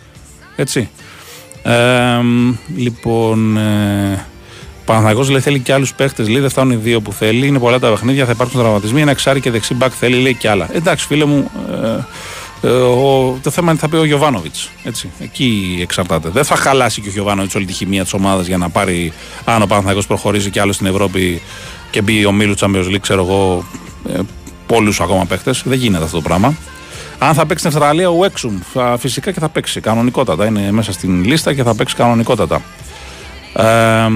Έτσι. 0.56 0.88
Ε, 1.62 2.20
λοιπόν. 2.76 3.56
Ε, 3.56 4.26
Παναθανικό 4.86 5.22
λέει 5.22 5.40
θέλει 5.40 5.58
και 5.58 5.72
άλλους 5.72 5.94
παίχτες. 5.94 6.28
Λέει 6.28 6.40
δεν 6.40 6.50
φτάνουν 6.50 6.72
οι 6.72 6.76
δύο 6.76 7.00
που 7.00 7.12
θέλει. 7.12 7.46
Είναι 7.46 7.58
πολλά 7.58 7.78
τα 7.78 7.90
παιχνίδια, 7.90 8.24
θα 8.24 8.30
υπάρξουν 8.30 8.60
τραυματισμοί. 8.60 9.00
Ένα 9.00 9.10
εξάρι 9.10 9.40
και 9.40 9.50
δεξί 9.50 9.74
μπακ 9.74 9.92
θέλει, 9.98 10.16
λέει 10.16 10.34
και 10.34 10.48
άλλα. 10.48 10.68
Εντάξει, 10.72 11.06
φίλε 11.06 11.24
μου, 11.24 11.50
ε, 12.62 12.68
ε, 12.68 12.70
ο, 12.70 13.38
το 13.42 13.50
θέμα 13.50 13.70
είναι 13.70 13.80
θα 13.80 13.88
πει 13.88 13.96
ο 13.96 14.04
Γιωβάνοβιτς. 14.04 14.70
Εκεί 15.18 15.78
εξαρτάται. 15.82 16.28
Δεν 16.28 16.44
θα 16.44 16.56
χαλάσει 16.56 17.00
και 17.00 17.08
ο 17.08 17.12
Γιωβάνοβιτς 17.12 17.54
όλη 17.54 17.64
τη 17.64 17.72
χημεία 17.72 18.02
της 18.02 18.12
ομάδας 18.12 18.46
για 18.46 18.56
να 18.56 18.68
πάρει, 18.68 19.12
αν 19.44 19.62
ο 19.62 19.66
Παναθανικό 19.66 20.06
προχωρήσει 20.06 20.50
και 20.50 20.60
άλλος 20.60 20.74
στην 20.74 20.86
Ευρώπη 20.86 21.42
και 21.90 22.02
μπει 22.02 22.24
ο 22.24 22.32
Μίλου 22.32 22.54
Champions 22.58 22.86
League, 22.86 23.00
ξέρω 23.00 23.24
εγώ, 23.24 23.64
ε, 24.14 24.18
πολλούς 24.66 25.00
ακόμα 25.00 25.24
παίχτες. 25.24 25.62
Δεν 25.64 25.78
γίνεται 25.78 26.04
αυτό 26.04 26.16
το 26.16 26.22
πράγμα. 26.22 26.54
Αν 27.18 27.34
θα 27.34 27.46
παίξει 27.46 27.64
στην 27.64 27.76
Αυστραλία, 27.76 28.10
ο 28.10 28.24
Έξουμ 28.24 28.58
φυσικά 28.98 29.32
και 29.32 29.40
θα 29.40 29.48
παίξει 29.48 29.80
κανονικότατα. 29.80 30.46
Είναι 30.46 30.72
μέσα 30.72 30.92
στην 30.92 31.24
λίστα 31.24 31.54
και 31.54 31.62
θα 31.62 31.74
παίξει 31.74 31.94
κανονικότατα. 31.94 32.62
Ε, 33.54 34.10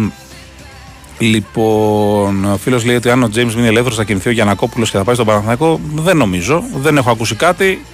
Λοιπόν, 1.21 2.45
ο 2.45 2.57
φίλος 2.57 2.85
λέει 2.85 2.97
ότι 2.97 3.11
αν 3.11 3.23
ο 3.23 3.29
Τζέιμς 3.29 3.55
μείνει 3.55 3.67
ελεύθερος 3.67 3.97
θα 3.97 4.05
κινηθεί 4.05 4.29
ο 4.29 4.33
Γιανακόπουλος 4.33 4.91
και 4.91 4.97
θα 4.97 5.05
πάει 5.05 5.15
στον 5.15 5.27
Παναθηναϊκό. 5.27 5.81
Δεν 5.95 6.17
νομίζω. 6.17 6.65
Δεν 6.77 6.97
έχω 6.97 7.11
ακούσει 7.11 7.35
κάτι. 7.35 7.85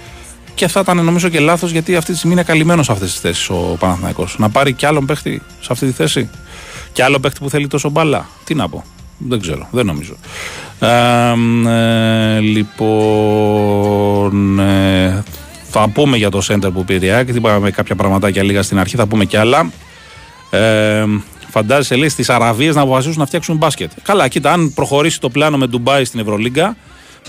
Και 0.55 0.67
θα 0.67 0.79
ήταν 0.79 1.03
νομίζω 1.05 1.29
και 1.29 1.39
λάθος 1.39 1.71
γιατί 1.71 1.95
αυτή 1.95 2.11
τη 2.11 2.17
στιγμή 2.17 2.35
είναι 2.35 2.43
καλυμμένος 2.43 2.85
σε 2.85 2.91
αυτές 2.91 3.11
τις 3.11 3.19
θέσεις 3.19 3.49
ο 3.49 3.75
Παναθηναϊκός. 3.79 4.35
Να 4.37 4.49
πάρει 4.49 4.73
κι 4.73 4.85
άλλον 4.85 5.05
παίχτη 5.05 5.41
σε 5.59 5.67
αυτή 5.71 5.85
τη 5.85 5.91
θέση; 5.91 6.29
Και 6.91 7.03
άλλο 7.03 7.19
παίχτη 7.19 7.39
που 7.39 7.49
θέλει 7.49 7.67
τόσο 7.67 7.89
μπαλά. 7.89 8.25
Τι 8.43 8.55
να 8.55 8.69
πω. 8.69 8.83
Δεν 9.17 9.39
ξέρω. 9.39 9.67
Δεν 9.71 9.85
νομίζω. 9.85 10.15
Ε, 10.79 10.87
ε, 11.67 12.39
λοιπόν. 12.39 13.79
Ε, 14.59 15.23
θα 15.69 15.89
πούμε 15.89 16.17
για 16.17 16.29
το 16.29 16.41
center 16.47 16.69
που 16.73 16.85
πήρε 16.85 17.05
η 17.05 17.09
ΑΕΚ. 17.09 17.27
Είπαμε 17.27 17.71
κάποια 17.71 17.95
πραγματάκια 17.95 18.43
λίγα 18.43 18.63
στην 18.63 18.79
αρχή. 18.79 18.95
Θα 18.95 19.07
πούμε 19.07 19.25
κι 19.25 19.37
άλλα. 19.37 19.71
Ε, 20.49 21.05
φαντάζεσαι 21.49 21.95
λέει 21.95 22.09
στις 22.09 22.29
Αραβίες 22.29 22.75
να 22.75 22.81
αποφασίσουν 22.81 23.19
να 23.19 23.25
φτιάξουν 23.25 23.57
μπάσκετ. 23.57 23.91
Καλά, 24.03 24.27
κοίτα, 24.27 24.51
αν 24.51 24.73
προχωρήσει 24.73 25.19
το 25.19 25.29
πλάνο 25.29 25.57
με 25.57 25.67
Ντουμπάι 25.67 26.05
στην 26.05 26.19
Ευρωλίγκα, 26.19 26.75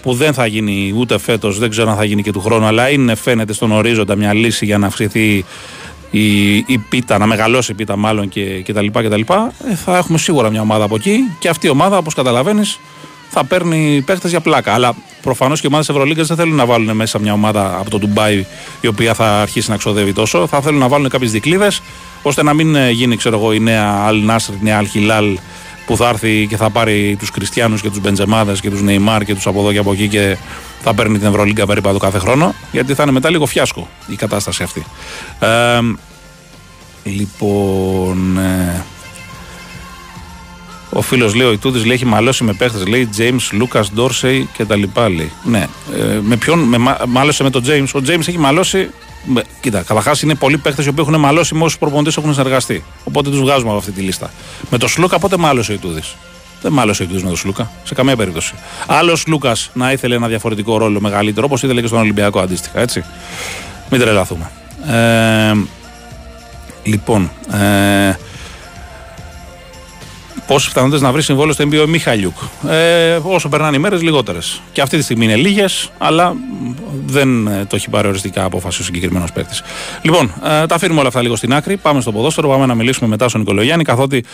που 0.03 0.15
δεν 0.15 0.33
θα 0.33 0.47
γίνει 0.47 0.95
ούτε 0.97 1.19
φέτος, 1.19 1.59
δεν 1.59 1.71
ξέρω 1.71 1.91
αν 1.91 1.97
θα 1.97 2.05
γίνει 2.05 2.23
και 2.23 2.33
του 2.33 2.41
χρόνου, 2.41 2.67
αλλά 2.67 2.91
είναι 2.91 3.15
φαίνεται 3.15 3.53
στον 3.53 3.73
ορίζοντα 3.73 4.17
μια 4.17 4.35
λύση 4.35 4.65
για 4.65 4.79
να 4.79 4.87
αυξηθεί 4.87 5.45
η, 6.11 6.57
η 6.57 6.79
πίτα, 6.89 7.19
να 7.19 7.27
μεγαλώσει 7.27 7.73
η 7.73 7.75
πίτα 7.75 7.97
μάλλον 7.97 8.29
και, 8.29 8.41
και 8.41 8.73
τα 8.73 8.83
λοιπά 8.83 9.03
και 9.03 9.09
τα 9.09 9.17
λοιπά, 9.17 9.53
ε, 9.71 9.75
θα 9.75 9.97
έχουμε 9.97 10.19
σίγουρα 10.19 10.51
μια 10.51 10.61
ομάδα 10.61 10.85
από 10.85 10.95
εκεί 10.95 11.19
και 11.39 11.49
αυτή 11.49 11.67
η 11.67 11.71
ομάδα, 11.71 11.97
όπως 11.97 12.15
καταλαβαίνεις, 12.15 12.79
θα 13.39 13.45
παίρνει 13.45 14.03
παίχτες 14.07 14.31
για 14.31 14.41
πλάκα. 14.41 14.73
Αλλά 14.73 14.95
προφανώς 15.23 15.61
και 15.61 15.67
οι 15.67 15.71
ομάδε 15.73 15.93
Ευρωλίγκας 15.93 16.27
δεν 16.27 16.37
θέλουν 16.37 16.55
να 16.55 16.67
βάλουν 16.67 16.97
μέσα 16.97 17.19
μια 17.19 17.33
ομάδα 17.33 17.77
από 17.79 17.91
το 17.91 17.99
Ντουμπάι 17.99 18.47
η 18.81 18.87
οποία 18.87 19.15
θα 19.15 19.41
αρχίσει 19.41 19.71
να 19.71 19.77
ξοδεύει 19.77 20.13
τόσο. 20.13 20.47
Θα 20.47 20.61
θέλουν 20.61 20.79
να 20.79 20.89
βάλουν 20.89 21.09
κάποιες 21.09 21.31
δικλείδε 21.31 21.71
ώστε 22.23 22.43
να 22.43 22.55
μην 22.55 22.75
ε, 22.75 22.91
γίνει 22.91 23.17
ξέρω 23.17 23.37
εγώ, 23.37 23.53
η 23.53 23.61
νέα 23.61 24.03
Αλ 24.07 24.25
Νάσρ, 24.25 24.53
η 24.53 24.59
νέα 24.61 24.77
Αλ 24.77 24.89
Χιλάλ 24.89 25.39
που 25.87 25.97
θα 25.97 26.09
έρθει 26.09 26.47
και 26.49 26.57
θα 26.57 26.71
πάρει 26.71 27.17
τους 27.19 27.31
Κριστιανού 27.31 27.77
και 27.77 27.89
τους 27.89 28.01
Μπεντζεμάδε 28.01 28.53
και 28.61 28.71
τους 28.71 28.83
Νεϊμάρ 28.83 29.25
και 29.25 29.35
τους 29.35 29.47
από 29.47 29.61
εδώ 29.61 29.73
και 29.73 29.79
από 29.79 29.93
εκεί 29.93 30.09
και 30.09 30.37
θα 30.83 30.95
παίρνει 30.95 31.19
την 31.19 31.27
Ευρωλίγκα 31.27 31.67
περίπου 31.67 31.99
κάθε 31.99 32.19
χρόνο. 32.19 32.55
Γιατί 32.73 32.95
θα 32.95 33.03
είναι 33.03 33.13
μετά 33.13 33.31
λίγο 33.31 33.47
φιάσκο 33.47 33.89
η 34.07 34.17
κατάσταση 34.17 34.63
αυτή. 34.63 34.85
Ε, 35.41 35.81
λοιπόν. 37.05 38.39
Ε, 38.39 38.85
ο 40.91 41.01
φίλος 41.03 41.35
λέει: 41.35 41.47
Ο 41.47 41.53
Ιτούδης 41.53 41.85
λέει: 41.85 41.95
Έχει 41.95 42.05
μαλώσει 42.05 42.45
με 42.45 42.53
παίχτες. 42.53 42.87
Λέει 42.87 43.09
James, 43.19 43.63
Lucas, 43.63 43.83
Dorsey 43.83 44.43
και 44.57 44.65
τα 44.65 44.77
λοιπά. 44.77 45.09
Λέει. 45.09 45.33
Ναι. 45.45 45.67
Ε, 45.99 46.19
με 46.23 46.37
ποιον 46.37 46.59
με, 46.59 46.97
μάλωσε 47.07 47.43
με 47.43 47.51
τον 47.51 47.65
James. 47.67 47.89
Ο 47.95 47.99
James 48.07 48.29
έχει 48.29 48.39
μαλώσει. 48.39 48.91
Με, 49.25 49.45
κοίτα, 49.61 49.83
καταρχάς 49.83 50.23
είναι 50.23 50.35
πολλοί 50.35 50.59
παίχτες 50.59 50.85
οι 50.85 50.89
οποίοι 50.89 51.05
έχουν 51.09 51.21
μαλώσει 51.21 51.55
με 51.55 51.65
όσους 51.65 51.79
προπονητές 51.79 52.17
έχουν 52.17 52.35
συνεργαστεί. 52.35 52.85
Οπότε 53.05 53.31
τους 53.31 53.41
βγάζουμε 53.41 53.69
από 53.69 53.79
αυτή 53.79 53.91
τη 53.91 54.01
λίστα. 54.01 54.31
Με 54.71 54.79
τον 54.79 54.89
Σλούκα 54.89 55.19
πότε 55.19 55.37
μάλωσε 55.37 55.73
ο 55.73 55.75
Ιτούδης; 55.75 56.17
Δεν 56.63 56.73
μάλωσε 56.73 57.03
ο 57.03 57.05
Ιτούδης 57.05 57.23
με 57.23 57.29
τον 57.29 57.39
Σλούκα. 57.39 57.71
Σε 57.85 57.95
καμία 57.95 58.17
περίπτωση. 58.17 58.55
Άλλος 58.87 59.27
Λούκας 59.27 59.71
να 59.75 59.93
ήθελε 59.93 60.15
ένα 60.15 60.29
διαφορετικό 60.29 60.79
ρόλο 60.79 61.01
μεγαλύτερο 61.01 61.47
όπως 61.47 61.63
ήθελε 61.63 61.81
και 61.81 61.87
στον 61.87 61.99
Ολυμπιακό 61.99 62.41
αντίστοιχα. 62.41 62.81
Έτσι. 62.81 63.05
Μην 63.91 64.01
τρελαθούμε. 64.01 64.51
Ε, 64.87 65.55
λοιπόν, 66.83 67.31
ε, 67.53 68.17
Πόσε 70.49 70.69
πιθανότητες 70.69 71.01
να 71.01 71.13
βρει 71.13 71.23
συμβόλαιο 71.23 71.53
στο 71.53 71.65
NBA 71.65 71.83
ο 71.85 71.87
Μιχαλιούκ. 71.87 72.37
Ε, 72.69 73.19
όσο 73.23 73.49
περνάνε 73.49 73.77
οι 73.77 73.79
μέρες, 73.79 74.03
λιγότερες. 74.03 74.61
Και 74.73 74.81
αυτή 74.81 74.97
τη 74.97 75.03
στιγμή 75.03 75.25
είναι 75.25 75.37
λίγες, 75.37 75.91
αλλά 75.99 76.37
δεν 77.07 77.47
ε, 77.47 77.65
το 77.69 77.77
έχει 77.77 77.91
πάρει 77.91 78.09
οριστικά 78.09 78.45
απόφαση 78.45 78.81
ο 78.81 78.85
συγκεκριμένος 78.85 79.33
παίκτης. 79.33 79.63
Λοιπόν, 80.03 80.33
ε, 80.45 80.67
τα 80.67 80.75
αφήνουμε 80.75 80.99
όλα 80.99 81.09
αυτά 81.09 81.23
λίγο 81.23 81.37
στην 81.37 81.55
άκρη. 81.55 81.77
Πάμε 81.77 82.01
στο 82.01 82.13
ποδόσφαιρο. 82.13 82.49
Πάμε 82.49 82.67
να 82.67 82.75
μιλήσουμε 82.75 83.09
μετά 83.09 83.29
στον 83.29 83.41
Νικολογιάννη, 83.41 83.85
καθότι 83.85 84.25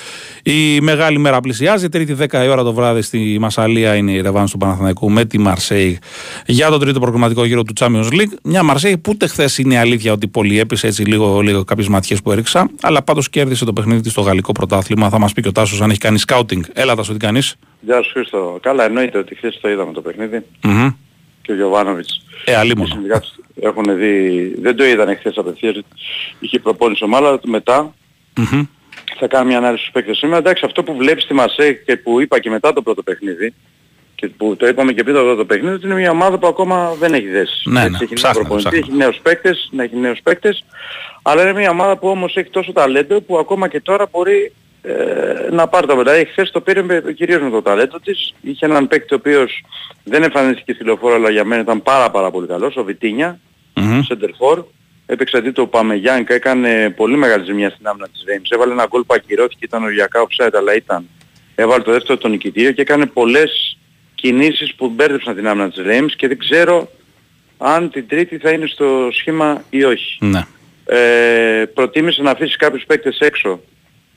η 0.42 0.80
μεγάλη 0.80 1.18
μέρα 1.18 1.40
πλησιάζει. 1.40 1.88
Τρίτη 1.88 2.16
10 2.20 2.44
η 2.44 2.48
ώρα 2.48 2.62
το 2.62 2.72
βράδυ 2.72 3.02
στη 3.02 3.36
Μασαλία 3.40 3.94
είναι 3.94 4.12
η 4.12 4.20
Ρεβάνη 4.20 4.48
του 4.48 4.58
Παναθηναϊκού 4.58 5.10
με 5.10 5.24
τη 5.24 5.38
Μαρσέη 5.38 5.98
για 6.46 6.68
τον 6.68 6.80
τρίτο 6.80 7.00
προγραμματικό 7.00 7.44
γύρο 7.44 7.62
του 7.62 7.72
Champions 7.80 8.08
League. 8.12 8.32
Μια 8.42 8.62
Μαρσέη 8.62 8.98
που 8.98 9.10
ούτε 9.14 9.26
χθες 9.26 9.58
είναι 9.58 9.78
αλήθεια 9.78 10.12
ότι 10.12 10.28
πολύ 10.28 10.58
έπεισε 10.58 10.86
έτσι 10.86 11.02
λίγο, 11.02 11.40
λίγο 11.40 11.64
κάποιες 11.64 11.88
ματιές 11.88 12.22
που 12.22 12.32
έριξα, 12.32 12.70
αλλά 12.82 13.02
πάντως 13.02 13.30
κέρδισε 13.30 13.64
το 13.64 13.72
παιχνίδι 13.72 14.00
της 14.00 14.12
στο 14.12 14.20
γαλλικό 14.20 14.52
πρωτάθλημα. 14.52 15.08
Θα 15.08 15.18
μας 15.18 15.32
πει 15.32 15.42
και 15.42 15.48
ο 15.48 15.52
Τάσος 15.52 15.80
αν 15.80 15.90
έχει 15.90 15.98
κάνεις 16.04 16.20
σκάουτινγκ. 16.20 16.64
Έλα, 16.72 16.94
Τάσο, 16.94 17.12
τι 17.12 17.18
κάνεις. 17.18 17.56
Γεια 17.80 18.02
σου, 18.02 18.10
Χρήστο. 18.12 18.58
Καλά, 18.62 18.84
εννοείται 18.84 19.18
ότι 19.18 19.34
χθες 19.34 19.58
το 19.60 19.68
είδαμε 19.70 19.92
το 19.92 20.00
παιχνίδι. 20.00 20.44
Mm-hmm. 20.62 20.94
Και 21.42 21.52
ο 21.52 21.54
Γιωβάνοβιτς. 21.54 22.22
Ε, 22.44 22.56
αλλήμον. 22.56 22.88
Έχουν 23.60 23.84
δει, 23.96 24.54
δεν 24.60 24.76
το 24.76 24.84
είδαν 24.84 25.16
χθες 25.16 25.36
απευθείας, 25.36 25.74
είχε 26.38 26.58
προπόνηση 26.58 27.04
ομάδα, 27.04 27.40
μετά 27.44 27.94
mm-hmm. 28.36 28.66
θα 29.18 29.26
κάνω 29.26 29.44
μια 29.44 29.56
ανάλυση 29.56 29.82
στους 29.82 29.92
παίκτες 29.94 30.16
σήμερα. 30.16 30.38
Εντάξει, 30.38 30.64
αυτό 30.66 30.82
που 30.82 30.96
βλέπεις 30.96 31.22
στη 31.22 31.34
Μασέ 31.34 31.72
και 31.72 31.96
που 31.96 32.20
είπα 32.20 32.40
και 32.40 32.50
μετά 32.50 32.72
το 32.72 32.82
πρώτο 32.82 33.02
παιχνίδι, 33.02 33.54
και 34.14 34.28
που 34.28 34.56
το 34.56 34.66
είπαμε 34.66 34.92
και 34.92 35.02
πριν 35.02 35.14
το 35.14 35.22
πρώτο 35.22 35.44
παιχνίδι, 35.44 35.74
ότι 35.74 35.86
είναι 35.86 35.94
μια 35.94 36.10
ομάδα 36.10 36.38
που 36.38 36.46
ακόμα 36.46 36.94
δεν 36.98 37.14
έχει 37.14 37.28
δέσει. 37.28 37.70
Ναι, 37.70 37.88
ναι, 37.88 37.98
έχει, 38.00 38.14
ψάχνε, 38.14 38.40
προπονητή, 38.40 38.76
έχει 38.76 38.92
νέους 38.92 39.18
παίκτες, 39.22 39.68
ναι, 39.72 39.84
έχει 39.84 39.96
νέους 39.96 40.20
παίκτες, 40.22 40.64
αλλά 41.22 41.42
είναι 41.42 41.52
μια 41.52 41.70
ομάδα 41.70 41.96
που 41.96 42.08
όμως 42.08 42.36
έχει 42.36 42.50
τόσο 42.50 42.72
ταλέντο 42.72 43.20
που 43.20 43.38
ακόμα 43.38 43.68
και 43.68 43.80
τώρα 43.80 44.06
μπορεί 44.10 44.52
ε, 44.86 45.48
να 45.50 45.68
πάρει 45.68 45.86
το 45.86 45.96
μετάλλιο. 45.96 46.24
Χθες 46.30 46.50
το 46.50 46.60
πήρε 46.60 46.82
με, 46.82 47.02
κυρίως 47.16 47.42
με 47.42 47.50
το 47.50 47.62
ταλέντο 47.62 48.00
της. 48.00 48.34
Είχε 48.40 48.66
έναν 48.66 48.88
παίκτη 48.88 49.14
ο 49.14 49.16
οποίος 49.16 49.64
δεν 50.04 50.22
εμφανίστηκε 50.22 50.72
στη 50.72 50.84
λεωφόρο 50.84 51.14
αλλά 51.14 51.30
για 51.30 51.44
μένα 51.44 51.62
ήταν 51.62 51.82
πάρα 51.82 52.10
πάρα 52.10 52.30
πολύ 52.30 52.46
καλός, 52.46 52.76
ο 52.76 52.84
Βιτίνια, 52.84 53.40
mm-hmm. 53.74 54.00
Σεντερφόρ. 54.04 54.64
Έπαιξε 55.06 55.36
αντί 55.36 55.50
το 55.50 55.66
Παμεγιάνκα, 55.66 56.34
έκανε 56.34 56.90
πολύ 56.90 57.16
μεγάλη 57.16 57.44
ζημιά 57.44 57.70
στην 57.70 57.86
άμυνα 57.86 58.08
της 58.08 58.24
Ρέιμς. 58.26 58.50
Έβαλε 58.50 58.72
ένα 58.72 58.86
γκολ 58.86 59.02
που 59.02 59.14
ακυρώθηκε, 59.14 59.64
ήταν 59.64 59.82
οριακά 59.82 60.26
offside 60.26 60.54
αλλά 60.54 60.74
ήταν. 60.74 61.08
Έβαλε 61.54 61.82
το 61.82 61.92
δεύτερο 61.92 62.18
τον 62.18 62.30
νικητήριο 62.30 62.72
και 62.72 62.80
έκανε 62.80 63.06
πολλές 63.06 63.78
κινήσεις 64.14 64.74
που 64.74 64.88
μπέρδεψαν 64.88 65.34
την 65.34 65.48
άμυνα 65.48 65.68
της 65.70 65.84
Ρέιμς 65.84 66.16
και 66.16 66.28
δεν 66.28 66.38
ξέρω 66.38 66.90
αν 67.58 67.90
την 67.90 68.08
τρίτη 68.08 68.38
θα 68.38 68.50
είναι 68.50 68.66
στο 68.66 69.08
σχήμα 69.12 69.64
ή 69.70 69.84
όχι. 69.84 70.18
Ναι. 70.20 70.46
Ε, 70.86 71.64
προτίμησε 71.74 72.22
να 72.22 72.30
αφήσει 72.30 72.56
κάποιους 72.56 72.84
παίκτες 72.84 73.18
έξω 73.18 73.60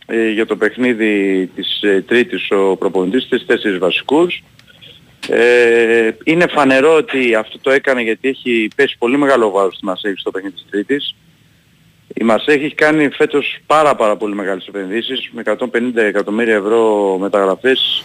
ε, 0.09 0.29
για 0.29 0.45
το 0.45 0.55
παιχνίδι 0.55 1.45
της 1.55 1.81
ε, 1.81 2.03
Τρίτης 2.07 2.51
ο 2.51 2.75
προπονητής 2.75 3.27
της 3.27 3.45
τέσσερις 3.45 3.77
βασικούς. 3.77 4.43
Ε, 5.29 6.11
είναι 6.23 6.47
φανερό 6.47 6.95
ότι 6.95 7.35
αυτό 7.35 7.59
το 7.61 7.71
έκανε 7.71 8.01
γιατί 8.01 8.27
έχει 8.27 8.67
πέσει 8.75 8.95
πολύ 8.97 9.17
μεγάλο 9.17 9.51
βάρος 9.51 9.75
στη 9.75 9.85
Μασέχη 9.85 10.19
στο 10.19 10.31
παιχνίδι 10.31 10.55
της 10.55 10.65
Τρίτης. 10.69 11.15
Η 12.13 12.23
Μασέχη 12.23 12.65
έχει 12.65 12.75
κάνει 12.75 13.09
φέτος 13.09 13.57
πάρα 13.65 13.95
πάρα 13.95 14.15
πολύ 14.15 14.35
μεγάλες 14.35 14.67
επενδύσεις 14.67 15.29
με 15.31 15.43
150 15.45 15.95
εκατομμύρια 15.95 16.55
ευρώ 16.55 17.17
μεταγραφές 17.19 18.03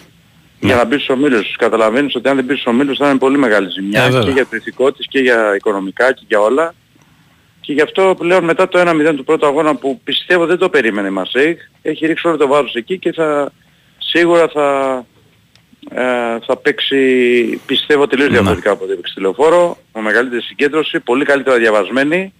ναι. 0.60 0.68
για 0.68 0.76
να 0.76 0.84
μπει 0.84 0.94
στους 0.94 1.08
ομίλους. 1.08 1.56
Καταλαβαίνεις 1.56 2.14
ότι 2.14 2.28
αν 2.28 2.36
δεν 2.36 2.44
μπει 2.44 2.52
στους 2.52 2.66
ομίλους 2.66 2.98
θα 2.98 3.08
είναι 3.08 3.18
πολύ 3.18 3.38
μεγάλη 3.38 3.68
ζημιά 3.70 4.04
ε, 4.04 4.08
και 4.08 4.30
για 4.30 4.46
το 4.46 4.56
ηθικό 4.56 4.92
της 4.92 5.06
και 5.08 5.18
για 5.18 5.54
οικονομικά 5.54 6.12
και 6.12 6.24
για 6.28 6.40
όλα. 6.40 6.74
Και 7.62 7.72
γι' 7.72 7.80
αυτό 7.80 8.14
πλέον 8.18 8.44
μετά 8.44 8.68
το 8.68 8.80
1-0 8.80 9.12
του 9.16 9.24
πρώτου 9.24 9.46
αγώνα 9.46 9.74
που 9.74 10.00
πιστεύω 10.04 10.46
δεν 10.46 10.58
το 10.58 10.68
περίμενε 10.68 11.08
η 11.08 11.10
Μασέικ, 11.10 11.60
έχει 11.82 12.06
ρίξει 12.06 12.26
όλο 12.26 12.36
το 12.36 12.46
βάρος 12.46 12.74
εκεί 12.74 12.98
και 12.98 13.12
θα, 13.12 13.52
σίγουρα 13.98 14.48
θα, 14.48 14.98
ε, 15.90 16.38
θα 16.46 16.56
παίξει 16.56 17.60
πιστεύω 17.66 18.06
τελείως 18.06 18.28
ναι. 18.28 18.34
διαφορετικά 18.34 18.70
από 18.70 18.84
ό,τι 18.84 18.92
έπαιξε 18.92 19.14
τηλεοφόρο, 19.14 19.78
με 19.94 20.00
μεγαλύτερη 20.00 20.42
συγκέντρωση, 20.42 21.00
πολύ 21.00 21.24
καλύτερα 21.24 21.56
διαβασμένη 21.56 22.32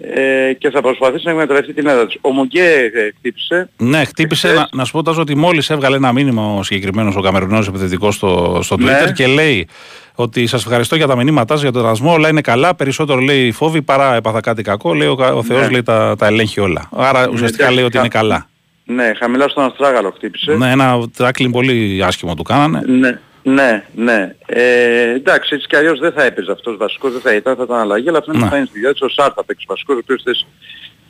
ε, 0.00 0.52
και 0.52 0.70
θα 0.70 0.80
προσπαθήσει 0.80 1.24
να 1.24 1.30
εκμεταλλευτεί 1.30 1.72
την 1.72 1.86
έδρα 1.86 2.06
της. 2.06 2.16
Ο 2.20 2.30
Μουγκέ 2.30 2.90
ε, 2.94 3.12
χτύπησε. 3.16 3.68
Ναι, 3.76 4.04
χτύπησε. 4.04 4.52
Να, 4.52 4.68
να 4.72 4.84
σου 4.84 4.92
πω 4.92 5.02
τόσο 5.02 5.20
ότι 5.20 5.36
μόλις 5.36 5.70
έβγαλε 5.70 5.96
ένα 5.96 6.12
μήνυμα 6.12 6.54
ο 6.54 6.62
συγκεκριμένος 6.62 7.16
ο 7.16 7.20
Καμερινός 7.20 7.68
επιθετικός 7.68 8.14
στο, 8.14 8.60
στο 8.62 8.76
ναι. 8.76 8.84
Twitter 8.84 9.04
ναι. 9.04 9.12
και 9.12 9.26
λέει 9.26 9.68
ότι 10.14 10.46
σας 10.46 10.64
ευχαριστώ 10.64 10.96
για 10.96 11.06
τα 11.06 11.16
μηνύματά 11.16 11.54
σας, 11.54 11.62
για 11.62 11.72
τον 11.72 11.82
δρασμό. 11.82 12.12
Όλα 12.12 12.28
είναι 12.28 12.40
καλά. 12.40 12.74
Περισσότερο 12.74 13.20
λέει 13.20 13.52
φόβη 13.52 13.82
παρά 13.82 14.14
έπαθα 14.14 14.40
κάτι 14.40 14.62
κακό. 14.62 14.94
Λέει 14.94 15.08
ο, 15.08 15.16
ο 15.34 15.42
Θεός 15.42 15.60
ναι. 15.60 15.70
λέει 15.70 15.82
τα, 15.82 16.16
τα 16.18 16.26
ελέγχει 16.26 16.60
όλα. 16.60 16.88
Άρα 16.92 17.20
ναι, 17.20 17.32
ουσιαστικά 17.32 17.70
λέει 17.70 17.84
ότι 17.84 17.98
είναι 17.98 18.08
καλά. 18.08 18.48
Ναι, 18.84 19.12
χαμηλά 19.18 19.48
στον 19.48 19.64
Αστράγαλο 19.64 20.10
χτύπησε. 20.10 20.52
Ναι, 20.52 20.70
ένα 20.70 21.08
τράκλιν 21.16 21.50
πολύ 21.50 22.04
άσχημο 22.04 22.34
του 22.34 22.42
κάνανε. 22.42 22.82
Ναι. 22.86 23.18
Ναι, 23.42 23.84
ναι. 23.94 24.34
Ε, 24.46 25.10
εντάξει, 25.10 25.54
έτσι 25.54 25.66
κι 25.66 25.76
αλλιώς 25.76 25.98
δεν 25.98 26.12
θα 26.12 26.22
έπαιζε 26.22 26.52
αυτός 26.52 26.76
βασικός, 26.76 27.12
δεν 27.12 27.20
θα 27.20 27.34
ήταν, 27.34 27.56
θα 27.56 27.62
ήταν 27.62 27.76
αλλαγή, 27.76 28.08
αλλά 28.08 28.18
αυτό 28.18 28.32
ναι. 28.32 28.48
θα 28.48 28.56
είναι 28.56 28.66
στη 28.66 28.78
διάρκεια. 28.78 29.06
Ο 29.06 29.10
Σάρ 29.10 29.32
θα 29.34 29.44
παίξει 29.44 29.64
βασικός, 29.68 29.96
ο 29.96 30.00
οποίος 30.02 30.46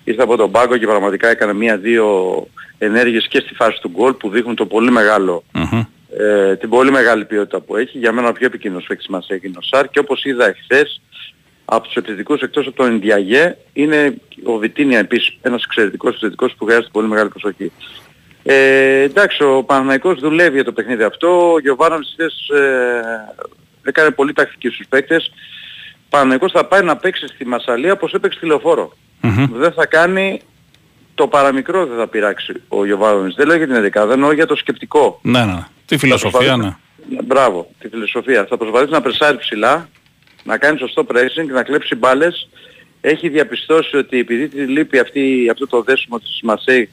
ήρθε 0.04 0.22
από 0.22 0.36
τον 0.36 0.50
πάγκο 0.50 0.76
και 0.76 0.86
πραγματικά 0.86 1.28
έκανε 1.28 1.52
μία-δύο 1.52 2.06
ενέργειες 2.78 3.28
και 3.28 3.40
στη 3.40 3.54
φάση 3.54 3.80
του 3.80 3.88
γκολ 3.88 4.12
που 4.12 4.28
δείχνουν 4.28 4.54
το 4.54 4.66
πολύ 4.66 4.90
μεγάλο 4.90 5.44
mm-hmm 5.54 5.86
ε, 6.16 6.56
την 6.56 6.68
πολύ 6.68 6.90
μεγάλη 6.90 7.24
ποιότητα 7.24 7.60
που 7.60 7.76
έχει. 7.76 7.98
Για 7.98 8.12
μένα 8.12 8.28
ο 8.28 8.32
πιο 8.32 8.46
επικίνδυνος 8.46 8.86
παίκτης 8.86 9.08
μας 9.08 9.28
έγινε 9.28 9.54
ο 9.58 9.62
Σάρ 9.62 9.88
και 9.88 9.98
όπως 9.98 10.24
είδα 10.24 10.46
εχθές 10.46 11.00
από 11.64 11.86
τους 11.86 11.94
επιθετικούς 11.94 12.40
εκτός 12.40 12.66
από 12.66 12.76
τον 12.76 12.92
Ινδιαγέ 12.92 13.56
είναι 13.72 14.14
ο 14.44 14.56
Βιτίνια 14.56 14.98
επίσης 14.98 15.36
ένας 15.42 15.64
εξαιρετικός 15.64 16.10
επιθετικός 16.10 16.54
που 16.58 16.64
χρειάζεται 16.64 16.88
πολύ 16.92 17.08
μεγάλη 17.08 17.28
προσοχή. 17.28 17.72
Ε, 18.50 19.02
εντάξει, 19.02 19.42
ο 19.42 19.62
Παναναϊκός 19.62 20.20
δουλεύει 20.20 20.54
για 20.54 20.64
το 20.64 20.72
παιχνίδι 20.72 21.02
αυτό. 21.02 21.52
Ο 21.52 21.58
Γιωβάνοβιτς 21.58 22.48
ε, 22.48 23.02
έκανε 23.82 24.10
πολύ 24.10 24.32
τακτική 24.32 24.68
στους 24.68 24.86
παίκτες. 24.88 25.32
Ο 25.94 26.06
Παναναϊκός 26.08 26.52
θα 26.52 26.64
πάει 26.64 26.82
να 26.82 26.96
παίξει 26.96 27.26
στη 27.26 27.46
Μασαλία 27.46 27.92
όπως 27.92 28.12
έπαιξε 28.12 28.38
στη 28.38 28.46
λεωφορο 28.46 28.96
Δεν 29.52 29.72
θα 29.72 29.86
κάνει 29.86 30.40
το 31.14 31.26
παραμικρό 31.26 31.86
δεν 31.86 31.98
θα 31.98 32.06
πειράξει 32.06 32.52
ο 32.68 32.84
Γιωβάνοβιτς. 32.84 33.34
Δεν 33.34 33.46
λέω 33.46 33.56
για 33.56 33.66
την 33.66 33.90
δεν 33.92 34.10
εννοώ 34.10 34.32
για 34.32 34.46
το 34.46 34.56
σκεπτικό. 34.56 35.20
Ναι, 35.22 35.44
ναι. 35.44 35.64
Τη 35.86 35.98
φιλοσοφία, 35.98 36.56
ναι. 36.56 36.76
Μπράβο, 37.24 37.70
τη 37.78 37.88
φιλοσοφία. 37.88 38.46
Θα 38.48 38.56
προσπαθήσει 38.56 38.92
να 38.92 39.00
πρεσάρει 39.00 39.36
ψηλά, 39.36 39.88
να 40.44 40.58
κάνει 40.58 40.78
σωστό 40.78 41.06
pressing, 41.12 41.46
να 41.52 41.62
κλέψει 41.62 41.94
μπάλες. 41.94 42.48
Έχει 43.00 43.28
διαπιστώσει 43.28 43.96
ότι 43.96 44.18
επειδή 44.18 44.48
τη 44.48 44.60
λείπει 44.60 44.98
αυτή, 44.98 45.48
αυτό 45.50 45.66
το 45.66 45.82
δέσιμο 45.82 46.18
της 46.18 46.40
Μασέη, 46.42 46.90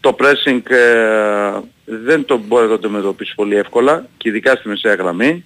το 0.00 0.16
pressing 0.18 0.60
ε, 0.70 1.60
δεν 1.84 2.24
το 2.24 2.38
μπορεί 2.38 2.62
να 2.62 2.68
το 2.68 2.74
αντιμετωπίσει 2.74 3.34
πολύ 3.34 3.56
εύκολα 3.56 4.06
και 4.16 4.28
ειδικά 4.28 4.56
στη 4.56 4.68
μεσαία 4.68 4.94
γραμμή 4.94 5.44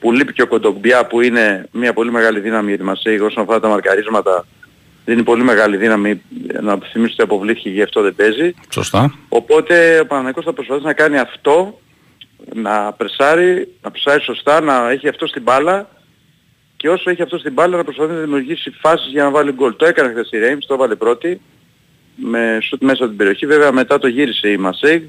που 0.00 0.12
λείπει 0.12 0.32
και 0.32 0.42
ο 0.42 0.46
Κοντομπιά 0.46 1.06
που 1.06 1.20
είναι 1.20 1.68
μια 1.72 1.92
πολύ 1.92 2.10
μεγάλη 2.10 2.40
δύναμη 2.40 2.68
για 2.68 2.78
τη 2.78 2.84
Μασέη 2.84 3.18
όσον 3.18 3.42
αφορά 3.42 3.60
τα 3.60 3.68
μαρκαρίσματα 3.68 4.46
δίνει 5.04 5.22
πολύ 5.22 5.42
μεγάλη 5.42 5.76
δύναμη 5.76 6.22
να 6.60 6.78
θυμίσω 6.92 7.12
ότι 7.12 7.22
αποβλήθηκε 7.22 7.70
γι' 7.70 7.82
αυτό 7.82 8.02
δεν 8.02 8.14
παίζει. 8.14 8.54
Σωστά. 8.68 9.14
Οπότε 9.28 10.00
ο 10.00 10.06
Παναγικός 10.06 10.44
θα 10.44 10.52
προσπαθήσει 10.52 10.86
να 10.86 10.92
κάνει 10.92 11.18
αυτό 11.18 11.80
να 12.54 12.92
πρεσάρει, 12.92 13.68
να 13.82 13.90
πρεσάρει 13.90 14.22
σωστά, 14.22 14.60
να 14.60 14.90
έχει 14.90 15.08
αυτό 15.08 15.26
στην 15.26 15.42
μπάλα 15.42 15.88
και 16.76 16.88
όσο 16.88 17.10
έχει 17.10 17.22
αυτό 17.22 17.38
στην 17.38 17.52
μπάλα 17.52 17.76
να 17.76 17.84
προσπαθεί 17.84 18.12
να 18.12 18.18
δημιουργήσει 18.18 18.70
φάσεις 18.70 19.10
για 19.12 19.22
να 19.22 19.30
βάλει 19.30 19.52
γκολ. 19.52 19.76
Το 19.76 19.86
έκανε 19.86 20.10
χθες 20.10 20.30
η 20.30 20.38
Ρέιμς, 20.38 20.66
το 20.66 20.74
έβαλε 20.74 20.94
πρώτη 20.94 21.40
με 22.22 22.58
σουτ 22.62 22.82
μέσα 22.82 22.98
από 22.98 23.08
την 23.08 23.16
περιοχή. 23.16 23.46
Βέβαια 23.46 23.72
μετά 23.72 23.98
το 23.98 24.06
γύρισε 24.06 24.48
η 24.48 24.56
Μασέγ. 24.56 25.02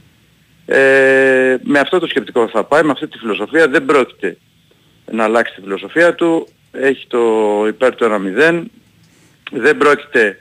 Ε, 0.65 1.57
με 1.63 1.79
αυτό 1.79 1.99
το 1.99 2.07
σκεπτικό 2.07 2.47
θα 2.47 2.63
πάει, 2.63 2.83
με 2.83 2.91
αυτή 2.91 3.07
τη 3.07 3.17
φιλοσοφία 3.17 3.67
δεν 3.67 3.85
πρόκειται 3.85 4.37
να 5.11 5.23
αλλάξει 5.23 5.55
τη 5.55 5.61
φιλοσοφία 5.61 6.15
του. 6.15 6.47
Έχει 6.71 7.07
το 7.07 7.19
υπέρ 7.67 7.95
του 7.95 8.05
1-0. 8.37 8.63
Δεν 9.51 9.77
πρόκειται 9.77 10.37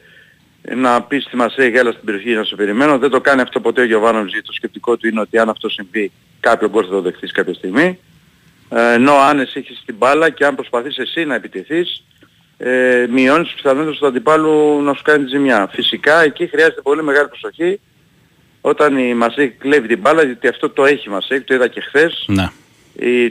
να 0.76 1.02
πει 1.02 1.18
στη 1.18 1.36
Μασέη 1.36 1.72
έλα 1.76 1.92
στην 1.92 2.04
περιοχή 2.04 2.34
να 2.34 2.44
σε 2.44 2.56
περιμένω. 2.56 2.98
Δεν 2.98 3.10
το 3.10 3.20
κάνει 3.20 3.40
αυτό 3.40 3.60
ποτέ 3.60 3.80
ο 3.80 3.84
Γιωβάνοβιτς 3.84 4.32
γιατί 4.32 4.46
το 4.46 4.52
σκεπτικό 4.52 4.96
του 4.96 5.08
είναι 5.08 5.20
ότι 5.20 5.38
αν 5.38 5.48
αυτό 5.48 5.68
συμβεί 5.68 6.12
κάποιο 6.40 6.68
μπορεί 6.68 6.86
να 6.86 6.92
το 6.92 7.00
δεχτείς 7.00 7.32
κάποια 7.32 7.54
στιγμή. 7.54 7.98
Ε, 8.68 8.92
ενώ 8.92 9.12
αν 9.12 9.38
εσύ 9.38 9.58
έχεις 9.58 9.82
την 9.86 9.94
μπάλα 9.94 10.30
και 10.30 10.44
αν 10.44 10.54
προσπαθείς 10.54 10.98
εσύ 10.98 11.24
να 11.24 11.34
επιτεθείς 11.34 12.04
ε, 12.62 13.06
μειώνεις 13.10 13.46
τις 13.46 13.62
πιθανότητες 13.62 13.98
του 13.98 14.06
αντιπάλου 14.06 14.82
να 14.82 14.94
σου 14.94 15.02
κάνει 15.02 15.24
τη 15.24 15.30
ζημιά. 15.30 15.68
Φυσικά 15.72 16.22
εκεί 16.22 16.46
χρειάζεται 16.46 16.80
πολύ 16.80 17.02
μεγάλη 17.02 17.28
προσοχή 17.28 17.80
όταν 18.60 18.98
η 18.98 19.14
Μασέη 19.14 19.48
κλέβει 19.48 19.88
την 19.88 19.98
μπάλα 19.98 20.22
γιατί 20.22 20.48
αυτό 20.48 20.70
το 20.70 20.84
έχει 20.84 21.08
η 21.08 21.10
Μασέη, 21.10 21.40
το 21.40 21.54
είδα 21.54 21.68
και 21.68 21.80
χθες. 21.80 22.24
Ναι. 22.28 22.50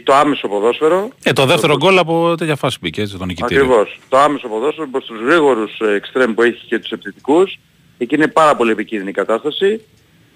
το 0.03 0.13
άμεσο 0.13 0.47
ποδόσφαιρο. 0.47 1.09
Ε, 1.23 1.33
το 1.33 1.45
δεύτερο 1.45 1.77
γκολ 1.77 1.97
από 1.97 2.35
τέτοια 2.37 2.55
φάση 2.55 2.77
μπήκε 2.81 3.01
έτσι 3.01 3.17
τον 3.17 3.27
νικητήριο. 3.27 3.63
Ακριβώς. 3.63 3.99
Το 4.09 4.17
άμεσο 4.17 4.47
ποδόσφαιρο 4.47 4.87
προς 4.87 5.05
τους 5.05 5.19
γρήγορους 5.21 5.79
εξτρέμ 5.79 6.33
που 6.33 6.41
έχει 6.41 6.65
και 6.65 6.79
τους 6.79 6.91
επιθετικούς. 6.91 7.59
Εκεί 7.97 8.15
είναι 8.15 8.27
πάρα 8.27 8.55
πολύ 8.55 8.71
επικίνδυνη 8.71 9.09
η 9.09 9.13
κατάσταση. 9.13 9.81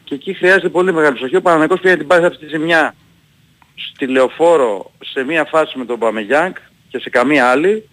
Και 0.03 0.15
εκεί 0.15 0.33
χρειάζεται 0.33 0.69
πολύ 0.69 0.93
μεγάλη 0.93 1.11
προσοχή. 1.11 1.35
Ο 1.35 1.41
Παναγικός 1.41 1.79
πήγε 1.79 1.97
την 1.97 2.07
πάθη 2.07 2.25
αυτή 2.25 2.45
τη 2.45 2.57
ζημιά 2.57 2.95
στη 3.75 4.07
λεωφόρο 4.07 4.91
σε 4.99 5.23
μία 5.23 5.45
φάση 5.45 5.77
με 5.77 5.85
τον 5.85 5.99
Παμεγιάνκ 5.99 6.57
και 6.89 6.99
σε 6.99 7.09
καμία 7.09 7.49
άλλη. 7.49 7.87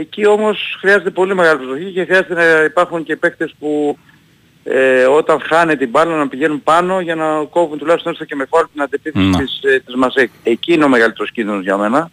Εκεί 0.00 0.26
όμως 0.26 0.76
χρειάζεται 0.80 1.10
πολύ 1.10 1.34
μεγάλη 1.34 1.58
προσοχή 1.58 1.92
και 1.92 2.04
χρειάζεται 2.04 2.34
να 2.34 2.64
υπάρχουν 2.64 3.04
και 3.04 3.16
παίκτες 3.16 3.54
που 3.58 3.98
ε, 4.64 5.04
όταν 5.04 5.40
χάνε 5.40 5.76
την 5.76 5.88
μπάλα 5.88 6.16
να 6.16 6.28
πηγαίνουν 6.28 6.62
πάνω 6.62 7.00
για 7.00 7.14
να 7.14 7.44
κόβουν 7.50 7.78
τουλάχιστον 7.78 8.12
έστω 8.12 8.24
και 8.24 8.34
με 8.34 8.46
φόρμα 8.50 8.68
την 8.72 8.82
αντεπίθεση 8.82 9.30
mm. 9.34 9.36
της, 9.38 9.60
ε, 9.62 9.82
της 9.86 9.94
Μασέκ. 9.94 10.30
Εκεί 10.42 10.72
είναι 10.72 10.84
ο 10.84 10.88
μεγαλύτερος 10.88 11.32
κίνδυνος 11.32 11.62
για 11.62 11.76
μένα 11.76 12.10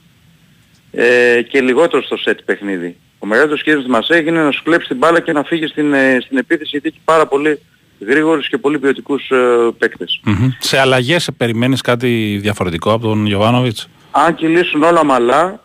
ε, 0.91 1.41
και 1.41 1.61
λιγότερο 1.61 2.03
στο 2.03 2.17
σετ 2.17 2.39
παιχνίδι. 2.45 2.97
Ο 3.19 3.25
μεγαλύτερος 3.25 3.63
κίνδυνος 3.63 3.87
της 3.87 3.95
Μασέκ 3.95 4.27
είναι 4.27 4.43
να 4.43 4.51
σου 4.51 4.63
κλέψει 4.63 4.87
την 4.87 4.97
μπάλα 4.97 5.19
και 5.19 5.31
να 5.31 5.43
φύγει 5.43 5.67
στην, 5.67 5.93
ε, 5.93 6.17
στην 6.21 6.37
επίθεση 6.37 6.69
γιατί 6.71 6.87
έχει 6.87 6.99
πάρα 7.05 7.27
πολύ 7.27 7.59
γρήγορους 7.99 8.49
και 8.49 8.57
πολύ 8.57 8.79
ποιοτικούς 8.79 9.29
ε, 9.29 9.37
παίκτες. 9.77 10.21
Mm-hmm. 10.25 10.49
Σε 10.59 10.79
αλλαγές 10.79 11.29
περιμένεις 11.37 11.81
κάτι 11.81 12.37
διαφορετικό 12.41 12.91
από 12.91 13.07
τον 13.07 13.25
Γιωβάνοβιτς; 13.25 13.89
Αν 14.11 14.35
κυλήσουν 14.35 14.83
όλα 14.83 15.03
μαλά, 15.03 15.64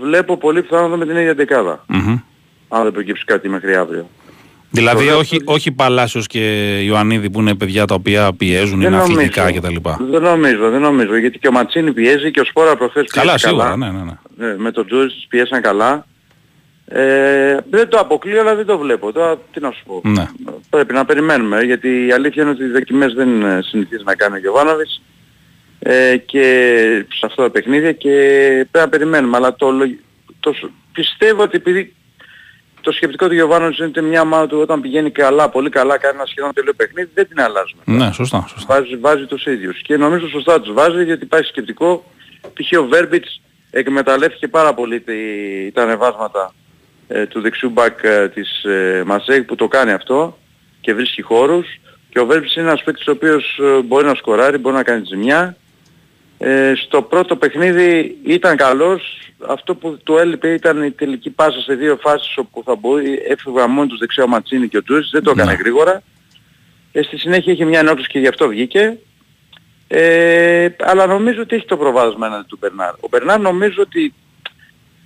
βλέπω 0.00 0.36
πολύ 0.36 0.62
πιθανό 0.62 0.96
με 0.96 1.06
την 1.06 1.16
ίδια 1.16 1.34
δεκάδα. 1.34 1.84
Mm-hmm. 1.88 2.22
Αν 2.68 2.82
δεν 2.82 2.92
προκύψει 2.92 3.24
κάτι 3.24 3.48
μέχρι 3.48 3.74
αύριο. 3.74 4.08
Δηλαδή 4.70 5.08
το 5.08 5.16
όχι, 5.16 5.42
όχι 5.44 5.72
Παλάσιος 5.72 6.26
και 6.26 6.40
Ιωαννίδη 6.84 7.30
που 7.30 7.40
είναι 7.40 7.54
παιδιά 7.54 7.84
τα 7.84 7.94
οποία 7.94 8.32
πιέζουν, 8.32 8.80
είναι 8.80 8.96
αθλητικά 8.96 9.52
κτλ. 9.52 9.76
Δεν 10.10 10.22
νομίζω, 10.22 10.70
δεν 10.70 10.80
νομίζω. 10.80 11.16
Γιατί 11.16 11.38
και 11.38 11.48
ο 11.48 11.52
Ματσίνη 11.52 11.92
πιέζει 11.92 12.30
και 12.30 12.40
ο 12.40 12.44
Σπόρα 12.44 12.76
προχθές 12.76 13.04
πιέζει 13.12 13.26
καλά. 13.26 13.38
Σίγουρα, 13.38 13.76
Ναι, 13.76 13.90
ναι, 13.90 14.02
ναι. 14.02 14.46
ναι 14.46 14.56
με 14.56 14.70
τον 14.70 14.86
Τζούρις 14.86 15.26
πιέσαν 15.28 15.62
καλά. 15.62 16.06
Ε, 16.86 17.56
δεν 17.70 17.88
το 17.88 17.98
αποκλείω 17.98 18.40
αλλά 18.40 18.54
δεν 18.54 18.66
το 18.66 18.78
βλέπω. 18.78 19.12
Τώρα 19.12 19.36
τι 19.52 19.60
να 19.60 19.70
σου 19.70 19.82
πω. 19.86 20.00
Ναι. 20.04 20.28
Πρέπει 20.70 20.92
να 20.92 21.04
περιμένουμε 21.04 21.60
γιατί 21.60 22.06
η 22.06 22.12
αλήθεια 22.12 22.42
είναι 22.42 22.50
ότι 22.52 22.64
οι 22.64 22.70
δοκιμές 22.70 23.12
δεν 23.12 23.28
συνηθίζει 23.62 24.02
να 24.04 24.14
κάνει 24.14 24.34
ο 24.34 24.38
Γιωβάνοβιτς 24.38 25.02
ε, 25.86 26.16
και 26.16 26.44
σε 27.14 27.26
αυτά 27.26 27.42
τα 27.42 27.50
παιχνίδια 27.50 27.92
και 27.92 28.10
πρέπει 28.70 28.86
να 28.86 28.88
περιμένουμε. 28.88 29.36
Αλλά 29.36 29.54
το, 29.54 29.72
το, 30.40 30.54
πιστεύω 30.92 31.42
ότι 31.42 31.56
επειδή 31.56 31.94
το 32.80 32.92
σκεπτικό 32.92 33.28
του 33.28 33.34
Γιωβάνοβιτς 33.34 33.78
είναι 33.78 33.86
ότι 33.86 34.00
μια 34.00 34.20
ομάδα 34.20 34.46
του 34.46 34.58
όταν 34.58 34.80
πηγαίνει 34.80 35.10
καλά, 35.10 35.48
πολύ 35.48 35.70
καλά, 35.70 35.98
κάνει 35.98 36.16
ένα 36.16 36.26
σχεδόν 36.26 36.52
τελείω 36.52 36.72
παιχνίδι, 36.74 37.10
δεν 37.14 37.28
την 37.28 37.40
αλλάζουμε. 37.40 37.82
Ναι, 37.84 38.12
σωστά. 38.12 38.44
σωστά. 38.48 38.74
Βάζει, 38.74 38.96
βάζει 38.96 39.26
τους 39.26 39.46
ίδιους. 39.46 39.82
Και 39.82 39.96
νομίζω 39.96 40.28
σωστά 40.28 40.60
τους 40.60 40.72
βάζει 40.72 41.04
γιατί 41.04 41.24
υπάρχει 41.24 41.48
σκεπτικό. 41.48 42.04
Π.χ. 42.40 42.78
ο 42.78 42.86
Βέρμπιτς 42.86 43.40
εκμεταλλεύτηκε 43.70 44.48
πάρα 44.48 44.74
πολύ 44.74 45.04
τα 45.72 45.82
ανεβάσματα 45.82 46.54
ε, 47.08 47.26
του 47.26 47.40
δεξιού 47.40 47.70
μπακ 47.70 47.98
ε, 48.02 48.28
της 48.28 48.64
ε, 48.64 49.04
που 49.46 49.54
το 49.54 49.68
κάνει 49.68 49.92
αυτό 49.92 50.38
και 50.80 50.94
βρίσκει 50.94 51.22
χώρους 51.22 51.66
και 52.10 52.20
ο 52.20 52.26
Βέλπης 52.26 52.54
είναι 52.54 52.66
ένας 52.66 52.82
παίκτης 52.82 53.06
ο 53.06 53.10
οποίος 53.10 53.58
ε, 53.62 53.80
μπορεί 53.82 54.06
να 54.06 54.14
σκοράρει, 54.14 54.58
μπορεί 54.58 54.76
να 54.76 54.82
κάνει 54.82 55.04
ζημιά. 55.06 55.56
Ε, 56.46 56.72
στο 56.74 57.02
πρώτο 57.02 57.36
παιχνίδι 57.36 58.18
ήταν 58.24 58.56
καλός, 58.56 59.32
αυτό 59.48 59.74
που 59.74 59.98
του 60.02 60.16
έλειπε 60.16 60.52
ήταν 60.52 60.82
η 60.82 60.90
τελική 60.90 61.30
πάσα 61.30 61.60
σε 61.60 61.74
δύο 61.74 61.98
φάσεις 62.00 62.36
όπου 62.36 62.62
θα 62.64 62.74
μπορεί, 62.74 63.22
έφευγαν 63.28 63.70
μόνοι 63.70 63.88
τους 63.88 63.98
δεξιά 63.98 64.24
ο 64.24 64.26
Ματσίνη 64.26 64.68
και 64.68 64.76
ο 64.76 64.82
Τζούζης, 64.82 65.10
δεν 65.10 65.22
το 65.22 65.30
έκανε 65.30 65.50
ναι. 65.50 65.56
γρήγορα. 65.56 66.02
Ε, 66.92 67.02
στη 67.02 67.18
συνέχεια 67.18 67.52
είχε 67.52 67.64
μια 67.64 67.78
ενόχληση 67.78 68.08
και 68.08 68.18
γι' 68.18 68.26
αυτό 68.26 68.48
βγήκε. 68.48 68.98
Ε, 69.88 70.68
αλλά 70.78 71.06
νομίζω 71.06 71.40
ότι 71.40 71.56
έχει 71.56 71.66
το 71.66 71.76
προβάδισμα 71.76 72.26
έναντι 72.26 72.46
του 72.48 72.56
Μπερνάρ. 72.60 72.92
Ο 73.00 73.08
Μπερνάρ 73.10 73.40
νομίζω 73.40 73.82
ότι 73.82 74.14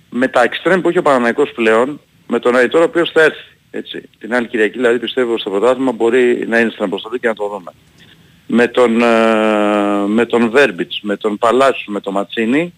με 0.09 0.27
τα 0.27 0.41
εξτρέμ 0.41 0.81
που 0.81 0.89
έχει 0.89 0.97
ο 0.97 1.01
Παναναϊκός 1.01 1.51
πλέον, 1.51 2.01
με 2.27 2.39
τον 2.39 2.55
Αϊτόρα 2.55 2.83
ο 2.83 2.87
οποίος 2.87 3.11
θα 3.13 3.21
έρθει. 3.21 3.57
Έτσι. 3.71 4.09
Την 4.19 4.33
άλλη 4.33 4.47
Κυριακή 4.47 4.77
δηλαδή 4.77 4.99
πιστεύω 4.99 5.37
στο 5.37 5.49
πρωτάθλημα 5.49 5.91
μπορεί 5.91 6.45
να 6.47 6.59
είναι 6.59 6.69
στην 6.69 6.83
αποστολή 6.83 7.19
και 7.19 7.27
να 7.27 7.33
το 7.33 7.47
δούμε. 7.47 7.71
Με 8.51 8.67
τον, 8.67 9.01
ε, 9.01 10.07
με 10.07 10.25
τον 10.25 10.49
Βέρμπιτς, 10.49 10.99
με 11.01 11.17
τον 11.17 11.37
Παλάσου, 11.37 11.91
με 11.91 11.99
τον 11.99 12.13
Ματσίνη, 12.13 12.73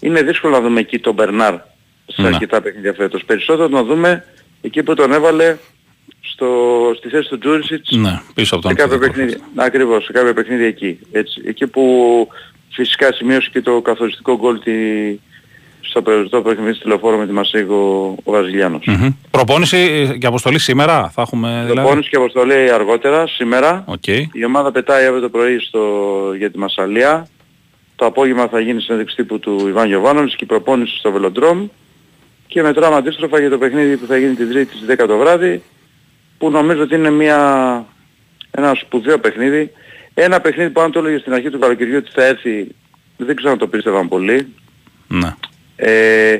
είναι 0.00 0.22
δύσκολο 0.22 0.52
να 0.52 0.60
δούμε 0.60 0.80
εκεί 0.80 0.98
τον 0.98 1.14
Μπερνάρ 1.14 1.54
σε 2.06 2.22
ναι. 2.22 2.28
αρκετά 2.28 2.60
παιχνίδια 2.60 2.92
φέτος. 2.92 3.24
Περισσότερο 3.24 3.68
να 3.68 3.82
δούμε 3.82 4.24
εκεί 4.60 4.82
που 4.82 4.94
τον 4.94 5.12
έβαλε 5.12 5.56
στο, 6.20 6.48
στη 6.96 7.08
θέση 7.08 7.28
του 7.28 7.38
Τζούρισιτς 7.38 7.90
ναι, 7.96 8.20
πίσω 8.34 8.54
από 8.54 8.68
τον 8.68 8.76
σε 8.76 8.82
κάποια 8.82 8.98
παιχνίδια. 8.98 9.38
Ακριβώς, 9.54 10.04
σε 10.04 10.12
κάποια 10.12 10.34
παιχνίδια 10.34 10.66
εκεί. 10.66 10.98
Έτσι. 11.12 11.42
Εκεί 11.44 11.66
που 11.66 12.28
φυσικά 12.70 13.12
σημείωσε 13.12 13.48
και 13.52 13.60
το 13.60 13.80
καθοριστικό 13.80 14.36
γκολ 14.36 14.58
τη, 14.58 14.72
στο 15.94 16.02
περιοριστό 16.02 16.42
που 16.42 16.50
έχει 16.50 16.60
μιλήσει 16.60 16.80
τηλεφόρο 16.80 17.16
με 17.16 17.26
τη 17.26 17.32
Μασίγο 17.32 18.14
ο 18.24 18.30
Βραζιλιάνος. 18.32 18.84
Mm-hmm. 18.86 19.14
Προπόνηση 19.30 20.16
και 20.20 20.26
αποστολή 20.26 20.58
σήμερα 20.58 21.10
θα 21.14 21.22
έχουμε 21.22 21.48
δηλαδή; 21.48 21.74
Προπόνηση 21.74 22.08
και 22.08 22.16
αποστολή 22.16 22.72
αργότερα, 22.72 23.26
σήμερα. 23.26 23.84
Okay. 23.88 24.22
Η 24.32 24.44
ομάδα 24.44 24.72
πετάει 24.72 25.04
αύριο 25.04 25.20
το 25.20 25.28
πρωί 25.28 25.58
στο, 25.58 25.80
για 26.38 26.50
τη 26.50 26.58
Μασαλία. 26.58 27.26
Το 27.96 28.06
απόγευμα 28.06 28.48
θα 28.48 28.60
γίνει 28.60 28.80
συνέντευξη 28.80 29.16
τύπου 29.16 29.38
του 29.38 29.68
Ιβάν 29.68 29.86
Γιωβάνοβιτς 29.86 30.36
και 30.36 30.44
η 30.44 30.46
προπόνηση 30.46 30.98
στο 30.98 31.10
Βελοντρόμ. 31.10 31.66
Και 32.46 32.62
μετράμε 32.62 32.96
αντίστροφα 32.96 33.40
για 33.40 33.50
το 33.50 33.58
παιχνίδι 33.58 33.96
που 33.96 34.06
θα 34.06 34.16
γίνει 34.16 34.34
την 34.34 34.48
Τρίτη 34.48 34.76
στις 34.76 34.96
10 34.98 35.04
το 35.06 35.16
βράδυ 35.16 35.62
που 36.38 36.50
νομίζω 36.50 36.82
ότι 36.82 36.94
είναι 36.94 37.10
μια, 37.10 37.38
ένα 38.50 38.74
σπουδαίο 38.74 39.18
παιχνίδι. 39.18 39.70
Ένα 40.14 40.40
παιχνίδι 40.40 40.70
που 40.70 40.80
αν 40.80 40.92
το 40.92 40.98
έλεγε 40.98 41.18
στην 41.18 41.32
αρχή 41.32 41.50
του 41.50 41.58
καλοκαιριού 41.58 41.96
ότι 41.96 42.10
θα 42.14 42.24
έρθει 42.24 42.68
δεν 43.16 43.36
ξέρω 43.36 43.52
αν 43.52 43.58
το 43.58 43.66
πίστευαν 43.66 44.08
πολύ. 44.08 44.48
Ναι. 45.08 45.34
Ε, 45.76 46.36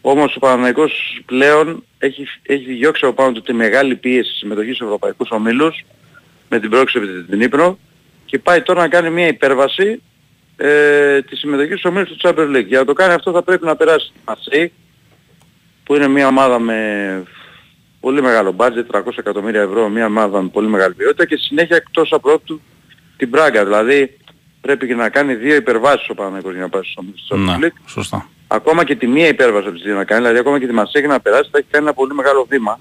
όμως 0.00 0.36
ο 0.36 0.38
Παναθηναϊκός 0.38 1.22
πλέον 1.26 1.84
έχει, 1.98 2.26
έχει 2.42 2.64
διώξει 2.64 3.04
από 3.04 3.14
πάνω 3.14 3.32
του 3.32 3.42
τη 3.42 3.52
μεγάλη 3.52 3.96
πίεση 3.96 4.32
συμμετοχής 4.32 4.74
στους 4.74 4.86
ευρωπαϊκούς 4.86 5.30
ομίλους 5.30 5.84
με 6.48 6.60
την 6.60 6.70
πρόκληση 6.70 6.98
από 6.98 7.30
την 7.30 7.40
Ήπειρο 7.40 7.78
και 8.24 8.38
πάει 8.38 8.62
τώρα 8.62 8.80
να 8.80 8.88
κάνει 8.88 9.10
μια 9.10 9.26
υπέρβαση 9.26 10.02
ε, 10.56 11.22
της 11.22 11.38
συμμετοχής 11.38 11.78
στους 11.78 11.90
ομίλους 11.90 12.08
του 12.08 12.16
Champions 12.22 12.56
League. 12.56 12.66
Για 12.66 12.78
να 12.78 12.84
το 12.84 12.92
κάνει 12.92 13.12
αυτό 13.12 13.32
θα 13.32 13.42
πρέπει 13.42 13.64
να 13.64 13.76
περάσει 13.76 14.12
τη 14.12 14.18
Μασέη 14.26 14.72
που 15.84 15.94
είναι 15.94 16.08
μια 16.08 16.26
ομάδα 16.26 16.58
με 16.58 17.22
πολύ 18.00 18.22
μεγάλο 18.22 18.54
budget, 18.56 18.96
300 18.96 19.02
εκατομμύρια 19.16 19.60
ευρώ, 19.60 19.88
μια 19.88 20.06
ομάδα 20.06 20.42
με 20.42 20.48
πολύ 20.48 20.68
μεγάλη 20.68 20.94
ποιότητα 20.94 21.26
και 21.26 21.36
συνέχεια 21.36 21.76
εκτός 21.76 22.12
από 22.12 22.38
του 22.38 22.60
την 23.16 23.30
Πράγκα. 23.30 23.64
Δηλαδή 23.64 24.16
πρέπει 24.60 24.86
και 24.86 24.94
να 24.94 25.08
κάνει 25.08 25.34
δύο 25.34 25.54
υπερβάσεις 25.54 26.08
ο 26.08 26.14
Παναθηναϊκός 26.14 26.52
για 26.52 26.62
να 26.62 26.68
πάει 26.68 26.82
στους 26.82 26.96
ομίλους 26.96 27.26
του 27.26 27.34
Champions 27.34 27.58
ναι, 27.58 27.66
League. 27.66 27.80
Σωστά 27.86 28.28
ακόμα 28.48 28.84
και 28.84 28.94
τη 28.94 29.06
μία 29.06 29.28
υπέρβαση 29.28 29.66
από 29.66 29.76
τις 29.76 29.84
δύο 29.84 29.94
να 29.94 30.04
κάνει, 30.04 30.20
δηλαδή 30.20 30.38
ακόμα 30.38 30.58
και 30.58 30.66
τη 30.66 30.72
Μασέγη 30.72 31.06
να 31.06 31.20
περάσει, 31.20 31.48
θα 31.52 31.58
έχει 31.58 31.66
κάνει 31.70 31.84
ένα 31.84 31.94
πολύ 31.94 32.14
μεγάλο 32.14 32.46
βήμα. 32.48 32.80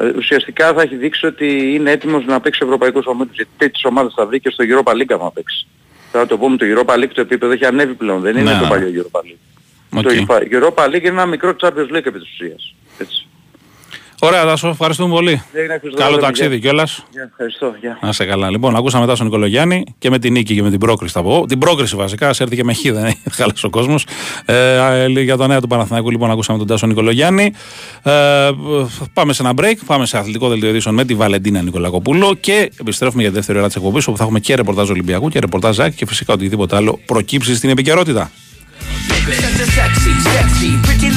Ε, 0.00 0.08
ουσιαστικά 0.16 0.72
θα 0.72 0.82
έχει 0.82 0.96
δείξει 0.96 1.26
ότι 1.26 1.74
είναι 1.74 1.90
έτοιμος 1.90 2.24
να 2.24 2.40
παίξει 2.40 2.60
ευρωπαϊκούς 2.62 3.06
ομίλους, 3.06 3.34
γιατί 3.34 3.50
τέτοιες 3.56 3.84
ομάδες 3.84 4.12
θα 4.16 4.26
βρει 4.26 4.40
και 4.40 4.50
στο 4.50 4.64
Europa 4.68 4.92
League 4.92 5.18
να 5.20 5.30
παίξει. 5.30 5.66
Θα 6.12 6.26
το 6.26 6.38
πούμε 6.38 6.56
το 6.56 6.66
Europa 6.68 6.94
League 6.94 7.12
το 7.14 7.20
επίπεδο 7.20 7.52
έχει 7.52 7.64
ανέβει 7.64 7.94
πλέον, 7.94 8.20
δεν 8.20 8.36
είναι 8.36 8.52
ναι. 8.52 8.60
το 8.60 8.66
παλιό 8.66 9.02
Europa 9.02 9.20
League. 9.20 9.98
Okay. 9.98 10.24
Το 10.26 10.36
Europa 10.50 10.84
League 10.86 11.00
είναι 11.00 11.08
ένα 11.08 11.26
μικρό 11.26 11.56
Champions 11.60 11.96
League 11.96 12.06
επί 12.06 12.18
της 12.18 12.32
ουσίας. 12.32 12.74
Έτσι. 12.98 13.26
Ωραία, 14.20 14.44
Τάσο, 14.44 14.68
ευχαριστούμε 14.68 15.14
πολύ. 15.14 15.42
Καλό 15.96 16.16
ταξίδι 16.16 16.58
κιόλας. 16.60 17.04
Ευχαριστώ. 17.30 17.74
Να 18.00 18.12
σε 18.12 18.24
καλά. 18.24 18.50
Λοιπόν, 18.50 18.76
ακούσαμε 18.76 19.04
μετά 19.04 19.16
τον 19.16 19.26
Νικολογιάννη 19.26 19.84
και 19.98 20.10
με 20.10 20.18
την 20.18 20.32
νίκη 20.32 20.54
και 20.54 20.62
με 20.62 20.70
την 20.70 20.78
πρόκριση 20.78 21.12
θα 21.12 21.22
πω. 21.22 21.44
Την 21.48 21.58
πρόκριση 21.58 21.96
βασικά, 21.96 22.32
σε 22.32 22.42
έρθει 22.42 22.56
και 22.56 22.64
με 22.64 22.74
χ, 22.74 22.80
δεν 22.82 23.04
έχει 23.04 23.18
χάλασε 23.30 23.66
ο 23.66 23.70
κόσμος. 23.70 24.06
Ε, 24.44 25.06
για 25.06 25.36
το 25.36 25.46
νέο 25.46 25.60
του 25.60 25.66
Παναθηναϊκού, 25.66 26.10
λοιπόν, 26.10 26.30
ακούσαμε 26.30 26.58
τον 26.58 26.66
Τάσο 26.66 26.86
Νικολογιάννη. 26.86 27.52
Ε, 28.02 28.50
πάμε 29.12 29.32
σε 29.32 29.42
ένα 29.42 29.52
break, 29.56 29.76
πάμε 29.86 30.06
σε 30.06 30.18
αθλητικό 30.18 30.48
δελτίο 30.48 30.92
με 30.92 31.04
τη 31.04 31.14
Βαλεντίνα 31.14 31.62
Νικολακοπούλο 31.62 32.34
και 32.40 32.70
επιστρέφουμε 32.80 33.22
για 33.22 33.30
τη 33.30 33.36
δεύτερη 33.36 33.58
ώρα 33.58 33.66
της 33.66 33.76
εκπομπής 33.76 34.06
όπου 34.06 34.16
θα 34.16 34.22
έχουμε 34.22 34.40
και 34.40 34.54
ρεπορτάζ 34.54 34.90
Ολυμπιακού 34.90 35.28
και 35.28 35.38
ρεπορτάζ 35.38 35.78
και 35.94 36.06
φυσικά 36.06 36.32
οτιδήποτε 36.32 36.76
άλλο 36.76 37.00
προκύψει 37.06 37.54
στην 37.54 37.70
επικαιρότητα. 37.70 38.30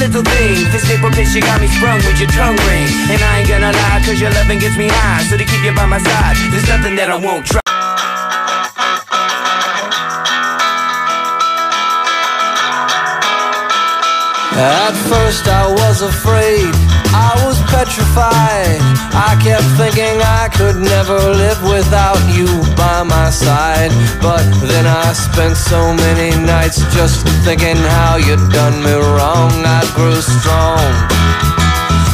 Little 0.00 0.24
thing. 0.24 0.64
Bitch, 1.12 1.34
you 1.34 1.42
got 1.42 1.60
me 1.60 1.68
sprung 1.68 2.00
with 2.08 2.18
your 2.18 2.30
tongue 2.30 2.56
ring. 2.64 2.88
And 3.12 3.20
I 3.20 3.40
ain't 3.40 3.48
gonna 3.48 3.70
lie, 3.70 4.00
cause 4.04 4.18
your 4.18 4.30
loving 4.30 4.58
gets 4.58 4.76
me 4.78 4.88
high. 4.88 5.22
So 5.28 5.36
to 5.36 5.44
keep 5.44 5.62
you 5.62 5.74
by 5.76 5.84
my 5.84 5.98
side, 5.98 6.36
there's 6.50 6.66
nothing 6.66 6.96
that 6.96 7.10
I 7.10 7.16
won't 7.16 7.44
try. 7.44 7.60
At 14.56 14.96
first 15.08 15.46
I 15.48 15.68
was 15.70 16.02
afraid, 16.02 16.72
I 17.12 17.34
was 17.44 17.58
petrified. 17.70 18.80
I 19.14 19.36
kept 19.42 19.66
thinking 19.76 20.20
I 20.22 20.48
could 20.52 20.76
never 20.76 21.18
live 21.18 21.60
without 21.62 22.20
you 22.30 22.46
by 22.76 23.02
my 23.02 23.30
side. 23.30 23.90
But 24.22 24.44
then 24.70 24.86
I 24.86 25.12
spent 25.12 25.56
so 25.56 25.92
many 25.94 26.30
nights 26.44 26.78
just 26.94 27.26
thinking 27.44 27.76
how 27.76 28.16
you'd 28.16 28.46
done 28.52 28.82
me 28.82 28.94
wrong. 28.94 29.50
I 29.66 29.82
grew 29.94 30.20
strong. 30.20 30.86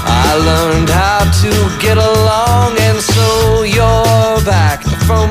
I 0.09 0.35
learned 0.51 0.89
how 0.89 1.25
to 1.43 1.51
get 1.81 1.99
along, 1.99 2.79
and 2.79 2.99
so 3.01 3.63
you're 3.63 4.41
back 4.45 4.83
from 5.07 5.31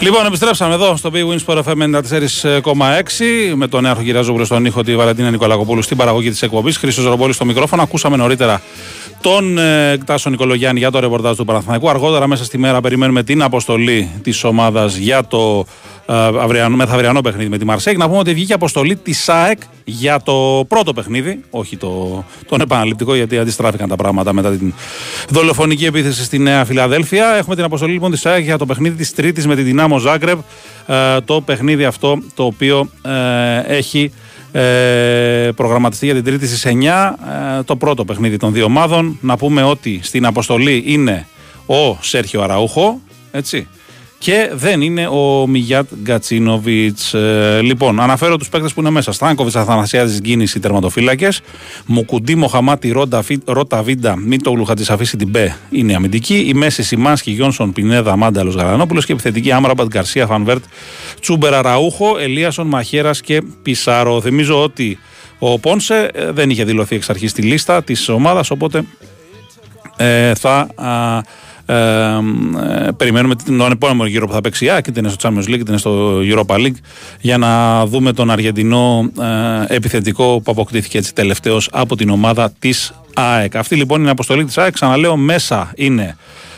Λοιπόν, 0.00 0.26
επιστρέψαμε 0.26 0.74
εδώ 0.74 0.96
στο 0.96 1.10
Big 1.12 1.28
Wins 1.28 1.44
Sport 1.46 1.62
FM 1.62 2.00
94,6 2.62 3.54
με 3.54 3.68
τον 3.68 3.82
νέο 3.82 3.96
Γυράζο 4.00 4.44
στον 4.44 4.64
ήχο 4.64 4.82
τη 4.82 4.96
Βαλαντίνα 4.96 5.30
Νικολακοπούλου 5.30 5.82
στην 5.82 5.96
παραγωγή 5.96 6.30
της 6.30 6.42
εκπομπής. 6.42 6.76
Χρήσο 6.76 7.08
Ρομπόλης 7.08 7.34
στο 7.34 7.44
μικρόφωνο. 7.44 7.82
Ακούσαμε 7.82 8.16
νωρίτερα 8.16 8.62
τον 9.20 9.58
ε, 9.58 9.98
Τάσο 9.98 10.30
Νικολογιάννη 10.30 10.78
για 10.78 10.90
το 10.90 10.98
ρεπορτάζ 10.98 11.36
του 11.36 11.44
Παναθηναϊκού. 11.44 11.88
Αργότερα 11.88 12.26
μέσα 12.26 12.44
στη 12.44 12.58
μέρα 12.58 12.80
περιμένουμε 12.80 13.22
την 13.22 13.42
αποστολή 13.42 14.10
της 14.22 14.44
ομάδας 14.44 14.96
για 14.96 15.24
το 15.24 15.58
ε, 15.58 15.89
αυριανό, 16.12 16.76
μεθαυριανό 16.76 17.20
παιχνίδι 17.20 17.48
με 17.48 17.58
τη 17.58 17.64
Μαρσέικ. 17.64 17.96
Να 17.96 18.06
πούμε 18.06 18.18
ότι 18.18 18.34
βγήκε 18.34 18.52
αποστολή 18.52 18.96
της 18.96 19.22
ΣΑΕΚ 19.22 19.60
για 19.84 20.20
το 20.20 20.64
πρώτο 20.68 20.92
παιχνίδι, 20.92 21.40
όχι 21.50 21.76
το, 21.76 22.24
τον 22.46 22.60
επαναληπτικό, 22.60 23.14
γιατί 23.14 23.38
αντιστράφηκαν 23.38 23.88
τα 23.88 23.96
πράγματα 23.96 24.32
μετά 24.32 24.50
την 24.50 24.74
δολοφονική 25.28 25.84
επίθεση 25.84 26.24
στη 26.24 26.38
Νέα 26.38 26.64
Φιλαδέλφια. 26.64 27.34
Έχουμε 27.36 27.54
την 27.54 27.64
αποστολή 27.64 27.92
λοιπόν 27.92 28.10
της 28.10 28.20
ΣΑΕΚ 28.20 28.44
για 28.44 28.58
το 28.58 28.66
παιχνίδι 28.66 28.96
της 28.96 29.14
Τρίτης 29.14 29.46
με 29.46 29.54
τη 29.56 29.62
Δυνάμο 29.62 29.98
Ζάγκρεπ. 29.98 30.38
Ε, 30.86 31.20
το 31.24 31.40
παιχνίδι 31.40 31.84
αυτό 31.84 32.22
το 32.34 32.44
οποίο 32.44 32.90
ε, 33.02 33.76
έχει 33.76 34.12
ε, 34.52 35.50
προγραμματιστεί 35.56 36.04
για 36.04 36.14
την 36.14 36.24
Τρίτη 36.24 36.46
στις 36.46 36.64
9 36.66 36.72
ε, 37.58 37.62
το 37.62 37.76
πρώτο 37.76 38.04
παιχνίδι 38.04 38.36
των 38.36 38.52
δύο 38.52 38.64
ομάδων 38.64 39.18
να 39.20 39.36
πούμε 39.36 39.62
ότι 39.62 40.00
στην 40.02 40.26
αποστολή 40.26 40.82
είναι 40.86 41.26
ο 41.66 41.98
Σέρχιο 42.00 42.42
Αραούχο 42.42 43.00
έτσι 43.30 43.68
και 44.20 44.50
δεν 44.52 44.80
είναι 44.80 45.06
ο 45.06 45.46
Μιγιάτ 45.46 45.86
Γκατσίνοβιτς. 46.02 47.14
Ε, 47.14 47.60
λοιπόν, 47.62 48.00
αναφέρω 48.00 48.36
τους 48.36 48.48
παίκτες 48.48 48.72
που 48.72 48.80
είναι 48.80 48.90
μέσα. 48.90 49.12
Στάνκοβιτς 49.12 49.56
Αθανασιάδης 49.56 50.20
Γκίνης, 50.20 50.54
οι 50.54 50.60
τερματοφύλακες. 50.60 51.40
Μουκουντί 51.86 52.34
Μοχαμαντί 52.34 52.94
Ρότα 53.44 53.82
Βίντα, 53.82 54.16
Μήτογλου 54.16 54.64
Χατζησαφί 54.64 55.16
Σιντιμπέ 55.16 55.56
είναι 55.70 55.94
αμυντικοί. 55.94 56.44
Οι 56.46 56.54
μέσοι 56.54 56.82
Σιμάνσκι 56.82 57.30
Γιόνσον 57.30 57.72
Πινέδα 57.72 58.16
Μάνταλος 58.16 58.54
Γαλανόπουλος 58.54 59.06
και 59.06 59.12
επιθετικοί 59.12 59.52
Άμραμπατ 59.52 59.86
Γκαρσία 59.86 60.26
Φαν 60.26 60.43
Βέερτ 60.43 60.64
Τσούμπερ 61.20 61.62
Αραούχο, 61.62 62.18
Ελίασον 62.18 62.66
Μαχαίρας 62.66 63.20
και 63.20 63.42
Πισάρο. 63.62 64.20
Θυμίζω 64.20 64.62
ότι 64.62 64.98
ο 65.38 65.58
Πόνσε 65.58 66.10
ε, 66.14 66.30
δεν 66.30 66.50
είχε 66.50 66.64
δηλωθεί 66.64 66.94
εξ 66.96 67.10
αρχής 67.10 67.30
στη 67.30 67.42
λίστα 67.42 67.82
της 67.82 68.08
ομάδας, 68.08 68.50
οπότε 68.50 68.84
ε, 69.96 70.34
θα. 70.34 70.68
Α, 70.74 71.20
ε, 71.70 72.86
ε, 72.86 72.90
περιμένουμε 72.96 73.34
τον 73.34 73.72
επόμενο 73.72 74.06
γύρο 74.08 74.26
που 74.26 74.32
θα 74.32 74.40
παίξει 74.40 74.64
η 74.64 74.70
ΑΕΚ, 74.70 74.86
είτε 74.86 75.00
είναι 75.00 75.08
στο 75.08 75.28
Champions 75.28 75.48
League, 75.48 75.58
είτε 75.58 75.64
είναι 75.68 75.78
στο 75.78 76.20
Europa 76.22 76.56
League, 76.56 76.74
για 77.20 77.38
να 77.38 77.86
δούμε 77.86 78.12
τον 78.12 78.30
Αργεντινό 78.30 79.10
ε, 79.68 79.74
επιθετικό 79.74 80.40
που 80.44 80.50
αποκτήθηκε 80.50 80.98
έτσι 80.98 81.14
τελευταίος 81.14 81.68
από 81.72 81.96
την 81.96 82.10
ομάδα 82.10 82.52
της 82.58 82.92
ΑΕΚ. 83.14 83.56
Αυτή 83.56 83.74
λοιπόν 83.74 83.98
είναι 83.98 84.08
η 84.08 84.10
αποστολή 84.10 84.44
της 84.44 84.58
ΑΕΚ. 84.58 84.72
Ξαναλέω, 84.72 85.16
μέσα 85.16 85.72
είναι 85.76 86.16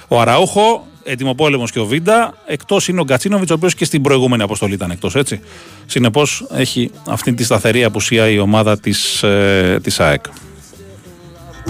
ο 0.08 0.20
Αραούχο, 0.20 0.86
έτοιμο 1.04 1.34
πόλεμος 1.34 1.70
και 1.70 1.78
ο 1.78 1.84
Βίντα. 1.84 2.34
Εκτός 2.46 2.88
είναι 2.88 3.00
ο 3.00 3.04
Γκατσίνοβιτς, 3.04 3.50
ο 3.50 3.54
οποίος 3.54 3.74
και 3.74 3.84
στην 3.84 4.02
προηγούμενη 4.02 4.42
αποστολή 4.42 4.74
ήταν 4.74 4.90
εκτός, 4.90 5.14
έτσι. 5.14 5.40
Συνεπώς 5.86 6.46
έχει 6.54 6.90
αυτή 7.08 7.34
τη 7.34 7.44
σταθερή 7.44 7.84
απουσία 7.84 8.28
η 8.28 8.38
ομάδα 8.38 8.78
της 8.78 9.22
ε, 9.22 9.78
της 9.82 10.00
ΑΕΚ. 10.00 10.24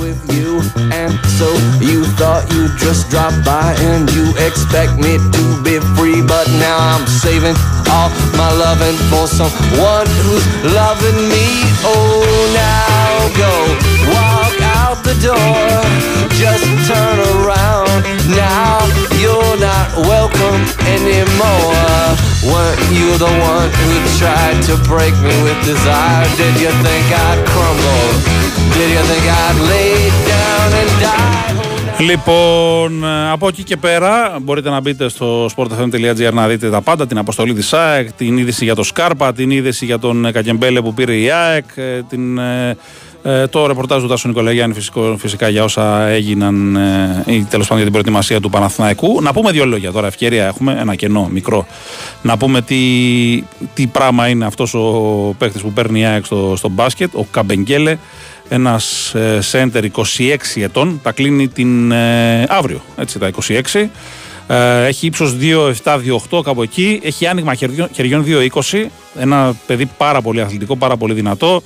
With 0.03 0.19
you. 0.35 0.59
And 0.91 1.15
so 1.39 1.47
you 1.79 2.05
thought 2.19 2.43
you'd 2.51 2.77
just 2.77 3.09
drop 3.09 3.33
by 3.47 3.75
and 3.79 4.11
you 4.11 4.35
expect 4.43 4.99
me 4.99 5.17
to 5.17 5.45
be 5.63 5.79
free. 5.95 6.21
But 6.21 6.51
now 6.59 6.77
i'm 6.77 7.07
saving 7.07 7.55
all 7.87 8.11
my 8.35 8.51
loving 8.51 8.99
for 9.09 9.31
someone 9.31 10.07
who's 10.27 10.47
loving 10.75 11.19
me. 11.31 11.47
Oh 11.87 12.27
now 12.51 13.15
go 13.39 14.02
out 14.93 15.05
the 15.05 15.17
door 15.31 15.65
just 16.43 16.67
turn 16.91 17.19
around 17.33 18.03
now 18.29 18.77
you're 19.23 19.57
not 19.71 19.89
welcome 20.13 20.61
anymore 20.97 22.05
weren't 22.51 22.83
you 22.99 23.09
the 23.27 23.33
one 23.53 23.69
who 23.81 23.95
tried 24.21 24.59
to 24.69 24.75
break 24.93 25.15
me 25.27 25.35
with 25.45 25.59
desire 25.65 26.27
did 26.41 26.55
you 26.65 26.73
think 26.85 27.05
i'd 27.27 27.41
crumble 27.53 28.09
did 28.77 28.91
you 28.97 29.03
think 29.11 29.25
i'd 29.43 29.59
lay 29.73 29.95
down 30.33 30.69
and 30.81 30.93
die 31.05 31.43
Λοιπόν, 31.99 33.05
από 33.31 33.49
εκεί 33.49 33.63
και 33.63 33.77
πέρα 33.77 34.39
μπορείτε 34.43 34.71
να 34.71 34.81
μπείτε 34.81 35.09
στο 35.09 35.47
sportfm.gr 35.57 36.33
να 36.33 36.47
δείτε 36.49 36.71
τα 36.71 36.81
πάντα, 36.81 37.07
την 37.07 37.19
αποστολή 37.19 37.55
της 37.55 37.73
ΑΕΚ, 37.73 38.13
την 38.13 38.39
είδηση 38.39 38.65
για 38.65 38.75
το 38.75 38.83
Σκάρπα, 38.83 39.33
την 39.33 39.51
είδηση 39.51 39.85
για 39.85 39.99
τον 39.99 40.33
Κακεμπέλε 40.33 40.81
που 40.81 40.95
πήρε 40.95 41.17
η 41.17 41.31
ΑΕΚ, 41.31 41.65
την, 42.09 42.39
ε, 43.23 43.47
το 43.47 43.67
ρεπορτάζ 43.67 44.03
του 44.03 44.09
Τάσου 44.09 44.29
Νικολαγιάννη 44.29 44.75
φυσικό, 44.75 45.17
φυσικά 45.19 45.49
για 45.49 45.65
όσα 45.65 46.07
έγιναν 46.07 46.77
ε, 46.77 47.23
ή 47.27 47.45
τέλος 47.45 47.67
πάντων 47.67 47.83
για 47.83 47.85
την 47.85 47.93
προετοιμασία 47.93 48.41
του 48.41 48.51
Παναθηναϊκού. 48.51 49.23
Να 49.23 49.33
πούμε 49.33 49.51
δύο 49.51 49.67
λόγια 49.67 49.93
τώρα, 49.93 50.07
ευκαιρία 50.07 50.47
έχουμε, 50.47 50.77
ένα 50.81 50.95
κενό 50.95 51.29
μικρό, 51.33 51.67
να 52.23 52.37
πούμε 52.37 52.63
τι, 52.63 52.79
τι 53.75 53.87
πράγμα 53.87 54.29
είναι 54.29 54.45
αυτός 54.45 54.75
ο 54.75 54.81
παίχτης 55.39 55.63
που 55.63 55.73
παίρνει 55.73 56.01
η 56.01 56.05
ΑΕΚ 56.05 56.25
στο, 56.25 56.55
στο 56.57 56.69
μπάσκετ, 56.69 57.15
ο 57.15 57.27
Καμπεγγέλε, 57.31 57.97
ένας 58.49 59.15
ε, 59.15 59.41
σέντερ 59.41 59.85
26 59.95 60.01
ετών, 60.55 61.01
τα 61.03 61.13
κλείνει 61.13 61.49
την 61.49 61.93
ε, 61.93 62.45
αύριο, 62.49 62.81
έτσι 62.97 63.19
τα 63.19 63.31
26. 63.73 63.87
Ε, 64.47 64.87
έχει 64.87 65.07
ύψος 65.07 65.37
2,7-2,8 65.85 66.43
κάπου 66.45 66.63
εκεί. 66.63 67.01
Έχει 67.03 67.27
άνοιγμα 67.27 67.55
χεριών 67.93 68.25
2,20. 68.27 68.85
Ένα 69.19 69.55
παιδί 69.67 69.87
πάρα 69.97 70.23
πολύ 70.23 70.41
αθλητικό, 70.41 70.77
πάρα 70.77 70.97
πολύ 70.97 71.15
δυνατό. 71.15 71.63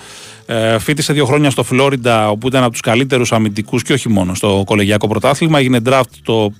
Ε, 0.47 0.79
φίτησε 0.79 1.13
δύο 1.13 1.25
χρόνια 1.25 1.51
στο 1.51 1.63
Φλόριντα, 1.63 2.31
όπου 2.31 2.47
ήταν 2.47 2.63
από 2.63 2.73
τους 2.73 2.81
καλύτερους 2.81 3.33
αμυντικούς 3.33 3.83
και 3.83 3.93
όχι 3.93 4.09
μόνο 4.09 4.35
στο 4.35 4.63
κολεγιακό 4.67 5.09
πρωτάθλημα. 5.09 5.59
Έγινε 5.59 5.81
draft 5.87 6.03
το 6.23 6.53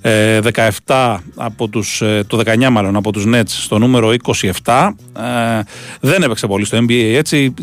ε, 0.00 0.38
17 0.42 0.70
ε, 0.86 1.16
από 1.34 1.68
τους, 1.68 2.00
ε, 2.00 2.24
το 2.26 2.40
19 2.44 2.68
μάλλον 2.70 2.96
από 2.96 3.12
τους 3.12 3.24
Nets 3.26 3.42
στο 3.46 3.78
νούμερο 3.78 4.12
27. 4.64 4.90
Ε, 5.16 5.60
δεν 6.00 6.22
έπαιξε 6.22 6.46
πολύ 6.46 6.64
στο 6.64 6.78
NBA 6.78 7.12
έτσι. 7.14 7.54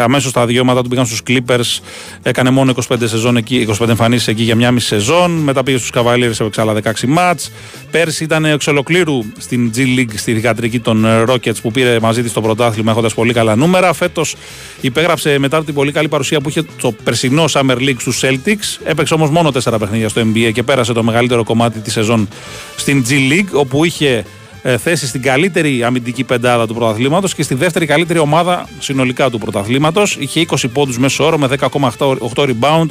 Αμέσως 0.00 0.32
τα 0.32 0.46
δικαιώματα 0.46 0.82
του 0.82 0.88
πήγαν 0.88 1.06
στους 1.06 1.22
Clippers. 1.28 1.80
Έκανε 2.22 2.50
μόνο 2.50 2.74
25 2.88 2.96
σεζόν 3.04 3.36
εκεί, 3.36 3.66
25 3.80 3.88
εμφανίσεις 3.88 4.28
εκεί 4.28 4.42
για 4.42 4.54
μια 4.54 4.70
μισή 4.70 4.86
σεζόν. 4.86 5.30
Μετά 5.30 5.62
πήγε 5.62 5.76
στους 5.78 5.90
Cavaliers, 5.94 6.40
έπαιξε 6.40 6.60
άλλα 6.60 6.72
16 6.72 7.06
μάτς. 7.06 7.50
Πέρσι 7.90 8.24
ήταν 8.24 8.44
εξ 8.44 8.66
ολοκλήρου 8.66 9.18
στην 9.38 9.72
G 9.76 9.78
League, 9.78 10.14
στη 10.14 10.32
δικατρική 10.32 10.80
των 10.80 11.06
Rockets 11.28 11.60
που 11.62 11.70
πήρε 11.70 12.00
μαζί 12.00 12.22
της 12.22 12.32
το 12.32 12.40
πρωτάθλημα 12.40 12.90
έχοντας 12.90 13.14
πολύ 13.14 13.32
καλά 13.32 13.56
νούμερα. 13.56 13.92
Φέτος 13.92 14.36
Υπέγραψε 14.84 15.38
μετά 15.38 15.64
την 15.64 15.74
πολύ 15.74 15.92
καλή 15.92 16.08
παρουσία 16.08 16.40
που 16.40 16.48
είχε 16.48 16.62
το 16.80 16.92
περσινό 17.04 17.44
Summer 17.50 17.76
League 17.76 17.96
στους 17.98 18.20
Celtics. 18.24 18.80
Έπαιξε 18.84 19.14
όμως 19.14 19.30
μόνο 19.30 19.50
τέσσερα 19.50 19.78
παιχνίδια 19.78 20.08
στο 20.08 20.20
NBA 20.20 20.50
και 20.52 20.62
πέρασε 20.62 20.92
το 20.92 21.02
μεγαλύτερο 21.02 21.44
κομμάτι 21.44 21.78
της 21.78 21.92
σεζόν 21.92 22.28
στην 22.76 23.04
G 23.08 23.12
League, 23.12 23.52
όπου 23.52 23.84
είχε 23.84 24.24
ε, 24.62 24.76
θέση 24.76 25.06
στην 25.06 25.22
καλύτερη 25.22 25.82
αμυντική 25.82 26.24
πεντάδα 26.24 26.66
του 26.66 26.74
πρωταθλήματος 26.74 27.34
και 27.34 27.42
στη 27.42 27.54
δεύτερη 27.54 27.86
καλύτερη 27.86 28.18
ομάδα 28.18 28.68
συνολικά 28.78 29.30
του 29.30 29.38
πρωταθλήματος. 29.38 30.16
Είχε 30.20 30.44
20 30.48 30.56
πόντους 30.72 30.98
μέσω 30.98 31.24
όρο 31.24 31.38
με 31.38 31.48
10,8 31.58 32.18
rebound, 32.34 32.86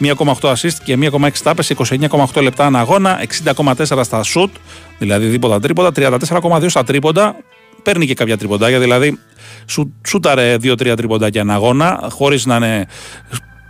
1,8 0.00 0.52
assist 0.52 0.76
και 0.84 0.98
1,6 1.00 1.42
τάπες, 1.42 1.72
29,8 1.76 2.42
λεπτά 2.42 2.66
ανά 2.66 2.78
αγώνα, 2.78 3.20
60,4 3.44 4.04
στα 4.04 4.20
shoot, 4.34 4.50
δηλαδή 4.98 5.26
δίποτα 5.26 5.60
τρίποτα, 5.60 5.92
34,2 5.92 6.68
στα 6.68 6.84
τρίποντα. 6.84 7.36
Παίρνει 7.82 8.06
και 8.06 8.14
κάποια 8.14 8.36
τρίποντάκια, 8.36 8.78
δηλαδή 8.78 9.18
σου, 9.66 9.94
σούταρε 10.06 10.56
δύο-τρία 10.56 10.96
τριποντάκια 10.96 11.40
ένα 11.40 11.54
αγώνα, 11.54 12.08
χωρίς 12.10 12.46
να 12.46 12.56
είναι 12.56 12.86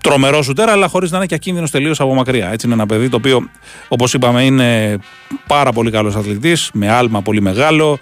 τρομερό 0.02 0.42
σουτέρα, 0.42 0.72
αλλά 0.72 0.88
χωρίς 0.88 1.10
να 1.10 1.16
είναι 1.16 1.26
και 1.26 1.34
ακίνδυνος 1.34 1.70
τελείως 1.70 2.00
από 2.00 2.14
μακριά. 2.14 2.52
Έτσι 2.52 2.66
είναι 2.66 2.74
ένα 2.74 2.86
παιδί 2.86 3.08
το 3.08 3.16
οποίο, 3.16 3.48
όπως 3.88 4.14
είπαμε, 4.14 4.44
είναι 4.44 4.98
πάρα 5.46 5.72
πολύ 5.72 5.90
καλός 5.90 6.14
αθλητής, 6.14 6.70
με 6.72 6.90
άλμα 6.90 7.22
πολύ 7.22 7.40
μεγάλο. 7.40 7.98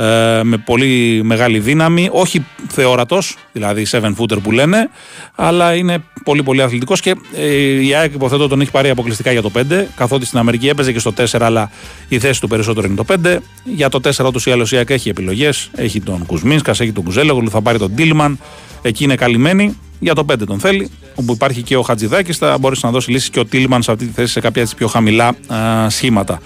Ε, 0.00 0.40
με 0.42 0.56
πολύ 0.56 1.20
μεγάλη 1.24 1.58
δύναμη. 1.58 2.08
Όχι 2.12 2.46
θεόρατος, 2.68 3.36
δηλαδή 3.52 3.86
7 3.90 4.00
footer 4.00 4.42
που 4.42 4.52
λένε, 4.52 4.90
αλλά 5.34 5.74
είναι 5.74 6.04
πολύ 6.24 6.42
πολύ 6.42 6.62
αθλητικός 6.62 7.00
και 7.00 7.14
ε, 7.34 7.84
η 7.84 7.94
ΑΕΚ 7.94 8.14
υποθέτω 8.14 8.48
τον 8.48 8.60
έχει 8.60 8.70
πάρει 8.70 8.90
αποκλειστικά 8.90 9.32
για 9.32 9.42
το 9.42 9.50
5, 9.56 9.62
καθότι 9.96 10.26
στην 10.26 10.38
Αμερική 10.38 10.68
έπαιζε 10.68 10.92
και 10.92 10.98
στο 10.98 11.12
4, 11.16 11.24
αλλά 11.40 11.70
η 12.08 12.18
θέση 12.18 12.40
του 12.40 12.48
περισσότερο 12.48 12.86
είναι 12.86 13.04
το 13.04 13.04
5. 13.24 13.36
Για 13.64 13.88
το 13.88 14.00
4 14.16 14.26
ούτως 14.26 14.46
ή 14.46 14.50
άλλως 14.50 14.72
η 14.72 14.76
ΑΕΚ 14.76 14.90
έχει 14.90 15.08
επιλογές. 15.08 15.70
Έχει 15.74 16.00
τον 16.00 16.26
Κουσμίνσκας, 16.26 16.80
έχει 16.80 16.92
τον 16.92 17.04
Κουζέλογλου, 17.04 17.50
θα 17.50 17.60
πάρει 17.60 17.78
τον 17.78 17.94
Τίλμαν. 17.94 18.38
Εκεί 18.82 19.04
είναι 19.04 19.14
καλυμμένοι. 19.14 19.78
Για 20.02 20.14
το 20.14 20.24
5 20.32 20.34
τον 20.46 20.60
θέλει, 20.60 20.90
όπου 21.14 21.32
υπάρχει 21.32 21.62
και 21.62 21.76
ο 21.76 21.82
Χατζηδάκης, 21.82 22.36
θα 22.36 22.58
μπορέσει 22.58 22.80
να 22.84 22.90
δώσει 22.90 23.10
λύση 23.10 23.30
και 23.30 23.40
ο 23.40 23.44
Τίλμαν 23.44 23.82
σε 23.82 23.92
αυτή 23.92 24.06
τη 24.06 24.12
θέση 24.12 24.32
σε 24.32 24.40
κάποια 24.40 24.62
έτσι 24.62 24.74
πιο 24.74 24.86
χαμηλά 24.86 25.36
α, 25.46 25.88
σχήματα. 25.88 26.40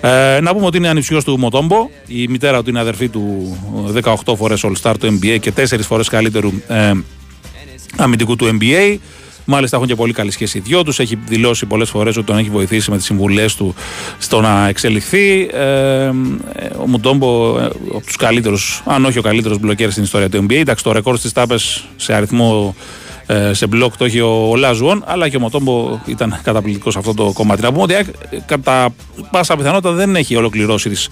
Ε, 0.00 0.40
να 0.40 0.54
πούμε 0.54 0.66
ότι 0.66 0.76
είναι 0.76 0.88
ανιψιός 0.88 1.24
του 1.24 1.38
Μοτόμπο. 1.38 1.88
Η 2.06 2.28
μητέρα 2.28 2.62
του 2.62 2.70
είναι 2.70 2.80
αδερφή 2.80 3.08
του 3.08 3.56
18 4.02 4.14
φορές 4.36 4.64
All 4.64 4.72
Star 4.82 4.94
του 5.00 5.18
NBA 5.20 5.36
και 5.40 5.52
4 5.56 5.62
φορές 5.80 6.08
καλύτερου 6.08 6.52
ε, 6.68 6.92
αμυντικού 7.96 8.36
του 8.36 8.58
NBA. 8.60 8.96
Μάλιστα 9.48 9.76
έχουν 9.76 9.88
και 9.88 9.94
πολύ 9.94 10.12
καλή 10.12 10.30
σχέση 10.30 10.58
οι 10.58 10.60
δυο 10.60 10.82
τους. 10.82 10.98
Έχει 10.98 11.18
δηλώσει 11.26 11.66
πολλές 11.66 11.90
φορές 11.90 12.16
ότι 12.16 12.26
τον 12.26 12.38
έχει 12.38 12.50
βοηθήσει 12.50 12.90
με 12.90 12.96
τις 12.96 13.06
συμβουλές 13.06 13.54
του 13.54 13.74
στο 14.18 14.40
να 14.40 14.68
εξελιχθεί. 14.68 15.48
Ε, 15.52 16.10
ο 16.80 16.86
Μουτόμπο, 16.86 17.58
ε, 17.58 17.64
από 17.64 18.06
τους 18.06 18.16
καλύτερους, 18.16 18.82
αν 18.86 19.04
όχι 19.04 19.18
ο 19.18 19.22
καλύτερος 19.22 19.58
μπλοκέρ 19.58 19.90
στην 19.90 20.02
ιστορία 20.02 20.28
του 20.28 20.46
NBA. 20.48 20.54
Εντάξει, 20.54 20.84
το 20.84 20.92
ρεκόρ 20.92 21.16
στις 21.16 21.32
τάπες 21.32 21.84
σε 21.96 22.14
αριθμό 22.14 22.74
ε, 23.26 23.52
σε 23.52 23.66
μπλοκ 23.66 23.96
το 23.96 24.04
έχει 24.04 24.20
ο, 24.20 24.48
ο 24.50 24.56
Λάζουον, 24.56 25.04
αλλά 25.06 25.28
και 25.28 25.36
ο 25.36 25.40
Μοτόμπο 25.40 26.00
ήταν 26.06 26.40
καταπληκτικός 26.42 26.92
σε 26.92 26.98
αυτό 26.98 27.14
το 27.14 27.32
κομμάτι. 27.32 27.62
Να 27.62 27.72
πούμε 27.72 27.82
ότι 27.82 27.94
ε, 27.94 28.04
κατά 28.46 28.88
πάσα 29.30 29.56
πιθανότητα 29.56 29.92
δεν 29.92 30.16
έχει 30.16 30.36
ολοκληρώσει 30.36 30.88
τις 30.88 31.08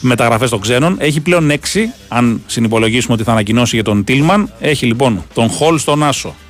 μεταγραφές 0.00 0.50
των 0.50 0.60
ξένων. 0.60 0.96
Έχει 0.98 1.20
πλέον 1.20 1.50
6, 1.50 1.56
αν 2.08 2.42
συνυπολογίσουμε 2.46 3.14
ότι 3.14 3.22
θα 3.22 3.32
ανακοινώσει 3.32 3.74
για 3.74 3.84
τον 3.84 4.04
Τίλμαν. 4.04 4.52
Έχει 4.60 4.86
λοιπόν 4.86 5.24
τον 5.34 5.48
Χολ 5.48 5.78
στον 5.78 6.02
Άσο, 6.02 6.28
ε, 6.28 6.43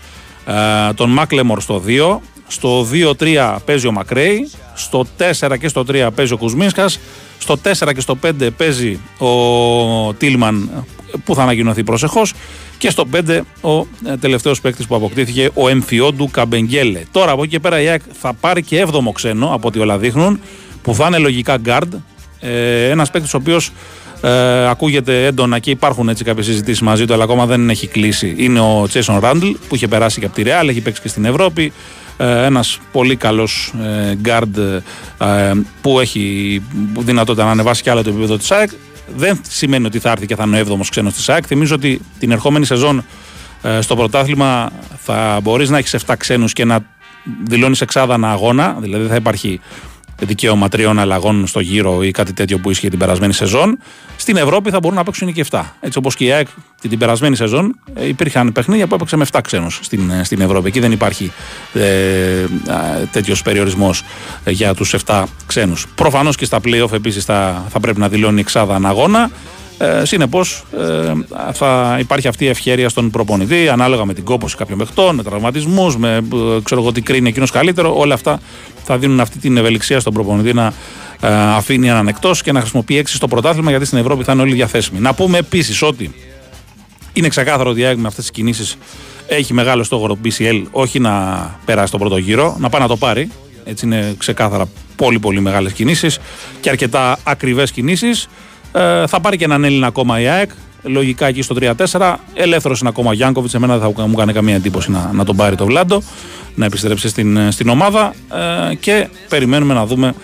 τον 0.94 1.10
Μάκλεμορ 1.10 1.60
στο 1.60 1.82
2, 1.86 2.18
στο 2.46 2.86
2-3 3.18 3.56
παίζει 3.64 3.86
ο 3.86 3.92
Μακρέι, 3.92 4.50
στο 4.74 5.06
4 5.40 5.58
και 5.58 5.68
στο 5.68 5.84
3 5.88 6.08
παίζει 6.14 6.32
ο 6.32 6.36
Κουσμίνσκας, 6.36 6.98
στο 7.38 7.58
4 7.64 7.92
και 7.94 8.00
στο 8.00 8.18
5 8.22 8.50
παίζει 8.56 9.00
ο 9.18 10.14
Τίλμαν 10.14 10.84
που 11.24 11.34
θα 11.34 11.42
ανακοινωθεί 11.42 11.84
προσεχώς. 11.84 12.32
Και 12.78 12.90
στο 12.90 13.04
5 13.12 13.40
ο 13.60 13.78
ε, 13.78 14.16
τελευταίος 14.20 14.60
παίκτης 14.60 14.86
που 14.86 14.94
αποκτήθηκε, 14.94 15.50
ο 15.54 15.68
Εμφιόντου 15.68 16.30
Καμπεγγέλε. 16.30 17.00
Τώρα 17.10 17.32
από 17.32 17.42
εκεί 17.42 17.50
και 17.50 17.60
πέρα 17.60 17.80
η 17.80 17.88
ΑΕΚ 17.88 18.02
θα 18.20 18.32
πάρει 18.32 18.62
και 18.62 18.86
7ο 18.92 19.12
ξένο 19.14 19.54
από 19.54 19.68
ό,τι 19.68 19.78
όλα 19.78 19.98
δείχνουν, 19.98 20.40
που 20.82 20.94
θα 20.94 21.06
είναι 21.06 21.18
λογικά 21.18 21.58
guard. 21.64 21.88
Ε, 22.40 22.88
Ένας 22.88 23.10
παίκτης 23.10 23.34
ο 23.34 23.36
οποίος 23.36 23.70
ε, 24.24 24.68
ακούγεται 24.68 25.26
έντονα 25.26 25.58
και 25.58 25.70
υπάρχουν 25.70 26.08
έτσι 26.08 26.24
κάποιες 26.24 26.46
συζητήσεις 26.46 26.80
μαζί 26.80 27.04
του, 27.04 27.12
αλλά 27.12 27.24
ακόμα 27.24 27.46
δεν 27.46 27.70
έχει 27.70 27.86
κλείσει. 27.86 28.34
Είναι 28.38 28.60
ο 28.60 28.84
Τσέσον 28.88 29.18
Ράντλ 29.18 29.50
που 29.68 29.74
είχε 29.74 29.88
περάσει 29.88 30.20
και 30.20 30.26
από 30.26 30.34
τη 30.34 30.42
Ρεάλ, 30.42 30.68
έχει 30.68 30.80
παίξει 30.80 31.00
και 31.00 31.08
στην 31.08 31.24
Ευρώπη. 31.24 31.72
Ε, 32.16 32.44
Ένας 32.44 32.78
πολύ 32.92 33.16
καλός 33.16 33.74
ε, 33.82 34.14
guard 34.24 34.80
ε, 35.18 35.52
που 35.80 36.00
έχει 36.00 36.62
δυνατότητα 36.98 37.44
να 37.44 37.50
ανεβάσει 37.50 37.82
και 37.82 37.90
άλλο 37.90 38.02
το 38.02 38.10
επίπεδο 38.10 38.36
της 38.36 38.50
ΑΕΚ. 38.50 38.70
Δεν 39.16 39.40
σημαίνει 39.48 39.86
ότι 39.86 39.98
θα 39.98 40.10
έρθει 40.10 40.26
και 40.26 40.36
θα 40.36 40.44
είναι 40.46 40.60
ο 40.60 40.64
7ο 40.68 40.86
ξένος 40.90 41.14
της 41.14 41.28
ΑΕΚ. 41.28 41.44
Θυμίζω 41.46 41.74
ότι 41.74 42.00
την 42.18 42.30
ερχόμενη 42.30 42.64
σεζόν 42.64 43.04
ε, 43.62 43.80
στο 43.80 43.96
πρωτάθλημα 43.96 44.70
θα 45.04 45.40
μπορείς 45.42 45.70
να 45.70 45.78
έχεις 45.78 45.96
7 46.06 46.14
ξένους 46.18 46.52
και 46.52 46.64
να 46.64 46.78
δηλώνεις 47.44 47.80
εξάδα 47.80 48.18
αγώνα, 48.22 48.76
δηλαδή 48.80 49.02
δεν 49.02 49.10
θα 49.10 49.16
υπάρχει 49.16 49.60
δικαίωμα 50.20 50.68
τριών 50.68 50.98
αλλαγών 50.98 51.46
στο 51.46 51.60
γύρο 51.60 52.02
ή 52.02 52.10
κάτι 52.10 52.32
τέτοιο 52.32 52.58
που 52.58 52.70
ίσχυε 52.70 52.88
την 52.88 52.98
περασμένη 52.98 53.32
σεζόν. 53.32 53.78
Στην 54.16 54.36
Ευρώπη 54.36 54.70
θα 54.70 54.78
μπορούν 54.78 54.96
να 54.96 55.04
παίξουν 55.04 55.32
και 55.32 55.44
7. 55.50 55.62
Έτσι 55.80 55.98
όπως 55.98 56.14
και 56.14 56.24
η 56.24 56.32
ΑΕΚ 56.32 56.48
την 56.80 56.98
περασμένη 56.98 57.36
σεζόν 57.36 57.78
ε, 57.94 58.08
υπήρχαν 58.08 58.52
παιχνίδια 58.52 58.86
που 58.86 58.94
έπαιξε 58.94 59.16
με 59.16 59.26
7 59.32 59.40
ξένους 59.42 59.78
στην, 59.82 60.10
ε, 60.10 60.24
στην 60.24 60.40
Ευρώπη. 60.40 60.68
Εκεί 60.68 60.80
δεν 60.80 60.92
υπάρχει 60.92 61.32
ε, 61.74 62.44
τέτοιος 63.10 63.42
περιορισμός 63.42 64.02
ε, 64.44 64.50
για 64.50 64.74
τους 64.74 64.94
7 65.06 65.24
ξένους. 65.46 65.86
Προφανώς 65.94 66.36
και 66.36 66.44
στα 66.44 66.60
playoff 66.64 66.92
επίσης 66.92 67.24
θα, 67.24 67.64
θα 67.68 67.80
πρέπει 67.80 68.00
να 68.00 68.08
δηλώνει 68.08 68.40
εξάδα 68.40 68.80
αγώνα. 68.84 69.30
Ε, 69.78 70.04
Συνεπώς 70.04 70.64
ε, 70.78 71.12
θα 71.52 71.96
υπάρχει 72.00 72.28
αυτή 72.28 72.44
η 72.44 72.48
ευχαίρεια 72.48 72.88
στον 72.88 73.10
προπονητή 73.10 73.68
ανάλογα 73.68 74.04
με 74.04 74.14
την 74.14 74.24
κόπωση 74.24 74.56
κάποιων 74.56 74.78
παιχτών, 74.78 75.14
με 75.14 75.22
τραυματισμούς, 75.22 75.96
με 75.96 76.16
ε, 76.16 76.60
ξέρω 76.62 76.80
εγώ 76.80 76.92
τι 76.92 77.00
κρίνει 77.00 77.28
εκείνος 77.28 77.50
καλύτερο. 77.50 77.98
Όλα 77.98 78.14
αυτά 78.14 78.40
θα 78.84 78.98
δίνουν 78.98 79.20
αυτή 79.20 79.38
την 79.38 79.56
ευελιξία 79.56 80.00
στον 80.00 80.12
προπονητή 80.12 80.52
να 80.52 80.72
ε, 81.20 81.28
αφήνει 81.32 81.88
έναν 81.88 82.08
εκτός 82.08 82.42
και 82.42 82.52
να 82.52 82.60
χρησιμοποιεί 82.60 82.96
έξι 82.98 83.14
στο 83.16 83.28
πρωτάθλημα 83.28 83.70
γιατί 83.70 83.84
στην 83.84 83.98
Ευρώπη 83.98 84.24
θα 84.24 84.32
είναι 84.32 84.42
όλοι 84.42 84.54
διαθέσιμοι. 84.54 85.00
Να 85.00 85.14
πούμε 85.14 85.38
επίσης 85.38 85.82
ότι 85.82 86.14
είναι 87.12 87.28
ξεκάθαρο 87.28 87.70
ότι 87.70 87.80
η 87.80 87.94
με 87.96 88.06
αυτές 88.06 88.24
τις 88.24 88.30
κινήσεις 88.30 88.76
έχει 89.26 89.54
μεγάλο 89.54 89.82
στόχο 89.82 90.06
το 90.06 90.18
BCL, 90.24 90.62
όχι 90.70 91.00
να 91.00 91.14
περάσει 91.64 91.90
τον 91.90 92.00
πρώτο 92.00 92.16
γύρο, 92.16 92.56
να 92.58 92.68
πάει 92.68 92.80
να 92.80 92.88
το 92.88 92.96
πάρει. 92.96 93.30
Έτσι 93.64 93.86
είναι 93.86 94.14
ξεκάθαρα 94.18 94.68
πολύ 94.96 95.18
πολύ 95.18 95.40
μεγάλες 95.40 95.72
κινήσεις 95.72 96.18
και 96.60 96.68
αρκετά 96.68 97.18
ακριβές 97.24 97.70
κινήσεις. 97.70 98.28
Ε, 98.74 99.06
θα 99.06 99.20
πάρει 99.20 99.36
και 99.36 99.44
έναν 99.44 99.64
Έλληνα 99.64 99.86
ακόμα 99.86 100.20
η 100.20 100.26
ΑΕΚ. 100.26 100.50
Λογικά 100.82 101.26
εκεί 101.26 101.42
στο 101.42 101.56
3-4. 101.92 102.14
Ελεύθερος 102.34 102.80
είναι 102.80 102.88
ακόμα 102.88 103.10
ο 103.10 103.12
Γιάνκοβιτς. 103.12 103.54
Εμένα 103.54 103.78
δεν 103.78 103.94
θα 103.94 104.06
μου 104.06 104.14
κάνει 104.14 104.32
καμία 104.32 104.54
εντύπωση 104.54 104.90
να, 104.90 105.10
να 105.12 105.24
τον 105.24 105.36
πάρει 105.36 105.56
το 105.56 105.64
Βλάντο, 105.64 106.02
να 106.54 106.64
επιστρέψει 106.64 107.08
στην, 107.08 107.52
στην 107.52 107.68
ομάδα. 107.68 108.14
Ε, 108.70 108.74
και 108.74 109.08
περιμένουμε 109.28 109.74
να 109.74 109.86
δούμε 109.86 110.14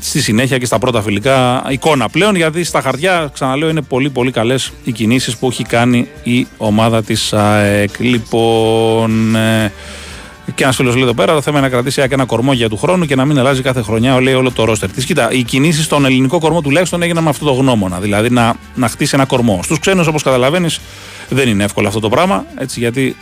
στη 0.00 0.22
συνέχεια 0.22 0.58
και 0.58 0.66
στα 0.66 0.78
πρώτα 0.78 1.02
φιλικά 1.02 1.64
εικόνα 1.68 2.08
πλέον 2.08 2.34
γιατί 2.34 2.64
στα 2.64 2.80
χαρτιά 2.80 3.30
ξαναλέω 3.32 3.68
είναι 3.68 3.82
πολύ 3.82 4.10
πολύ 4.10 4.30
καλές 4.30 4.72
οι 4.84 4.92
κινήσεις 4.92 5.36
που 5.36 5.48
έχει 5.48 5.64
κάνει 5.64 6.08
η 6.22 6.46
ομάδα 6.56 7.02
της 7.02 7.32
ΑΕΚ 7.32 7.90
λοιπόν 7.98 9.34
ε, 9.34 9.72
και 10.54 10.62
ένα 10.62 10.72
φίλο 10.72 10.92
λέει 10.92 11.02
εδώ 11.02 11.14
πέρα: 11.14 11.34
Το 11.34 11.40
θέμα 11.40 11.58
είναι 11.58 11.66
να 11.66 11.72
κρατήσει 11.72 12.02
ένα 12.10 12.24
κορμό 12.24 12.52
για 12.52 12.68
του 12.68 12.76
χρόνου 12.76 13.04
και 13.04 13.14
να 13.14 13.24
μην 13.24 13.38
αλλάζει 13.38 13.62
κάθε 13.62 13.82
χρονιά 13.82 14.20
λέει, 14.20 14.34
όλο 14.34 14.50
το 14.50 14.64
ρόστερ 14.64 14.90
της. 14.90 15.04
Κοίτα, 15.04 15.30
οι 15.32 15.42
κινήσεις 15.42 15.84
στον 15.84 16.04
ελληνικό 16.04 16.38
κορμό 16.38 16.60
τουλάχιστον 16.60 17.02
έγιναν 17.02 17.22
με 17.22 17.30
αυτό 17.30 17.44
το 17.44 17.52
γνώμονα. 17.52 18.00
Δηλαδή 18.00 18.30
να, 18.30 18.54
να 18.74 18.88
χτίσει 18.88 19.14
ένα 19.14 19.24
κορμό. 19.24 19.60
Στους 19.62 19.78
ξένους, 19.78 20.06
όπως 20.06 20.22
καταλαβαίνεις, 20.22 20.80
δεν 21.28 21.48
είναι 21.48 21.64
εύκολο 21.64 21.88
αυτό 21.88 22.00
το 22.00 22.08
πράγμα. 22.08 22.44
Έτσι, 22.54 22.80
γιατί 22.80 23.16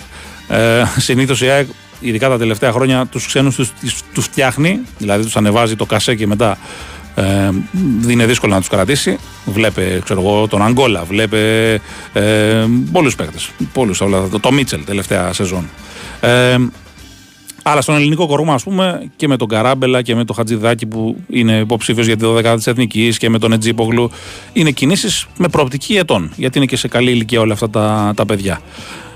ε, 0.48 0.82
συνήθως 0.96 1.40
η 1.40 1.48
ΑΕΚ, 1.48 1.68
ειδικά 2.00 2.28
τα 2.28 2.38
τελευταία 2.38 2.72
χρόνια, 2.72 3.06
τους 3.06 3.26
ξένους 3.26 3.56
τους 4.12 4.24
φτιάχνει, 4.24 4.80
δηλαδή 4.98 5.24
τους 5.24 5.36
ανεβάζει 5.36 5.76
το 5.76 5.86
κασέ 5.86 6.14
και 6.14 6.26
μετά 6.26 6.58
ε, 7.14 7.50
είναι 8.08 8.26
δύσκολο 8.26 8.52
να 8.52 8.58
τους 8.58 8.68
κρατήσει. 8.68 9.18
Βλέπε 9.44 10.00
ξέρω 10.04 10.20
εγώ, 10.20 10.48
τον 10.48 10.62
Αγκόλα, 10.62 11.04
βλέπε 11.04 11.72
ε, 12.12 12.64
πολλούς 12.92 13.14
παίκτες. 13.14 13.50
Το 14.40 14.52
Μίτσελ 14.52 14.84
τελευταία 14.84 15.32
σεζόν. 15.32 15.68
Ε, 16.20 16.56
αλλά 17.62 17.80
στον 17.80 17.94
ελληνικό 17.94 18.26
κορμό, 18.26 18.52
ας 18.52 18.62
πούμε, 18.62 19.10
και 19.16 19.28
με 19.28 19.36
τον 19.36 19.48
Καράμπελα 19.48 20.02
και 20.02 20.14
με 20.14 20.24
τον 20.24 20.36
Χατζηδάκη 20.36 20.86
που 20.86 21.16
είναι 21.28 21.58
υποψήφιος 21.58 22.06
για 22.06 22.16
τη 22.16 22.24
12η 22.26 22.54
της 22.56 22.66
Εθνικής 22.66 23.18
και 23.18 23.30
με 23.30 23.38
τον 23.38 23.52
Ετζίπογλου, 23.52 24.10
είναι 24.52 24.70
κινήσεις 24.70 25.26
με 25.36 25.48
προοπτική 25.48 25.96
ετών. 25.96 26.30
Γιατί 26.36 26.58
είναι 26.58 26.66
και 26.66 26.76
σε 26.76 26.88
καλή 26.88 27.10
ηλικία 27.10 27.40
όλα 27.40 27.52
αυτά 27.52 27.70
τα, 27.70 28.12
τα 28.16 28.26
παιδιά. 28.26 28.60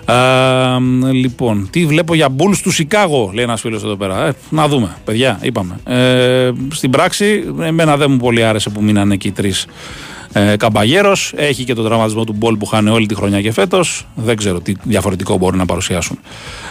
Α, 0.05 0.78
λοιπόν, 1.12 1.68
τι 1.70 1.86
βλέπω 1.86 2.14
για 2.14 2.28
Μπουλς 2.28 2.53
του 2.62 2.70
Σικάγο, 2.70 3.30
λέει 3.34 3.45
ένας 3.45 3.61
φίλος 3.61 3.82
εδώ 3.82 3.97
πέρα. 3.97 4.26
Ε, 4.26 4.32
να 4.51 4.68
δούμε, 4.68 4.97
παιδιά, 5.05 5.38
είπαμε. 5.42 5.76
Ε, 5.84 6.51
στην 6.70 6.90
πράξη, 6.90 7.45
εμένα 7.61 7.97
δεν 7.97 8.11
μου 8.11 8.16
πολύ 8.16 8.45
άρεσε 8.45 8.70
που 8.70 8.82
μείνανε 8.82 9.14
εκεί 9.14 9.28
οι 9.28 9.32
τρεις 9.32 9.66
ε, 10.32 10.57
caballeros. 10.57 11.32
Έχει 11.36 11.64
και 11.64 11.74
τον 11.74 11.84
τραυματισμό 11.84 12.24
του 12.24 12.32
Μπολ 12.32 12.57
που 12.57 12.66
χάνει 12.66 12.91
όλη 12.90 13.07
τη 13.07 13.14
χρονιά 13.14 13.40
και 13.40 13.53
φέτος. 13.53 14.07
Δεν 14.14 14.36
ξέρω 14.36 14.61
τι 14.61 14.74
διαφορετικό 14.82 15.36
μπορεί 15.36 15.57
να 15.57 15.66
παρουσιάσουν 15.66 16.18
ε, 16.18 16.64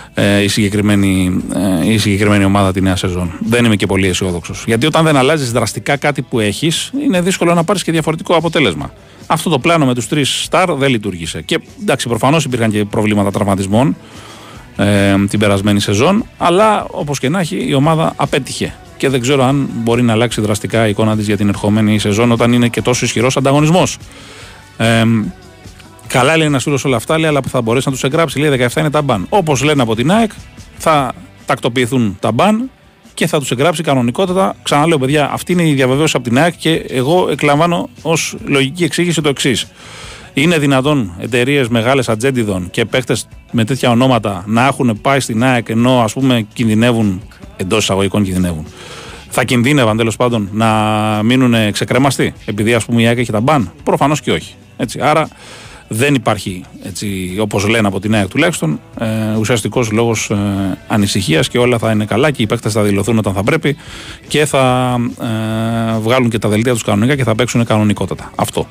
η, 0.44 0.48
συγκεκριμένη, 0.48 1.44
ε, 1.84 1.92
η 1.92 1.98
συγκεκριμένη 1.98 2.44
ομάδα 2.44 2.74
τη 2.74 2.82
νέα 2.82 2.96
σεζόν. 2.96 3.32
Δεν 3.40 3.66
είμαι 3.66 3.76
και 3.76 3.86
πολύ 3.86 4.08
αισιόδοξος. 4.08 4.64
Γιατί 4.68 4.86
όταν 4.86 5.04
δεν 5.04 5.16
αλλάζεις 5.16 5.52
δραστικά 5.52 5.98
κάτι 5.98 6.22
που 6.22 6.40
έχεις, 6.40 6.92
είναι 7.04 7.22
δύσκολο 7.22 7.54
να 7.54 7.64
πάρεις 7.64 7.84
και 7.84 7.92
διαφορετικό 7.92 8.36
αποτέλεσμα. 8.36 8.94
Αυτό 9.28 9.50
το 9.50 9.60
πλάνο 9.60 9.86
με 9.86 9.94
τους 9.94 10.08
τρεις 10.08 10.44
στάρ 10.44 10.72
δεν 10.72 10.90
λειτουργήσε. 10.90 11.42
Και 11.42 11.60
εντάξει, 11.82 12.08
προφανώς 12.08 12.46
υπήρχαν 12.46 12.72
και 12.72 12.86
προβλήματα 12.86 13.32
τραυματισμών 13.32 13.96
ε, 14.76 15.16
την 15.30 15.40
περασμένη 15.40 15.80
σεζόν, 15.80 16.26
αλλά 16.38 16.86
όπως 16.90 17.20
και 17.20 17.30
να 17.30 17.40
έχει 17.40 17.66
η 17.68 17.74
ομάδα 17.74 18.14
απέτυχε. 18.16 18.76
Και 18.98 19.10
δεν 19.10 19.22
ξέρω 19.22 19.44
αν 19.44 19.70
μπορεί 19.74 20.02
να 20.02 20.14
αλλάξει 20.14 20.42
δραστικά 20.42 20.88
η 20.88 20.90
εικόνα 20.90 21.16
της 21.16 21.26
για 21.26 21.38
την 21.38 21.48
ερχόμενη 21.48 22.00
σεζόν 22.00 22.32
όταν 22.32 22.54
είναι 22.54 22.68
και 22.68 22.82
τόσο 22.82 23.06
ισχυρός 23.06 23.38
ανταγωνισμός. 23.38 23.98
Ε, 24.78 25.04
Καλά 26.08 26.38
λέει 26.38 26.48
ένας 26.48 26.64
φίλος 26.64 26.86
όλα 26.86 26.96
αυτά, 26.96 27.20
λέει, 27.20 27.30
αλλά 27.30 27.42
που 27.42 27.50
θα 27.50 27.62
μπορέσει 27.62 27.88
να 27.88 27.94
τους 27.94 28.04
εγγράψει. 28.04 28.40
Λέει 28.40 28.50
17 28.74 28.80
είναι 28.80 28.90
τα 28.90 29.02
μπαν. 29.02 29.26
Όπως 29.30 29.64
λένε 29.64 29.82
από 29.82 29.96
την 29.96 30.12
ΑΕΚ, 30.12 30.32
θα 30.78 31.14
τακτοποιηθούν 31.46 32.18
τα 32.20 32.32
μπαν 32.32 32.70
και 33.14 33.28
θα 33.28 33.40
τους 33.40 33.52
εγγράψει 33.52 33.84
κανονικότατα. 33.84 34.56
Ξαναλέω, 34.64 34.98
παιδιά, 34.98 35.30
αυτή 35.32 35.52
είναι 35.52 35.68
η 35.68 35.74
διαβεβαίωση 35.74 36.14
από 36.18 36.30
την 36.30 36.40
ΑΕΚ 36.40 36.54
και 36.58 36.74
εγώ 36.74 37.28
εκλαμβάνω 37.32 37.90
ως 38.02 38.36
λογική 38.46 38.84
εξήγηση 38.84 39.22
το 39.22 39.30
εξής. 39.30 39.68
Είναι 40.34 40.58
δυνατόν 40.58 41.14
εταιρείες 41.20 41.68
μεγάλες 41.68 42.10
ατζέντιδων 42.10 42.70
και 42.72 42.86
παίχτε 42.86 43.16
με 43.52 43.66
τέτοια 43.66 43.90
ονόματα 43.90 44.44
να 44.48 44.68
έχουν 44.68 45.00
πάει 45.02 45.20
στην 45.20 45.44
ΑΕΚ 45.44 45.70
ενώ 45.70 46.02
ας 46.02 46.14
πούμε 46.14 46.46
κινδυνεύουν, 46.54 47.22
εντός 47.58 47.84
εισαγωγικών 47.84 48.24
κινδυνεύουν. 48.24 48.66
Θα 49.30 49.44
κινδύνευαν 49.44 49.98
τέλος 49.98 50.16
πάντων 50.16 50.50
να 50.52 50.70
μείνουν 51.24 51.72
ξεκρέμαστοι 51.72 52.34
επειδή 52.46 52.74
ας 52.74 52.86
πούμε 52.86 53.02
η 53.02 53.08
ΑΕΚ 53.08 53.18
έχει 53.18 53.32
τα 53.32 53.40
μπαν. 53.40 53.72
Προφανώς 53.84 54.22
και 54.22 54.32
όχι. 54.32 54.56
Έτσι. 54.78 55.00
Άρα 55.02 55.28
δεν 55.88 56.16
υπάρχει, 56.16 56.64
έτσι, 56.84 57.38
όπως 57.40 57.68
λένε 57.68 57.88
από 57.88 58.00
την 58.00 58.16
ΑΕΚ 58.16 58.28
τουλάχιστον, 58.28 58.80
ε, 59.00 59.08
ουσιαστικός 59.40 59.92
λόγος 59.92 60.30
ε, 60.30 60.36
ανησυχίας 60.88 61.50
και 61.50 61.58
όλα 61.58 61.78
θα 61.78 61.92
είναι 61.92 62.06
καλά 62.06 62.32
και 62.32 62.42
οι 62.42 62.46
παίκτες 62.46 62.74
θα 62.74 62.82
δηλωθούν 62.82 63.18
όταν 63.18 63.34
θα 63.34 63.44
πρέπει 63.44 63.76
και 64.28 64.46
θα 64.46 64.96
ε, 65.22 66.00
βγάλουν 66.00 66.30
και 66.30 66.40
τα 66.40 66.50
δελτία 66.50 66.74
τους 66.74 66.84
κανονικά 66.84 67.16
και 67.16 67.24
θα 67.24 67.36
παίξουν 67.36 67.66
κανονικότατα. 67.66 68.32
Αυτό 68.36 68.68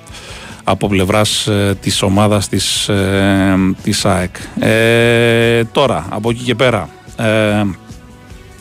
από 0.64 0.88
πλευράς 0.88 1.46
ε, 1.46 1.76
της 1.80 2.02
ομάδας 2.02 2.48
της, 2.48 2.88
ε, 2.88 3.56
της 3.82 4.04
ΑΕΚ. 4.04 4.36
Ε, 4.60 5.64
τώρα, 5.64 6.06
από 6.08 6.30
εκεί 6.30 6.42
και 6.42 6.54
πέρα, 6.54 6.88
ε, 7.16 7.64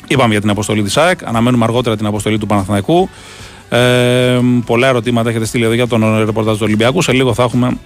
είπαμε 0.07 0.31
για 0.31 0.41
την 0.41 0.49
αποστολή 0.49 0.83
της 0.83 0.97
ΑΕΚ, 0.97 1.19
αναμένουμε 1.23 1.63
αργότερα 1.63 1.97
την 1.97 2.05
αποστολή 2.05 2.37
του 2.37 2.47
Παναθηναϊκού. 2.47 3.09
Ε, 3.73 4.39
πολλά 4.65 4.87
ερωτήματα 4.87 5.29
έχετε 5.29 5.45
στείλει 5.45 5.63
εδώ 5.63 5.73
για 5.73 5.87
τον 5.87 6.17
ρεπορτάζ 6.25 6.55
του 6.57 6.63
Ολυμπιακού. 6.63 7.01
Σε 7.01 7.11
λίγο 7.11 7.33
θα 7.33 7.43
έχουμε 7.43 7.77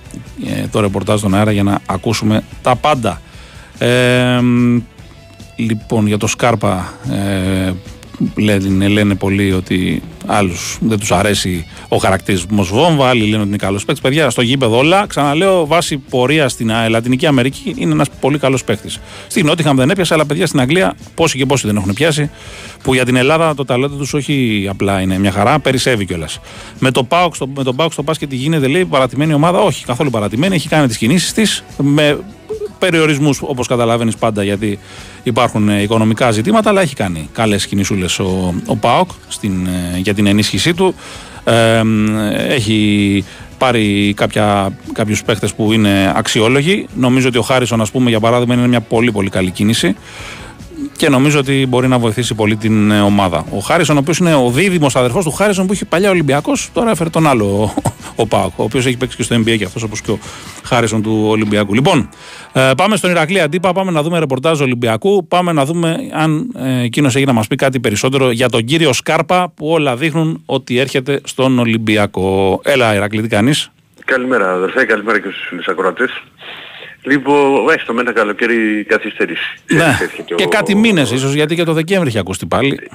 ε, 0.45 0.67
το 0.71 0.79
ρεπορτάζ 0.79 1.19
στον 1.19 1.35
αέρα 1.35 1.51
για 1.51 1.63
να 1.63 1.79
ακούσουμε 1.85 2.43
τα 2.61 2.75
πάντα. 2.75 3.21
Ε, 3.77 4.39
λοιπόν, 5.55 6.07
για 6.07 6.17
το 6.17 6.27
Σκάρπα 6.27 6.93
ε, 7.11 7.73
λένε, 8.35 8.87
λένε 8.87 9.15
πολλοί 9.15 9.51
ότι 9.51 10.01
άλλους 10.25 10.77
δεν 10.81 10.99
τους 10.99 11.11
αρέσει 11.11 11.65
ο 11.87 11.97
χαρακτηρισμός 11.97 12.69
βόμβα, 12.69 13.09
άλλοι 13.09 13.23
λένε 13.23 13.37
ότι 13.37 13.47
είναι 13.47 13.57
καλός 13.57 13.85
παίκτης. 13.85 14.03
Παιδιά, 14.03 14.29
στο 14.29 14.41
γήπεδο 14.41 14.77
όλα, 14.77 15.05
ξαναλέω, 15.07 15.65
βάση 15.65 15.97
πορεία 15.97 16.49
στην 16.49 16.71
Λατινική 16.89 17.25
Αμερική 17.25 17.73
είναι 17.77 17.91
ένας 17.91 18.09
πολύ 18.19 18.37
καλός 18.37 18.63
παίκτης. 18.63 18.99
Στην 19.27 19.45
Νότιχαμ 19.45 19.75
δεν 19.75 19.89
έπιασε, 19.89 20.13
αλλά 20.13 20.25
παιδιά 20.25 20.47
στην 20.47 20.59
Αγγλία 20.59 20.95
πόσοι 21.15 21.37
και 21.37 21.45
πόσοι 21.45 21.67
δεν 21.67 21.75
έχουν 21.75 21.93
πιάσει. 21.93 22.29
Που 22.83 22.93
για 22.93 23.05
την 23.05 23.15
Ελλάδα 23.15 23.55
το 23.55 23.65
ταλέντο 23.65 23.95
τους 23.95 24.13
όχι 24.13 24.67
απλά 24.69 25.01
είναι 25.01 25.19
μια 25.19 25.31
χαρά, 25.31 25.59
περισσεύει 25.59 26.05
κιόλας. 26.05 26.39
Με, 26.79 26.91
το 26.91 27.03
Πάουξ, 27.03 27.39
με 27.55 27.63
τον 27.63 27.75
Πάουξ 27.75 27.93
στο 27.93 28.03
μπάσκετ 28.03 28.29
τι 28.29 28.35
γίνεται, 28.35 28.67
λέει 28.67 28.85
παρατημένη 28.85 29.33
ομάδα. 29.33 29.59
Όχι, 29.59 29.85
καθόλου 29.85 30.09
παρατημένη. 30.09 30.55
Έχει 30.55 30.69
κάνει 30.69 30.87
τις 30.87 30.97
κινήσεις 30.97 31.33
της 31.33 31.63
με 31.77 32.17
περιορισμούς 32.79 33.41
όπως 33.41 33.67
καταλαβαίνεις 33.67 34.15
πάντα 34.15 34.43
γιατί 34.43 34.79
υπάρχουν 35.23 35.69
ε, 35.69 35.81
οικονομικά 35.81 36.31
ζητήματα, 36.31 36.69
αλλά 36.69 36.81
έχει 36.81 36.95
κάνει 36.95 37.29
καλές 37.33 37.67
κινησούλες 37.67 38.19
ο, 38.19 38.53
ο 38.65 38.75
ΠΑΟΚ 38.75 39.09
στην, 39.27 39.67
ε, 39.67 39.97
για 39.97 40.13
την 40.13 40.27
ενίσχυσή 40.27 40.73
του. 40.73 40.95
Ε, 41.43 41.81
έχει 42.49 43.23
πάρει 43.57 44.13
κάποια, 44.15 44.71
κάποιους 44.93 45.23
παίχτες 45.23 45.53
που 45.53 45.73
είναι 45.73 46.13
αξιόλογοι. 46.15 46.87
Νομίζω 46.95 47.27
ότι 47.27 47.37
ο 47.37 47.41
Χάρισον, 47.41 47.81
ας 47.81 47.91
πούμε, 47.91 48.09
για 48.09 48.19
παράδειγμα, 48.19 48.53
είναι 48.53 48.67
μια 48.67 48.81
πολύ 48.81 49.11
πολύ 49.11 49.29
καλή 49.29 49.51
κίνηση 49.51 49.95
και 50.97 51.09
νομίζω 51.09 51.39
ότι 51.39 51.65
μπορεί 51.69 51.87
να 51.87 51.99
βοηθήσει 51.99 52.33
πολύ 52.33 52.55
την 52.55 52.91
ε, 52.91 53.01
ομάδα. 53.01 53.45
Ο 53.49 53.59
Χάρισον, 53.59 53.95
ο 53.95 53.99
οποίος 53.99 54.17
είναι 54.17 54.35
ο 54.35 54.49
δίδυμος 54.49 54.95
αδερφός 54.95 55.23
του 55.23 55.31
Χάρισον 55.31 55.67
που 55.67 55.73
είχε 55.73 55.85
παλιά 55.85 56.09
Ολυμπιακός, 56.09 56.69
τώρα 56.73 56.91
έφερε 56.91 57.09
τον 57.09 57.27
άλλο, 57.27 57.73
ο 58.15 58.27
Πάοκ, 58.27 58.59
ο 58.59 58.63
οποίος 58.63 58.85
έχει 58.85 58.97
παίξει 58.97 59.17
και 59.17 59.23
στο 59.23 59.35
NBA 59.35 59.57
και 59.57 59.65
αυτός 59.65 59.83
όπως 59.83 60.01
και 60.01 60.11
ο 60.11 60.19
Χάρισον 60.63 61.01
του 61.01 61.25
Ολυμπιακού. 61.27 61.73
Λοιπόν, 61.73 62.09
ε, 62.53 62.71
πάμε 62.77 62.95
στον 62.95 63.09
Ηρακλή 63.09 63.41
Αντίπα, 63.41 63.71
πάμε 63.71 63.91
να 63.91 64.01
δούμε 64.01 64.19
ρεπορτάζ 64.19 64.61
Ολυμπιακού, 64.61 65.27
πάμε 65.27 65.51
να 65.51 65.65
δούμε 65.65 65.97
αν 66.13 66.51
ε, 66.57 66.83
εκείνος 66.83 67.15
έχει 67.15 67.25
να 67.25 67.33
μας 67.33 67.47
πει 67.47 67.55
κάτι 67.55 67.79
περισσότερο 67.79 68.31
για 68.31 68.49
τον 68.49 68.63
κύριο 68.63 68.93
Σκάρπα 68.93 69.51
που 69.55 69.67
όλα 69.67 69.95
δείχνουν 69.95 70.43
ότι 70.45 70.79
έρχεται 70.79 71.21
στον 71.23 71.59
Ολυμπιακό. 71.59 72.61
Έλα, 72.63 72.95
Ηρακλή, 72.95 73.21
τι 73.21 73.27
κάνεις; 73.27 73.69
Καλημέρα, 74.05 74.53
αδερφέ, 74.53 74.85
καλημέρα 74.85 75.19
και 75.19 75.29
στους 75.29 75.67
ακροατές. 75.67 76.23
Λοιπόν, 77.01 77.69
έστω 77.69 77.93
με 77.93 78.01
ένα 78.01 78.13
καλοκαίρι 78.13 78.83
καθυστέρηση. 78.83 79.57
Ναι. 79.67 79.97
Και 80.35 80.43
ο... 80.43 80.47
κάτι 80.47 80.75
μήνες 80.75 81.11
ίσως, 81.11 81.33
γιατί 81.33 81.55
και 81.55 81.63
το 81.63 81.73
Δεκέμβρη 81.73 82.09
είχε 82.09 82.19
ακουστεί 82.19 82.45
πάλι. 82.45 82.89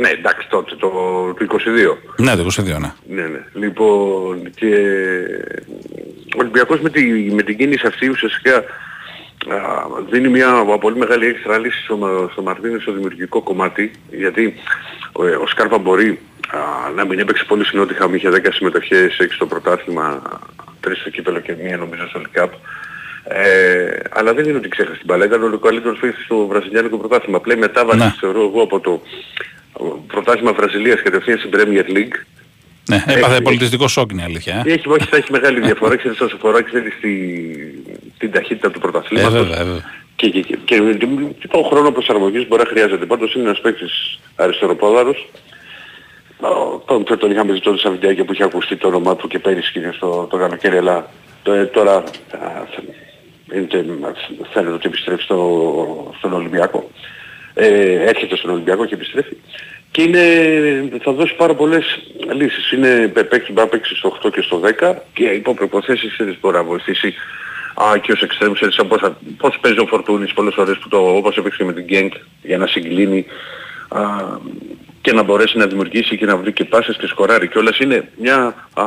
Ναι, 0.00 0.08
εντάξει 0.08 0.48
τότε, 0.48 0.74
το, 0.74 0.88
το 1.38 1.46
22. 1.50 1.96
Ναι, 2.16 2.36
το 2.36 2.44
22, 2.44 2.64
ναι. 2.64 2.92
Ναι, 3.06 3.26
ναι. 3.26 3.44
Λοιπόν, 3.52 4.50
και 4.54 4.66
ο 6.34 6.38
Ολυμπιακός 6.38 6.80
με, 6.80 6.90
τη, 6.90 7.02
με 7.32 7.42
την 7.42 7.56
κίνηση 7.56 7.86
αυτή 7.86 8.08
ουσιαστικά 8.08 8.56
α, 8.56 8.64
δίνει 10.10 10.28
μια 10.28 10.64
πολύ 10.80 10.96
μεγάλη 10.96 11.26
έξτρα 11.26 11.58
λύση 11.58 11.82
στο, 11.82 12.28
στο 12.32 12.42
Μαρτίνες 12.42 12.82
στο 12.82 12.92
δημιουργικό 12.92 13.42
κομμάτι, 13.42 13.90
γιατί 14.10 14.54
ο, 15.12 15.24
ο 15.24 15.46
Σκάρπα 15.46 15.78
μπορεί 15.78 16.20
α, 16.48 16.90
να 16.90 17.04
μην 17.04 17.18
έπαιξε 17.18 17.44
πολύ 17.44 17.64
συνότυχα, 17.64 18.10
είχε 18.14 18.28
10 18.32 18.48
συμμετοχές, 18.52 19.16
6 19.20 19.26
στο 19.34 19.46
πρωτάθλημα, 19.46 20.22
3 20.86 20.90
στο 21.00 21.10
κύπελο 21.10 21.40
και 21.40 21.56
μία 21.62 21.76
νομίζω 21.76 22.08
στο 22.08 22.18
Λικάπ. 22.18 22.52
Ε, 23.30 23.98
αλλά 24.10 24.34
δεν 24.34 24.44
είναι 24.48 24.58
ότι 24.58 24.68
ξέχασε 24.68 24.96
την 24.96 25.06
μπάλα. 25.06 25.24
Ήταν 25.24 25.54
ο 25.54 25.58
καλύτερος 25.58 25.98
παίκτης 25.98 26.24
στο 26.24 26.46
Βραζιλιάνικο 26.46 26.96
πρωτάθλημα. 26.98 27.40
Πλέον 27.40 27.58
μετάβαση 27.58 27.98
ναι. 27.98 28.14
θεωρώ 28.20 28.40
εγώ 28.40 28.62
από 28.62 28.80
το 28.80 29.02
πρωτάθλημα 30.06 30.52
Βραζιλίας 30.52 31.02
κατευθείαν 31.02 31.38
στην 31.38 31.50
Premier 31.54 31.96
League. 31.96 32.16
Ναι, 32.88 33.04
έπαθε 33.06 33.34
έχει, 33.34 33.42
πολιτιστικό 33.42 33.88
σοκ 33.88 34.10
είναι 34.12 34.22
αλήθεια. 34.22 34.62
Ε. 34.66 34.72
Έχει, 34.72 34.88
όχι, 34.88 35.04
θα 35.04 35.16
έχει 35.16 35.32
μεγάλη 35.32 35.60
διαφορά. 35.60 35.96
Ξέρεις 35.96 36.20
όσο 36.20 36.36
φορά 36.36 36.62
ξέρεις 36.62 36.92
τη, 37.00 37.12
την 38.18 38.30
ταχύτητα 38.32 38.70
του 38.70 38.80
πρωταθλήματος. 38.80 39.34
Ε, 39.34 39.42
βέβαια, 39.42 39.64
βέβαια. 39.64 39.84
Και, 40.16 40.28
και, 40.28 40.40
και, 40.40 40.56
και, 40.64 40.76
και 41.38 41.48
τον 41.48 41.64
χρόνο 41.64 41.90
προσαρμογής 41.90 42.48
μπορεί 42.48 42.62
να 42.62 42.68
χρειάζεται. 42.68 43.06
Πάντως 43.06 43.34
είναι 43.34 43.44
ένας 43.44 43.60
παίκτης 43.60 44.18
αριστεροπόδαρος. 44.36 45.28
Τον, 46.86 47.18
τον 47.18 47.30
είχαμε 47.30 47.54
ζητώ 47.54 47.70
το 47.70 47.78
Σαββιντιάκη 47.78 48.24
που 48.24 48.32
είχε 48.32 48.44
ακουστεί 48.44 48.76
το 48.76 48.88
όνομά 48.88 49.16
του 49.16 49.28
και 49.28 49.38
πέρυσι 49.38 49.72
και 49.72 49.80
στο 49.96 50.26
το 50.30 50.36
καλοκαίρι, 50.36 50.76
αλλά 50.76 51.10
το, 51.42 51.66
τώρα 51.66 52.04
φαίνεται 54.52 54.72
ότι 54.72 54.86
επιστρέφει 54.86 55.22
στο, 55.22 56.14
στον 56.18 56.32
Ολυμπιακό. 56.32 56.90
Ε, 57.54 58.02
έρχεται 58.02 58.36
στον 58.36 58.50
Ολυμπιακό 58.50 58.84
και 58.84 58.94
επιστρέφει. 58.94 59.36
Και 59.90 60.02
είναι, 60.02 60.22
θα 61.02 61.12
δώσει 61.12 61.34
πάρα 61.36 61.54
πολλές 61.54 61.84
λύσεις. 62.34 62.72
Είναι 62.72 63.08
παίξει, 63.08 63.52
μπορεί 63.52 63.66
να 63.66 63.66
παίξεις 63.66 63.98
στο 63.98 64.18
8 64.24 64.30
και 64.32 64.40
στο 64.40 64.60
10 64.80 64.94
και 65.12 65.24
υπό 65.24 65.54
προποθέσεις 65.54 66.16
μπορεί 66.40 66.56
να 66.56 66.62
βοηθήσει 66.62 67.14
Α, 67.82 67.98
και 67.98 68.12
ως 68.12 68.22
εξτρέμους, 68.22 68.58
ξέρεις 68.58 68.80
πώς, 68.88 69.00
θα, 69.00 69.18
πώς 69.36 69.58
παίζει 69.60 69.78
ο 69.78 69.86
Φορτούνης 69.86 70.32
πολλές 70.32 70.54
φορές 70.54 70.78
που 70.78 70.88
το, 70.88 70.98
όπως 70.98 71.36
έπαιξε 71.36 71.64
με 71.64 71.72
την 71.72 71.84
Γκένκ 71.84 72.12
για 72.42 72.58
να 72.58 72.66
συγκλίνει 72.66 73.26
α, 73.88 74.00
και 75.08 75.14
να 75.14 75.22
μπορέσει 75.22 75.58
να 75.58 75.66
δημιουργήσει 75.66 76.16
και 76.16 76.26
να 76.26 76.36
βρει 76.36 76.52
και 76.52 76.64
πάσες 76.64 76.96
και 76.96 77.06
σκοράρει 77.06 77.48
και 77.48 77.58
όλες 77.58 77.78
είναι 77.78 78.08
μια 78.18 78.68
α, 78.74 78.84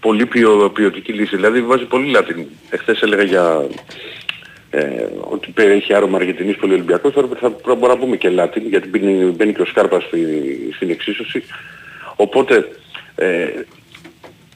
πολύ 0.00 0.26
ποιο, 0.26 0.70
ποιοτική 0.74 1.12
λύση. 1.12 1.36
Δηλαδή 1.36 1.62
βάζει 1.62 1.84
πολύ 1.84 2.10
λάτιν. 2.10 2.46
Εχθές 2.70 3.02
έλεγα 3.02 3.22
για 3.22 3.66
ε, 4.70 5.06
ότι 5.20 5.52
έχει 5.56 5.94
άρωμα 5.94 6.16
Αργεντινής 6.16 6.56
πολύ 6.56 6.72
Ολυμπιακός, 6.72 7.12
τώρα 7.12 7.28
θα 7.40 7.56
μπορούμε 7.62 7.86
να 7.86 7.96
πούμε 7.96 8.16
και 8.16 8.28
λάτιν 8.28 8.62
γιατί 8.68 8.88
μπαίνει, 8.88 9.24
μπαίνει 9.24 9.52
και 9.52 9.62
ο 9.62 9.64
Σκάρπας 9.64 10.02
στη, 10.02 10.20
στην 10.74 10.90
εξίσωση. 10.90 11.42
Οπότε 12.16 12.68
ε, 13.14 13.48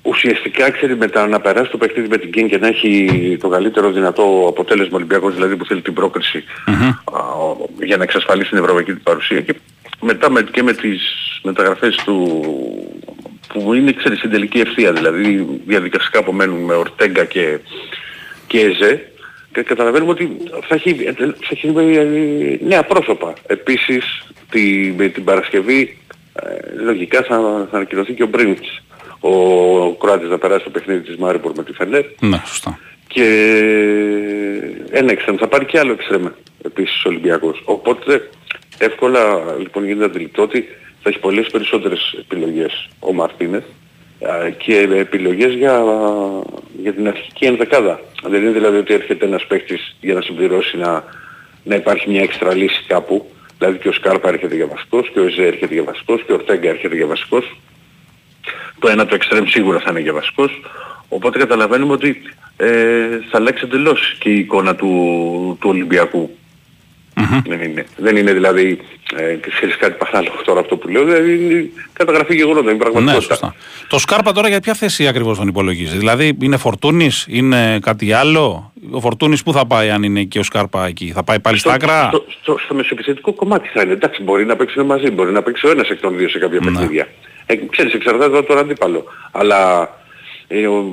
ουσιαστικά 0.02 0.70
ξέρει 0.70 0.96
μετά 0.96 1.26
να 1.26 1.40
περάσει 1.40 1.70
το 1.70 1.78
παιχνίδι 1.78 2.08
με 2.08 2.18
την 2.18 2.28
Γκέν 2.28 2.48
και 2.48 2.58
να 2.58 2.66
έχει 2.66 3.36
το 3.40 3.48
καλύτερο 3.48 3.90
δυνατό 3.90 4.46
αποτέλεσμα 4.48 4.96
Ολυμπιακός 4.96 5.34
δηλαδή 5.34 5.56
που 5.56 5.64
θέλει 5.64 5.82
την 5.82 5.94
πρόκριση 5.94 6.44
mm-hmm. 6.66 7.14
α, 7.16 7.20
για 7.84 7.96
να 7.96 8.02
εξασφαλίσει 8.02 8.48
την 8.48 8.58
ευρωπαϊκή 8.58 8.92
του 8.92 9.02
παρουσία 9.02 9.40
και 9.40 9.54
μετά 10.02 10.30
με, 10.30 10.42
και 10.42 10.62
με 10.62 10.72
τις 10.72 11.00
μεταγραφές 11.42 11.96
του 11.96 12.44
που 13.48 13.74
είναι 13.74 13.92
ξέρεις 13.92 14.18
στην 14.18 14.30
τελική 14.30 14.60
ευθεία 14.60 14.92
δηλαδή 14.92 15.46
διαδικαστικά 15.66 16.18
απομένουν 16.18 16.64
με 16.64 16.74
Ορτέγκα 16.74 17.24
και, 17.24 17.58
και 18.46 18.60
Εζέ 18.60 19.12
και 19.52 19.62
καταλαβαίνουμε 19.62 20.10
ότι 20.10 20.36
θα 20.68 20.74
έχει, 20.74 20.94
θα 21.16 21.48
έχει 21.50 21.72
νέα 22.64 22.82
πρόσωπα. 22.82 23.32
Επίσης 23.46 24.24
τη, 24.50 24.94
με 24.96 25.08
την 25.08 25.24
Παρασκευή 25.24 25.98
ε, 26.32 26.82
λογικά 26.82 27.22
θα, 27.22 27.68
θα 27.70 27.76
ανακοινωθεί 27.76 28.12
και 28.12 28.22
ο 28.22 28.26
Μπρίνιτς 28.26 28.82
ο 29.20 29.94
Κροάτης 29.94 30.28
να 30.28 30.38
περάσει 30.38 30.64
το 30.64 30.70
παιχνίδι 30.70 31.00
της 31.00 31.16
Μάριπορ 31.16 31.52
με 31.56 31.64
τη 31.64 31.72
Φενέρ. 31.72 32.04
Ναι, 32.20 32.42
σωστά. 32.46 32.78
Και 33.06 33.24
ένα 34.90 35.12
εξτρέμ, 35.12 35.36
θα 35.36 35.48
πάρει 35.48 35.64
και 35.64 35.78
άλλο 35.78 35.92
εξτρέμ 35.92 36.26
επίσης 36.64 37.04
ο 37.04 37.08
Ολυμπιακός. 37.08 37.62
Οπότε 37.64 38.30
εύκολα 38.78 39.54
λοιπόν 39.58 39.84
γίνεται 39.84 40.04
αντιληπτό 40.04 40.42
ότι 40.42 40.68
θα 41.02 41.08
έχει 41.08 41.18
πολλές 41.18 41.46
περισσότερες 41.50 42.16
επιλογές 42.18 42.88
ο 42.98 43.12
Μαρτίνεθ 43.12 43.64
και 44.56 44.88
επιλογές 44.94 45.52
για, 45.52 45.82
για 46.82 46.92
την 46.92 47.08
αρχική 47.08 47.44
ενδεκάδα. 47.44 48.00
Δεν 48.22 48.42
είναι 48.42 48.50
δηλαδή 48.50 48.76
ότι 48.76 48.94
έρχεται 48.94 49.26
ένας 49.26 49.46
παίκτης 49.46 49.96
για 50.00 50.14
να 50.14 50.20
συμπληρώσει 50.20 50.76
να, 50.76 51.04
να 51.64 51.74
υπάρχει 51.74 52.10
μια 52.10 52.22
έξτρα 52.22 52.54
λύση 52.54 52.84
κάπου. 52.86 53.30
Δηλαδή 53.58 53.78
και 53.78 53.88
ο 53.88 53.92
Σκάρπα 53.92 54.28
έρχεται 54.28 54.54
για 54.54 54.66
βασικός 54.66 55.10
και 55.12 55.20
ο 55.20 55.24
Εζέ 55.24 55.46
έρχεται 55.46 55.74
για 55.74 55.82
βασικός 55.82 56.22
και 56.26 56.32
ο 56.32 56.34
Ορτέγκα 56.34 56.68
έρχεται 56.68 56.94
για 56.94 57.06
βασικός. 57.06 57.56
Το 58.78 58.88
ένα 58.88 59.06
το 59.06 59.14
εξτρέμ 59.14 59.44
σίγουρα 59.46 59.78
θα 59.78 59.90
είναι 59.90 60.00
για 60.00 60.12
βασικός. 60.12 60.60
Οπότε 61.08 61.38
καταλαβαίνουμε 61.38 61.92
ότι 61.92 62.22
ε, 62.56 63.08
θα 63.30 63.38
αλλάξει 63.38 63.64
εντελώς 63.64 64.16
και 64.18 64.28
η 64.28 64.38
εικόνα 64.38 64.74
του, 64.74 64.88
του 65.60 65.68
Ολυμπιακού. 65.68 66.36
Mm-hmm. 67.14 67.42
Δεν, 67.46 67.60
είναι. 67.62 67.86
δεν 67.96 68.16
είναι 68.16 68.32
δηλαδή, 68.32 68.78
ε, 69.16 69.36
ξέρεις 69.56 69.76
κάτι 69.76 70.04
παράλογο 70.04 70.36
τώρα 70.44 70.60
αυτό 70.60 70.76
που 70.76 70.88
λέω, 70.88 71.04
δηλαδή 71.04 71.34
είναι 71.34 71.70
καταγραφή 71.92 72.34
γεγονότα, 72.34 72.70
είναι 72.70 72.78
πραγματικότητα. 72.78 73.38
Ναι, 73.42 73.50
Το 73.88 73.98
Σκάρπα 73.98 74.32
τώρα 74.32 74.48
για 74.48 74.60
ποια 74.60 74.74
θέση 74.74 75.06
ακριβώς 75.06 75.38
τον 75.38 75.48
υπολογίζεις, 75.48 75.98
δηλαδή 75.98 76.36
είναι 76.42 76.56
Φορτούνης, 76.56 77.26
είναι 77.28 77.78
κάτι 77.82 78.12
άλλο, 78.12 78.72
ο 78.90 79.00
Φορτούνης 79.00 79.42
πού 79.42 79.52
θα 79.52 79.66
πάει 79.66 79.90
αν 79.90 80.02
είναι 80.02 80.22
και 80.22 80.38
ο 80.38 80.42
Σκάρπα 80.42 80.86
εκεί, 80.86 81.12
θα 81.14 81.24
πάει 81.24 81.40
πάλι 81.40 81.58
στο, 81.58 81.68
στα 81.68 81.76
άκρα; 81.76 82.08
Στο, 82.08 82.24
στο, 82.40 82.58
στο 82.58 82.74
μεσοεπιθετικό 82.74 83.32
κομμάτι 83.32 83.68
θα 83.68 83.82
είναι, 83.82 83.92
εντάξει 83.92 84.22
μπορεί 84.22 84.44
να 84.44 84.56
παίξει 84.56 84.82
μαζί, 84.82 85.10
μπορεί 85.10 85.32
να 85.32 85.42
παίξει 85.42 85.66
ο 85.66 85.70
ένας 85.70 85.88
εκ 85.88 86.00
των 86.00 86.16
δύο 86.16 86.28
σε 86.28 86.38
κάποια 86.38 86.58
ναι. 86.62 86.70
παιχνίδια. 86.70 87.08
Ε, 87.46 87.56
ξέρεις 87.56 87.94
εξαρτάται 87.94 88.30
τώρα 88.30 88.44
τον 88.44 88.58
αντίπαλο, 88.58 89.04
αλλά 89.32 89.90
ε, 90.48 90.66
ο, 90.66 90.92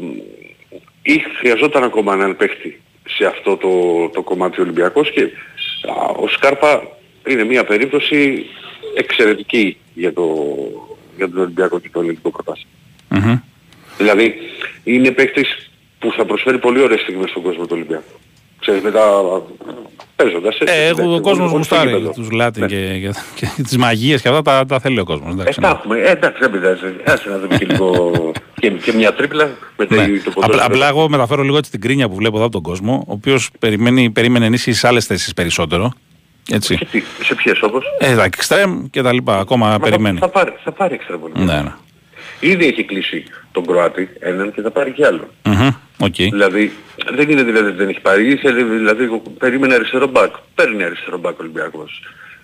ή 1.02 1.24
χρειαζόταν 1.40 1.84
ακόμα 1.84 2.14
έναν 2.14 2.36
παίχτη 2.36 2.82
σε 3.10 3.26
αυτό 3.26 3.58
το, 3.58 3.70
το 4.14 4.22
κομμάτι 4.22 4.60
ο 4.60 4.64
Ολυμπιακός 4.64 5.12
και 5.12 5.22
α, 5.22 5.28
ο 6.16 6.28
Σκάρπα 6.28 6.98
είναι 7.28 7.44
μια 7.44 7.64
περίπτωση 7.64 8.46
εξαιρετική 8.96 9.78
για, 9.94 10.14
το, 10.14 10.46
για 11.18 11.30
τον 11.30 11.38
Ολυμπιακό 11.38 11.80
και 11.80 11.90
το 11.94 12.00
ελληνικό 12.00 12.32
πρωτάθλημα. 12.32 12.70
Μμμ. 13.10 13.40
Δηλαδή 13.98 14.36
είναι 14.84 15.12
παίκτης 15.12 15.72
που 16.00 16.12
θα 16.12 16.26
προσφέρει 16.26 16.58
πολύ 16.58 16.80
ωραίες 16.82 17.02
στιγμές 17.02 17.30
στον 17.30 17.44
κόσμο 17.44 17.64
του 17.64 17.72
Ολυμπιακού. 17.74 18.20
Ξέρεις 18.70 18.84
μετά 18.84 19.02
παίζοντας 20.16 20.60
έτσι. 20.60 20.74
Ε, 20.78 20.86
εντάξει, 20.88 21.02
ο 21.16 21.20
κόσμος 21.22 21.38
όχι 21.38 21.48
στο 21.48 21.58
γουστάρει 21.58 21.90
γήπεδο. 21.90 22.12
τους 22.12 22.32
Latin 22.32 22.62
Ναι. 22.64 22.68
και, 22.68 23.00
και, 23.00 23.12
και 23.56 23.62
τις 23.64 23.78
μαγείες 23.78 24.22
και 24.22 24.30
αυτά 24.30 24.42
τα, 24.42 24.66
τα 24.66 24.80
θέλει 24.80 25.00
ο 25.00 25.04
κόσμος. 25.04 25.30
Ε, 25.30 25.34
Εντάξει, 25.34 25.60
τα 25.60 25.68
ναι. 25.68 25.74
έχουμε. 25.74 25.98
Ε, 26.00 26.12
εντάξει, 26.12 26.40
δεν 26.40 26.52
πειράζει. 26.52 26.82
Άσε 27.06 27.30
να 27.30 27.40
δούμε 27.40 27.58
και 27.58 27.66
λίγο 27.66 28.12
και, 28.62 28.70
και 28.70 28.92
μια 28.94 29.14
τρίπλα 29.14 29.50
με 29.78 29.86
το, 29.86 29.96
Ναι. 29.96 30.02
το 30.08 30.12
Απλά, 30.14 30.32
ποδόσφαιρο. 30.34 30.66
απλά 30.66 30.88
εγώ 30.88 31.10
μεταφέρω 31.10 31.42
λίγο 31.44 31.58
έτσι 31.58 31.72
την 31.72 31.82
γκρίνια 31.82 32.10
που 32.10 32.16
βλέπω 32.16 32.36
εδώ 32.36 32.44
από 32.46 32.54
τον 32.54 32.62
κόσμο, 32.62 33.04
ο 33.08 33.12
οποίος 33.14 33.50
περιμένει, 33.60 34.10
περίμενε 34.10 34.46
ενίσχυση 34.46 34.80
σε 34.80 34.88
άλλες 34.88 35.06
θέσεις 35.06 35.34
περισσότερο. 35.34 35.92
Έτσι. 36.52 36.76
Σε, 36.76 36.86
τι, 36.92 37.04
σε 37.24 37.36
ποιες 37.36 37.62
όμως; 37.62 37.84
Ε, 38.00 38.16
τα 38.16 38.24
εξτρέμ 38.24 38.86
και 38.92 39.02
τα 39.02 39.14
λοιπά. 39.14 39.40
Ακόμα 39.40 39.68
Μα 39.70 39.80
περιμένει. 39.80 40.20
Θα, 40.20 40.26
θα 40.26 40.32
πάρει, 40.32 40.54
θα 40.64 40.72
πάρει 40.72 40.94
εξτρέμ 40.94 41.18
πολύ. 41.18 41.34
Ναι, 41.38 41.62
ναι. 41.62 41.72
Ήδη 42.40 42.66
έχει 42.68 42.84
κλείσει 42.84 43.24
τον 43.52 43.66
Κροάτη 43.66 44.10
έναν 44.20 44.54
και 44.54 44.62
θα 44.62 44.72
πάρει 44.72 44.92
κι 44.92 45.06
άλλο. 45.06 45.28
Μμμ. 45.44 45.70
Οκ. 46.02 46.16
Δηλαδή 46.16 46.72
δεν 47.16 47.30
είναι 47.30 47.44
δηλαδή 47.44 47.68
ότι 47.68 47.78
δεν 47.78 47.90
έχει 47.90 48.00
πάρει. 48.02 48.32
Ήθελε, 48.32 48.64
δηλαδή 48.64 49.04
εγώ 49.04 49.22
περίμενε 49.38 49.74
αριστερό 49.74 50.08
μπακ. 50.08 50.34
Παίρνει 50.56 50.84
αριστερό 50.84 51.18
μπακ 51.18 51.34
ο 51.34 51.38
Ολυμπιακός. 51.42 52.02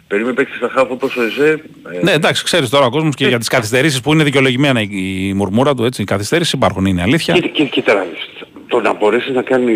Περίμενε 0.08 0.34
παίξει 0.36 0.58
στα 0.58 0.70
χάφ 0.74 0.91
όπως 0.91 1.16
ο 1.16 1.22
Εζέ. 1.24 1.62
ε, 1.91 2.03
Ναι, 2.03 2.12
εντάξει, 2.12 2.43
ξέρεις 2.43 2.70
τώρα 2.70 2.86
ο 2.86 2.89
κόσμος 2.89 3.16
και 3.16 3.28
για 3.28 3.38
τις 3.38 3.47
καθυστερήσεις 3.47 4.01
που 4.01 4.14
είναι 4.14 4.24
δικαιολογημένα 4.24 4.82
η, 4.82 4.88
η 5.28 5.34
μουρμούρα 5.34 5.74
του, 5.76 5.84
έτσι. 5.84 6.01
Οι 6.01 6.06
καθυστερήσεις 6.06 6.53
υπάρχουν, 6.53 6.86
είναι 6.86 7.01
αλήθεια. 7.01 7.34
Και, 7.34 7.47
και, 7.47 7.64
κοίτα 7.64 7.93
να 7.93 8.01
δεις. 8.03 8.47
Το 8.68 8.82
να 8.82 8.93
μπορέσεις 8.93 9.34
να 9.34 9.41
κάνει, 9.41 9.74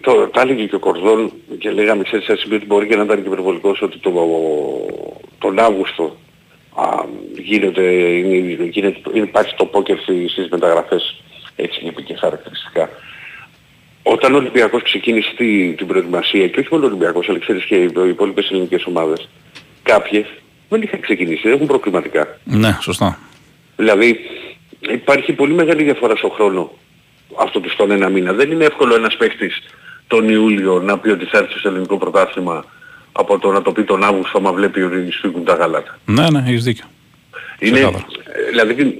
το, 0.00 0.28
τα 0.32 0.40
έλεγε 0.40 0.64
και 0.64 0.74
ο 0.74 0.78
Κορδόν 0.78 1.32
και 1.58 1.70
λέγαμε 1.70 2.02
ξέρεις 2.02 2.24
σε 2.24 2.32
ένα 2.32 2.40
σημείο 2.40 2.56
ότι 2.56 2.66
μπορεί 2.66 2.86
και 2.86 2.96
να 2.96 3.02
ήταν 3.02 3.22
και 3.22 3.26
υπερβολικός 3.28 3.82
ότι 3.82 3.98
το, 3.98 4.12
τον 5.38 5.58
Αύγουστο 5.58 6.16
α, 6.74 6.84
γίνεται, 7.44 7.82
είναι, 7.82 8.64
γίνεται, 8.64 9.00
υπάρχει 9.12 9.54
το 9.54 9.64
πόκερ 9.64 9.98
στις, 9.98 10.32
στις 10.32 10.48
μεταγραφές 10.48 11.22
έτσι 11.56 11.80
είπε 11.86 12.00
και 12.02 12.16
χαρακτηριστικά. 12.16 12.88
Όταν 14.02 14.34
ο 14.34 14.36
Ολυμπιακός 14.36 14.82
ξεκίνησε 14.82 15.32
τη, 15.36 15.72
την 15.72 15.86
προετοιμασία 15.86 16.48
και 16.48 16.60
όχι 16.60 16.68
μόνο 16.70 16.84
ο 16.84 16.86
Ολυμπιακός 16.86 17.28
αλλά 17.28 17.38
ξέρεις 17.38 17.64
και 17.64 17.74
οι 17.74 17.90
υπόλοιπες 18.08 18.50
ελληνικές 18.50 18.84
ομάδες 18.84 19.28
κάποιες 19.82 20.26
δεν 20.68 20.82
είχαν 20.82 21.00
ξεκινήσει, 21.00 21.40
δεν 21.42 21.52
έχουν 21.52 21.66
προκριματικά. 21.66 22.38
Ναι, 22.44 22.78
σωστά. 22.80 23.18
Δηλαδή 23.76 24.18
υπάρχει 24.80 25.32
πολύ 25.32 25.52
μεγάλη 25.52 25.82
διαφορά 25.82 26.16
στον 26.16 26.30
χρόνο 26.30 26.72
αυτό 27.38 27.60
του 27.60 27.70
στον 27.70 27.90
ένα 27.90 28.08
μήνα. 28.08 28.32
Δεν 28.32 28.50
είναι 28.50 28.64
εύκολο 28.64 28.94
ένας 28.94 29.16
παίχτης 29.16 29.62
τον 30.06 30.28
Ιούλιο 30.28 30.80
να 30.80 30.98
πει 30.98 31.08
ότι 31.08 31.24
θα 31.24 31.38
έρθει 31.38 31.58
στο 31.58 31.68
ελληνικό 31.68 31.98
πρωτάθλημα 31.98 32.64
από 33.12 33.38
το 33.38 33.50
να 33.50 33.62
το 33.62 33.72
πει 33.72 33.82
τον 33.84 34.04
Αύγουστο 34.04 34.38
άμα 34.38 34.52
βλέπει 34.52 34.82
ότι 34.82 35.10
σφίγγουν 35.10 35.44
τα 35.44 35.54
γαλάτα. 35.54 35.98
Ναι, 36.04 36.30
ναι, 36.30 36.42
έχεις 36.46 36.64
δίκιο. 36.64 36.84
Είναι, 37.58 37.74
Ξεκάθαρα. 37.78 38.06
ε, 38.46 38.50
δηλαδή 38.50 38.96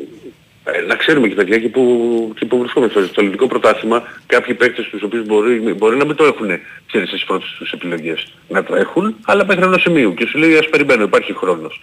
ε, 0.65 0.81
να 0.81 0.95
ξέρουμε 0.95 1.29
και 1.29 1.35
παιδιά 1.35 1.59
και 1.59 1.69
που, 1.69 2.33
και 2.39 2.47
που 2.47 2.59
βρισκόμαστε 2.59 3.05
στο 3.05 3.21
ελληνικό 3.21 3.47
πρωτάθλημα 3.47 4.03
κάποιοι 4.27 4.55
παίκτες 4.55 4.89
τους 4.89 5.03
οποίους 5.03 5.27
μπορεί, 5.27 5.59
μπορεί 5.59 5.97
να 5.97 6.05
μην 6.05 6.17
το 6.17 6.25
έχουν 6.25 6.49
ξέρεις 6.87 7.09
στις 7.09 7.25
πρώτες 7.25 7.55
τους 7.59 7.73
επιλογές. 7.73 8.33
Να 8.49 8.63
το 8.63 8.75
έχουν 8.75 9.17
αλλά 9.25 9.47
μέχρι 9.47 9.65
ενός 9.65 9.83
σημείου 9.83 10.15
και 10.15 10.27
σου 10.27 10.39
λέει 10.39 10.57
ας 10.57 10.69
περιμένω 10.69 11.03
υπάρχει 11.03 11.33
χρόνος. 11.33 11.81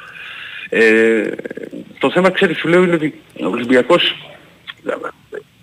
Ε, 0.70 1.30
το 2.00 2.12
θέμα 2.12 2.30
ξέρεις 2.30 2.58
σου 2.58 2.68
λέω 2.68 2.84
είναι 2.84 2.94
ότι 2.94 3.22
ο 3.42 3.48
Ολυμπιακός 3.48 4.16
ε, 4.86 4.94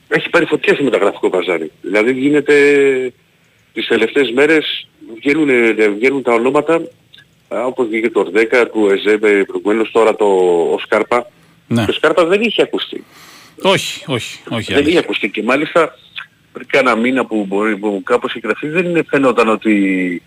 έχει 0.09 0.31
πάρει 0.31 0.45
φωτιά 0.45 0.75
στο 0.75 0.83
μεταγραφικό 0.83 1.31
παζάρι. 1.31 1.71
Δηλαδή 1.83 2.13
γίνεται 2.13 2.55
τις 3.73 3.87
τελευταίες 3.87 4.31
μέρες 4.31 4.89
βγαίνουν, 5.15 5.49
ε, 5.49 5.89
βγαίνουν 5.89 6.23
τα 6.23 6.33
ονόματα 6.33 6.75
α, 7.49 7.65
όπως 7.65 7.87
βγήκε 7.87 8.11
το 8.11 8.21
Ορδέκα, 8.21 8.69
του 8.69 8.89
Εζέμπε 8.91 9.45
προηγουμένως 9.45 9.91
τώρα 9.91 10.17
το 10.17 10.25
ο 10.73 10.79
Σκάρπα. 10.79 11.27
Ναι. 11.69 11.85
Το 11.85 11.93
Σκάρπας 11.93 12.29
δεν 12.29 12.41
είχε 12.41 12.63
ακουστεί. 12.63 13.05
Όχι, 13.63 14.03
όχι, 14.07 14.39
όχι. 14.51 14.51
δεν 14.51 14.59
είχε 14.61 14.75
αλήθεια. 14.75 15.01
ακουστεί 15.01 15.31
και 15.31 15.43
μάλιστα 15.43 15.95
πριν 16.53 16.67
κάνα 16.67 16.97
μήνα 16.97 17.25
που, 17.27 17.45
μπορεί, 17.49 17.77
που 17.77 18.03
κάπως 18.05 18.35
είχε 18.35 18.47
γραφεί 18.47 18.69
δεν 18.69 18.85
είναι- 18.85 19.05
φαινόταν 19.09 19.49
ότι 19.49 20.23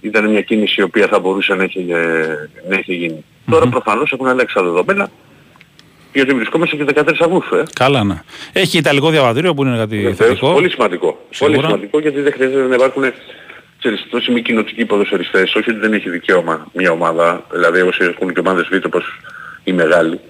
ήταν 0.00 0.30
μια 0.30 0.40
κίνηση 0.40 0.80
η 0.80 0.82
οποία 0.84 1.06
θα 1.06 1.18
μπορούσε 1.18 1.54
να 1.54 1.62
έχει, 1.62 1.86
ε, 1.88 2.26
να 2.68 2.76
έχει 2.76 2.94
γίνει. 2.94 3.24
Τώρα 3.50 3.66
προφανώς 3.68 4.12
έχουν 4.12 4.26
αλλάξει 4.26 4.54
τα 4.54 4.62
δεδομένα 4.62 5.10
γιατί 6.12 6.34
βρισκόμαστε 6.34 6.76
και 6.76 6.84
13 6.84 7.20
Αυγούστου. 7.20 7.54
Ε. 7.56 7.62
Καλά, 7.74 8.04
ναι. 8.04 8.22
Έχει 8.52 8.78
ιταλικό 8.78 9.10
διαβατήριο 9.10 9.54
που 9.54 9.64
είναι 9.64 9.76
κάτι 9.76 9.96
Βεβαίως, 9.96 10.16
θετικό. 10.16 10.52
Πολύ 10.52 10.70
σημαντικό. 10.70 11.26
Σίγουρα. 11.30 11.54
Πολύ 11.56 11.66
σημαντικό 11.66 11.98
γιατί 12.00 12.20
δεν 12.20 12.32
χρειάζεται 12.32 12.66
να 12.66 12.74
υπάρχουν 12.74 13.04
ξέρεις, 13.78 14.06
τόσοι 14.10 14.30
μη 14.32 14.42
κοινοτικοί 14.42 14.84
ποδοσφαιριστές. 14.84 15.54
Όχι 15.54 15.70
ότι 15.70 15.78
δεν 15.78 15.92
έχει 15.92 16.10
δικαίωμα 16.10 16.66
μια 16.72 16.90
ομάδα, 16.90 17.46
δηλαδή 17.52 17.80
όσοι 17.80 18.04
έχουν 18.04 18.32
και 18.34 18.40
ομάδες 18.40 18.68
β' 18.70 18.84
όπως 18.86 19.04
οι 19.64 19.72
μεγάλοι. 19.72 20.20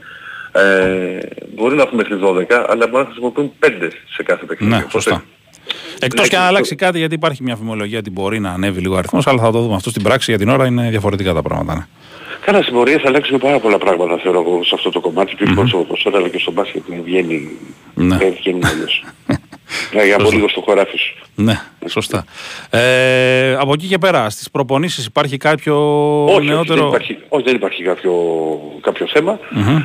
Ε, 0.57 1.19
μπορεί 1.55 1.77
να 1.77 1.83
έχουν 1.83 1.97
μέχρι 1.97 2.17
12, 2.23 2.45
αλλά 2.69 2.87
μπορεί 2.87 3.03
να 3.03 3.05
χρησιμοποιούν 3.05 3.53
5 3.61 3.89
σε 4.15 4.23
κάθε 4.23 4.45
παιχνίδι. 4.45 4.73
Ναι, 4.73 4.77
Οπότε, 4.79 4.91
σωστά. 4.93 5.25
Εκτός 6.01 6.21
Ναι, 6.23 6.29
και 6.29 6.37
αν 6.37 6.43
και 6.43 6.49
αλλάξει 6.49 6.75
κάτι, 6.75 6.99
γιατί 6.99 7.15
υπάρχει 7.15 7.43
μια 7.43 7.57
φημολογία 7.57 7.99
ότι 7.99 8.11
μπορεί 8.11 8.39
να 8.41 8.51
ανέβει 8.51 8.81
λίγο 8.81 8.97
αριθμός, 8.97 9.27
αλλά 9.27 9.43
θα 9.43 9.51
το 9.51 9.61
δούμε 9.61 9.75
αυτό 9.75 9.91
στην 9.91 10.03
πράξη. 10.03 10.31
Για 10.31 10.39
την 10.41 10.49
ώρα 10.49 10.67
είναι 10.67 10.91
διαφορετικά 10.91 11.33
τα 11.33 11.43
πράγματα. 11.43 11.75
Ναι. 11.75 11.87
Καλά, 12.45 12.63
στην 12.63 12.75
πορεία 12.75 12.99
θα 12.99 13.09
αλλάξουν 13.09 13.39
πάρα 13.39 13.59
πολλά 13.59 13.79
πράγματα 13.79 14.19
θεωρώ 14.23 14.41
εγώ 14.41 14.65
σε 14.65 14.75
αυτό 14.75 14.91
το 14.91 15.01
κομμάτι 15.01 15.35
και 15.35 15.43
όχι 15.45 15.53
μόνο 15.53 15.69
στο 15.69 15.77
ποδοσφαίρο 15.79 16.17
αλλά 16.19 16.29
και 16.29 16.39
στο 16.39 16.53
μπάσκετ 16.53 16.83
που 16.83 17.03
βγαίνει, 17.05 17.49
Ναι. 17.95 18.17
δεν 18.17 18.35
βγαίνει 18.41 18.61
αλλιώς. 19.67 19.91
Δηλαδή 19.91 20.13
από 20.13 20.31
λίγο 20.31 20.49
στο 20.49 20.61
χωράφι 20.61 20.97
σου. 20.97 21.15
Ναι, 21.35 21.61
σωστά. 21.89 22.25
Ε, 22.71 23.55
από 23.55 23.73
εκεί 23.73 23.87
και 23.87 23.99
πέρα, 23.99 24.31
στις 24.31 24.51
προπονήσεις 24.51 25.07
υπάρχει 25.07 25.37
κάποιο 25.37 25.75
Όχι, 26.25 26.37
όχι, 26.37 26.47
νεότερο. 26.47 26.79
δεν 26.81 26.87
υπάρχει, 26.89 27.17
όχι, 27.29 27.45
δεν 27.45 27.55
υπάρχει 27.55 27.83
κάποιο, 27.83 28.13
κάποιο 28.81 29.07
θέμα. 29.07 29.39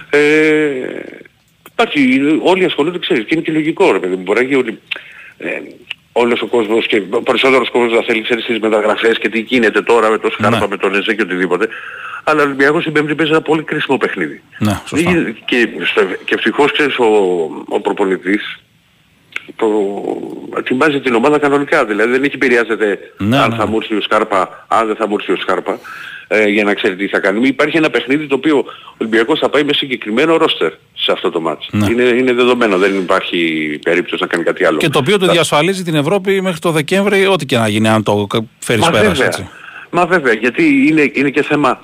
Ε, 0.09 0.19
υπάρχει, 1.71 2.19
όλοι 2.43 2.65
ασχολούνται, 2.65 2.99
ξέρεις, 2.99 3.23
και 3.23 3.29
είναι 3.33 3.43
και 3.43 3.51
λογικό 3.51 3.91
ρε 3.91 3.99
παιδί 3.99 4.15
μου. 4.15 4.21
Μπορεί 4.21 4.39
να 4.39 4.45
γίνει 4.45 4.59
ότι 4.59 4.79
ε, 5.37 5.49
όλος 6.11 6.41
ο 6.41 6.45
κόσμος 6.47 6.87
και 6.87 7.01
ο 7.09 7.21
περισσότερος 7.21 7.69
κόσμος 7.69 7.93
να 7.93 8.01
θέλει 8.03 8.21
ξέρεις 8.21 8.45
τις 8.45 8.59
μεταγραφές 8.59 9.17
και 9.17 9.29
τι 9.29 9.39
γίνεται 9.39 9.81
τώρα 9.81 10.09
με 10.09 10.17
το 10.17 10.29
Σκάρπα, 10.31 10.59
Ναι. 10.59 10.67
με 10.67 10.77
τον 10.77 10.95
Εζέ 10.95 11.13
και 11.15 11.21
οτιδήποτε. 11.21 11.67
Αλλά 12.23 12.41
ο 12.41 12.45
Ολυμπιακός 12.45 12.83
την 12.83 12.93
Πέμπτη 12.93 13.15
παίζει 13.15 13.31
ένα 13.31 13.41
πολύ 13.41 13.63
κρίσιμο 13.63 13.97
παιχνίδι. 13.97 14.41
Ναι, 14.57 14.71
σωστά. 14.85 14.95
Δεν 14.97 15.03
γίνεται- 15.21 15.37
Και, 15.45 15.67
στο, 15.85 16.01
και 16.25 16.33
ευτυχώς 16.33 16.71
ξέρεις 16.71 16.97
ο, 16.97 17.05
ο 17.69 17.79
προπονητής 17.79 18.59
το, 19.55 19.67
ετοιμάζει 20.57 20.99
την 20.99 21.15
ομάδα 21.15 21.39
κανονικά. 21.39 21.85
Δηλαδή 21.85 22.11
δεν 22.11 22.23
έχει 22.23 22.35
επηρεάζεται 22.35 22.99
Ναι, 23.17 23.37
αν 23.37 23.49
ναι, 23.49 23.55
θα 23.55 23.63
ναι. 23.63 23.69
μου 23.71 23.77
έρθει 23.81 23.95
ο 23.95 24.01
Σκάρπα, 24.01 24.65
αν 24.67 24.87
δεν 24.87 24.95
θα 24.95 25.07
μου 25.07 25.15
έρθει 25.19 25.31
ο 25.31 25.35
Σκάρπα 25.35 25.79
ε, 26.33 26.47
για 26.47 26.63
να 26.63 26.73
ξέρει 26.73 26.95
τι 26.95 27.07
θα 27.07 27.19
κάνει. 27.19 27.47
Υπάρχει 27.47 27.77
ένα 27.77 27.89
παιχνίδι 27.89 28.27
το 28.27 28.35
οποίο 28.35 28.57
ο 28.57 28.95
Ολυμπιακός 28.97 29.39
θα 29.39 29.49
πάει 29.49 29.63
με 29.63 29.73
συγκεκριμένο 29.73 30.37
ρόστερ 30.37 30.71
σε 30.93 31.11
αυτό 31.11 31.29
το 31.29 31.41
μάτς. 31.41 31.67
Ναι. 31.71 31.85
Είναι, 31.89 32.03
είναι 32.03 32.33
δεδομένο, 32.33 32.77
δεν 32.77 32.97
υπάρχει 32.97 33.79
περίπτωση 33.83 34.21
να 34.21 34.27
κάνει 34.27 34.43
κάτι 34.43 34.65
άλλο. 34.65 34.77
Και 34.77 34.89
το 34.89 34.99
οποίο 34.99 35.17
του 35.17 35.27
διασφαλίζει 35.27 35.83
την 35.83 35.95
Ευρώπη 35.95 36.41
μέχρι 36.41 36.59
το 36.59 36.71
Δεκέμβρη, 36.71 37.25
ό,τι 37.25 37.45
και 37.45 37.57
να 37.57 37.67
γίνει, 37.67 37.87
αν 37.87 38.03
το 38.03 38.27
φέρεις 38.59 38.83
Μα 38.83 38.89
πέρα. 38.91 39.07
βέβαια. 39.07 39.25
Έτσι. 39.25 39.49
Μα 39.89 40.05
βέβαια, 40.05 40.33
γιατί 40.33 40.87
είναι, 40.87 41.11
είναι 41.13 41.29
και 41.29 41.43
θέμα, 41.43 41.81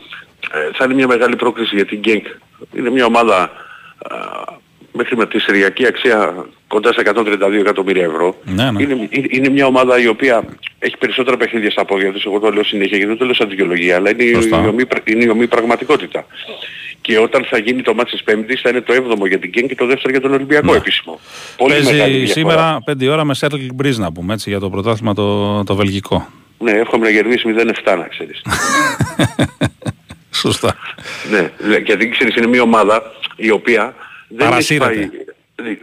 ε, 0.53 0.57
θα 0.73 0.85
είναι 0.85 0.93
μια 0.93 1.07
μεγάλη 1.07 1.35
πρόκληση 1.35 1.75
για 1.75 1.85
την 1.85 1.99
Γκένκ. 1.99 2.25
Είναι 2.73 2.89
μια 2.89 3.05
ομάδα 3.05 3.51
α, 3.97 4.17
μέχρι 4.97 5.15
με 5.17 5.25
τη 5.27 5.39
συριακή 5.39 5.85
αξία 5.85 6.45
κοντά 6.67 6.93
σε 6.93 7.01
132 7.15 7.51
εκατομμύρια 7.59 8.03
ευρώ. 8.03 8.35
Ναι, 8.43 8.71
ναι. 8.71 8.81
Είναι, 8.83 9.07
είναι, 9.09 9.27
είναι 9.29 9.49
μια 9.49 9.65
ομάδα 9.65 9.99
η 10.01 10.07
οποία 10.07 10.43
έχει 10.79 10.97
περισσότερα 10.97 11.37
παιχνίδια 11.37 11.71
στα 11.71 11.85
πόδια 11.85 12.11
της, 12.13 12.25
εγώ 12.25 12.39
το 12.39 12.49
λέω 12.51 12.63
συνέχεια 12.63 12.97
γιατί 12.97 13.09
δεν 13.09 13.17
το 13.17 13.25
λέω 13.25 13.33
σαν 13.33 13.49
δικαιολογία, 13.49 13.95
αλλά 13.95 14.09
είναι, 14.09 14.23
η- 14.23 14.33
Σωστά. 14.33 14.63
η, 14.63 14.67
ομή, 14.67 14.83
είναι 15.03 15.23
η 15.23 15.29
ομή 15.29 15.47
πραγματικότητα. 15.47 16.25
Και 17.01 17.19
όταν 17.19 17.45
θα 17.49 17.57
γίνει 17.57 17.81
το 17.81 17.93
μάτι 17.93 18.11
της 18.11 18.23
Πέμπτης 18.23 18.61
θα 18.61 18.69
είναι 18.69 18.81
το 18.81 18.93
7ο 18.93 19.27
για 19.27 19.39
την 19.39 19.49
Γκένκ 19.49 19.67
και 19.67 19.75
το 19.75 19.85
δεύτερο 19.85 20.09
για 20.11 20.21
τον 20.21 20.33
Ολυμπιακό 20.33 20.73
επίσημο. 20.75 21.19
Πολύ 21.57 21.73
μεγάλη 21.73 21.97
Παίζει 21.99 22.17
διαφορά. 22.33 22.33
σήμερα 22.33 22.79
5 23.07 23.07
ώρα 23.11 23.23
με 23.25 23.33
Σέρλ 23.33 23.55
Μπρίζ 23.73 23.97
να 23.97 24.11
πούμε 24.11 24.33
έτσι, 24.33 24.49
για 24.49 24.59
το 24.59 24.69
πρωτάθλημα 24.69 25.13
το, 25.13 25.63
το 25.63 25.75
βελγικό. 25.75 26.27
Ναι, 26.59 26.71
εύχομαι 26.71 27.05
να 27.05 27.11
κερδίσει 27.11 27.45
0-7 27.83 27.97
να 27.97 28.07
ξέρεις. 28.07 28.41
Σωστά. 30.31 30.75
Ναι, 31.31 31.51
λέ- 31.67 31.85
γιατί 31.85 32.09
ξέρεις 32.09 32.35
είναι 32.35 32.47
μια 32.47 32.61
ομάδα 32.61 33.01
η 33.35 33.49
οποία 33.49 33.95
δεν 34.27 34.39
έχει 34.39 34.49
Παρασύρεται. 34.49 34.85
πάει, 34.85 35.09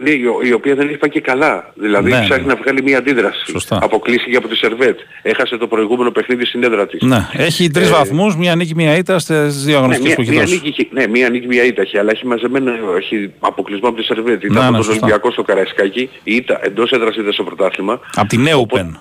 ναι, 0.03 0.11
η 0.11 0.27
ο- 0.27 0.41
η 0.45 0.53
οποία 0.53 0.75
δεν 0.75 0.89
έχει 0.89 0.97
πάει 0.97 1.11
και 1.11 1.21
καλά. 1.21 1.73
Δηλαδή 1.75 2.11
Ναι, 2.11 2.21
ψάχνει 2.25 2.47
ναι. 2.47 2.53
να 2.53 2.61
βγάλει 2.61 2.83
μια 2.83 2.99
αντίδραση. 2.99 3.51
Σωστά. 3.51 3.79
Αποκλείστηκε 3.83 4.37
από 4.37 4.49
τη 4.49 4.57
Σερβέτ. 4.57 4.99
Έχασε 5.23 5.57
το 5.57 5.67
προηγούμενο 5.67 6.11
παιχνίδι 6.11 6.45
στην 6.45 6.63
έδρα 6.65 6.87
της. 6.87 7.03
Ναι, 7.03 7.29
έχει 7.33 7.71
τρεις 7.71 7.89
Ε, 7.89 7.91
βαθμούς, 7.91 8.37
μία 8.37 8.55
νίκη, 8.55 8.75
μία 8.75 8.97
ήττα 8.97 9.19
στις 9.19 9.65
δύο 9.65 9.73
Ναι, 9.73 9.77
αγωνιστικές 9.79 10.07
μία, 10.07 10.17
που 10.17 10.23
έχει 10.23 10.31
μία 10.31 10.41
δώσει. 10.41 10.55
νίκη, 10.55 10.69
είχε- 10.69 10.89
ναι, 10.93 11.07
μία 11.07 11.29
νίκη, 11.29 11.47
μία 11.47 11.65
ήττα 11.65 11.83
έχει, 11.83 11.99
αλλά 11.99 12.11
έχει 12.11 12.27
μαζεμένο, 12.27 12.73
έχει 12.97 13.31
αποκλεισμό 13.41 13.89
από 13.89 13.97
τη 13.99 14.05
Σερβέτ. 14.05 14.43
Ήταν 14.45 14.53
Ναι, 14.57 14.61
από 14.63 14.71
ναι, 14.71 14.77
τον 14.77 14.85
σωστά. 14.85 15.01
Ολυμπιακό 15.01 15.31
στο 15.31 15.43
Καραϊσκάκι, 15.43 16.11
η 16.25 16.35
ήττα 16.35 16.59
εντός 16.63 16.91
έδρας 16.91 17.17
ήττα 17.17 17.33
στο 17.33 17.45
πρωτάθλημα. 17.45 18.01
Από 18.15 18.29
τη 18.29 18.37
Νέουπεν. 18.37 19.01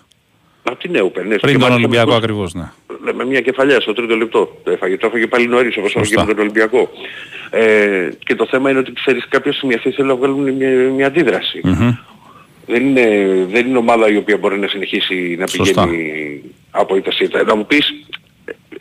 Από 0.64 0.78
την 0.80 0.92
Νέουπεν, 0.92 1.28
ναι, 1.28 1.36
Πριν 1.36 1.40
και 1.40 1.48
τον 1.52 1.70
μάλιστα 1.70 1.76
Ολυμπιακό 1.76 2.10
με- 2.10 2.16
ακριβώς, 2.16 2.54
ναι. 2.54 2.72
με 3.14 3.26
μια 3.26 3.42
κεφαλιά 3.42 3.80
στο 3.80 3.94
τρίτο 3.94 4.16
λεπτό. 4.16 4.58
Το 4.64 4.72
έφαγε, 4.72 4.98
το 4.98 5.08
έφαγε 5.08 5.28
πάλι 5.28 5.48
νωρίς 5.48 5.78
όπως 5.78 5.90
έφαγε 5.90 6.06
Σωστά. 6.08 6.26
με 6.26 6.34
τον 6.34 6.42
Ολυμπιακό. 6.44 6.90
Ε, 7.50 8.10
και 8.26 8.36
το 8.36 8.46
θέμα 8.46 8.70
είναι 8.70 8.80
ότι 8.80 8.94
ξέρεις 8.94 9.28
κάποια 9.30 9.54
στιγμή 9.54 9.74
αυτοί 9.74 9.92
θέλουν 9.92 10.10
να 10.10 10.16
βγάλουν 10.16 10.52
μια, 10.54 10.70
μια 10.70 11.08
αντίδραση. 11.08 11.60
Μμμ. 11.64 11.92
Δεν 12.68 12.86
είναι, 12.88 13.08
δεν 13.50 13.68
είναι 13.68 13.78
ομάδα 13.78 14.10
η 14.12 14.16
οποία 14.18 14.38
μπορεί 14.38 14.60
να 14.60 14.68
συνεχίσει 14.68 15.36
να 15.40 15.48
Σωστά. 15.48 15.84
πηγαίνει 15.88 16.42
από 16.72 16.96
ήττα 16.96 17.12
σε 17.12 17.24
ήττα. 17.24 17.44
Να 17.44 17.56
μου 17.56 17.66
πεις, 17.66 17.94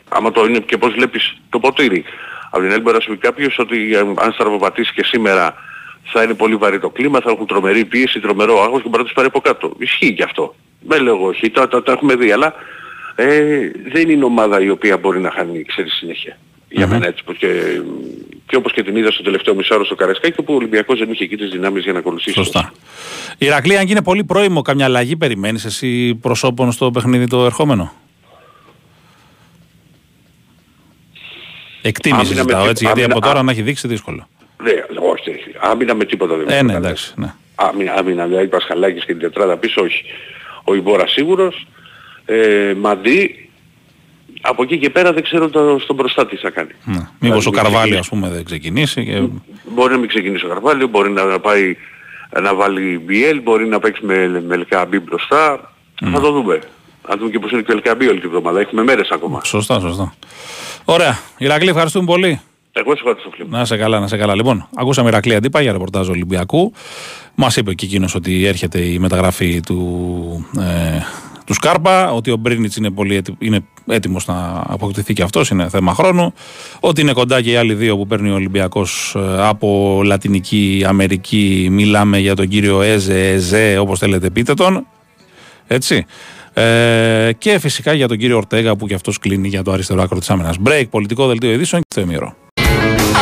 άμα 0.09 0.31
το 0.31 0.45
είναι 0.45 0.59
και 0.59 0.77
πώς 0.77 0.93
βλέπεις 0.93 1.33
το 1.49 1.59
ποτήρι. 1.59 2.03
Από 2.51 2.61
την 2.63 2.71
άλλη 2.71 2.81
μπορεί 2.81 2.95
να 2.95 3.01
σου 3.01 3.09
πει 3.09 3.17
κάποιος 3.17 3.57
ότι 3.59 3.95
αν 4.15 4.31
στραβοπατήσει 4.33 4.93
και 4.93 5.03
σήμερα 5.03 5.55
θα 6.03 6.23
είναι 6.23 6.33
πολύ 6.33 6.55
βαρύ 6.55 6.79
το 6.79 6.89
κλίμα, 6.89 7.19
θα 7.19 7.31
έχουν 7.31 7.45
τρομερή 7.47 7.85
πίεση, 7.85 8.19
τρομερό 8.19 8.61
άγχος 8.61 8.81
και 8.81 8.87
μπορεί 8.87 8.97
να 8.97 9.03
τους 9.03 9.13
πάρει 9.13 9.27
από 9.27 9.39
κάτω. 9.41 9.73
Ισχύει 9.77 10.13
και 10.13 10.23
αυτό. 10.23 10.55
Δεν 10.87 11.03
λέω 11.03 11.15
εγώ 11.15 11.27
όχι, 11.27 11.49
τα, 11.49 11.67
τα, 11.67 11.83
τα 11.83 11.91
έχουμε 11.91 12.15
δει, 12.15 12.31
αλλά 12.31 12.53
ε, 13.15 13.71
δεν 13.91 14.09
είναι 14.09 14.25
ομάδα 14.25 14.61
η 14.61 14.69
οποία 14.69 14.97
μπορεί 14.97 15.19
να 15.19 15.31
χάνει, 15.31 15.63
ξέρεις, 15.63 15.93
συνέχεια. 15.93 16.37
Για 16.69 16.87
μένα 16.87 17.07
έτσι 17.07 17.23
πως 17.23 17.37
και, 17.37 17.47
και 18.47 18.55
όπως 18.55 18.73
και 18.73 18.83
την 18.83 18.95
είδα 18.95 19.11
στο 19.11 19.23
τελευταίο 19.23 19.55
μισάρο 19.55 19.85
στο 19.85 19.95
Καραϊσκάκι 19.95 20.39
όπου 20.39 20.53
ο 20.53 20.55
Ολυμπιακός 20.55 20.99
δεν 20.99 21.11
είχε 21.11 21.23
εκεί 21.23 21.35
τις 21.37 21.49
δυνάμεις 21.49 21.83
για 21.83 21.93
να 21.93 21.99
ακολουθήσει. 21.99 22.35
Σωστά. 22.35 22.71
Η 23.37 23.45
Ηρακλή, 23.45 23.77
αν 23.77 23.85
γίνει 23.85 24.01
πολύ 24.01 24.23
πρόημο, 24.23 24.61
καμιά 24.61 24.85
αλλαγή 24.85 25.15
περιμένεις 25.15 25.65
εσύ 25.65 26.15
προσώπων 26.15 26.71
στο 26.71 26.91
παιχνίδι 26.91 27.27
το 27.27 27.45
ερχόμενο; 27.45 27.93
Εκτίμηση 31.81 32.21
Άμυνα 32.25 32.43
με 32.43 32.49
ζητάω 32.49 32.63
τι- 32.63 32.69
έτσι, 32.69 32.83
γιατί 32.85 32.99
άμυνα- 32.99 33.15
από 33.17 33.25
τώρα 33.25 33.39
α- 33.39 33.43
να 33.43 33.51
έχει 33.51 33.61
δείξει 33.61 33.87
δύσκολο. 33.87 34.27
Ναι, 34.63 34.71
όχι, 35.11 35.29
όχι. 35.29 35.43
Άμυνα 35.59 35.93
με 35.95 36.05
τίποτα 36.05 36.35
δεν 36.35 36.41
Ε, 36.49 36.51
μπορεί 36.53 36.65
ναι, 36.65 36.71
να 36.71 36.77
εντάξει. 36.77 37.13
Ναι. 37.17 37.33
Άμυνα, 37.55 37.93
άμυνα, 37.93 38.25
δηλαδή 38.27 38.47
Πασχαλάκης 38.47 39.05
και 39.05 39.11
την 39.11 39.21
τετράδα 39.21 39.57
πίσω, 39.57 39.81
όχι. 39.81 40.03
Ο 40.63 40.75
Ιμπόρα 40.75 41.07
σίγουρος, 41.07 41.67
ε, 42.25 42.73
Μαντί, 42.79 43.49
από 44.41 44.63
εκεί 44.63 44.77
και 44.77 44.89
πέρα 44.89 45.13
δεν 45.13 45.23
ξέρω 45.23 45.49
το, 45.49 45.77
στον 45.79 45.95
μπροστά 45.95 46.25
τι 46.25 46.35
θα 46.35 46.49
κάνει. 46.49 46.71
Ναι. 46.83 46.93
Μήπως 46.93 47.09
Δηλαδή, 47.19 47.47
ο 47.47 47.51
μην 47.51 47.53
Καρβάλι, 47.53 47.73
ξεκινήσει. 47.73 47.97
ας 47.97 48.09
πούμε, 48.09 48.29
δεν 48.29 48.45
ξεκινήσει. 48.45 49.05
Και... 49.05 49.21
Μπορεί 49.73 49.91
να 49.91 49.97
μην 49.99 50.07
ξεκινήσει 50.07 50.45
ο 50.45 50.47
Καρβάλιο, 50.47 50.87
μπορεί 50.87 51.09
να 51.11 51.39
πάει 51.39 51.75
να 52.41 52.55
βάλει 52.55 53.05
BL, 53.09 53.39
μπορεί 53.43 53.67
να 53.67 53.79
παίξει 53.79 54.05
με, 54.05 54.41
με 54.47 54.55
Ελκαμπή 54.55 54.99
μπροστά. 54.99 55.71
Θα 56.11 56.19
το 56.19 56.31
δούμε. 56.31 56.59
Θα 57.07 57.17
δούμε 57.17 57.29
και 57.29 57.39
πώς 57.39 57.51
είναι 57.51 57.61
και 57.61 57.71
ο 57.71 57.75
Ελκαμπή 57.75 58.07
όλη 58.07 58.19
την 58.19 58.27
εβδομάδα. 58.29 58.59
Έχουμε 58.59 58.83
μέρες 58.83 59.09
ακόμα. 59.11 59.41
Σωστά, 59.43 59.79
σωστά. 59.79 60.13
Ωραία. 60.85 61.19
Ηρακλή, 61.37 61.69
ευχαριστούμε 61.69 62.05
πολύ. 62.05 62.41
Εγώ 62.75 62.91
σε 62.95 62.99
ευχαριστώ 62.99 63.29
φίλε 63.29 63.43
μου. 63.45 63.51
Να 63.57 63.65
σε 63.65 63.77
καλά, 63.77 63.99
να 63.99 64.07
σε 64.07 64.17
καλά. 64.17 64.35
Λοιπόν, 64.35 64.67
ακούσαμε 64.75 65.07
Ηρακλή 65.09 65.35
Αντίπα 65.35 65.61
για 65.61 65.71
ρεπορτάζ 65.71 66.09
Ολυμπιακού. 66.09 66.73
Μας 67.35 67.55
είπε 67.57 67.73
και 67.73 67.85
εκείνος 67.85 68.15
ότι 68.15 68.45
έρχεται 68.45 68.79
η 68.79 68.99
μεταγραφή 68.99 69.59
του, 69.59 70.47
ε, 70.59 70.99
του 71.45 71.53
Σκάρπα, 71.53 72.11
ότι 72.13 72.31
ο 72.31 72.35
Μπρίνιτς 72.35 72.75
είναι, 72.75 72.91
πολύ 72.91 73.15
έτι- 73.15 73.35
είναι 73.39 73.59
έτοιμος 73.87 74.25
να 74.27 74.63
αποκτηθεί 74.67 75.13
και 75.13 75.23
αυτός, 75.23 75.49
είναι 75.49 75.69
θέμα 75.69 75.93
χρόνου. 75.93 76.33
Ότι 76.79 77.01
είναι 77.01 77.13
κοντά 77.13 77.41
και 77.41 77.51
οι 77.51 77.55
άλλοι 77.55 77.73
δύο 77.73 77.97
που 77.97 78.07
παίρνει 78.07 78.29
ο 78.29 78.33
Ολυμπιακός 78.33 79.15
από 79.37 80.01
Λατινική 80.03 80.83
Αμερική. 80.87 81.67
Μιλάμε 81.71 82.17
για 82.17 82.35
τον 82.35 82.47
κύριο 82.47 82.81
Έζε, 82.81 83.29
Εζέ, 83.31 83.77
όπως 83.77 83.99
θέλετε 83.99 84.29
πείτε 84.29 84.53
τον. 84.53 84.87
Έτσι. 85.67 86.05
Ε, 86.53 87.29
και 87.37 87.59
φυσικά 87.59 87.93
για 87.93 88.07
τον 88.07 88.17
κύριο 88.17 88.37
Ορτέγα 88.37 88.75
που 88.75 88.87
και 88.87 88.93
αυτός 88.93 89.17
κλείνει 89.19 89.47
για 89.47 89.63
το 89.63 89.71
αριστερό 89.71 90.01
άκρο 90.01 90.19
της 90.19 90.29
άμυνας. 90.29 90.55
Break, 90.65 90.83
πολιτικό 90.89 91.27
δελτίο 91.27 91.51
ειδήσεων 91.51 91.81
και 91.81 91.95
το 91.95 92.01
εμμύρο. 92.01 92.35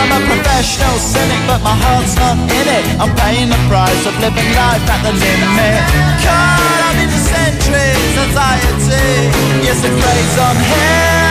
I'm 0.01 0.09
a 0.17 0.21
professional 0.25 0.97
cynic, 0.97 1.37
but 1.45 1.61
my 1.61 1.77
heart's 1.77 2.17
not 2.17 2.33
in 2.33 2.65
it. 2.65 2.83
I'm 2.97 3.13
paying 3.21 3.53
the 3.53 3.61
price 3.69 4.01
of 4.09 4.17
living 4.17 4.49
life 4.57 4.81
at 4.89 5.01
the 5.05 5.13
limit. 5.13 5.77
Caught 6.25 6.81
up 6.89 6.97
in 6.97 7.05
the 7.05 7.21
centuries, 7.21 8.13
anxiety. 8.17 9.29
Yes, 9.61 9.77
it 9.85 9.93
preys 9.93 10.35
on 10.41 10.57
him. 10.57 11.21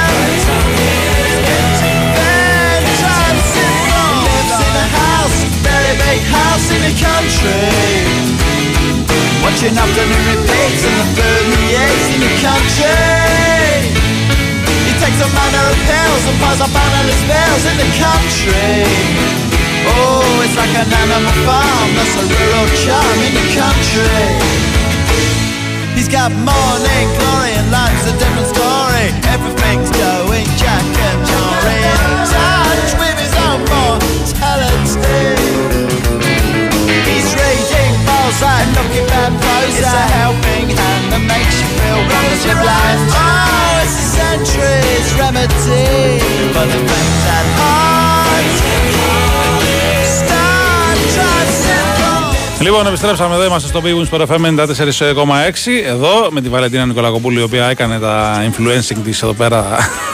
Then 2.15 2.87
in 4.55 4.75
a 4.79 4.87
house, 5.03 5.39
very 5.67 5.95
big 6.07 6.23
house 6.31 6.71
in 6.71 6.81
the 6.87 6.95
country. 6.95 7.75
Watching 9.43 9.75
afternoon 9.75 10.23
repeats 10.31 10.83
and 10.87 10.95
the 10.95 11.07
food 11.19 11.59
he 11.59 11.75
in 12.15 12.21
the 12.23 12.33
country. 12.39 13.50
Takes 15.11 15.27
a 15.27 15.35
manner 15.35 15.67
of 15.67 15.79
pills 15.91 16.23
and 16.31 16.39
piles 16.39 16.61
up 16.63 16.71
analyst 16.71 17.27
bills 17.27 17.65
in 17.67 17.77
the 17.83 17.91
country. 17.99 18.87
Oh, 19.91 20.23
it's 20.47 20.55
like 20.55 20.71
an 20.71 20.87
animal 20.87 21.35
farm, 21.43 21.91
that's 21.99 22.15
a 22.15 22.23
rural 22.31 22.71
charm 22.79 23.19
in 23.27 23.35
the 23.35 23.43
country. 23.51 24.23
He's 25.99 26.07
got 26.07 26.31
morning 26.31 27.07
glory 27.19 27.59
and 27.59 27.75
life's 27.75 28.07
a 28.07 28.15
different 28.23 28.55
story. 28.55 29.11
Everything's 29.27 29.91
going 29.91 30.47
Jack 30.55 30.87
and 30.87 31.19
Jory 31.27 31.83
touch 32.31 32.95
with 33.03 33.19
his 33.19 33.35
own 33.35 33.67
mortality. 33.67 35.11
Λοιπόν, 52.61 52.87
επιστρέψαμε 52.87 53.35
εδώ, 53.35 53.45
είμαστε 53.45 53.69
στο 53.69 53.81
Big 53.85 53.95
Wings 53.99 54.11
Pro 54.15 54.27
FM 54.27 54.45
94,6 54.47 54.65
εδώ 55.87 56.29
με 56.31 56.41
τη 56.41 56.49
Βαλεντίνα 56.49 56.87
Νικολακοπούλη 56.87 57.39
η 57.39 57.43
οποία 57.43 57.67
έκανε 57.67 57.99
τα 57.99 58.45
influencing 58.49 58.99
της 59.05 59.23
εδώ 59.23 59.33
πέρα 59.33 59.65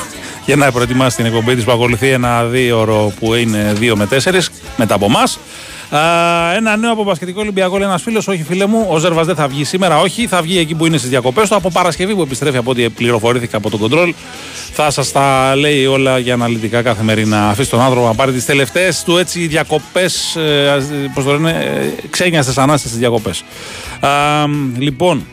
για 0.47 0.57
να 0.57 0.73
προετοιμάσει 0.73 1.17
την 1.17 1.27
εκπομπή 1.27 1.55
της 1.55 1.65
που 1.65 1.73
ακολουθεί 1.73 2.09
ένα 2.09 2.45
δύο 2.45 2.81
ώρο 2.81 3.13
που 3.21 3.35
είναι 3.35 3.73
2 3.81 3.93
με 3.95 4.09
4 4.25 4.39
μετά 4.77 4.95
από 4.95 5.05
εμάς. 5.05 5.39
Ένα 6.57 6.77
νέο 6.77 6.93
από 6.93 7.05
Πασχετικό 7.05 7.41
Ολυμπιακό, 7.41 7.79
λέει 7.79 7.87
ένας 7.87 8.03
φίλος. 8.03 8.29
Όχι, 8.29 8.43
φίλε 8.43 8.67
μου, 8.67 8.87
ο 8.91 8.99
Ζέρβας 8.99 9.27
δεν 9.27 9.35
θα 9.35 9.49
βγει 9.49 9.65
σήμερα. 9.65 10.01
Όχι, 10.01 10.27
θα 10.27 10.43
βγει 10.43 10.59
εκεί 10.59 10.75
που 10.75 10.87
είναι 10.87 10.97
στις 10.97 11.11
διακοπές 11.11 11.49
του. 11.49 11.55
Από 11.55 11.71
Παρασκευή 11.71 12.15
που 12.15 12.23
επιστρέφει 12.23 12.57
από 12.57 12.71
ό,τι 12.71 12.89
πληροφορήθηκα 12.89 13.57
από 13.57 13.71
τον 13.71 13.81
κοντρόλ. 13.81 14.15
Θα 14.73 14.91
σας 14.91 15.13
τα 15.13 15.57
λέει 15.57 15.87
όλα 15.87 16.19
για 16.19 16.35
αναλυτικά 16.35 16.83
καθημερινά. 16.83 17.49
Αφήσει 17.49 17.71
τον 17.71 17.81
άνθρωπο 17.81 18.07
να 18.07 18.15
πάρει 18.15 18.33
τις 18.33 18.45
τελευταίες 18.45 19.03
του 19.03 19.17
έτσι 19.17 19.47
διακοπές. 19.47 20.37
Ε, 20.37 20.85
Πώς 21.15 21.25
το 21.25 21.33
λένε, 21.33 21.51
ε, 21.51 22.07
ξένιαστε 22.11 22.61
ανάστε 22.61 22.89
στις 22.89 23.01
διακοπές. 23.01 23.45
Λοιπόν, 24.79 25.27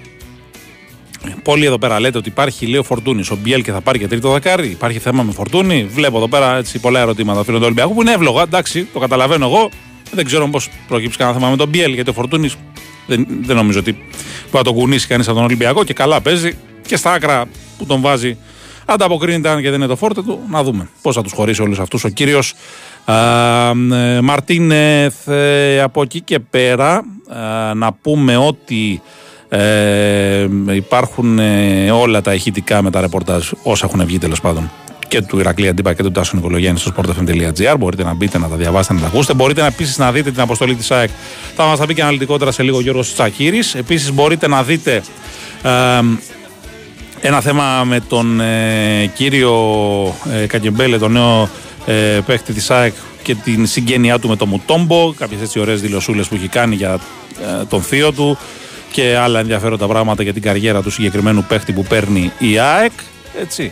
Πολλοί 1.44 1.66
εδώ 1.66 1.78
πέρα 1.78 2.00
λέτε 2.00 2.18
ότι 2.18 2.30
υπάρχει, 2.30 2.66
λέει 2.66 2.80
ο 2.80 2.84
Φορτούνης. 2.84 3.30
Ο 3.30 3.36
Μπιέλ 3.42 3.64
και 3.64 3.72
θα 3.72 3.82
πάρει 3.82 4.00
και 4.00 4.08
τρίτο 4.08 4.32
δεκάρι. 4.32 4.68
Υπάρχει 4.68 5.00
θέμα 5.00 5.24
με 5.24 5.32
Φορτούνη. 5.32 5.88
Βλέπω 5.94 6.18
εδώ 6.18 6.28
πέρα 6.28 6.58
έτσι, 6.58 6.80
πολλά 6.80 7.00
ερωτήματα 7.00 7.44
φίλων 7.44 7.60
του 7.60 7.66
Ολυμπιακού 7.66 7.94
που 7.94 8.02
είναι 8.02 8.12
εύλογα. 8.12 8.42
Εντάξει, 8.42 8.88
το 8.94 9.00
καταλαβαίνω 9.00 9.46
εγώ. 9.46 9.70
Δεν 10.14 10.26
ξέρω 10.26 10.48
πώς 10.48 10.70
προκύψει 10.88 11.18
κανένα 11.18 11.38
θέμα 11.38 11.50
με 11.50 11.58
τον 11.58 11.70
Μπιέλ 11.70 11.94
γιατί 11.94 12.10
ο 12.10 12.14
Φορτούνης 12.14 12.56
δεν, 13.08 13.28
δεν 13.42 13.56
νομίζω 13.56 13.80
ότι 13.80 13.92
μπορεί 13.92 14.08
να 14.52 14.64
τον 14.64 14.74
κουνήσει 14.74 15.08
κανείς 15.08 15.28
από 15.28 15.36
τον 15.36 15.46
Ολυμπιακό 15.46 15.84
και 15.84 15.94
καλά 15.94 16.22
παίζει. 16.22 16.58
Και 16.88 16.96
στα 16.96 17.12
άκρα 17.12 17.46
που 17.78 17.86
τον 17.86 18.02
βάζει 18.02 18.38
ανταποκρίνεται 18.86 19.50
αν 19.50 19.62
και 19.62 19.70
δεν 19.70 19.80
είναι 19.80 19.88
το 19.88 19.96
φόρτε 19.96 20.22
του. 20.22 20.40
Να 20.50 20.64
δούμε 20.64 20.90
πώς 21.02 21.16
θα 21.16 21.22
τους 21.22 21.32
χωρίσει 21.32 21.62
όλους 21.62 21.80
αυτούς 21.80 22.04
ο 22.04 22.10
κύριος 22.10 22.54
Μαρτίνεθ. 24.22 25.28
Ε, 25.28 25.82
από 25.82 26.02
εκεί 26.02 26.22
και 26.22 26.40
πέρα 26.40 26.94
α, 26.96 27.74
να 27.74 27.94
πούμε 27.94 28.38
ότι 28.38 29.02
ε, 29.50 30.48
υπάρχουν 30.72 31.40
ε, 31.40 31.92
όλα 31.92 32.22
τα 32.22 32.34
ηχητικά 32.34 32.82
με 32.82 32.92
τα 32.92 33.02
ρεπορτάζ 33.02 33.52
όσα 33.64 33.86
έχουν 33.86 34.06
βγει 34.06 34.18
τέλος 34.18 34.42
πάντων 34.42 34.72
και 35.08 35.22
του 35.22 35.40
Ηρακλή 35.40 35.68
Αντίπα 35.68 35.94
και 35.94 36.04
του 36.04 36.12
Τάσου 36.12 36.36
Νικολογιάννη 36.36 36.80
στο 36.80 36.92
sportfm.gr. 36.96 37.76
Μπορείτε 37.80 38.04
να 38.04 38.14
μπείτε, 38.14 38.38
να 38.38 38.48
τα 38.48 38.56
διαβάσετε, 38.56 38.94
να 38.94 39.00
τα 39.00 39.06
ακούσετε. 39.06 39.34
Μπορείτε 39.34 39.66
επίσης 39.66 39.98
να 39.98 40.12
δείτε 40.12 40.32
την 40.32 40.42
αποστολή 40.42 40.76
της 40.76 40.92
ΑΕΚ. 40.92 41.10
Θα 41.56 41.66
μας 41.66 41.80
τα 41.80 41.86
πει 41.86 41.94
και 41.94 42.02
αναλυτικότερα 42.02 42.52
σε 42.52 42.64
λίγο 42.64 42.78
ο 42.78 42.82
Γιώργος 42.82 43.14
Τσακύρη. 43.14 43.60
Επίσης 43.74 44.12
μπορείτε 44.12 44.48
να 44.48 44.64
δείτε 44.64 45.02
ε, 45.64 45.70
ένα 47.22 47.42
θέμα 47.42 47.84
με 47.84 48.00
τον 48.00 48.40
ε, 48.40 49.12
κύριο 49.14 49.54
ε, 50.42 50.46
Κακεμπέλε, 50.46 50.98
τον 50.98 51.12
νέο 51.12 51.50
ε, 51.86 52.20
παίχτη 52.26 52.54
της 52.54 52.72
ΑΕΚ 52.72 52.94
και 53.24 53.36
την 53.36 53.68
συγγένειά 53.68 54.20
του 54.20 54.28
με 54.28 54.36
τον 54.36 54.48
Μουτόμπο, 54.48 55.14
κάποιες 55.18 55.42
έτσι 55.42 55.60
ωραίες 55.60 55.82
δηλωσούλες 55.82 56.28
που 56.28 56.36
έχει 56.36 56.48
κάνει 56.48 56.76
για 56.76 57.00
ε, 57.60 57.66
τον 57.66 57.82
θείο 57.82 58.12
του 58.12 58.38
και 58.92 59.18
άλλα 59.18 59.40
ενδιαφέροντα 59.40 59.88
πράγματα 59.88 60.24
για 60.24 60.34
την 60.34 60.42
καριέρα 60.42 60.82
του 60.82 60.90
συγκεκριμένου 60.90 61.44
παίχτη 61.44 61.74
που 61.74 61.84
παίρνει 61.84 62.32
η 62.38 62.60
ΑΕΚ. 62.60 62.92
Έτσι. 63.42 63.72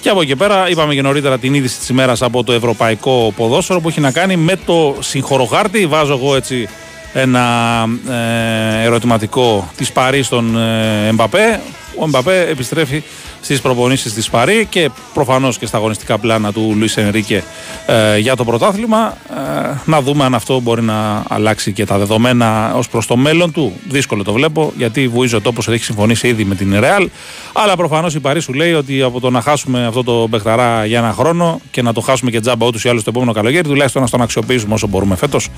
Και 0.00 0.08
από 0.08 0.20
εκεί 0.20 0.36
πέρα 0.36 0.68
είπαμε 0.68 0.94
και 0.94 1.02
νωρίτερα 1.02 1.38
την 1.38 1.54
είδηση 1.54 1.78
της 1.78 1.88
ημέρας 1.88 2.22
από 2.22 2.44
το 2.44 2.52
ευρωπαϊκό 2.52 3.32
ποδόσφαιρο 3.36 3.80
που 3.80 3.88
έχει 3.88 4.00
να 4.00 4.12
κάνει 4.12 4.36
με 4.36 4.56
το 4.66 4.96
συγχωροχάρτη. 5.00 5.86
Βάζω 5.86 6.12
εγώ 6.12 6.36
έτσι 6.36 6.68
ένα 7.12 7.86
ε, 8.10 8.84
ερωτηματικό 8.84 9.70
της 9.76 9.92
Παρή 9.92 10.22
στον 10.22 10.56
ε, 10.56 11.08
Εμπαπέ. 11.08 11.60
Ο 11.98 12.04
Εμπαπέ 12.04 12.46
επιστρέφει 12.50 13.02
στις 13.40 13.60
προπονήσεις 13.60 14.14
της 14.14 14.30
Παρή 14.30 14.66
και 14.70 14.90
προφανώς 15.14 15.58
και 15.58 15.66
στα 15.66 15.76
αγωνιστικά 15.76 16.18
πλάνα 16.18 16.52
του 16.52 16.74
Λουίς 16.76 16.96
Ενρίκε 16.96 17.44
ε, 17.86 18.18
για 18.18 18.36
το 18.36 18.44
πρωτάθλημα. 18.44 19.16
Ε, 19.30 19.74
να 19.84 20.00
δούμε 20.00 20.24
αν 20.24 20.34
αυτό 20.34 20.60
μπορεί 20.60 20.82
να 20.82 21.22
αλλάξει 21.28 21.72
και 21.72 21.84
τα 21.84 21.98
δεδομένα 21.98 22.74
ως 22.74 22.88
προς 22.88 23.06
το 23.06 23.16
μέλλον 23.16 23.52
του. 23.52 23.72
Δύσκολο 23.88 24.24
το 24.24 24.32
βλέπω 24.32 24.72
γιατί 24.76 25.08
βουίζει 25.08 25.34
ο 25.34 25.40
τόπος 25.40 25.68
έχει 25.68 25.84
συμφωνήσει 25.84 26.28
ήδη 26.28 26.44
με 26.44 26.54
την 26.54 26.80
Ρεάλ. 26.80 27.08
Αλλά 27.52 27.76
προφανώς 27.76 28.14
η 28.14 28.20
Παρή 28.20 28.40
σου 28.40 28.52
λέει 28.52 28.72
ότι 28.72 29.02
από 29.02 29.20
το 29.20 29.30
να 29.30 29.40
χάσουμε 29.40 29.86
αυτό 29.86 30.04
το 30.04 30.28
μπεχταρά 30.28 30.84
για 30.84 30.98
ένα 30.98 31.12
χρόνο 31.12 31.60
και 31.70 31.82
να 31.82 31.92
το 31.92 32.00
χάσουμε 32.00 32.30
και 32.30 32.40
τζάμπα 32.40 32.66
ούτως 32.66 32.84
ή 32.84 32.88
άλλως 32.88 33.02
το 33.02 33.10
επόμενο 33.10 33.32
καλοκαίρι, 33.32 33.68
τουλάχιστον 33.68 34.02
να 34.02 34.08
τον 34.08 34.22
αξιοποιήσουμε 34.22 34.74
όσο 34.74 34.86
μπορούμε 34.86 35.16
φέτος. 35.16 35.48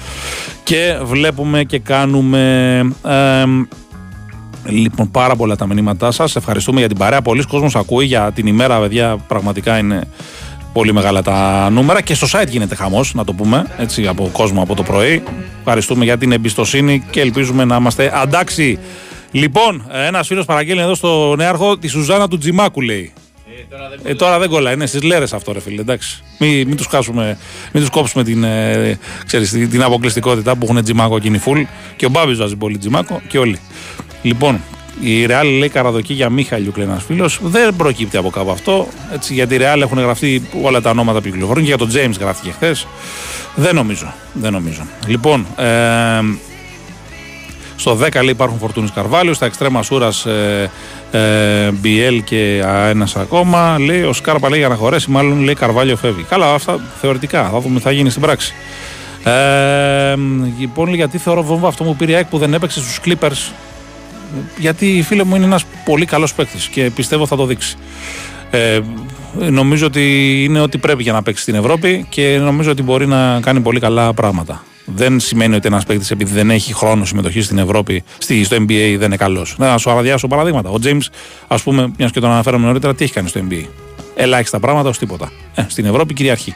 Και 0.63 0.99
βλέπουμε 1.03 1.65
και 1.65 1.79
κάνουμε. 1.79 2.79
Ε, 3.05 3.45
Λοιπόν, 4.65 5.11
πάρα 5.11 5.37
πολλά 5.37 5.57
τα 5.57 5.67
μηνύματά 5.67 6.11
σας. 6.11 6.37
Ευχαριστούμε 6.37 6.79
για 6.79 6.89
την 6.89 6.97
παρέα. 6.97 7.23
Πολλοί 7.23 7.43
κόσμος 7.47 7.77
ακούει 7.77 8.05
για 8.05 8.33
την 8.35 8.47
ημέρα, 8.47 8.81
παιδιά. 8.81 9.17
Πραγματικά 9.29 9.79
είναι 9.79 10.01
πολύ 10.73 10.93
μεγάλα 10.93 11.23
τα 11.23 11.71
νούμερα. 11.71 12.03
Και 12.03 12.15
στο 12.15 12.27
site 12.31 12.49
γίνεται 12.49 12.75
χαμός, 12.75 13.15
να 13.15 13.25
το 13.25 13.33
πούμε 13.33 13.67
έτσι, 13.79 14.07
από 14.07 14.31
κόσμο 14.33 14.63
από 14.63 14.75
το 14.75 14.83
πρωί. 14.83 15.23
Ευχαριστούμε 15.59 16.05
για 16.05 16.19
την 16.19 16.33
εμπιστοσύνη 16.33 17.05
και 17.11 17.21
ελπίζουμε 17.21 17.65
να 17.65 17.77
είμαστε 17.77 18.13
αντάξει. 18.15 18.79
Λοιπόν, 19.31 19.87
ένας 20.07 20.27
φίλος 20.27 20.45
παραγγέλνει 20.45 20.83
εδώ 20.83 20.95
στο 20.95 21.35
Νέαρχο 21.37 21.79
τη 21.79 21.89
Σουζάνα 21.89 22.29
του 22.29 22.39
Τζιμάκου, 22.39 22.81
λέει. 22.81 23.13
Ε, 24.03 24.15
τώρα 24.15 24.39
δεν 24.39 24.49
κολλάει, 24.49 24.75
είναι 24.75 24.87
στις 24.87 25.03
λέρες 25.03 25.33
αυτό, 25.33 25.53
ρε 25.53 25.61
φίλε. 25.61 25.81
Εντάξει. 25.81 26.23
Μην, 26.39 26.69
μην 26.69 26.77
τους 26.77 26.89
μην 27.73 27.83
τους 27.83 27.91
κόψουμε 27.91 28.25
την, 28.25 28.45
ε, 28.45 28.99
ξέρεις, 29.27 29.51
την, 29.51 29.71
την 29.71 29.83
αποκλειστικότητα 29.83 30.57
που 30.57 30.67
έχουν 30.71 30.83
τζιμάκο 30.83 31.17
εκείνη 31.17 31.39
φουλ. 31.39 31.63
Και 31.97 32.07
ο 32.07 32.09
Μπάμπης 32.09 32.39
βάζει 32.39 32.57
πολύ 32.57 32.79
τζιμάκο 32.79 33.21
και 33.29 33.39
όλοι. 33.39 33.59
Λοιπόν, 34.23 34.61
η 35.01 35.27
Ρεάλ 35.27 35.49
λέει 35.59 35.69
καραδοκή 35.69 36.13
για 36.13 36.31
Μίχαλιου, 36.31 36.73
λέει 36.77 36.87
ένα 36.87 36.99
φίλος. 36.99 37.39
Δεν 37.43 37.77
προκύπτει 37.77 38.17
από 38.17 38.31
κάπου 38.31 38.51
αυτό. 38.51 38.89
Έτσι, 39.13 39.35
γιατί 39.35 39.55
η 39.55 39.57
Ρεάλ 39.57 39.81
έχουν 39.81 39.99
γραφτεί 39.99 40.49
όλα 40.63 40.81
τα 40.81 40.91
ονόματα 40.91 41.21
που 41.21 41.31
κυκλοφορούν 41.31 41.63
και 41.63 41.69
για 41.69 41.79
τον 41.79 41.89
Τζέιμ 41.89 42.13
γράφτηκε 42.21 42.53
χθες. 42.53 42.87
Δεν 43.55 43.75
νομίζω. 43.75 44.15
Δεν 44.33 44.53
νομίζω. 44.53 44.83
Λοιπόν, 45.07 45.47
ε, 45.57 45.67
στο 47.77 47.95
10 47.95 48.13
λέει 48.13 48.31
υπάρχουν 48.31 48.59
Φορτούνης 48.59 48.91
Καρβάλιος. 48.91 49.37
Στα 49.37 49.47
εξτρέμα 49.47 49.83
Σούρας 49.83 50.27
ε, 50.27 50.71
ε, 51.11 51.71
Μπιέλ 51.71 52.25
και 52.25 52.65
ένας 52.89 53.17
ακόμα. 53.17 53.79
Λέει 53.79 54.03
ο 54.03 54.13
Σκάρπα 54.13 54.49
λέει 54.49 54.59
για 54.59 54.69
να 54.69 54.75
χωρέσει, 54.75 55.11
μάλλον 55.11 55.41
λέει 55.41 55.55
Καρβάλιο 55.55 55.97
φεύγει. 55.97 56.23
Καλά, 56.23 56.55
αυτά 56.55 56.81
θεωρητικά. 57.01 57.49
Θα 57.53 57.61
δούμε 57.61 57.77
τι 57.77 57.83
θα 57.83 57.93
γίνει 57.93 58.11
στην 58.11 58.23
πράξη. 58.23 58.55
Ε, 59.25 60.15
λοιπόν, 60.59 60.95
γιατί 60.95 61.19
θεωρώ 61.19 61.43
βόμβα 61.43 61.69
αυτό 61.69 61.85
που 61.85 61.97
πήρε 61.97 62.19
η 62.19 62.25
που 62.25 62.39
δεν 62.39 62.55
έπαιξε 62.55 62.81
στους 62.81 63.01
Clippers 63.05 63.53
γιατί 64.59 65.03
φίλε 65.07 65.25
μου 65.25 65.37
είναι 65.37 65.45
ένας 65.45 65.65
πολύ 65.85 66.05
καλός 66.05 66.35
παίκτης 66.35 66.67
και 66.67 66.91
πιστεύω 66.95 67.27
θα 67.27 67.37
το 67.37 67.47
δείξει. 67.47 67.77
Ε, 68.51 68.81
νομίζω 69.51 69.87
ότι 69.87 70.35
είναι 70.45 70.61
ό,τι 70.61 70.79
πρέπει 70.79 71.03
για 71.03 71.13
να 71.13 71.23
παίξει 71.23 71.43
στην 71.43 71.55
Ευρώπη 71.55 72.07
και 72.09 72.39
νομίζω 72.39 72.71
ότι 72.71 72.83
μπορεί 72.83 73.07
να 73.07 73.41
κάνει 73.41 73.61
πολύ 73.61 73.81
καλά 73.81 74.15
πράγματα. 74.15 74.65
Δεν 74.85 75.21
σημαίνει 75.21 75.55
ότι 75.55 75.67
ένας 75.67 75.85
παίκτης 75.85 76.11
επειδή 76.11 76.33
δεν 76.33 76.51
έχει 76.51 76.75
χρόνο 76.75 77.05
συμμετοχή 77.05 77.41
στην 77.41 77.59
Ευρώπη, 77.59 78.03
στο 78.19 78.57
NBA 78.57 78.95
δεν 78.99 79.07
είναι 79.07 79.17
καλός. 79.17 79.55
Να 79.59 79.79
σου 79.79 79.91
αραδιάσω 79.91 80.29
παραδείγματα. 80.29 80.71
Ο 80.71 80.77
James, 80.83 81.07
ας 81.49 81.63
πούμε, 81.63 81.93
μιας 81.99 82.11
και 82.11 82.21
τον 82.21 82.31
αναφέραμε 82.31 82.67
νωρίτερα, 82.67 82.95
τι 82.95 83.05
έχει 83.05 83.13
κάνει 83.13 83.29
στο 83.29 83.41
NBA. 83.49 83.65
Ελάχιστα 84.15 84.61
πράγματα 84.61 84.89
ως 84.89 84.99
τίποτα. 84.99 85.33
Ε, 85.55 85.65
στην 85.69 85.85
Ευρώπη 85.85 86.15
κυριαρχεί. 86.15 86.55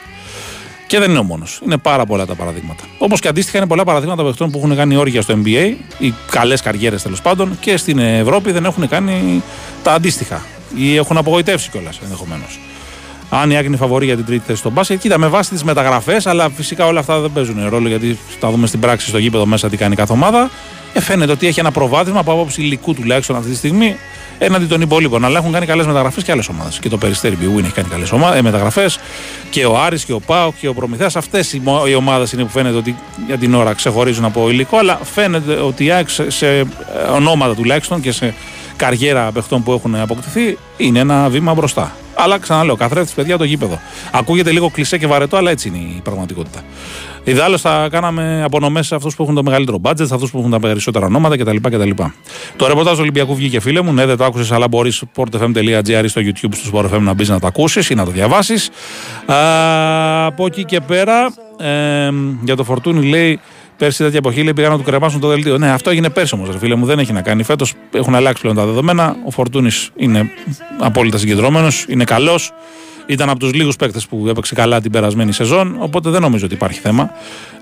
Και 0.86 0.98
δεν 0.98 1.10
είναι 1.10 1.18
ο 1.18 1.22
μόνος. 1.22 1.60
Είναι 1.64 1.76
πάρα 1.76 2.06
πολλά 2.06 2.26
τα 2.26 2.34
παραδείγματα. 2.34 2.84
Όπως 2.98 3.20
και 3.20 3.28
αντίστοιχα 3.28 3.58
είναι 3.58 3.66
πολλά 3.66 3.84
παραδείγματα 3.84 4.24
παιχτών 4.24 4.50
που 4.50 4.58
έχουν 4.58 4.76
κάνει 4.76 4.96
όρια 4.96 5.22
στο 5.22 5.34
NBA, 5.44 5.74
οι 5.98 6.14
καλές 6.30 6.60
καριέρες 6.62 7.02
τέλος 7.02 7.22
πάντων, 7.22 7.56
και 7.60 7.76
στην 7.76 7.98
Ευρώπη 7.98 8.52
δεν 8.52 8.64
έχουν 8.64 8.88
κάνει 8.88 9.42
τα 9.82 9.92
αντίστοιχα. 9.92 10.42
Ή 10.76 10.96
έχουν 10.96 11.16
απογοητεύσει 11.16 11.70
κιόλας 11.70 11.98
ενδεχομένως. 12.02 12.58
Αν 13.31 13.51
η 13.51 13.57
Άγνη 13.57 13.77
φαβορεί 13.77 14.05
για 14.05 14.16
την 14.16 14.24
τρίτη 14.24 14.43
θέση 14.47 14.59
στον 14.59 14.73
μπάσκετ, 14.73 15.01
κοίτα 15.01 15.19
με 15.19 15.27
βάση 15.27 15.51
τις 15.51 15.65
μεταγραφές, 15.65 16.27
αλλά 16.27 16.51
φυσικά 16.51 16.86
όλα 16.86 17.01
αυτά 17.01 17.20
δεν 17.20 17.31
παίζουν 17.32 17.69
ρόλο 17.69 17.89
γιατί 17.89 18.19
θα 18.40 18.51
δούμε 18.51 18.66
στην 18.66 18.81
πράξη 18.81 19.09
στο 19.09 19.19
γήπεδο 19.19 19.47
μέσα 19.47 19.69
τι 19.69 19.77
κάνει 19.77 19.94
κάθε 19.94 20.12
ομάδα. 20.12 20.51
Ε, 20.93 21.01
φαίνεται 21.01 21.32
ότι 21.32 21.47
έχει 21.47 21.61
ένα 21.61 21.70
προβάδισμα 21.70 22.20
από 22.20 22.32
άποψη 22.32 22.62
υλικού 22.62 22.94
τουλάχιστον 22.94 23.36
αυτή 23.36 23.51
τη 23.51 23.57
στιγμή 23.57 23.97
έναντι 24.39 24.65
των 24.65 24.81
υπόλοιπων. 24.81 25.24
Αλλά 25.24 25.39
έχουν 25.39 25.53
κάνει 25.53 25.66
καλές 25.66 25.86
μεταγραφές 25.86 26.23
και 26.23 26.32
άλλες 26.32 26.48
ομάδες. 26.48 26.78
Και 26.78 26.89
το 26.89 26.98
Περιστέρι 26.98 27.36
Μπιούιν 27.36 27.65
έχει 27.65 27.74
κάνει 27.74 27.89
καλές 27.89 28.12
ε, 28.36 28.43
μεταγραφές. 28.43 28.98
Και 29.51 29.66
ο 29.66 29.78
Άρης 29.78 30.05
και 30.05 30.12
ο 30.12 30.20
Πάο 30.20 30.53
και 30.61 30.69
ο 30.69 30.74
Προμηθέας. 30.74 31.16
Αυτές 31.16 31.53
οι, 31.53 31.62
ομάδες 31.97 32.32
είναι 32.32 32.43
που 32.43 32.48
φαίνεται 32.48 32.77
ότι 32.77 32.97
για 33.27 33.39
την 33.39 33.55
ώρα 33.55 33.73
ξεχωρίζουν 33.73 34.24
από 34.24 34.51
υλικό. 34.51 34.78
Αλλά 34.78 35.01
φαίνεται 35.15 35.53
ότι 35.53 35.85
η 35.85 35.90
ΑΕΚ 35.90 36.09
σε, 36.09 36.47
ε, 36.47 36.65
ονόματα 37.15 37.55
τουλάχιστον 37.55 38.01
και 38.01 38.12
σε 38.12 38.35
καριέρα 38.77 39.32
παιχτών 39.32 39.62
που 39.62 39.73
έχουν 39.73 39.94
αποκτηθεί 39.94 40.59
είναι 40.77 40.98
ένα 40.98 41.28
βήμα 41.28 41.55
μπροστά. 41.55 41.97
Αλλά 42.15 42.39
ξαναλέω, 42.39 42.77
καθρέφτης 42.77 43.15
παιδιά 43.15 43.39
το 43.39 43.44
γήπεδο. 43.44 43.81
Ακούγεται 44.12 44.51
λίγο 44.51 44.70
κλεισέ 44.70 44.98
και 44.98 45.07
βαρετό, 45.07 45.36
αλλά 45.36 45.51
έτσι 45.51 45.69
είναι 45.69 45.77
η 45.77 46.01
πραγματικότητα. 46.03 46.61
Ιδάλω 47.24 47.59
θα 47.59 47.89
κάναμε 47.90 48.43
απονομές 48.44 48.86
σε 48.86 48.94
αυτούς 48.94 49.16
που 49.16 49.23
έχουν 49.23 49.35
το 49.35 49.43
μεγαλύτερο 49.43 49.81
budget, 49.82 50.07
σε 50.07 50.15
αυτούς 50.15 50.31
που 50.31 50.39
έχουν 50.39 50.51
τα 50.51 50.61
περισσότερα 50.61 51.07
ονόματα 51.07 51.36
κτλ. 51.36 51.57
κτλ. 51.57 51.90
Το 52.57 52.66
ρεπορτάζ 52.66 52.98
Ολυμπιακού 52.98 53.35
βγήκε 53.35 53.61
φίλε 53.61 53.81
μου. 53.81 53.93
Ναι, 53.93 54.07
δεν 54.07 54.16
το 54.16 54.24
άκουσες, 54.24 54.53
αλλά 54.53 54.69
μπορεί 54.69 54.93
sportfm.gr 54.93 56.05
στο 56.07 56.20
YouTube 56.24 56.53
στο 56.53 56.70
sportfm 56.73 57.01
να 57.01 57.15
μπεις 57.15 57.28
να 57.28 57.40
το 57.40 57.47
ακούσεις 57.47 57.90
ή 57.90 57.94
να 57.94 58.05
το 58.05 58.11
διαβάσεις. 58.11 58.70
Από 60.27 60.47
εκεί 60.47 60.65
και 60.65 60.81
πέρα, 60.81 61.32
ε, 61.59 62.11
για 62.44 62.57
το 62.57 62.65
φορτούνι 62.65 63.07
λέει 63.07 63.40
Πέρσι 63.77 64.03
τέτοια 64.03 64.19
εποχή 64.19 64.43
λέει, 64.43 64.53
πήγαν 64.53 64.70
να 64.70 64.77
του 64.77 64.82
κρεμάσουν 64.82 65.20
το 65.20 65.28
δελτίο. 65.28 65.59
Ναι, 65.59 65.70
αυτό 65.70 65.90
έγινε 65.90 66.11
πέρσι 66.11 66.35
όμως, 66.35 66.48
φίλε 66.59 66.74
μου. 66.74 66.86
Δεν 66.86 66.98
έχει 66.98 67.12
να 67.12 67.23
κάνει. 67.23 67.43
Φέτος 67.43 67.74
έχουν 67.93 68.15
αλλάξει 68.15 68.43
πλέον 68.43 68.57
τα 68.57 68.65
δεδομένα. 68.65 69.16
Ο 69.24 69.31
Φορτούνης 69.31 69.90
είναι 69.97 70.31
απόλυτα 70.78 71.19
συγκεντρωμένος, 71.19 71.85
είναι 71.89 72.05
καλός. 72.05 72.53
Ήταν 73.07 73.28
από 73.28 73.39
τους 73.39 73.53
λίγους 73.53 73.77
παίκτες 73.77 74.07
που 74.07 74.27
έπαιξε 74.28 74.55
καλά 74.55 74.81
την 74.81 74.90
περασμένη 74.90 75.32
σεζόν. 75.32 75.77
Οπότε 75.78 76.11
δεν 76.11 76.20
νομίζω 76.20 76.44
ότι 76.44 76.55
υπάρχει 76.55 76.81
θέμα. 76.81 77.11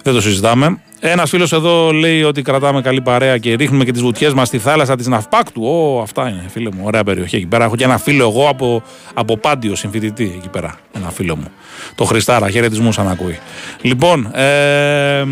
Δεν 0.03 0.15
το 0.15 0.21
συζητάμε. 0.21 0.79
Ένας 1.01 1.31
φίλος 1.31 1.53
εδώ 1.53 1.93
λέει 1.93 2.23
ότι 2.23 2.43
κρατάμε 2.43 2.81
καλή 2.81 3.01
παρέα 3.01 3.39
και 3.39 3.55
ρίχνουμε 3.55 3.85
και 3.85 3.93
τις 3.93 4.03
βουτιές 4.03 4.33
μας 4.33 4.49
στη 4.49 4.59
θάλασσα 4.59 4.97
της 4.97 5.07
Ναυπάκτου. 5.07 5.63
Ω, 5.65 6.01
αυτά 6.03 6.29
είναι, 6.29 6.45
φίλε 6.49 6.71
μου. 6.73 6.83
Ωραία 6.85 7.05
περιοχή 7.05 7.37
εκεί 7.37 7.47
πέρα. 7.47 7.65
Έχω 7.65 7.77
και 7.77 7.85
ένα 7.85 7.99
φίλο 7.99 8.29
εγώ 8.29 8.49
από, 8.49 8.83
από 9.15 9.37
Πάντιο 9.37 9.75
συμφιτητή 9.77 10.33
εκεί 10.39 10.49
πέρα. 10.49 10.75
Ένα 10.93 11.11
φίλο 11.11 11.37
μου. 11.37 11.47
Το 11.95 12.05
Χριστάρα. 12.05 12.51
Χαιρετισμούς 12.51 12.99
αν 12.99 13.09
ακούει. 13.09 13.39
Λοιπόν, 13.81 14.31
ε, 14.35 15.25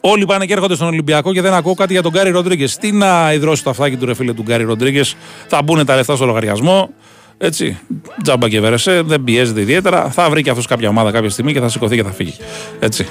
Όλοι 0.00 0.24
πάνε 0.24 0.46
και 0.46 0.52
έρχονται 0.52 0.74
στον 0.74 0.86
Ολυμπιακό 0.86 1.32
και 1.32 1.40
δεν 1.40 1.54
ακούω 1.54 1.74
κάτι 1.74 1.92
για 1.92 2.02
τον 2.02 2.12
Γκάρι 2.12 2.30
Ροντρίγκες. 2.30 2.76
Τι 2.76 2.92
να 2.92 3.32
υδρώσει 3.32 3.64
το 3.64 3.70
αυτάκι 3.70 3.96
του 3.96 4.06
ρεφίλε 4.06 4.32
του 4.32 4.42
Γκάρι 4.42 4.64
Ροντρίγκες. 4.64 5.16
Θα 5.46 5.62
μπουν 5.62 5.86
τα 5.86 5.96
λεφτά 5.96 6.16
στο 6.16 6.24
λογαριασμό. 6.24 6.90
Έτσι, 7.38 7.78
τζάμπα 8.22 8.48
και 8.48 8.60
βερεσέ, 8.60 9.02
δεν 9.02 9.24
πιέζεται 9.24 9.60
ιδιαίτερα. 9.60 10.10
Θα 10.10 10.30
βρει 10.30 10.42
και 10.42 10.50
αυτός 10.50 10.66
κάποια 10.66 10.88
ομάδα 10.88 11.10
κάποια 11.10 11.30
στιγμή 11.30 11.52
και 11.52 11.60
θα 11.60 11.68
σηκωθεί 11.68 11.96
και 11.96 12.02
θα 12.02 12.10
φύγει. 12.10 12.34
Έτσι. 12.78 13.06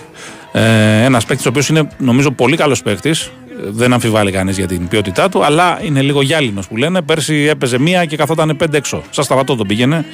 Ε, 0.52 1.04
Ένας 1.04 1.26
παίκτης 1.26 1.46
ο 1.46 1.50
οποίος 1.50 1.70
είναι 1.70 1.88
νομίζω 1.98 2.32
πολύ 2.32 2.58
καλός 2.58 2.82
παίκτης. 2.82 3.32
Δεν 3.64 3.94
αμφιβάλλει 3.94 4.32
κανείς 4.32 4.58
για 4.58 4.68
την 4.68 4.88
ποιότητά 4.88 5.30
του, 5.30 5.46
αλλά 5.46 5.80
είναι 5.84 6.02
λίγο 6.02 6.22
γυάλινος 6.22 6.68
που 6.68 6.78
λένε. 6.78 7.02
Πέρσι 7.02 7.36
έπαιζε 7.36 7.80
μία 7.80 8.06
και 8.06 8.16
καθόταν 8.16 8.56
πέντε 8.58 8.78
έξω. 8.78 9.04
Σας 9.10 9.26
σταματώ 9.26 9.56
τον 9.56 9.68
πήγαινε. 9.68 10.06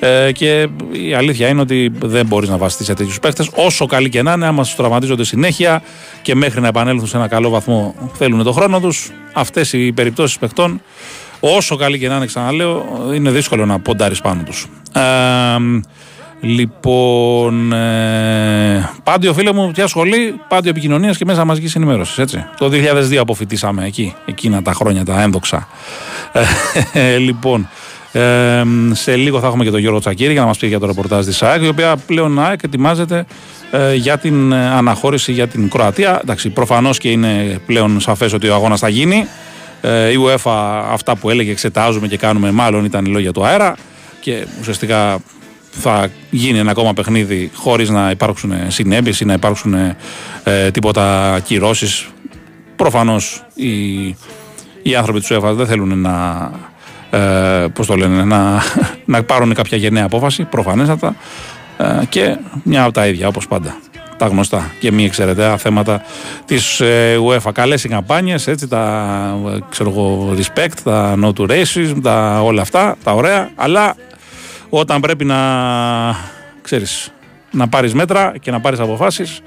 Ε, 0.00 0.32
και 0.32 0.68
η 0.92 1.14
αλήθεια 1.14 1.48
είναι 1.48 1.60
ότι 1.60 1.92
δεν 2.02 2.26
μπορείς 2.26 2.48
να 2.48 2.56
βασιστεί 2.56 2.84
σε 2.84 2.94
τέτοιους 2.94 3.20
παίχτες. 3.20 3.50
Όσο 3.54 3.86
καλοί 3.86 4.08
και 4.08 4.22
να 4.22 4.32
είναι, 4.32 4.46
άμα 4.46 4.64
σου 4.64 4.76
τραυματίζονται 4.76 5.24
συνέχεια 5.24 5.82
και 6.22 6.34
μέχρι 6.34 6.60
να 6.60 6.68
επανέλθουν 6.68 7.06
σε 7.06 7.16
ένα 7.16 7.28
καλό 7.28 7.48
βαθμό 7.48 7.94
θέλουν 8.12 8.42
το 8.42 8.52
χρόνο 8.52 8.80
τους, 8.80 9.10
αυτές 9.32 9.72
οι 9.72 9.92
περιπτώσεις 9.92 10.38
παιχτών, 10.38 10.82
όσο 11.40 11.76
καλοί 11.76 11.98
και 11.98 12.08
να 12.08 12.16
είναι, 12.16 12.26
ξαναλέω, 12.26 12.84
είναι 13.14 13.30
δύσκολο 13.30 13.66
να 13.66 13.80
ποντάρεις 13.80 14.20
πάνω 14.20 14.42
τους. 14.42 14.66
Ε, 14.92 15.00
Λοιπόν, 16.42 17.72
ε, 17.72 18.90
πάντιο 19.02 19.34
φίλε 19.34 19.52
μου, 19.52 19.70
ποια 19.70 19.86
σχολή, 19.86 20.40
πάντιο 20.48 20.70
επικοινωνίας 20.70 21.16
και 21.16 21.24
μέσα 21.24 21.44
μαζικής 21.44 21.74
ενημέρωσης. 21.74 22.34
Το 22.58 22.68
2002 22.68 23.16
αποφυτίσαμε 23.16 23.84
εκεί, 23.84 24.14
εκείνα 24.26 24.62
τα 24.62 24.72
χρόνια 24.72 25.04
τα 25.04 25.22
ένδοξα. 25.22 25.68
Ε, 26.92 27.16
λοιπόν, 27.16 27.68
ε, 28.12 28.62
σε 28.92 29.16
λίγο 29.16 29.40
θα 29.40 29.46
έχουμε 29.46 29.64
και 29.64 29.70
τον 29.70 29.80
Γιώργο 29.80 29.98
Τσακύρη 29.98 30.32
για 30.32 30.40
να 30.40 30.46
μας 30.46 30.58
πει 30.58 30.66
για 30.66 30.78
το 30.78 30.86
ρεπορτάζ 30.86 31.26
της 31.26 31.42
ΑΕΚ, 31.42 31.62
η 31.62 31.68
οποία 31.68 31.96
πλέον 31.96 32.44
ΑΕΚ 32.44 32.62
ετοιμάζεται 32.62 33.26
ε, 33.70 33.94
για 33.94 34.18
την 34.18 34.52
ε, 34.52 34.68
αναχώρηση 34.68 35.32
για 35.32 35.48
την 35.48 35.68
Κροατία. 35.68 36.20
Εντάξει, 36.22 36.50
προφανώς 36.50 36.98
και 36.98 37.10
είναι 37.10 37.60
πλέον 37.66 38.00
σαφές 38.00 38.32
ότι 38.32 38.48
ο 38.48 38.54
αγώνας 38.54 38.80
θα 38.80 38.88
γίνει. 38.88 39.26
Ε, 39.80 40.10
η 40.10 40.16
UEFA 40.26 40.82
αυτά 40.92 41.16
που 41.16 41.30
έλεγε 41.30 41.50
εξετάζουμε 41.50 42.06
και 42.06 42.16
κάνουμε 42.16 42.50
μάλλον 42.50 42.84
ήταν 42.84 43.06
λόγια 43.06 43.32
του 43.32 43.44
αέρα 43.44 43.76
και 44.20 44.46
ουσιαστικά 44.60 45.18
θα 45.70 46.08
γίνει 46.30 46.58
ένα 46.58 46.70
ακόμα 46.70 46.92
παιχνίδι 46.92 47.50
χωρίς 47.54 47.88
να 47.88 48.10
υπάρξουν 48.10 48.52
συνέπειες 48.68 49.20
ή 49.20 49.24
να 49.24 49.32
υπάρξουν 49.32 49.74
ε, 49.74 50.70
τίποτα 50.70 51.38
κυρώσεις. 51.44 52.08
Προφανώς 52.76 53.44
οι, 53.54 54.06
οι 54.82 54.94
άνθρωποι 54.96 55.20
του 55.20 55.26
UEFA 55.34 55.52
δεν 55.52 55.66
θέλουν 55.66 56.00
να 56.00 56.50
ε, 57.10 57.66
πώς 57.72 57.86
το 57.86 57.96
λένε, 57.96 58.24
να, 58.24 58.62
να 59.04 59.22
πάρουν 59.22 59.54
κάποια 59.54 59.78
γενναία 59.78 60.04
απόφαση, 60.04 60.44
προφανέστατα, 60.44 61.16
ε, 61.76 62.04
και 62.08 62.36
μια 62.62 62.82
από 62.82 62.92
τα 62.92 63.06
ίδια, 63.06 63.28
όπως 63.28 63.46
πάντα. 63.48 63.76
Τα 64.16 64.26
γνωστά 64.26 64.70
και 64.80 64.92
μη 64.92 65.04
εξαιρετέα 65.04 65.56
θέματα 65.56 66.02
της 66.44 66.80
ε, 66.80 67.18
UEFA. 67.26 67.50
Καλές 67.52 67.84
οι 67.84 67.88
καμπάνιες, 67.88 68.46
έτσι, 68.46 68.68
τα 68.68 69.36
ξέρω 69.68 69.90
εγώ, 69.90 70.34
respect, 70.38 70.76
τα 70.84 71.14
no 71.22 71.32
to 71.32 71.50
racism, 71.50 71.96
τα 72.02 72.42
όλα 72.42 72.62
αυτά, 72.62 72.96
τα 73.04 73.12
ωραία, 73.12 73.50
αλλά 73.54 73.96
όταν 74.68 75.00
πρέπει 75.00 75.24
να, 75.24 75.36
ξέρεις, 76.62 77.12
να 77.50 77.68
πάρεις 77.68 77.94
μέτρα 77.94 78.32
και 78.40 78.50
να 78.50 78.60
πάρεις 78.60 78.78
αποφάσεις, 78.80 79.40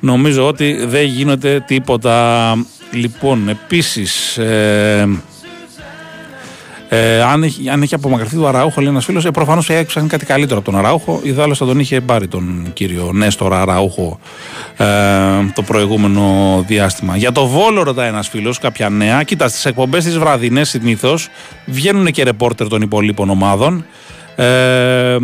νομίζω 0.00 0.46
ότι 0.46 0.84
δεν 0.86 1.04
γίνεται 1.04 1.64
τίποτα. 1.66 2.54
Λοιπόν, 2.92 3.48
επίσης, 3.48 4.36
ε, 4.36 5.08
Ε, 6.92 7.22
αν, 7.22 7.42
έχει, 7.42 7.68
αν 7.68 7.82
έχει 7.82 7.94
απομακρυνθεί 7.94 8.36
το 8.36 8.46
Αραούχο, 8.46 8.80
λέει 8.80 8.90
ένας 8.90 9.04
φίλος, 9.04 9.24
ε, 9.24 9.30
προφανώς 9.30 9.70
έψαχνε 9.70 10.08
κάτι 10.08 10.24
καλύτερο 10.24 10.58
από 10.58 10.70
τον 10.70 10.78
Αραούχο. 10.78 11.20
Ιδάλω 11.22 11.54
θα 11.54 11.66
τον 11.66 11.78
είχε 11.78 12.00
πάρει 12.00 12.28
τον 12.28 12.70
κύριο 12.72 13.10
Νέστορα 13.12 13.60
Αραούχο 13.60 14.18
ε, 14.76 14.86
το 15.54 15.62
προηγούμενο 15.62 16.24
διάστημα. 16.66 17.16
Για 17.16 17.32
το 17.32 17.46
Βόλο, 17.46 17.82
ρωτάει 17.82 18.08
ένας 18.08 18.28
φίλος, 18.28 18.58
κάποια 18.58 18.88
νέα. 18.88 19.22
Κοίτα, 19.22 19.48
στις 19.48 19.64
εκπομπές 19.64 20.04
της 20.04 20.18
βραδινές 20.18 20.68
συνήθως 20.68 21.28
βγαίνουν 21.66 22.06
και 22.06 22.22
ρεπόρτερ 22.22 22.68
των 22.68 22.82
υπολείπων 22.82 23.30
ομάδων. 23.30 23.84
Ε, 24.36 25.16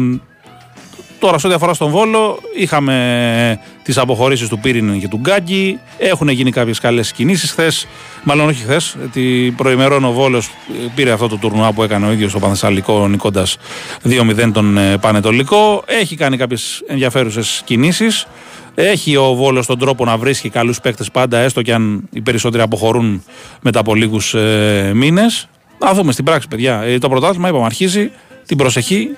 Τώρα, 1.18 1.38
σε 1.38 1.46
ό,τι 1.46 1.56
αφορά 1.56 1.74
στον 1.74 1.90
Βόλο, 1.90 2.38
είχαμε 2.56 3.60
τις 3.82 3.98
αποχωρήσεις 3.98 4.48
του 4.48 4.58
Πύριν 4.58 5.00
και 5.00 5.08
του 5.08 5.16
Γκάγκη. 5.16 5.78
Έχουν 5.98 6.28
γίνει 6.28 6.50
κάποιες 6.50 6.78
καλές 6.78 7.12
κινήσεις. 7.12 7.50
Χθες, 7.50 7.86
μάλλον 8.22 8.48
όχι 8.48 8.62
χθες, 8.62 8.96
την 9.12 9.54
προημερών 9.54 10.04
ο 10.04 10.12
Βόλος 10.12 10.50
πήρε 10.94 11.10
αυτό 11.10 11.28
το 11.28 11.36
τουρνουά 11.36 11.72
που 11.72 11.82
έκανε 11.82 12.06
ο 12.06 12.12
ίδιος 12.12 12.30
στο 12.30 12.38
Πανθεσσαλικό, 12.38 13.08
νικώντας 13.08 13.56
2-0 14.04 14.50
τον 14.52 14.78
ε, 14.78 14.98
Πανετολικό. 14.98 15.82
Έχει 15.86 16.16
κάνει 16.16 16.36
κάποιες 16.36 16.82
ενδιαφέρουσες 16.86 17.62
κινήσεις. 17.64 18.26
Έχει 18.74 19.16
ο 19.16 19.34
Βόλος 19.34 19.66
τον 19.66 19.78
τρόπο 19.78 20.04
να 20.04 20.16
βρίσκει 20.16 20.48
καλούς 20.48 20.80
παίκτες 20.80 21.10
πάντα, 21.10 21.38
έστω 21.38 21.62
και 21.62 21.74
αν 21.74 22.08
οι 22.12 22.20
περισσότεροι 22.20 22.62
αποχωρούν 22.62 23.22
μετά 23.60 23.80
από 23.80 23.94
λίγους 23.94 24.34
ε, 24.34 24.90
μήνες. 24.94 25.48
Να 25.78 25.92
δούμε 25.92 26.12
στην 26.12 26.24
πράξη, 26.24 26.48
παιδιά. 26.48 26.80
Ε, 26.80 26.98
το 26.98 27.08
πρωτάθλημα, 27.08 27.48
είπαμε, 27.48 27.64
αρχίζει 27.64 28.10
την 28.46 28.56
προσεχή 28.56 29.08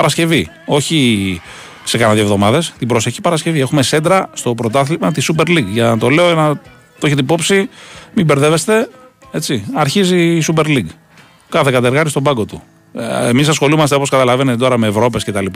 Παρασκευή. 0.00 0.48
Όχι 0.66 1.40
σε 1.84 1.98
κάνα 1.98 2.12
δύο 2.14 2.22
εβδομάδες. 2.22 2.72
Την 2.78 2.88
προσεχή 2.88 3.20
Παρασκευή. 3.20 3.60
Έχουμε 3.60 3.82
σέντρα 3.82 4.30
στο 4.32 4.54
πρωτάθλημα 4.54 5.12
της 5.12 5.30
Super 5.32 5.48
League. 5.48 5.66
Για 5.66 5.84
να 5.84 5.98
το 5.98 6.08
λέω, 6.08 6.34
να 6.34 6.54
το 6.98 7.06
έχετε 7.06 7.20
υπόψη, 7.20 7.68
μην 8.14 8.24
μπερδεύεστε. 8.24 8.88
Έτσι. 9.30 9.64
Αρχίζει 9.74 10.36
η 10.36 10.44
Super 10.46 10.64
League. 10.64 10.88
Κάθε 11.48 11.70
κατεργάρι 11.70 12.08
στον 12.08 12.22
πάγκο 12.22 12.44
του. 12.44 12.62
Ε, 12.94 13.28
Εμείς 13.28 13.48
ασχολούμαστε 13.48 13.94
όπως 13.94 14.08
καταλαβαίνετε 14.10 14.56
τώρα 14.58 14.78
με 14.78 14.86
Ευρώπες 14.86 15.24
κτλ. 15.24 15.46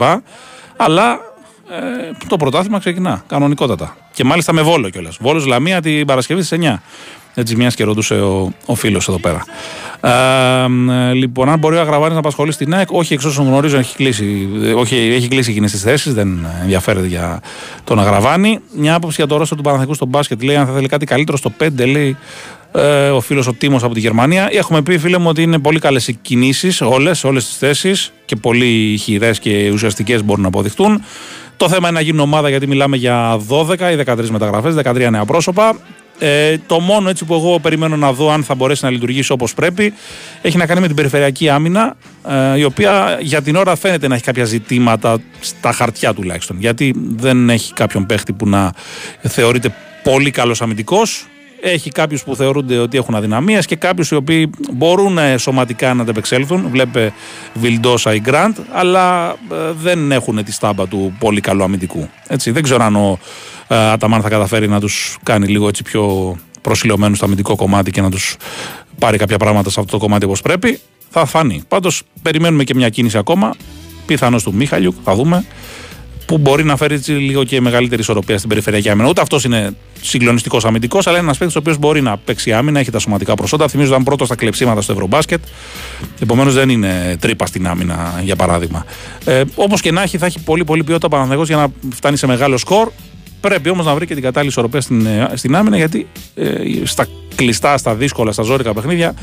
Αλλά 0.77 1.19
ε, 1.69 2.11
το 2.27 2.37
πρωτάθλημα 2.37 2.79
ξεκινά 2.79 3.23
κανονικότατα. 3.27 3.97
Και 4.13 4.23
μάλιστα 4.23 4.53
με 4.53 4.61
βόλο 4.61 4.89
κιόλας. 4.89 5.17
Βόλος 5.21 5.45
Λαμία 5.45 5.81
την 5.81 6.05
Παρασκευή 6.05 6.41
στις 6.43 6.59
9. 6.61 6.75
Έτσι, 7.37 7.55
μιας 7.55 7.75
και 7.75 7.83
ρωτούσε 7.83 8.13
ο, 8.13 8.53
ο 8.65 8.75
φίλος 8.75 9.07
εδώ 9.07 9.19
πέρα. 9.19 9.45
Ε, 10.01 11.13
λοιπόν, 11.13 11.49
αν 11.49 11.59
μπορεί 11.59 11.75
ο 11.75 11.79
Αγραβάνης 11.79 12.13
να 12.13 12.19
απασχολεί 12.19 12.51
στην 12.51 12.73
ΑΕΚ, 12.73 12.91
όχι 12.91 13.13
εξ 13.13 13.25
όσων 13.25 13.47
γνωρίζω, 13.47 13.77
έχει 13.77 13.95
κλείσει, 13.95 14.47
όχι, 14.75 14.95
έχει 14.95 15.27
κλείσει 15.27 15.51
εκείνες 15.51 15.71
τις 15.71 15.81
θέσεις, 15.81 16.13
δεν 16.13 16.47
ενδιαφέρεται 16.61 17.07
για 17.07 17.41
τον 17.83 17.99
Αγραβάνη. 17.99 18.59
Μια 18.77 18.95
άποψη 18.95 19.15
για 19.15 19.27
το 19.27 19.33
ρόλο 19.33 19.47
του 19.55 19.61
Παναθηνικού 19.63 19.93
στο 19.93 20.05
μπάσκετ 20.05 20.43
λέει: 20.43 20.55
Αν 20.55 20.65
θα 20.65 20.73
θέλει 20.73 20.87
κάτι 20.87 21.05
καλύτερο 21.05 21.37
στο 21.37 21.51
5, 21.59 21.85
λέει 21.85 22.17
ε, 22.71 23.09
ο 23.09 23.21
φίλος 23.21 23.47
ο 23.47 23.53
Τίμος 23.53 23.83
από 23.83 23.93
τη 23.93 23.99
Γερμανία. 23.99 24.47
Έχουμε 24.51 24.81
πει, 24.81 24.97
φίλε 24.97 25.17
μου, 25.17 25.27
ότι 25.29 25.41
είναι 25.41 25.59
πολύ 25.59 25.79
καλές 25.79 26.07
οι 26.07 26.13
κινήσεις, 26.13 26.81
όλες, 26.81 27.23
όλες 27.23 27.45
τις 27.45 27.57
θέσεις 27.57 28.11
και 28.25 28.35
πολύ 28.35 28.97
χειρές 28.97 29.39
και 29.39 29.69
ουσιαστικές 29.73 30.23
μπορούν 30.23 30.41
να 30.41 30.47
αποδειχτούν. 30.47 31.03
Το 31.57 31.69
θέμα 31.69 31.87
είναι 31.87 31.97
να 31.97 32.03
γίνουν 32.03 32.19
ομάδα 32.19 32.49
γιατί 32.49 32.67
μιλάμε 32.67 32.97
για 32.97 33.39
12 33.49 33.79
ή 33.91 33.95
13 34.05 34.29
μεταγραφές, 34.29 34.75
13 34.75 35.09
νέα 35.09 35.25
πρόσωπα. 35.25 35.75
Ε, 36.19 36.57
το 36.67 36.79
μόνο 36.79 37.09
έτσι 37.09 37.25
που 37.25 37.33
εγώ 37.33 37.59
περιμένω 37.59 37.95
να 37.95 38.13
δω 38.13 38.31
αν 38.31 38.43
θα 38.43 38.55
μπορέσει 38.55 38.83
να 38.83 38.91
λειτουργήσει 38.91 39.31
όπως 39.31 39.53
πρέπει 39.53 39.93
έχει 40.41 40.57
να 40.57 40.65
κάνει 40.65 40.79
με 40.79 40.87
την 40.87 40.95
περιφερειακή 40.95 41.49
άμυνα 41.49 41.95
ε, 42.53 42.57
η 42.57 42.63
οποία 42.63 43.17
για 43.21 43.41
την 43.41 43.55
ώρα 43.55 43.75
φαίνεται 43.75 44.07
να 44.07 44.15
έχει 44.15 44.23
κάποια 44.23 44.45
ζητήματα 44.45 45.17
στα 45.39 45.71
χαρτιά 45.71 46.13
τουλάχιστον 46.13 46.57
γιατί 46.59 46.93
δεν 47.15 47.49
έχει 47.49 47.73
κάποιον 47.73 48.05
παίχτη 48.05 48.33
που 48.33 48.47
να 48.47 48.71
θεωρείται 49.21 49.75
πολύ 50.03 50.31
καλός 50.31 50.61
αμυντικός 50.61 51.25
έχει 51.61 51.89
κάποιους 51.89 52.23
που 52.23 52.35
θεωρούνται 52.35 52.77
ότι 52.77 52.97
έχουν 52.97 53.15
αδυναμίες 53.15 53.65
και 53.65 53.75
κάποιους 53.75 54.09
οι 54.09 54.15
οποίοι 54.15 54.49
μπορούν 54.71 55.17
ε, 55.17 55.37
σωματικά 55.37 55.93
να 55.93 56.01
αντεπεξέλθουν. 56.01 56.67
Βλέπε 56.69 57.13
Βιλντόσα 57.53 58.13
ή 58.13 58.19
Γκραντ, 58.19 58.57
αλλά 58.71 59.29
ε, 59.29 59.55
δεν 59.81 60.11
έχουν 60.11 60.43
τη 60.43 60.51
στάμπα 60.51 60.87
του 60.87 61.15
πολύ 61.19 61.41
καλού 61.41 61.63
αμυντικού. 61.63 62.09
Έτσι, 62.27 62.51
δεν 62.51 62.63
ξέρω 62.63 62.83
αν 62.83 62.95
ο 62.95 63.19
ε, 63.19 63.54
Αταμάν 63.67 64.21
θα 64.21 64.29
καταφέρει 64.29 64.67
να 64.67 64.79
τους 64.79 65.17
κάνει 65.23 65.47
λίγο 65.47 65.67
έτσι 65.67 65.83
πιο 65.83 66.35
προσιλωμένους 66.61 67.17
στο 67.17 67.25
αμυντικό 67.25 67.55
κομμάτι 67.55 67.91
και 67.91 68.01
να 68.01 68.11
τους 68.11 68.35
πάρει 68.99 69.17
κάποια 69.17 69.37
πράγματα 69.37 69.69
σε 69.69 69.79
αυτό 69.79 69.91
το 69.91 69.97
κομμάτι 69.97 70.25
όπως 70.25 70.41
πρέπει. 70.41 70.79
Θα 71.09 71.25
φανεί. 71.25 71.63
Πάντως, 71.67 72.01
περιμένουμε 72.21 72.63
και 72.63 72.75
μια 72.75 72.89
κίνηση 72.89 73.17
ακόμα. 73.17 73.55
Πιθανώς 74.05 74.43
του 74.43 74.53
Μίχαλιουκ, 74.53 74.95
θα 75.03 75.15
δούμε 75.15 75.45
που 76.25 76.37
μπορεί 76.37 76.63
να 76.63 76.75
φέρει 76.75 76.93
έτσι 76.93 77.11
λίγο 77.11 77.43
και 77.43 77.61
μεγαλύτερη 77.61 78.01
ισορροπία 78.01 78.37
στην 78.37 78.49
περιφερειακή 78.49 78.89
άμυνα. 78.89 79.09
Ούτε 79.09 79.21
αυτός 79.21 79.43
είναι 79.43 79.71
συγκλονιστικός 80.01 80.65
αμυντικός, 80.65 81.07
αλλά 81.07 81.17
είναι 81.17 81.25
ένας 81.25 81.37
παίκτης 81.37 81.55
ο 81.55 81.59
οποίος 81.59 81.77
μπορεί 81.77 82.01
να 82.01 82.17
παίξει 82.17 82.53
άμυνα, 82.53 82.79
έχει 82.79 82.91
τα 82.91 82.99
σωματικά 82.99 83.33
προσόντα. 83.33 83.67
Θυμίζω 83.67 83.87
ότι 83.87 83.93
ήταν 83.93 84.03
πρώτος 84.05 84.27
στα 84.27 84.35
κλεψίματα 84.35 84.81
στο 84.81 84.91
Ευρωμπάσκετ. 84.91 85.43
Επομένως 86.19 86.53
δεν 86.53 86.69
είναι 86.69 87.17
τρύπα 87.19 87.45
στην 87.45 87.67
άμυνα, 87.67 88.21
για 88.23 88.35
παράδειγμα. 88.35 88.85
Ε, 89.25 89.41
Όπω 89.55 89.75
και 89.77 89.91
να 89.91 90.01
έχει, 90.01 90.17
θα 90.17 90.25
έχει 90.25 90.39
πολύ 90.39 90.63
πολύ 90.63 90.83
ποιότητα 90.83 91.09
Παναθανικό 91.09 91.43
για 91.43 91.55
να 91.55 91.67
φτάνει 91.95 92.17
σε 92.17 92.27
μεγάλο 92.27 92.57
σκορ. 92.57 92.91
Πρέπει 93.41 93.69
όμως 93.69 93.85
να 93.85 93.95
βρει 93.95 94.05
και 94.05 94.13
την 94.13 94.23
κατάλληλη 94.23 94.51
ισορροπία 94.51 94.81
στην, 94.81 95.05
ε, 95.05 95.29
στην 95.33 95.55
άμυνα, 95.55 95.77
γιατί 95.77 96.07
ε, 96.35 96.55
στα 96.83 97.07
κλειστά, 97.35 97.77
στα 97.77 97.95
δύσκολα, 97.95 98.31
στα 98.31 98.43
ζώρικα 98.43 98.73
παιχνίδια, 98.73 99.13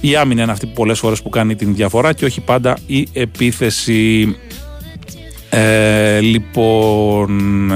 η 0.00 0.16
άμυνα 0.16 0.42
είναι 0.42 0.52
αυτή 0.52 0.66
που 0.66 0.72
πολλές 0.72 0.98
φορές 0.98 1.22
που 1.22 1.28
κάνει 1.28 1.54
την 1.54 1.74
διαφορά 1.74 2.12
και 2.12 2.24
όχι 2.24 2.40
πάντα 2.40 2.78
η 2.86 3.08
επίθεση. 3.12 4.36
Ε, 5.50 6.20
λοιπόν, 6.20 7.72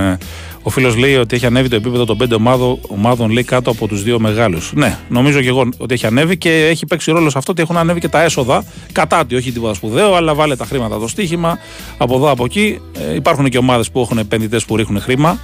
ο 0.67 0.71
φίλος 0.71 0.97
λέει 0.97 1.17
ότι 1.17 1.37
έχει 1.37 1.47
ανέβει 1.47 1.69
το 1.69 1.77
επίπεδο 1.77 2.05
των 2.05 2.17
πέντε 2.17 2.35
ομάδων, 2.35 2.79
ομάδων 2.89 3.31
λέει, 3.31 3.43
κάτω 3.43 3.71
από 3.71 3.89
τους 3.89 4.03
δύο 4.03 4.21
μεγάλους. 4.21 4.73
Ναι, 4.75 4.99
νομίζω 5.09 5.41
και 5.41 5.49
εγώ 5.49 5.69
ότι 5.77 5.95
έχει 5.95 6.07
ανέβει 6.07 6.37
και 6.37 6.67
έχει 6.71 6.87
παίξει 6.87 7.11
ρόλο 7.11 7.31
σε 7.31 7.39
αυτό 7.39 7.53
ότι 7.53 7.63
έχουν 7.63 7.77
ανέβει 7.77 8.01
και 8.01 8.09
τα 8.09 8.23
έσοδα. 8.23 8.65
Κατά 8.93 9.25
τη, 9.25 9.35
όχι 9.35 9.53
τίποτα 9.53 9.75
σπουδαίο, 9.75 10.15
αλλά 10.15 10.35
βάλε 10.35 10.57
τα 10.57 10.65
χρήματα 10.65 10.97
στο 10.97 11.09
στοίχημα 11.09 11.59
από 11.99 12.15
εδώ 12.17 12.31
από 12.31 12.45
εκεί. 12.45 12.81
Ε, 13.11 13.15
υπάρχουν 13.15 13.49
και 13.49 13.59
ομάδες 13.59 13.91
που 13.91 14.01
έχουν 14.01 14.19
επενδυτές 14.19 14.65
που 14.65 14.77
ρίχνουν 14.77 15.01
χρήμα. 15.01 15.39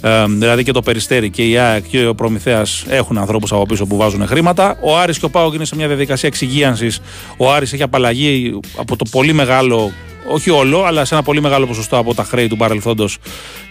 Ε, 0.00 0.24
δηλαδή 0.26 0.62
και 0.62 0.72
το 0.72 0.82
Περιστέρι 0.82 1.30
και 1.30 1.48
η 1.48 1.58
ΑΕΚ 1.58 1.84
και 1.88 2.06
ο 2.06 2.14
Προμηθέας 2.14 2.84
έχουν 2.88 3.18
ανθρώπους 3.18 3.52
από 3.52 3.66
πίσω 3.66 3.86
που 3.86 3.96
βάζουν 3.96 4.26
χρήματα. 4.26 4.78
Ο 4.82 4.98
Άρης 4.98 5.18
και 5.18 5.24
ο 5.24 5.30
Πάο 5.30 5.52
είναι 5.54 5.64
σε 5.64 5.76
μια 5.76 5.86
διαδικασία 5.86 6.28
εξυγίανσης. 6.28 7.00
Ο 7.36 7.52
Άρης 7.52 7.72
έχει 7.72 7.82
απαλλαγή 7.82 8.60
από 8.76 8.96
το 8.96 9.04
πολύ 9.10 9.32
μεγάλο 9.32 9.92
όχι 10.28 10.50
όλο, 10.50 10.84
αλλά 10.84 11.04
σε 11.04 11.14
ένα 11.14 11.22
πολύ 11.22 11.40
μεγάλο 11.40 11.66
ποσοστό 11.66 11.98
από 11.98 12.14
τα 12.14 12.24
χρέη 12.24 12.46
του 12.46 12.56
παρελθόντος 12.56 13.18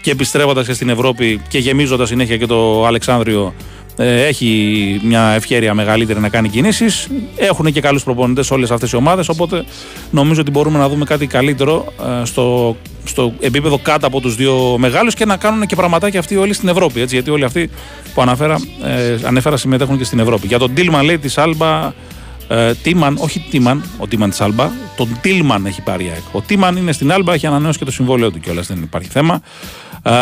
και 0.02 0.11
επιστρέφοντας 0.11 0.68
και 0.68 0.73
στην 0.73 0.90
Ευρώπη 0.90 1.41
και 1.48 1.57
γεμίζοντας 1.57 2.07
συνέχεια 2.07 2.38
και 2.38 2.45
το 2.45 2.86
Αλεξάνδριο, 2.86 3.53
ε, 3.98 4.26
έχει 4.26 5.02
μια 5.03 5.22
ευκαιρία 5.22 5.73
μεγαλύτερη 5.73 6.19
να 6.19 6.30
κάνει 6.30 6.49
κινήσεις. 6.49 7.07
Έχουν 7.36 7.72
και 7.72 7.82
καλούς 7.82 8.03
προπονητές 8.03 8.52
όλες 8.52 8.72
αυτές 8.72 8.91
οι 8.91 8.95
ομάδες. 8.95 9.30
Οπότε 9.30 9.65
νομίζω 10.11 10.41
ότι 10.41 10.52
μπορούμε 10.52 10.77
να 10.77 10.90
δούμε 10.90 11.06
κάτι 11.06 11.27
καλύτερο 11.27 11.94
ε, 12.22 12.26
στο, 12.26 12.76
στο 13.03 13.34
επίπεδο 13.40 13.77
κάτω 13.77 14.07
από 14.07 14.22
τους 14.22 14.36
δύο 14.36 14.76
μεγάλους 14.77 15.14
και 15.14 15.26
να 15.26 15.38
κάνουν 15.38 15.65
και 15.65 15.76
πραγματάκια 15.76 16.19
αυτοί 16.19 16.36
όλοι 16.36 16.53
στην 16.53 16.68
Ευρώπη. 16.68 17.02
Έτσι, 17.02 17.15
γιατί 17.15 17.30
όλοι 17.30 17.44
αυτοί 17.44 17.69
που 18.14 18.22
αναφέρα, 18.22 18.56
ε, 18.84 19.18
ανέφερα 19.23 19.57
συμμετέχουν 19.57 19.98
και 19.98 20.03
στην 20.03 20.19
Ευρώπη. 20.19 20.48
Για 20.48 20.60
τον 20.60 20.73
Τίλμαν 20.73 21.06
λέει 21.06 21.18
της 21.18 21.38
Άλμπα 21.38 21.94
ε, 22.48 22.74
Τίμαν, 22.74 23.18
όχι 23.20 23.46
Τίμαν, 23.50 23.84
ο 23.98 24.08
Τίμαν 24.08 24.30
της 24.30 24.42
Άλμπα, 24.42 24.72
τον 24.96 25.18
Τίλμαν 25.22 25.66
έχει 25.66 25.82
πάρει 25.82 26.06
η 26.06 26.10
ΑΕΚ. 26.10 26.24
Ο 26.32 26.42
Τίμαν 26.42 26.78
είναι 26.78 26.92
στην 26.92 27.12
Άλμπα, 27.12 27.34
έχει 27.34 27.48
ανανεώσει 27.48 27.78
και 27.78 27.86
το 27.86 27.92
συμβόλαιο 27.92 28.32
του 28.32 28.40
κιόλας, 28.40 28.68
δεν 28.68 28.82
υπάρχει 28.82 29.10
θέμα. 29.10 29.42
Ε, 30.04 30.14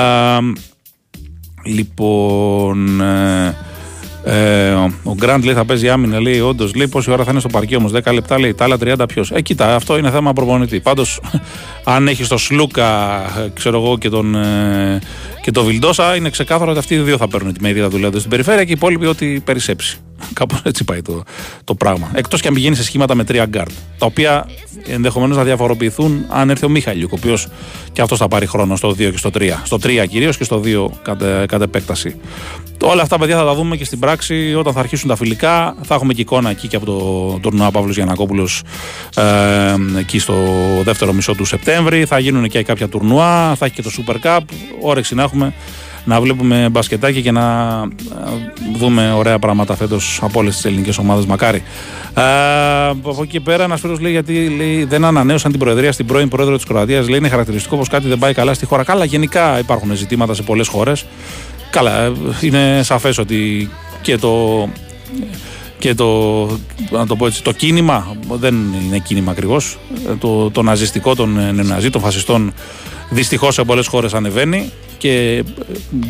λοιπόν, 1.64 3.02
ε, 3.02 3.56
ε, 4.26 4.72
ο 5.04 5.14
Γκραντ 5.14 5.44
λέει 5.44 5.54
θα 5.54 5.66
παίζει 5.66 5.90
άμυνα, 5.90 6.20
λέει 6.22 6.40
όντως. 6.40 6.76
Λέει 6.76 6.88
πόση 6.88 7.12
ώρα 7.12 7.24
θα 7.24 7.32
είναι 7.32 7.40
στο 7.40 7.50
παρκέ 7.50 7.78
όμως, 7.78 7.92
10 7.92 8.14
λεπτά 8.14 8.40
λέει, 8.40 8.54
τα 8.54 8.64
άλλα 8.64 8.78
30 8.78 9.06
ποιος. 9.08 9.32
Ε, 9.32 9.42
κοίτα, 9.42 9.76
αυτό 9.76 9.98
είναι 9.98 10.10
θέμα 10.10 10.34
προπονητή. 10.34 10.80
Πάντως, 10.80 11.20
αν 11.96 12.08
έχεις 12.08 12.28
το 12.28 12.38
Σλούκα, 12.38 13.22
ξέρω 13.54 13.78
εγώ, 13.82 13.98
και 13.98 14.10
τον, 14.10 14.36
ε, 14.36 15.00
και 15.42 15.52
το 15.52 15.64
Βιλντόσα, 15.64 16.16
είναι 16.16 16.30
ξεκάθαρο 16.30 16.70
ότι 16.70 16.80
αυτοί 16.80 16.94
οι 16.94 16.98
δύο 16.98 17.18
θα 17.18 17.28
παίρνουν 17.28 17.54
τη 17.54 17.62
μερίδα 17.62 17.90
του 17.90 18.00
λέοντος 18.00 18.12
στην 18.12 18.30
περιφέρεια 18.30 18.64
και 18.64 18.72
οι 18.72 18.76
υπόλοιποι 18.78 19.06
ό,τι 19.06 19.42
περισσέψει. 19.46 19.98
Κάπως 20.34 20.62
έτσι 20.64 20.84
πάει 20.84 21.02
το, 21.02 21.24
το 21.64 21.76
πράγμα. 21.76 22.12
Εκτός 22.14 22.42
και 22.42 22.48
αν 22.48 22.54
πηγαίνεις 22.54 22.78
σε 22.78 22.84
σχήματα 22.84 23.16
με 23.16 23.24
τρία 23.24 23.46
γκαρντ. 23.46 23.72
Τα 23.98 24.06
οποία 24.06 24.50
ενδεχομένως 24.88 25.38
να 25.38 25.44
διαφοροποιηθούν 25.44 26.26
αν 26.30 26.50
έρθει 26.50 26.66
ο 26.66 26.70
Μίχαλιουκ, 26.70 27.12
ο 27.12 27.16
οποίος 27.20 27.48
και 27.92 28.02
αυτός 28.02 28.18
θα 28.18 28.28
πάρει 28.28 28.46
χρόνο 28.46 28.76
στο 28.76 28.90
2 28.90 28.96
και 28.96 29.18
στο 29.18 29.30
3. 29.34 29.52
Στο 29.64 29.78
3 29.84 30.06
κυρίως 30.10 30.38
και 30.38 30.44
στο 30.44 30.62
2 30.66 30.90
κατ, 31.02 31.24
κατ' 31.48 31.62
επέκταση. 31.62 32.16
Όλα 32.84 33.02
αυτά, 33.02 33.18
παιδιά, 33.18 33.38
θα 33.38 33.46
τα 33.46 33.56
δούμε 33.56 33.76
και 33.76 33.86
στην 33.86 34.00
πράξη 34.00 34.56
όταν 34.56 34.74
θα 34.74 34.80
αρχίσουν 34.80 35.10
τα 35.10 35.16
φιλικά. 35.16 35.76
Θα 35.82 35.96
έχουμε 35.96 36.14
και 36.14 36.22
εικόνα 36.22 36.50
εκεί 36.50 36.68
και 36.68 36.76
από 36.76 36.86
το 36.86 37.40
τουρνουά 37.42 37.72
Παύλος 37.72 37.96
Γιανακόπουλος 37.96 38.62
ε, 39.16 40.00
εκεί 40.00 40.20
στο 40.20 40.36
δεύτερο 40.84 41.14
μισό 41.14 41.36
του 41.36 41.46
Σεπτέμβρη. 41.46 42.06
Θα 42.06 42.20
γίνουν 42.20 42.48
και 42.48 42.64
κάποια 42.64 42.88
τουρνουά, 42.88 43.56
θα 43.56 43.66
έχει 43.66 43.74
και 43.74 43.82
το 43.82 43.92
Super 43.98 44.16
Cup. 44.24 44.40
Όρεξη 44.82 45.16
να 45.16 45.24
έχουμε 45.24 45.54
να 46.06 46.22
βλέπουμε 46.22 46.68
μπασκετάκι 46.72 47.22
και 47.22 47.32
να 47.32 47.80
δούμε 48.78 49.12
ωραία 49.12 49.40
πράγματα 49.40 49.76
φέτος 49.76 50.20
από 50.22 50.40
όλες 50.40 50.56
τις 50.56 50.66
ελληνικές 50.66 50.98
ομάδες. 50.98 51.26
Μακάρι. 51.26 51.64
Ε, 52.16 52.22
από 52.88 53.20
εκεί 53.22 53.40
πέρα, 53.40 53.64
ένας 53.64 53.80
φίλος 53.80 54.00
λέει 54.00 54.12
γιατί 54.12 54.50
λέει, 54.58 54.84
δεν 54.84 55.06
ανανέωσαν 55.06 55.52
την 55.52 55.60
προεδρία 55.60 55.92
στην 55.92 56.06
πρώην 56.06 56.28
πρόεδρο 56.28 56.56
της 56.56 56.66
Κροατίας. 56.66 57.08
Λέει 57.10 57.18
είναι 57.18 57.30
χαρακτηριστικό 57.30 57.78
πως 57.78 57.88
κάτι 57.88 58.08
δεν 58.08 58.20
πάει 58.20 58.34
καλά 58.34 58.54
στη 58.54 58.66
χώρα. 58.66 58.84
Καλά, 58.84 59.06
γενικά 59.06 59.60
υπάρχουν 59.60 59.96
ζητήματα 59.96 60.34
σε 60.34 60.42
πολλές 60.42 60.68
χώρες. 60.68 61.06
Καλά, 61.70 62.12
είναι 62.42 62.80
σαφές 62.84 63.18
ότι 63.18 63.70
και 64.02 64.18
το 64.18 64.68
και 65.84 65.94
το, 65.94 66.46
να 66.90 67.08
το, 67.08 67.16
πω 67.16 67.26
έτσι, 67.26 67.44
το 67.44 67.52
κίνημα, 67.52 68.16
δεν 68.34 68.56
είναι 68.86 69.00
κίνημα 69.00 69.32
ακριβώς, 69.32 69.78
το, 70.20 70.52
το 70.52 70.62
ναζιστικό 70.62 71.16
των 71.16 71.34
νεοναζί, 71.34 71.90
των 71.90 72.02
φασιστών, 72.02 72.54
δυστυχώς 73.10 73.54
σε 73.54 73.64
πολλές 73.64 73.88
χώρες 73.88 74.14
ανεβαίνει 74.14 74.72
και 75.04 75.44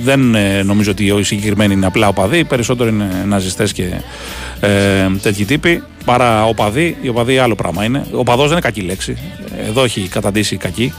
δεν 0.03 0.35
ε, 0.35 0.63
νομίζω 0.63 0.91
ότι 0.91 1.05
οι 1.05 1.23
συγκεκριμένοι 1.23 1.73
είναι 1.73 1.85
απλά 1.85 2.07
οπαδοί, 2.07 2.43
περισσότερο 2.43 2.89
είναι 2.89 3.23
ναζιστές 3.27 3.73
και 3.73 3.83
ε, 4.59 5.09
τέτοιοι 5.21 5.45
τύποι 5.45 5.83
παρά 6.05 6.45
οπαδοί. 6.45 6.97
Οι 7.01 7.07
οπαδοί 7.07 7.37
άλλο 7.37 7.55
πράγμα 7.55 7.83
είναι. 7.83 8.05
Ο 8.13 8.19
οπαδός 8.19 8.43
δεν 8.43 8.51
είναι 8.51 8.61
κακή 8.61 8.81
λέξη. 8.81 9.17
Εδώ 9.67 9.83
έχει 9.83 10.07
καταντήσει 10.07 10.57
κακή. 10.57 10.93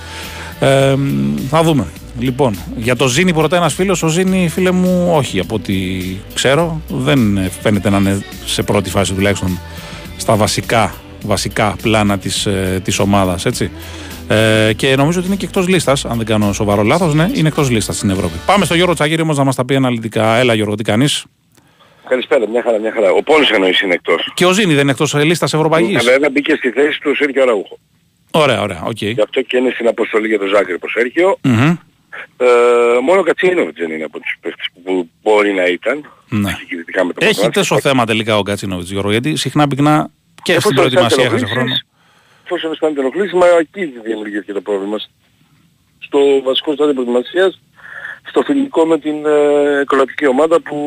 Ε, 0.60 0.94
θα 1.48 1.62
δούμε. 1.62 1.86
Λοιπόν, 2.18 2.56
για 2.76 2.96
το 2.96 3.08
Ζήνη 3.08 3.32
που 3.32 3.46
ένας 3.50 3.74
φίλος, 3.74 4.02
ο 4.02 4.08
Ζήνη 4.08 4.48
φίλε 4.48 4.70
μου, 4.70 5.12
όχι 5.14 5.40
από 5.40 5.54
ό,τι 5.54 5.74
ξέρω. 6.34 6.80
Δεν 6.88 7.50
φαίνεται 7.60 7.90
να 7.90 7.96
είναι 7.96 8.22
σε 8.44 8.62
πρώτη 8.62 8.90
φάση 8.90 9.12
τουλάχιστον 9.12 9.58
στα 10.16 10.36
βασικά, 10.36 10.94
βασικά 11.24 11.76
πλάνα 11.82 12.18
της, 12.18 12.46
ε, 12.46 12.80
της 12.84 12.98
ομάδας, 12.98 13.44
έτσι. 13.44 13.70
Ε, 14.28 14.72
και 14.76 14.96
νομίζω 14.96 15.18
ότι 15.18 15.28
είναι 15.28 15.36
και 15.36 15.44
εκτός 15.44 15.68
λίστας, 15.68 16.04
αν 16.04 16.16
δεν 16.16 16.26
κάνω 16.26 16.52
σοβαρό 16.52 16.82
λάθος, 16.82 17.14
ναι, 17.14 17.30
είναι 17.32 17.48
εκτός 17.48 17.70
λίστας 17.70 17.96
στην 17.96 18.10
Ευρώπη. 18.10 18.34
Πάμε 18.46 18.64
στο 18.64 18.74
Γιώργο 18.74 18.94
Τσαγίρη 18.94 19.22
όμως 19.22 19.36
να 19.36 19.44
μας 19.44 19.56
τα 19.56 19.64
πει 19.64 19.74
αναλυτικά. 19.76 20.36
Έλα 20.36 20.54
Γιώργο, 20.54 20.74
τι 20.74 20.82
κάνεις; 20.82 21.24
Καλησπέρα, 22.08 22.48
μια 22.48 22.62
χαρά, 22.62 22.78
μια 22.78 22.92
χαρά. 22.92 23.10
Ο 23.10 23.22
Πόλης 23.22 23.50
εννοείς 23.50 23.80
είναι 23.80 23.94
εκτός. 23.94 24.32
Και 24.34 24.46
ο 24.46 24.52
Ζήνη 24.52 24.72
δεν 24.72 24.82
είναι 24.82 24.90
εκτός 24.90 25.14
λίστας 25.14 25.54
Ευρωπαϊκής; 25.54 25.98
Αλλά 25.98 26.18
δεν 26.18 26.32
μπήκε 26.32 26.54
στη 26.54 26.70
θέση 26.70 27.00
του 27.00 27.16
Σέρκιο 27.16 27.44
Ραούχο. 27.44 27.78
Ωραία, 28.30 28.62
ωραία, 28.62 28.82
OK. 28.84 28.90
Okay. 28.90 29.12
Γι' 29.14 29.20
αυτό 29.20 29.42
και 29.42 29.56
είναι 29.56 29.70
στην 29.74 29.88
αποστολή 29.88 30.28
για 30.28 30.38
το 30.38 30.46
Ζάγκρεμπ 30.46 30.88
ο 30.88 30.94
Σέρχιο. 30.94 31.38
Mm-hmm. 31.44 31.76
Ε, 32.36 32.46
μόνο 33.04 33.20
ο 33.20 33.22
Γκατσίνοβιτς 33.22 33.78
δεν 33.78 33.90
είναι 33.90 34.04
από 34.04 34.20
τους 34.20 34.36
παίχτες 34.40 34.66
που 34.84 35.08
μπορεί 35.22 35.52
να 35.52 35.66
ήταν. 35.66 36.10
Ναι. 36.28 36.56
Έχει 37.18 37.50
τόσο 37.50 37.80
θέμα 37.80 38.04
τελικά 38.04 38.38
ο 38.38 38.42
Γκατσίνοβιτς 38.42 38.90
Γιώργο, 38.90 39.10
γιατί 39.10 39.36
συχνά 39.36 39.68
πυκνά 39.68 40.10
και 40.42 40.60
στην 40.60 40.74
προετοιμασία 40.74 41.24
έχασε 41.24 41.46
χρόνο. 41.46 41.74
Εφόσον 42.44 42.72
αισθάνεται 42.72 43.00
ενοχλήσεις, 43.00 43.32
μα 43.32 43.46
εκεί 43.46 43.84
δημιουργήθηκε 43.84 44.52
το 44.52 44.60
πρόβλημα. 44.60 44.98
Στο 45.98 46.42
βασικό 46.42 46.72
στάδιο 46.72 46.94
προετοιμασίας, 46.94 47.60
στο 48.28 48.42
φιλικό 48.42 48.86
με 48.86 48.98
την 48.98 49.26
ε, 49.26 50.26
ομάδα 50.28 50.60
που 50.60 50.78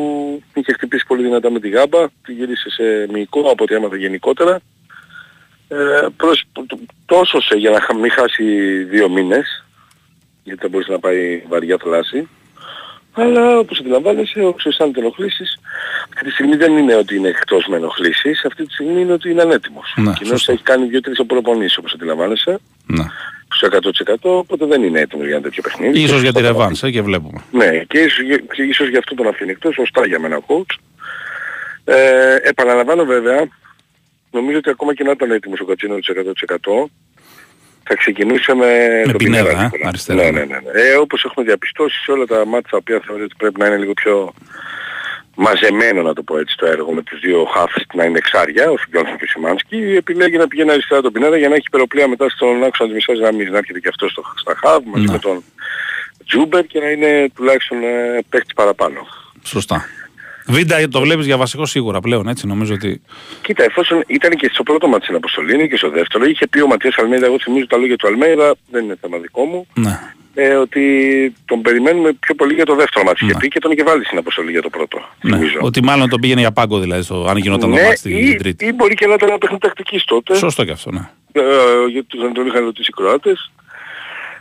είχε 0.54 0.72
χτυπήσει 0.72 1.06
πολύ 1.06 1.22
δυνατά 1.22 1.50
με 1.50 1.60
τη 1.60 1.68
γάμπα, 1.68 2.08
τη 2.08 2.32
γύρισε 2.32 2.70
σε 2.70 3.06
μυϊκό 3.12 3.40
από 3.40 3.64
ό,τι 3.64 3.74
έμαθα 3.74 3.96
γενικότερα. 3.96 4.60
Ε, 5.68 6.06
προς, 6.16 6.44
τόσο 7.06 7.40
σε 7.40 7.56
για 7.56 7.70
να 7.70 7.94
μην 7.98 8.10
χάσει 8.10 8.44
δύο 8.84 9.08
μήνες, 9.08 9.64
γιατί 10.42 10.60
θα 10.60 10.68
μπορούσε 10.68 10.92
να 10.92 10.98
πάει 10.98 11.42
βαριά 11.48 11.76
θλάση. 11.80 12.28
Αλλά 13.18 13.58
όπως 13.58 13.80
αντιλαμβάνεσαι, 13.80 14.40
όσο 14.40 14.68
αισθάνεται 14.68 15.00
ενοχλήσεις, 15.00 15.58
αυτή 16.14 16.24
τη 16.24 16.30
στιγμή 16.30 16.56
δεν 16.56 16.76
είναι 16.76 16.94
ότι 16.94 17.16
είναι 17.16 17.28
εκτός 17.28 17.66
με 17.66 17.76
ενοχλήσεις, 17.76 18.44
αυτή 18.44 18.66
τη 18.66 18.72
στιγμή 18.72 19.00
είναι 19.00 19.12
ότι 19.12 19.30
είναι 19.30 19.42
ανέτοιμος. 19.42 19.94
Ναι, 19.96 20.12
Κοινώς 20.12 20.48
έχει 20.48 20.62
κάνει 20.62 20.86
δύο-τρεις 20.86 21.20
προπονήσεις 21.26 21.76
όπως 21.76 21.92
αντιλαμβάνεσαι. 21.92 22.58
Ναι. 22.86 23.04
Στο 23.48 23.66
100% 23.66 24.14
οπότε 24.20 24.66
δεν 24.66 24.82
είναι 24.82 25.00
έτοιμο 25.00 25.22
για 25.22 25.32
ένα 25.32 25.42
τέτοιο 25.42 25.62
παιχνίδι. 25.62 26.00
Ίσως 26.00 26.22
για 26.22 26.32
τη 26.32 26.40
ρεβάνς, 26.40 26.82
ε, 26.82 26.90
και 26.90 27.02
βλέπουμε. 27.02 27.40
Ναι, 27.50 27.78
και 27.78 27.98
ίσως, 27.98 28.24
και 28.54 28.62
ίσως 28.62 28.88
για 28.88 28.98
αυτό 28.98 29.14
τον 29.14 29.26
αφήνει 29.26 29.50
εκτός, 29.50 29.74
σωστά 29.74 30.06
για 30.06 30.18
μένα 30.18 30.36
ο 30.36 30.42
coach. 30.46 30.76
Ε, 31.84 32.36
επαναλαμβάνω 32.42 33.04
βέβαια, 33.04 33.48
νομίζω 34.30 34.58
ότι 34.58 34.70
ακόμα 34.70 34.94
και 34.94 35.04
να 35.04 35.10
ήταν 35.10 35.30
έτοιμος 35.30 35.60
ο 35.60 35.64
Κατσίνο 35.64 35.94
100% 35.94 36.90
θα 37.88 37.94
ξεκινούσε 37.94 38.54
με, 38.54 39.02
με 39.06 39.12
το 39.12 39.18
πινέδα, 39.18 39.48
Πινέδα. 39.48 39.70
ε, 39.82 39.86
αριστερά. 39.88 40.22
Ναι, 40.22 40.30
ναι, 40.30 40.38
ναι. 40.44 40.44
ναι. 40.44 40.80
Ε, 40.80 40.94
όπως 40.96 41.24
έχουμε 41.24 41.44
διαπιστώσει 41.46 41.98
σε 42.04 42.10
όλα 42.12 42.24
τα 42.26 42.46
μάτια 42.46 42.70
τα 42.70 42.76
οποία 42.76 43.00
θεωρώ 43.06 43.24
ότι 43.24 43.34
πρέπει 43.38 43.60
να 43.60 43.66
είναι 43.66 43.76
λίγο 43.76 43.92
πιο 43.92 44.32
μαζεμένο 45.40 46.02
να 46.02 46.12
το 46.12 46.22
πω 46.22 46.38
έτσι 46.38 46.56
το 46.56 46.66
έργο 46.66 46.92
με 46.92 47.02
τους 47.02 47.20
δύο 47.20 47.44
χάφες 47.44 47.86
να 47.94 48.04
είναι 48.04 48.18
εξάρια, 48.18 48.70
ο 48.70 48.76
Φιγκόνσον 48.76 49.16
και 49.16 49.24
ο 49.24 49.26
Σιμάνσκι, 49.26 49.76
επιλέγει 49.96 50.36
να 50.36 50.48
πηγαίνει 50.48 50.70
αριστερά 50.70 51.00
τον 51.00 51.12
Πινέδα 51.12 51.36
για 51.36 51.48
να 51.48 51.54
έχει 51.54 51.64
υπεροπλία 51.66 52.08
μετά 52.08 52.28
στον 52.28 52.64
άξονα 52.64 52.88
της 52.94 52.94
μισάς 53.06 53.18
γραμμής, 53.22 53.50
να 53.50 53.58
έρχεται 53.58 53.80
και 53.80 53.88
αυτός 53.88 54.10
στο, 54.10 54.22
στα 54.36 54.54
χαβ 54.62 54.82
μαζί 54.86 55.04
Ναι. 55.04 55.12
με 55.12 55.18
τον 55.18 55.44
Τζούμπερ 56.26 56.66
και 56.66 56.80
να 56.80 56.88
είναι 56.90 57.30
τουλάχιστον 57.34 57.82
ε, 57.82 58.18
παίχτης 58.28 58.54
παραπάνω. 58.54 59.06
Σωστά. 59.42 59.84
Βίντα 60.48 60.88
το 60.88 61.00
βλέπεις 61.00 61.26
για 61.26 61.36
βασικό 61.36 61.66
σίγουρα 61.66 62.00
πλέον, 62.00 62.28
έτσι 62.28 62.46
νομίζω 62.46 62.74
ότι... 62.74 63.00
Κοίτα, 63.42 63.64
εφόσον 63.64 64.02
ήταν 64.06 64.30
και 64.30 64.50
στο 64.52 64.62
πρώτο 64.62 64.88
μάτι 64.88 65.04
στην 65.04 65.16
αποστολή, 65.16 65.54
είναι 65.54 65.66
και 65.66 65.76
στο 65.76 65.90
δεύτερο, 65.90 66.24
είχε 66.24 66.46
πει 66.46 66.60
ο 66.60 66.66
Ματίας 66.66 66.94
Αλμέιδα, 66.98 67.26
εγώ 67.26 67.38
θυμίζω 67.40 67.66
τα 67.66 67.76
λόγια 67.76 67.96
του 67.96 68.06
Αλμέιδα, 68.06 68.54
δεν 68.70 68.84
είναι 68.84 68.96
θέμα 69.00 69.18
δικό 69.18 69.44
μου, 69.44 69.66
Ναι. 69.74 69.98
ε, 70.34 70.54
ότι 70.54 70.82
τον 71.44 71.62
περιμένουμε 71.62 72.12
πιο 72.12 72.34
πολύ 72.34 72.54
για 72.54 72.64
το 72.64 72.74
δεύτερο 72.74 73.04
μάτι. 73.04 73.24
Είχε 73.24 73.32
Ναι. 73.32 73.38
πει 73.38 73.48
και 73.48 73.58
τον 73.58 73.70
είχε 73.70 73.82
βάλει 73.82 74.04
στην 74.04 74.18
αποστολή 74.18 74.50
για 74.50 74.62
το 74.62 74.70
πρώτο, 74.70 74.98
ναι. 75.20 75.36
θυμίζω. 75.36 75.58
Ότι 75.60 75.82
μάλλον 75.82 76.08
τον 76.08 76.20
πήγαινε 76.20 76.40
για 76.40 76.52
πάγκο 76.52 76.78
δηλαδή, 76.78 77.02
στο, 77.02 77.26
αν 77.28 77.36
γινόταν 77.36 77.70
το 77.70 77.76
ναι, 77.76 77.82
μάτς 77.82 78.04
ή, 78.04 78.16
στην 78.26 78.38
Τρίτη. 78.38 78.66
ή 78.66 78.72
μπορεί 78.72 78.94
και 78.94 79.06
να 79.06 79.14
ήταν 79.14 79.28
ένα 79.28 79.38
παιχνίδι 79.38 79.60
τακτικής 79.62 80.04
τότε, 80.04 80.34
Σωστό 80.36 80.64
και 80.64 80.72
αυτό, 80.72 80.90
ναι. 80.90 81.08
ε, 81.32 81.42
γιατί 81.90 82.06
τους 82.06 82.20
να 82.22 82.32
τον 82.32 82.46
είχαν 82.46 82.64
ρωτήσει 82.64 82.88
οι 82.90 82.94
Κροάτες 83.02 83.50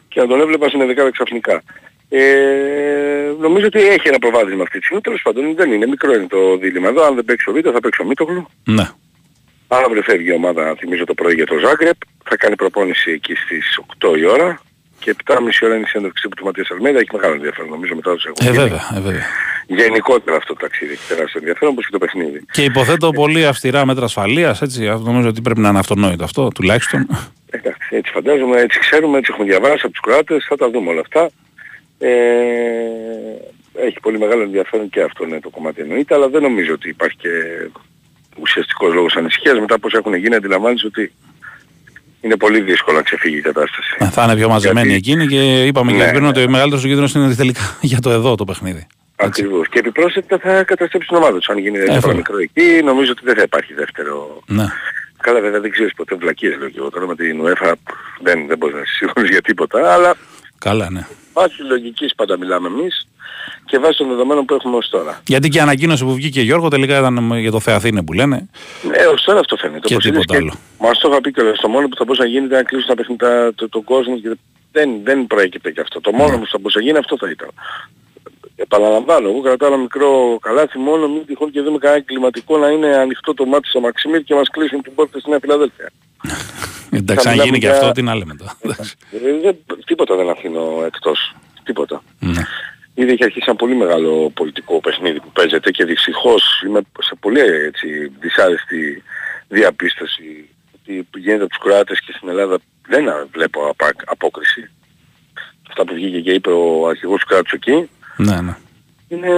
και 0.07 0.19
να 0.19 0.27
τον 0.27 0.39
έβλεπα 0.41 0.67
στην 0.67 0.85
δεκάδα 0.87 1.11
ξαφνικά. 1.11 1.63
Ε, 2.09 3.33
νομίζω 3.39 3.65
ότι 3.65 3.79
έχει 3.79 4.07
ένα 4.07 4.19
προβάδισμα 4.19 4.63
αυτή 4.63 4.77
τη 4.77 4.83
στιγμή, 4.83 5.01
τέλος 5.01 5.21
πάντων 5.21 5.55
δεν 5.55 5.71
είναι, 5.71 5.85
μικρό 5.87 6.13
είναι 6.13 6.27
το 6.27 6.57
δίλημα 6.57 6.87
εδώ, 6.87 7.03
αν 7.03 7.15
δεν 7.15 7.25
παίξει 7.25 7.49
ο 7.49 7.53
Βίτα 7.53 7.71
θα 7.71 7.79
παίξει 7.79 8.01
ο 8.01 8.05
Μίτογλου. 8.05 8.47
Ναι. 8.63 8.89
Αύριο 9.67 10.01
φεύγει 10.01 10.29
η 10.29 10.33
ομάδα, 10.33 10.75
θυμίζω 10.77 11.03
το 11.03 11.13
πρωί 11.13 11.33
για 11.33 11.45
το 11.45 11.57
Ζάγκρεπ, 11.57 11.97
θα 12.23 12.35
κάνει 12.35 12.55
προπόνηση 12.55 13.11
εκεί 13.11 13.35
στις 13.35 13.79
8 13.99 14.17
η 14.17 14.25
ώρα 14.25 14.61
και 14.99 15.15
7.30 15.25 15.37
ώρα 15.63 15.75
είναι 15.75 15.83
η 15.83 15.87
συνέντευξη 15.87 16.27
του 16.35 16.45
Ματίας 16.45 16.71
Αλμέιδα, 16.71 16.99
έχει 16.99 17.09
μεγάλο 17.13 17.33
ενδιαφέρον 17.33 17.69
νομίζω 17.69 17.95
μετά 17.95 18.13
τους 18.13 18.25
Ε, 18.25 18.29
έχουν 18.29 18.53
βέβαια, 18.53 18.91
ε, 18.95 18.99
βέβαια. 18.99 19.25
Γενικότερα 19.67 20.37
αυτό 20.37 20.53
το 20.53 20.59
ταξίδι 20.59 20.91
έχει 20.91 21.07
τεράστιο 21.07 21.39
ενδιαφέρον 21.39 21.73
όπως 21.73 21.85
και 21.85 21.91
το 21.91 21.97
παιχνίδι. 21.97 22.45
Και 22.51 22.63
υποθέτω 22.63 23.11
πολύ 23.11 23.45
αυστηρά 23.45 23.85
μέτρα 23.85 24.05
ασφαλείας, 24.05 24.61
έτσι. 24.61 24.87
αυτό 24.87 25.05
Νομίζω 25.05 25.27
ότι 25.27 25.41
πρέπει 25.41 25.59
να 25.59 25.69
είναι 25.69 25.79
αυτονόητο 25.79 26.23
αυτό, 26.23 26.47
τουλάχιστον. 26.47 27.07
Εντάξει, 27.49 27.95
έτσι 27.95 28.11
φαντάζομαι, 28.11 28.61
έτσι 28.61 28.79
ξέρουμε, 28.79 29.17
έτσι 29.17 29.31
έχουμε 29.33 29.47
διαβάσει 29.47 29.81
από 29.83 29.89
τους 29.89 29.99
Κροάτες, 29.99 30.45
θα 30.49 30.55
τα 30.55 30.69
δούμε 30.69 30.89
όλα 30.89 30.99
αυτά. 31.01 31.29
Ε, 31.99 32.09
έχει 33.73 33.99
πολύ 34.01 34.19
μεγάλο 34.19 34.41
ενδιαφέρον 34.41 34.89
και 34.89 35.01
αυτό 35.01 35.23
είναι 35.25 35.39
το 35.39 35.49
κομμάτι 35.49 35.81
εννοείται, 35.81 36.15
αλλά 36.15 36.27
δεν 36.29 36.41
νομίζω 36.41 36.73
ότι 36.73 36.89
υπάρχει 36.89 37.17
και 37.17 37.29
ουσιαστικός 38.39 38.93
λόγος 38.93 39.15
ανησυχίας. 39.15 39.59
Μετά 39.59 39.79
πώς 39.79 39.93
έχουν 39.93 40.13
γίνει 40.13 40.35
αντιλαμβάνεις 40.35 40.83
ότι 40.83 41.11
είναι 42.21 42.37
πολύ 42.37 42.61
δύσκολο 42.61 42.97
να 42.97 43.03
ξεφύγει 43.03 43.37
η 43.37 43.41
κατάσταση. 43.41 43.95
Ε, 43.99 44.05
Θα 44.09 44.23
είναι 44.23 44.35
πιο 44.35 44.49
μαζεμένοι 44.49 44.87
Γιατί- 44.89 45.09
εκείνοι 45.11 45.27
και 45.27 45.65
είπαμε 45.65 45.91
και 45.91 45.97
Ναι, 45.97 46.09
πριν 46.09 46.21
ναι. 46.21 46.27
ότι 46.27 46.43
ο 46.43 46.49
μεγαλύτερος 46.49 46.83
κίνδυνος 46.85 47.13
είναι 47.13 47.35
τελικά 47.35 47.77
για 47.91 47.99
το 47.99 48.09
εδώ 48.09 48.35
το 48.35 48.45
παιχνίδι. 48.45 48.87
Έτσι. 49.15 49.41
Ακριβώς. 49.41 49.67
Και 49.69 49.79
επιπρόσθετα 49.79 50.37
θα 50.37 50.63
καταστρέψει 50.63 51.07
την 51.07 51.17
ομάδα 51.17 51.37
τους. 51.37 51.49
Αν 51.49 51.57
γίνει 51.57 51.77
Εύκολα. 51.77 51.93
δεύτερο 51.93 52.15
μικρό 52.15 52.37
εκεί, 52.37 52.83
νομίζω 52.83 53.11
ότι 53.11 53.21
δεν 53.23 53.35
θα 53.35 53.41
υπάρχει 53.41 53.73
δεύτερο. 53.73 54.41
Ναι. 54.47 54.65
Καλά 55.21 55.41
βέβαια 55.41 55.59
δεν 55.59 55.71
ξέρεις 55.71 55.93
ποτέ 55.93 56.15
βλακίες 56.15 56.57
λέω 56.59 56.69
και 56.69 56.77
εγώ 56.79 56.89
τώρα 56.89 57.07
με 57.07 57.15
την 57.15 57.41
UEFA 57.43 57.71
δεν, 58.21 58.47
δεν 58.47 58.57
μπορείς 58.57 58.75
να 58.75 58.81
είσαι 58.81 58.93
σίγουρος 58.93 59.29
για 59.35 59.41
τίποτα, 59.41 59.93
αλλά 59.93 60.15
Καλά, 60.59 60.89
ναι. 60.89 61.07
βάσει 61.33 61.61
λογικής 61.61 62.15
πάντα 62.15 62.37
μιλάμε 62.37 62.67
εμείς 62.67 63.07
και 63.65 63.79
βάσει 63.79 63.97
των 63.97 64.07
δεδομένων 64.07 64.45
που 64.45 64.53
έχουμε 64.53 64.77
ως 64.77 64.89
τώρα. 64.89 65.21
Γιατί 65.27 65.49
και 65.49 65.57
η 65.57 65.61
ανακοίνωση 65.61 66.03
που 66.03 66.13
βγήκε 66.13 66.41
Γιώργο 66.41 66.67
τελικά 66.67 66.97
ήταν 66.97 67.37
για 67.37 67.51
το 67.51 67.59
Θεαθήνε 67.59 68.03
που 68.03 68.13
λένε. 68.13 68.49
Ε, 68.91 69.05
ως 69.05 69.23
τώρα 69.23 69.39
αυτό 69.39 69.57
φαίνεται. 69.57 69.87
Και 69.87 69.93
Όπως 69.93 70.05
είδες 70.05 70.19
τίποτα 70.21 70.39
άλλο. 70.39 70.53
Μας 70.79 70.99
το 70.99 71.09
είχα 71.09 71.21
πει 71.21 71.31
και 71.31 71.41
το 71.61 71.67
μόνο 71.67 71.87
που 71.87 71.95
θα 71.95 72.03
μπορούσε 72.03 72.21
να 72.21 72.27
γίνει 72.27 72.45
ήταν 72.45 72.57
να 72.57 72.63
κλείσουν 72.63 72.87
τα 72.87 72.95
παιχνίδια 72.95 73.51
το, 73.55 73.69
τον 73.69 73.83
κόσμο 73.83 74.17
και 74.19 74.37
δεν, 74.71 74.89
δεν 75.03 75.27
προέκυπτε 75.27 75.71
και 75.71 75.81
αυτό. 75.81 76.01
Το 76.01 76.11
Ναι. 76.11 76.17
μόνο 76.17 76.37
που 76.39 76.47
θα 76.47 76.57
μπορούσε 76.57 76.77
να 76.77 76.83
γίνει 76.85 76.97
αυτό 76.97 77.17
θα 77.17 77.29
ήταν. 77.29 77.49
Επαναλαμβάνω, 78.55 79.29
εγώ 79.29 79.41
κρατάω 79.41 79.69
ένα 79.73 79.77
μικρό 79.77 80.37
καλάθι 80.41 80.77
μόνο 80.79 81.07
μην 81.07 81.25
τυχόν 81.25 81.51
και 81.51 81.61
δούμε 81.61 81.77
κανένα 81.77 82.01
κλιματικό 82.01 82.57
να 82.57 82.67
είναι 82.69 82.95
ανοιχτό 82.95 83.33
το 83.33 83.45
μάτι 83.45 83.67
στο 83.67 83.79
Μαξιμίρ 83.79 84.23
και 84.23 84.35
μας 84.35 84.49
κλείσουν 84.49 84.81
την 84.81 84.95
πόρτα 84.95 85.19
στη 85.19 85.29
Νέα 85.29 85.39
Φιλαδέλφια. 85.41 85.89
Εντάξει, 86.91 87.27
αν 87.27 87.33
μιλάμε 87.33 87.49
γίνει 87.49 87.59
και 87.59 87.65
για- 87.67 87.75
αυτό, 87.75 87.91
τι 87.91 88.01
να 88.01 88.15
λέμε 88.15 88.35
τώρα. 88.35 88.57
Εντάξει. 88.61 88.95
Ε, 89.11 89.17
δεν, 89.41 89.57
τίποτα 89.85 90.15
δεν 90.15 90.29
αφήνω 90.29 90.83
εκτός. 90.85 91.35
Τίποτα. 91.63 92.03
Ναι. 92.19 92.41
Ήδη 92.93 93.11
έχει 93.11 93.23
αρχίσει 93.23 93.45
ένα 93.47 93.55
πολύ 93.55 93.75
μεγάλο 93.75 94.29
πολιτικό 94.33 94.79
παιχνίδι 94.81 95.19
που 95.19 95.31
παίζεται 95.31 95.71
και 95.71 95.85
δυστυχώς 95.85 96.63
είμαι 96.65 96.81
σε 96.99 97.15
πολύ 97.19 97.39
έτσι, 97.39 98.11
δυσάρεστη 98.19 99.03
διαπίστωση 99.47 100.49
ότι 100.75 101.07
γίνεται 101.17 101.43
από 101.43 101.49
τους 101.53 101.59
Κροάτες 101.63 102.01
και 102.01 102.13
στην 102.15 102.29
Ελλάδα 102.29 102.57
δεν 102.87 103.09
α- 103.09 103.27
βλέπω 103.31 103.67
απα, 103.69 103.91
απόκριση. 104.05 104.69
Αυτά 105.69 105.85
που 105.85 105.93
βγήκε 105.93 106.19
και 106.21 106.31
είπε 106.31 106.49
ο 106.49 106.87
αρχηγός 106.87 107.19
του 107.19 107.25
κράτους 107.27 107.51
εκεί 107.51 107.89
ναι, 108.17 108.41
ναι. 108.41 108.55
είναι 109.07 109.29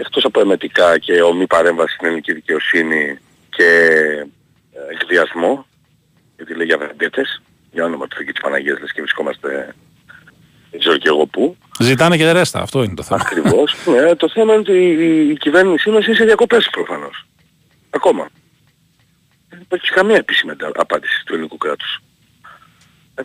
εκτός 0.00 0.24
από 0.24 0.40
εμετικά 0.40 0.98
και 0.98 1.22
ομή 1.22 1.46
παρέμβαση 1.46 1.94
στην 1.94 2.06
ελληνική 2.06 2.32
δικαιοσύνη 2.32 3.18
και 3.50 3.64
ε, 4.72 4.94
εκδιασμό 4.94 5.66
γιατί 6.38 6.54
λέει 6.54 6.66
για 6.66 6.78
βεντέτες 6.78 7.42
για 7.72 7.84
όνομα 7.84 8.06
του 8.06 8.16
Θεού 8.16 8.24
και 8.26 8.32
της 8.32 8.40
Παναγίας 8.42 8.80
λες 8.80 8.92
και 8.92 9.00
βρισκόμαστε 9.00 9.74
δεν 10.70 10.80
ξέρω 10.80 10.96
και 10.96 11.08
εγώ 11.08 11.26
πού 11.26 11.56
Ζητάνε 11.80 12.16
και 12.16 12.32
ρέστα, 12.32 12.60
αυτό 12.60 12.82
είναι 12.82 12.94
το 12.94 13.02
θέμα. 13.02 13.20
Ακριβώς. 13.26 13.74
ναι, 13.92 14.14
το 14.14 14.28
θέμα 14.28 14.52
είναι 14.52 14.60
ότι 14.60 14.72
η, 14.72 15.28
η 15.30 15.36
κυβέρνησή 15.36 15.90
μας 15.90 16.06
είναι 16.06 16.16
σε 16.16 16.24
διακοπές 16.24 16.68
προφανώς. 16.70 17.26
Ακόμα. 17.90 18.28
Δεν 19.48 19.60
υπάρχει 19.60 19.90
καμία 19.90 20.16
επίσημη 20.16 20.50
αντα- 20.52 20.72
απάντηση 20.74 21.22
του 21.24 21.32
ελληνικού 21.34 21.56
κράτους. 21.56 21.98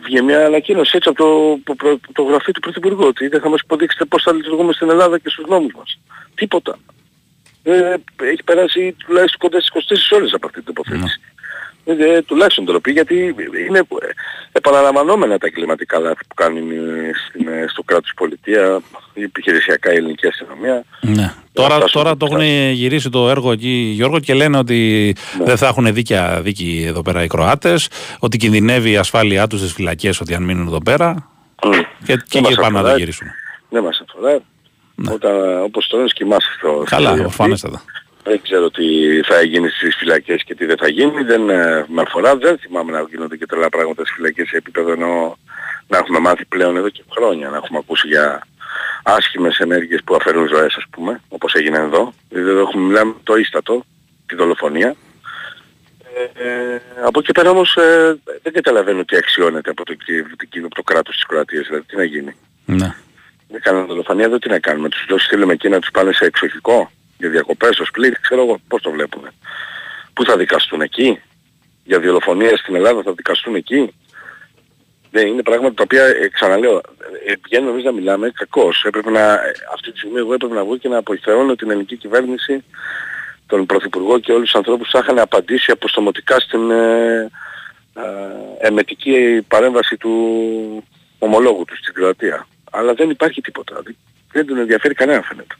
Βγήκε 0.02 0.22
μια 0.22 0.46
ανακοίνωση 0.46 0.96
έτσι 0.96 1.08
από 1.08 1.18
το, 1.18 1.58
το, 1.74 1.74
το, 1.76 2.00
το 2.12 2.22
γραφείο 2.22 2.52
του 2.52 2.60
Πρωθυπουργού 2.60 3.04
ότι 3.04 3.28
δεν 3.28 3.40
θα 3.40 3.48
μας 3.48 3.60
υποδείξετε 3.60 4.04
πώς 4.04 4.22
θα 4.22 4.32
λειτουργούμε 4.32 4.72
στην 4.72 4.90
Ελλάδα 4.90 5.18
και 5.18 5.28
στους 5.28 5.44
νόμους 5.48 5.72
μας. 5.76 5.98
Τίποτα. 6.34 6.78
ε, 7.62 7.94
έχει 8.22 8.42
περάσει 8.44 8.92
τουλάχιστον 9.06 9.40
κοντά 9.40 9.60
στις 9.60 10.10
24 10.12 10.16
ώρες 10.16 10.32
από 10.32 10.46
αυτή 10.46 10.62
την 10.62 10.74
τοποθέτηση. 10.74 11.20
Ε, 11.84 12.22
τουλάχιστον 12.22 12.64
τροπή 12.64 12.90
γιατί 12.92 13.34
είναι 13.68 13.82
επαναλαμβανόμενα 14.52 15.38
τα 15.38 15.46
εγκληματικά 15.46 15.98
λάθη 15.98 16.26
που 16.28 16.34
κάνει 16.34 16.60
στην, 17.28 17.48
ε, 17.48 17.64
στο 17.68 17.82
κράτος 17.82 18.12
πολιτείας, 18.16 18.80
η 19.14 19.22
επιχειρησιακά 19.22 19.92
η 19.92 19.96
ελληνική 19.96 20.26
αστυνομία. 20.26 20.84
Ναι. 21.00 21.32
Τώρα, 21.52 21.74
φτάσουν 21.74 21.90
τώρα 22.02 22.16
το 22.16 22.26
πια. 22.26 22.36
έχουν 22.36 22.72
γυρίσει 22.72 23.10
το 23.10 23.30
έργο 23.30 23.52
εκεί, 23.52 23.92
Γιώργο, 23.94 24.20
και 24.20 24.34
λένε 24.34 24.58
ότι 24.58 25.14
δεν 25.44 25.56
θα 25.56 25.66
έχουν 25.66 25.92
δίκαια 25.94 26.40
δίκη 26.42 26.84
εδώ 26.88 27.02
πέρα 27.02 27.22
οι 27.22 27.26
Κροάτες, 27.26 27.88
ότι 28.18 28.36
κινδυνεύει 28.36 28.90
η 28.90 28.96
ασφάλειά 28.96 29.46
τους 29.46 29.58
στις 29.60 29.72
φυλακές 29.72 30.20
ότι 30.20 30.34
αν 30.34 30.42
μείνουν 30.42 30.66
εδώ 30.66 30.82
πέρα 30.82 31.28
Μμ. 31.64 31.70
και, 31.70 31.78
και 32.06 32.16
Δεν 32.30 32.42
μας 32.42 32.50
εκεί 32.50 32.60
πάνε 32.60 32.72
να 32.72 32.80
το 32.80 32.86
αφορά. 32.86 32.96
γυρίσουν. 32.98 33.26
Δεν 33.68 33.82
μας 33.82 34.02
αφορά. 34.08 34.40
Όταν, 35.14 35.62
όπως 35.62 35.86
το 35.86 35.96
λένε 35.96 36.08
σκημάσαι 36.08 36.48
στο 36.58 36.78
Ναι. 36.78 36.84
Καλά, 36.84 37.16
στο- 37.16 37.44
αυτή. 37.44 37.70
Φάνεστατα. 38.24 38.30
Δεν 38.30 38.40
ξέρω 38.42 38.70
τι 38.70 39.22
θα 39.22 39.42
γίνει 39.42 39.68
στις 39.68 39.96
φυλακές 39.96 40.44
και 40.44 40.54
τι 40.54 40.66
δεν 40.66 40.76
θα 40.76 40.88
γίνει. 40.88 41.22
Δεν 41.22 41.48
ε, 41.50 41.84
με 41.88 42.02
αφορά. 42.02 42.36
Δεν 42.36 42.58
θυμάμαι 42.58 42.92
να 42.92 43.06
γίνονται 43.10 43.36
και 43.36 43.46
τρελά 43.46 43.68
πράγματα 43.68 44.04
στις 44.04 44.14
φυλακές 44.14 44.48
σε 44.48 44.56
επίπεδο 44.56 44.92
ενώ 44.92 45.38
να 45.86 45.98
έχουμε 45.98 46.18
μάθει 46.18 46.44
πλέον 46.44 46.76
εδώ 46.76 46.88
και 46.88 47.02
χρόνια. 47.10 47.48
Να 47.48 47.56
έχουμε 47.56 47.78
ακούσει 47.78 48.06
για 48.06 48.46
άσχημες 49.02 49.58
ενέργειες 49.58 50.00
που 50.04 50.14
αφαιρούν 50.14 50.48
ζωές 50.48 50.74
ας 50.76 50.84
πούμε, 50.90 51.20
όπως 51.28 51.54
έγινε 51.54 51.78
εδώ. 51.78 52.14
Δηλαδή 52.28 52.50
εδώ 52.50 52.60
έχουμε 52.60 52.86
μιλάμε 52.86 53.14
το 53.22 53.36
ίστατο, 53.36 53.84
τη 54.26 54.34
δολοφονία. 54.34 54.96
Ε, 56.16 56.48
ε, 56.48 56.80
από 57.04 57.18
εκεί 57.18 57.32
πέρα 57.32 57.50
όμως 57.50 57.76
ε, 57.76 58.18
δεν 58.42 58.52
καταλαβαίνω 58.52 59.04
τι 59.04 59.16
αξιώνεται 59.16 59.70
από 59.70 59.84
το, 59.84 59.94
από 60.64 60.74
το 60.74 60.82
κράτος 60.82 61.14
της 61.14 61.26
Κροατίας. 61.26 61.66
Δηλαδή 61.66 61.84
τι 61.86 61.96
να 61.96 62.04
γίνει. 62.04 62.34
Ναι. 62.64 62.94
Δεν 63.48 63.60
κάνανε 63.60 63.86
δολοφονία, 63.86 64.24
εδώ 64.24 64.38
τι 64.38 64.48
να 64.48 64.58
κάνουμε. 64.58 64.88
Τους 64.88 65.04
δώσεις 65.08 65.26
στείλουμε 65.26 65.52
εκεί 65.52 65.68
να 65.68 65.78
τους 65.78 65.90
πάνε 65.90 66.12
σε 66.12 66.24
εξοχικό 66.24 66.90
για 67.24 67.32
διακοπές, 67.32 67.74
στο 67.74 67.84
σπίτι, 67.84 68.16
ξέρω 68.20 68.42
εγώ 68.42 68.58
πώς 68.68 68.82
το 68.82 68.90
βλέπουμε. 68.90 69.28
Πού 70.12 70.24
θα 70.24 70.36
δικαστούν 70.36 70.80
εκεί, 70.80 71.20
για 71.84 72.00
δολοφονία 72.00 72.56
στην 72.56 72.74
Ελλάδα 72.74 73.02
θα 73.02 73.12
δικαστούν 73.12 73.54
εκεί; 73.54 73.94
Δεν 75.10 75.26
είναι 75.26 75.42
πράγματα 75.42 75.74
τα 75.74 75.82
οποία, 75.82 76.04
ε, 76.04 76.28
ξαναλέω, 76.28 76.80
ε, 77.26 77.32
πηγαίνουμε 77.42 77.70
εμείς 77.70 77.84
να 77.84 77.92
μιλάμε 77.92 78.30
κακώς. 78.34 78.84
Έπρεπε 78.86 79.10
να, 79.10 79.32
ε, 79.32 79.52
αυτή 79.74 79.92
τη 79.92 79.98
στιγμή 79.98 80.18
εγώ 80.18 80.32
έπρεπε 80.34 80.54
να 80.54 80.64
βγω 80.64 80.76
και 80.76 80.88
να 80.88 80.96
αποηθεώνω 80.96 81.54
την 81.54 81.70
ελληνική 81.70 81.96
κυβέρνηση, 81.96 82.64
τον 83.46 83.66
Πρωθυπουργό 83.66 84.18
και 84.18 84.32
όλους 84.32 84.44
τους 84.44 84.54
ανθρώπους 84.54 84.86
που 84.86 84.92
θα 84.92 84.98
είχαν 85.02 85.18
απαντήσει 85.18 85.70
αποστομωτικά 85.70 86.40
στην 86.40 86.70
ε, 86.70 87.30
ε, 87.94 88.66
εμετική 88.66 89.44
παρέμβαση 89.48 89.96
του 89.96 90.12
ομολόγου 91.18 91.64
τους 91.64 91.78
στην 91.78 91.94
Κροατία. 91.94 92.46
Αλλά 92.70 92.94
δεν 92.94 93.10
υπάρχει 93.10 93.40
τίποτα. 93.40 93.80
Δεν- 93.84 93.96
Δεν 94.32 94.46
τον 94.46 94.58
ενδιαφέρει 94.58 94.94
κανένα 94.94 95.22
φαίνεται. 95.22 95.54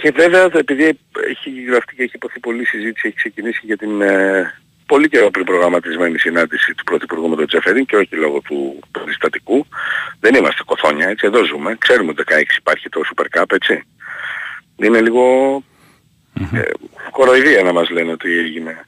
Και 0.00 0.10
βέβαια 0.10 0.50
επειδή 0.52 0.98
έχει 1.28 1.62
γραφτεί 1.68 1.94
και 1.94 2.02
έχει 2.02 2.12
υποθεί 2.14 2.40
πολλή 2.40 2.64
συζήτηση, 2.66 3.06
έχει 3.06 3.16
ξεκινήσει 3.16 3.60
για 3.64 3.76
την 3.76 4.00
ε, 4.00 4.54
πολύ 4.86 5.08
καιρό 5.08 5.30
πριν 5.30 5.44
προγραμματισμένη 5.44 6.18
συνάντηση 6.18 6.74
του 6.74 6.84
Πρωθυπουργού 6.84 7.28
με 7.28 7.36
τον 7.36 7.46
Τζεφερίν 7.46 7.84
και 7.84 7.96
όχι 7.96 8.14
λόγω 8.16 8.40
του 8.40 8.78
περιστατικού. 8.90 9.66
Δεν 10.20 10.34
είμαστε 10.34 10.62
κοθόνια, 10.64 11.08
έτσι, 11.08 11.26
εδώ 11.26 11.44
ζούμε. 11.44 11.76
Ξέρουμε 11.78 12.10
ότι 12.10 12.24
το 12.24 12.34
16 12.34 12.42
υπάρχει 12.58 12.88
το 12.88 13.00
Super 13.08 13.38
Cup, 13.38 13.44
έτσι. 13.48 13.82
Είναι 14.76 15.00
λίγο 15.00 15.24
ε, 16.52 16.60
κοροϊδία 17.10 17.62
να 17.62 17.72
μας 17.72 17.90
λένε 17.90 18.12
ότι 18.12 18.38
έγινε. 18.38 18.86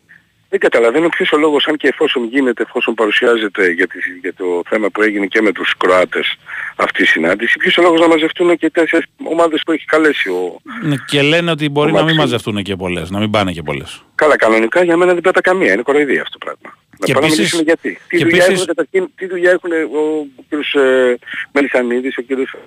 Δεν 0.52 0.60
καταλαβαίνω 0.60 1.08
ποιος 1.08 1.32
ο 1.32 1.36
λόγος, 1.36 1.66
αν 1.66 1.76
και 1.76 1.88
εφόσον 1.88 2.24
γίνεται, 2.24 2.62
εφόσον 2.62 2.94
παρουσιάζεται 2.94 3.70
για, 3.70 3.86
τη- 3.86 3.98
για 4.20 4.34
το 4.34 4.62
θέμα 4.68 4.90
που 4.90 5.02
έγινε 5.02 5.26
και 5.26 5.40
με 5.42 5.52
τους 5.52 5.74
Κροάτες 5.76 6.36
αυτή 6.76 7.02
η 7.02 7.06
συνάντηση, 7.06 7.56
ποιος 7.58 7.76
ο 7.78 7.82
λόγος 7.82 8.00
να 8.00 8.08
μαζευτούν 8.08 8.56
και 8.56 8.70
τέσσερις 8.70 9.06
ομάδες 9.24 9.62
που 9.64 9.72
έχει 9.72 9.84
καλέσει 9.84 10.28
ο... 10.28 10.60
Ναι, 10.82 10.94
Και 11.06 11.22
λένε 11.22 11.50
ότι 11.50 11.68
μπορεί 11.68 11.90
Ο 11.90 11.92
να 11.92 11.96
μην 11.96 12.00
Μαξίμου. 12.06 12.20
μαζευτούν 12.22 12.62
και 12.62 12.76
πολλές, 12.76 13.10
να 13.10 13.18
μην 13.18 13.30
πάνε 13.30 13.52
και 13.52 13.62
πολλές. 13.62 14.02
Καλά 14.14 14.36
κανονικά 14.36 14.84
για 14.84 14.96
μένα 14.96 15.12
δεν 15.12 15.22
πέτα 15.22 15.40
καμία, 15.40 15.72
είναι 15.72 15.82
κοροϊδία 15.82 16.22
αυτό 16.22 16.38
το 16.38 16.44
πράγμα. 16.46 16.78
Και 17.04 17.12
να 17.12 17.20
πάμε 17.20 17.26
να 17.26 17.32
επίσης- 17.32 17.38
μιλήσουμε 17.38 17.62
γιατί. 17.62 17.98
Τι 18.08 18.16
και 18.16 18.24
δουλειά, 18.24 18.44
επίσης- 18.44 18.52
έχουν, 18.62 18.66
καταρχήν, 18.74 19.10
τι 19.16 19.26
δουλειά 19.26 19.50
έχουν 19.50 19.70
ο 19.72 20.26
κύριος 20.48 20.74
ε, 20.74 21.18
Μελισανίδης, 21.52 22.16
ο 22.18 22.22
κύριος, 22.22 22.52
ο 22.52 22.58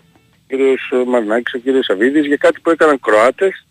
κύριος 0.47 0.89
ε, 0.91 1.09
Μαρνάκης, 1.09 1.53
ο 1.53 1.57
κύριος 1.57 1.85
Σαββίδης 1.85 2.25
για 2.25 2.37
κάτι 2.37 2.59
που 2.59 2.69
έκαναν 2.69 2.99
Κροάτες 2.99 3.65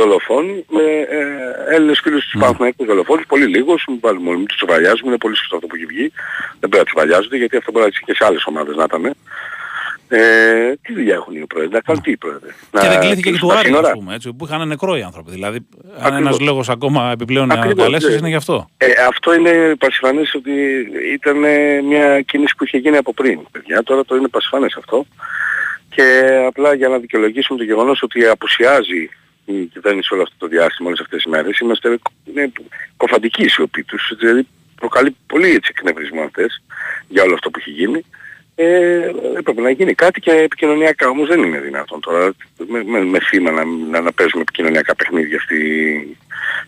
δολοφόνοι 0.00 0.64
με 0.68 0.82
ε, 1.18 1.74
Έλληνες 1.74 2.00
φίλους 2.02 2.24
Ναι. 2.24 2.30
τους 2.30 2.40
Παναθηναϊκούς 2.40 2.86
δολοφόνους, 2.86 3.26
πολύ 3.26 3.46
λίγους, 3.46 3.84
μην 3.88 3.98
βάλουμε 4.00 4.30
μην 4.36 4.46
τους 4.46 4.56
τσουβαλιάζουμε, 4.56 5.08
είναι 5.08 5.18
πολύ 5.18 5.36
σωστό 5.36 5.54
αυτό 5.56 5.66
που 5.66 5.74
έχει 5.76 5.86
βγει. 5.86 6.12
Δεν 6.60 6.68
πρέπει 6.70 6.76
να 6.76 6.84
τσουβαλιάζονται 6.84 7.36
γιατί 7.36 7.56
αυτό 7.56 7.70
μπορεί 7.72 7.84
να 7.84 7.90
ισχύει 7.92 8.04
και 8.04 8.14
σε 8.14 8.24
άλλες 8.24 8.44
ομάδες 8.46 8.76
να 8.76 8.84
ήταν. 8.84 9.14
Ε, 10.08 10.72
τι 10.82 10.92
δουλειά 10.94 11.14
έχουν 11.14 11.34
οι 11.34 11.46
πρόεδροι, 11.46 11.72
να 11.72 11.80
κάνουν 11.80 12.02
τι 12.02 12.10
οι 12.10 12.16
πρόεδροι. 12.16 12.50
Ναι. 12.70 12.80
Και 12.80 12.86
Να 12.86 12.92
δεν 12.92 13.00
κλείθηκε 13.00 13.22
και 13.22 13.28
κλείσουν 13.28 13.48
του 13.48 13.54
τα 13.54 13.60
Άρη, 13.60 13.68
σύνορα. 13.68 13.86
ας 13.88 13.92
πούμε, 13.98 14.14
έτσι, 14.14 14.32
που 14.32 14.44
είχαν 14.46 14.68
νεκρό 14.68 14.96
οι 14.96 15.02
άνθρωποι. 15.02 15.30
Δηλαδή, 15.30 15.56
αν 15.56 15.94
Ακριβώς. 15.96 16.18
ένας 16.18 16.40
λόγος 16.40 16.68
ακόμα 16.68 17.10
επιπλέον 17.10 17.46
να 17.48 17.54
Ακριβώς, 17.54 17.84
καλέσεις 17.84 18.08
ναι. 18.10 18.14
είναι 18.16 18.28
γι' 18.28 18.34
αυτό. 18.34 18.68
Ε, 18.76 18.86
αυτό 19.08 19.34
είναι 19.34 19.74
πασιφανές 19.78 20.34
ότι 20.34 20.52
ήταν 21.12 21.44
ε, 21.44 21.80
μια 21.82 22.20
κίνηση 22.20 22.54
που 22.56 22.64
είχε 22.64 22.78
γίνει 22.78 22.96
από 22.96 23.12
πριν, 23.14 23.40
παιδιά. 23.50 23.82
Τώρα 23.82 24.04
το 24.04 24.16
είναι 24.16 24.28
πασιφανές 24.28 24.74
αυτό. 24.78 25.06
Και 25.88 26.04
απλά 26.46 26.74
για 26.74 26.88
να 26.88 26.98
δικαιολογήσουμε 26.98 27.58
το 27.58 27.64
γεγονός 27.64 28.02
ότι 28.02 28.26
απουσιάζει 28.26 29.10
η 29.46 29.64
κυβέρνηση 29.64 30.14
όλο 30.14 30.22
αυτό 30.22 30.34
το 30.38 30.46
διάστημα, 30.46 30.88
όλες 30.88 31.00
αυτές 31.00 31.22
τις 31.22 31.32
μέρες, 31.32 31.58
είμαστε 31.58 31.98
είναι 32.24 32.52
κοφαντικοί 32.96 33.42
η 33.42 33.48
σιωπή 33.48 33.82
τους. 33.84 34.12
Δηλαδή 34.18 34.46
προκαλεί 34.76 35.16
πολύ 35.26 35.50
έτσι 35.50 35.72
εκνευρισμό 35.74 36.22
αυτές 36.22 36.62
για 37.08 37.22
όλο 37.22 37.34
αυτό 37.34 37.50
που 37.50 37.58
έχει 37.58 37.70
γίνει. 37.70 38.04
Ε, 38.58 39.10
έπρεπε 39.36 39.60
να 39.60 39.70
γίνει 39.70 39.94
κάτι 39.94 40.20
και 40.20 40.30
επικοινωνιακά 40.30 41.08
όμως 41.08 41.28
δεν 41.28 41.42
είναι 41.42 41.60
δυνατόν 41.60 42.00
τώρα 42.00 42.32
με, 42.68 42.84
με, 42.84 43.04
με 43.04 43.18
θύμα 43.20 43.50
να, 43.50 43.64
να, 43.64 44.00
να 44.00 44.12
παίζουμε 44.12 44.42
επικοινωνιακά 44.42 44.94
παιχνίδια 44.94 45.40
στη, 45.40 45.58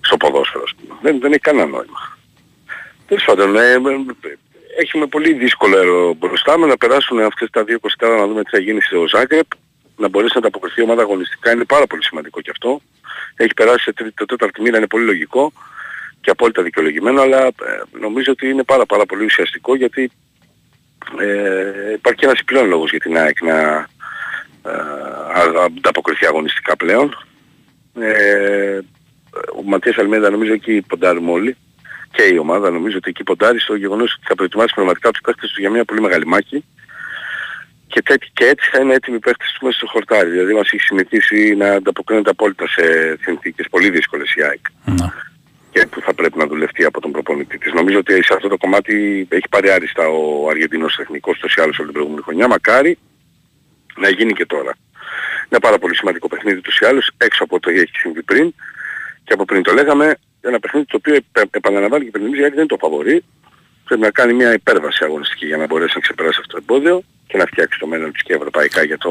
στο 0.01 0.17
ποδόσφαιρο. 0.17 0.63
ας 0.67 0.75
πούμε. 0.75 0.99
Δεν, 1.03 1.21
δεν 1.21 1.33
έχει 1.33 1.41
κανένα 1.41 1.67
νόημα. 1.67 2.19
Τέλος 3.07 3.25
πάντων, 3.25 3.57
ε, 3.57 3.73
ε, 3.73 3.79
έχουμε 4.79 5.07
πολύ 5.07 5.33
δύσκολο 5.33 5.79
έργο 5.79 6.15
μπροστά 6.19 6.59
με 6.59 6.67
να 6.67 6.77
περάσουν 6.77 7.21
αυτές 7.21 7.51
τα 7.51 7.65
δύο 7.65 7.79
24 7.83 8.09
να 8.19 8.27
δούμε 8.27 8.43
τι 8.43 8.51
θα 8.51 8.59
γίνει 8.59 8.81
στο 8.81 9.07
Ζάγκρεπ. 9.09 9.47
Να 9.99 10.09
μπορέσει 10.09 10.33
να 10.35 10.41
ανταποκριθεί 10.41 10.81
η 10.81 10.85
ομάδα 10.85 11.03
αγωνιστικά 11.03 11.53
είναι 11.53 11.65
πάρα 11.65 11.87
πολύ 11.87 12.05
σημαντικό 12.05 12.41
και 12.41 12.51
αυτό. 12.51 12.81
Έχει 13.37 13.55
περάσει 13.55 13.83
σε 13.83 13.93
τρίτη, 13.93 14.15
το 14.15 14.25
τέταρτη 14.25 14.63
μήνα 14.63 14.77
είναι 14.77 14.87
πολύ 14.87 15.05
λογικό 15.05 15.53
και 16.21 16.31
απόλυτα 16.31 16.63
δικαιολογημένο, 16.63 17.21
αλλά 17.21 17.47
ε, 17.47 17.53
νομίζω 18.01 18.33
ότι 18.33 18.49
είναι 18.49 18.63
πάρα 18.63 18.87
πάρα 18.87 19.07
πολύ 19.07 19.25
ουσιαστικό 19.25 19.77
γιατί 19.77 20.11
ε, 21.21 21.93
υπάρχει 21.93 22.19
και 22.19 22.27
ένας 22.27 22.41
επιπλέον 22.41 22.69
λόγος 22.69 22.91
για 22.91 22.99
την 22.99 23.17
ΑΕΚ 23.19 23.43
να 23.43 23.59
ε, 24.63 24.71
α- 25.35 25.65
ανταποκριθεί 25.65 26.27
αγωνιστικά 26.27 26.77
πλέον. 26.77 27.27
Ε, 28.01 28.79
ο 29.59 29.63
Ματίας 29.65 29.97
Αλμέδα 29.97 30.31
νομίζω 30.31 30.53
εκεί 30.53 30.83
ποντάρουμε 30.89 31.31
όλοι 31.31 31.57
και 32.11 32.23
η 32.23 32.39
ομάδα 32.39 32.71
νομίζω 32.71 32.97
ότι 32.97 33.11
εκεί 33.11 33.23
ποντάρει 33.23 33.61
στο 33.61 33.75
γεγονός 33.75 34.13
ότι 34.13 34.27
θα 34.27 34.35
προετοιμάσει 34.35 34.75
πραγματικά 34.75 35.11
τους 35.11 35.21
παίχτες 35.21 35.51
του 35.51 35.61
για 35.61 35.71
μια 35.71 35.85
πολύ 35.85 36.01
μεγάλη 36.01 36.27
μάχη 36.27 36.65
και, 37.89 38.03
τέτοι, 38.03 38.27
και 38.33 38.45
έτσι 38.47 38.71
θα 38.73 38.81
είναι 38.81 38.95
έτοιμοι 38.95 39.17
οι 39.17 39.21
παίχτες 39.21 39.53
του 39.53 39.65
μέσα 39.67 39.79
στο 39.79 39.87
χορτάρι. 39.87 40.31
Δηλαδή 40.31 40.53
μας 40.55 40.71
έχει 40.73 40.83
συνηθίσει 40.83 41.55
να 41.55 41.69
ανταποκρίνεται 41.73 42.31
απόλυτα 42.31 42.69
σε 42.69 42.83
συνθήκες 43.23 43.67
πολύ 43.71 43.91
δύσκολες 43.91 44.35
η 44.35 44.43
ΑΕΚ 44.43 44.61
Ναι. 44.85 45.07
και 45.71 45.87
που 45.87 46.01
θα 46.01 46.15
πρέπει 46.15 46.39
να 46.39 46.47
δουλευτεί 46.47 46.85
από 46.85 47.01
τον 47.01 47.11
προπονητή 47.13 47.59
της. 47.59 47.73
Νομίζω 47.73 47.99
ότι 47.99 48.13
σε 48.25 48.35
αυτό 48.35 48.49
το 48.49 48.57
κομμάτι 48.57 49.27
έχει 49.31 49.49
πάρει 49.51 49.71
άριστα 49.71 50.09
ο 50.09 50.49
Αργεντίνος 50.51 50.97
τεχνικός 50.97 51.39
τόσο 51.39 51.55
ή 51.59 51.63
άλλως 51.63 51.77
όλη 51.79 51.87
την 51.87 51.95
προηγούμενη 51.95 52.23
χρονιά. 52.25 52.49
Μακάρι 52.49 52.99
να 53.97 54.09
γίνει 54.09 54.33
και 54.33 54.47
τώρα. 54.47 54.73
Είναι 55.51 55.61
πάρα 55.61 55.79
πολύ 55.79 55.97
σημαντικό 55.97 56.29
παιχνίδι 56.29 56.61
τους 56.61 56.79
ή 56.79 56.85
άλλως 56.85 57.11
έξω 57.17 57.45
από 57.45 57.61
το 57.61 57.71
τι 57.71 57.81
έχει 57.81 57.97
συμβεί 57.97 58.23
πριν 58.23 58.55
και 59.25 59.33
από 59.33 59.45
πριν 59.45 59.63
το 59.63 59.73
λέγαμε 59.73 60.15
ένα 60.41 60.59
παιχνίδι 60.59 60.87
το 60.87 60.97
οποίο 60.97 61.15
επ- 61.15 61.57
επαναλαμβάνει 61.57 62.03
και 62.03 62.09
υπενθυμίζει 62.09 62.41
γιατί 62.41 62.55
δεν 62.55 62.65
είναι 62.65 62.77
το 62.77 62.87
φαβορεί. 62.87 63.25
Πρέπει 63.85 64.01
να 64.01 64.11
κάνει 64.11 64.33
μια 64.33 64.53
υπέρβαση 64.53 65.05
αγωνιστική 65.05 65.47
για 65.47 65.57
να 65.57 65.67
μπορέσει 65.67 65.93
να 65.95 66.01
ξεπεράσει 66.01 66.39
αυτό 66.41 66.53
το 66.57 66.65
εμπόδιο 66.69 67.03
και 67.29 67.37
να 67.39 67.45
φτιάξει 67.47 67.79
το 67.79 67.87
μέλλον 67.87 68.13
της 68.13 68.23
και 68.23 68.33
ευρωπαϊκά 68.35 68.83
για 68.85 68.99
το 68.99 69.11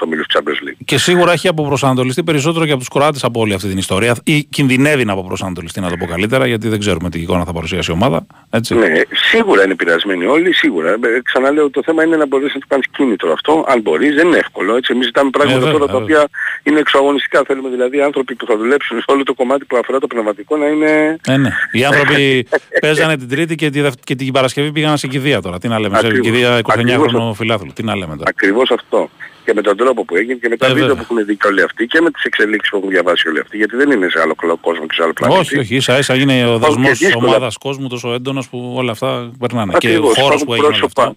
ομίλους 0.00 0.26
Champions 0.34 0.68
League. 0.68 0.76
Και 0.84 0.98
σίγουρα 0.98 1.32
έχει 1.32 1.48
αποπροσανατολιστεί 1.48 2.22
περισσότερο 2.22 2.64
και 2.64 2.70
από 2.70 2.80
τους 2.80 2.88
Κροάτες 2.88 3.24
από 3.24 3.40
όλη 3.40 3.52
αυτή 3.54 3.68
την 3.68 3.78
ιστορία. 3.78 4.16
Ή 4.24 4.44
κινδυνεύει 4.44 5.04
να 5.04 5.12
αποπροσανατολιστεί, 5.12 5.80
να 5.80 5.88
το 5.88 5.96
πω 5.96 6.06
καλύτερα, 6.06 6.46
γιατί 6.46 6.68
δεν 6.68 6.78
ξέρουμε 6.78 7.10
τι 7.10 7.20
εικόνα 7.20 7.44
θα 7.44 7.52
παρουσιάσει 7.52 7.90
η 7.90 7.94
ομάδα. 7.94 8.26
Έτσι. 8.50 8.74
Ναι, 8.74 8.86
σίγουρα 9.30 9.62
είναι 9.62 9.72
επηρεασμένοι 9.72 10.24
όλοι, 10.24 10.54
σίγουρα. 10.54 10.90
Ε, 10.90 10.96
Ξαναλέω, 11.24 11.70
το 11.70 11.82
θέμα 11.84 12.04
είναι 12.04 12.16
να 12.16 12.26
μπορείς 12.26 12.54
να 12.54 12.60
του 12.60 12.66
κάνεις 12.68 12.86
κίνητρο 12.90 13.32
αυτό. 13.32 13.64
Αν 13.68 13.80
μπορείς, 13.80 14.14
δεν 14.14 14.26
είναι 14.26 14.36
εύκολο. 14.36 14.76
Έτσι. 14.76 14.92
Εμείς 14.92 15.06
ζητάμε 15.06 15.30
πράγματα 15.30 15.58
βέβαια, 15.58 15.72
τώρα 15.72 15.86
τα 15.86 15.98
βέβαια. 15.98 16.18
οποία 16.20 16.28
είναι 16.62 16.78
εξωαγωνιστικά. 16.78 17.42
Θέλουμε 17.46 17.68
δηλαδή 17.68 18.00
άνθρωποι 18.00 18.34
που 18.34 18.46
θα 18.46 18.56
δουλέψουν 18.56 18.98
σε 18.98 19.04
όλο 19.06 19.22
το 19.22 19.34
κομμάτι 19.34 19.64
που 19.64 19.76
αφορά 19.76 19.98
το 19.98 20.06
πνευματικό 20.06 20.56
να 20.56 20.66
είναι... 20.66 21.18
Ε, 21.26 21.36
ναι. 21.36 21.50
Οι 21.72 21.84
άνθρωποι 21.84 22.46
παίζανε 22.80 23.16
την 23.16 23.28
Τρίτη 23.28 23.54
και, 23.54 23.70
τη, 23.70 23.80
Δευ- 23.80 24.04
και 24.04 24.14
την 24.14 24.32
Παρασκευή 24.32 24.72
πήγαν 24.72 24.98
σε 24.98 25.06
κηδεία 25.06 25.40
τώρα. 25.42 25.58
Τι 25.58 25.68
να 25.68 25.78
λέμε, 25.80 25.98
σε 25.98 26.06
Ακριβώς. 26.06 26.26
κηδεία 26.26 26.60
29χρονο 26.62 26.92
Ακριβώς. 26.92 27.36
Φιλάθλου. 27.58 27.72
Τι 27.72 27.82
να 27.82 27.96
λέμε 27.96 28.16
τώρα. 28.16 28.28
Ακριβώς 28.28 28.70
αυτό. 28.70 29.10
Και 29.44 29.54
με 29.54 29.62
τον 29.62 29.76
τρόπο 29.76 30.04
που 30.04 30.16
έγινε 30.16 30.34
και 30.42 30.48
με 30.48 30.56
τα 30.56 30.66
Ε, 30.66 30.68
βίντεο 30.68 30.86
βέβαια. 30.88 31.04
που 31.04 31.12
έχουν 31.12 31.26
δει 31.26 31.36
και 31.36 31.46
όλοι 31.46 31.62
αυτοί 31.62 31.86
και 31.86 32.00
με 32.00 32.10
τις 32.10 32.22
εξελίξεις 32.24 32.70
που 32.70 32.76
έχουν 32.76 32.88
διαβάσει 32.88 33.28
όλοι 33.28 33.40
αυτοί. 33.40 33.56
Γιατί 33.56 33.76
δεν 33.76 33.90
είναι 33.90 34.08
σε 34.08 34.20
άλλο 34.20 34.34
κόσμο 34.60 34.86
και 34.86 34.94
σε 34.94 35.02
άλλο 35.02 35.12
πλανήτη. 35.12 35.40
Όχι, 35.40 35.58
όχι, 35.58 35.74
ίσα 35.76 35.98
ίσα 35.98 36.14
είναι 36.14 36.46
ο 36.48 36.58
και 36.58 36.64
δεσμό 36.66 36.88
δύσκολα. 36.88 37.26
ομάδας 37.26 37.56
κόσμου 37.56 37.88
τόσο 37.88 38.12
έντονος 38.12 38.48
που 38.48 38.72
όλα 38.76 38.90
αυτά 38.92 39.32
περνάνε. 39.38 39.72
Ακριβώς. 39.76 40.14
Και 40.14 40.20
ο 40.20 40.22
χώρος 40.24 40.40
Υπάρχουν 40.40 40.46
που 40.46 40.52
έγινε 40.52 40.66
όλο 40.66 40.76
πρόσωπα, 40.78 41.02
αυτό. 41.02 41.16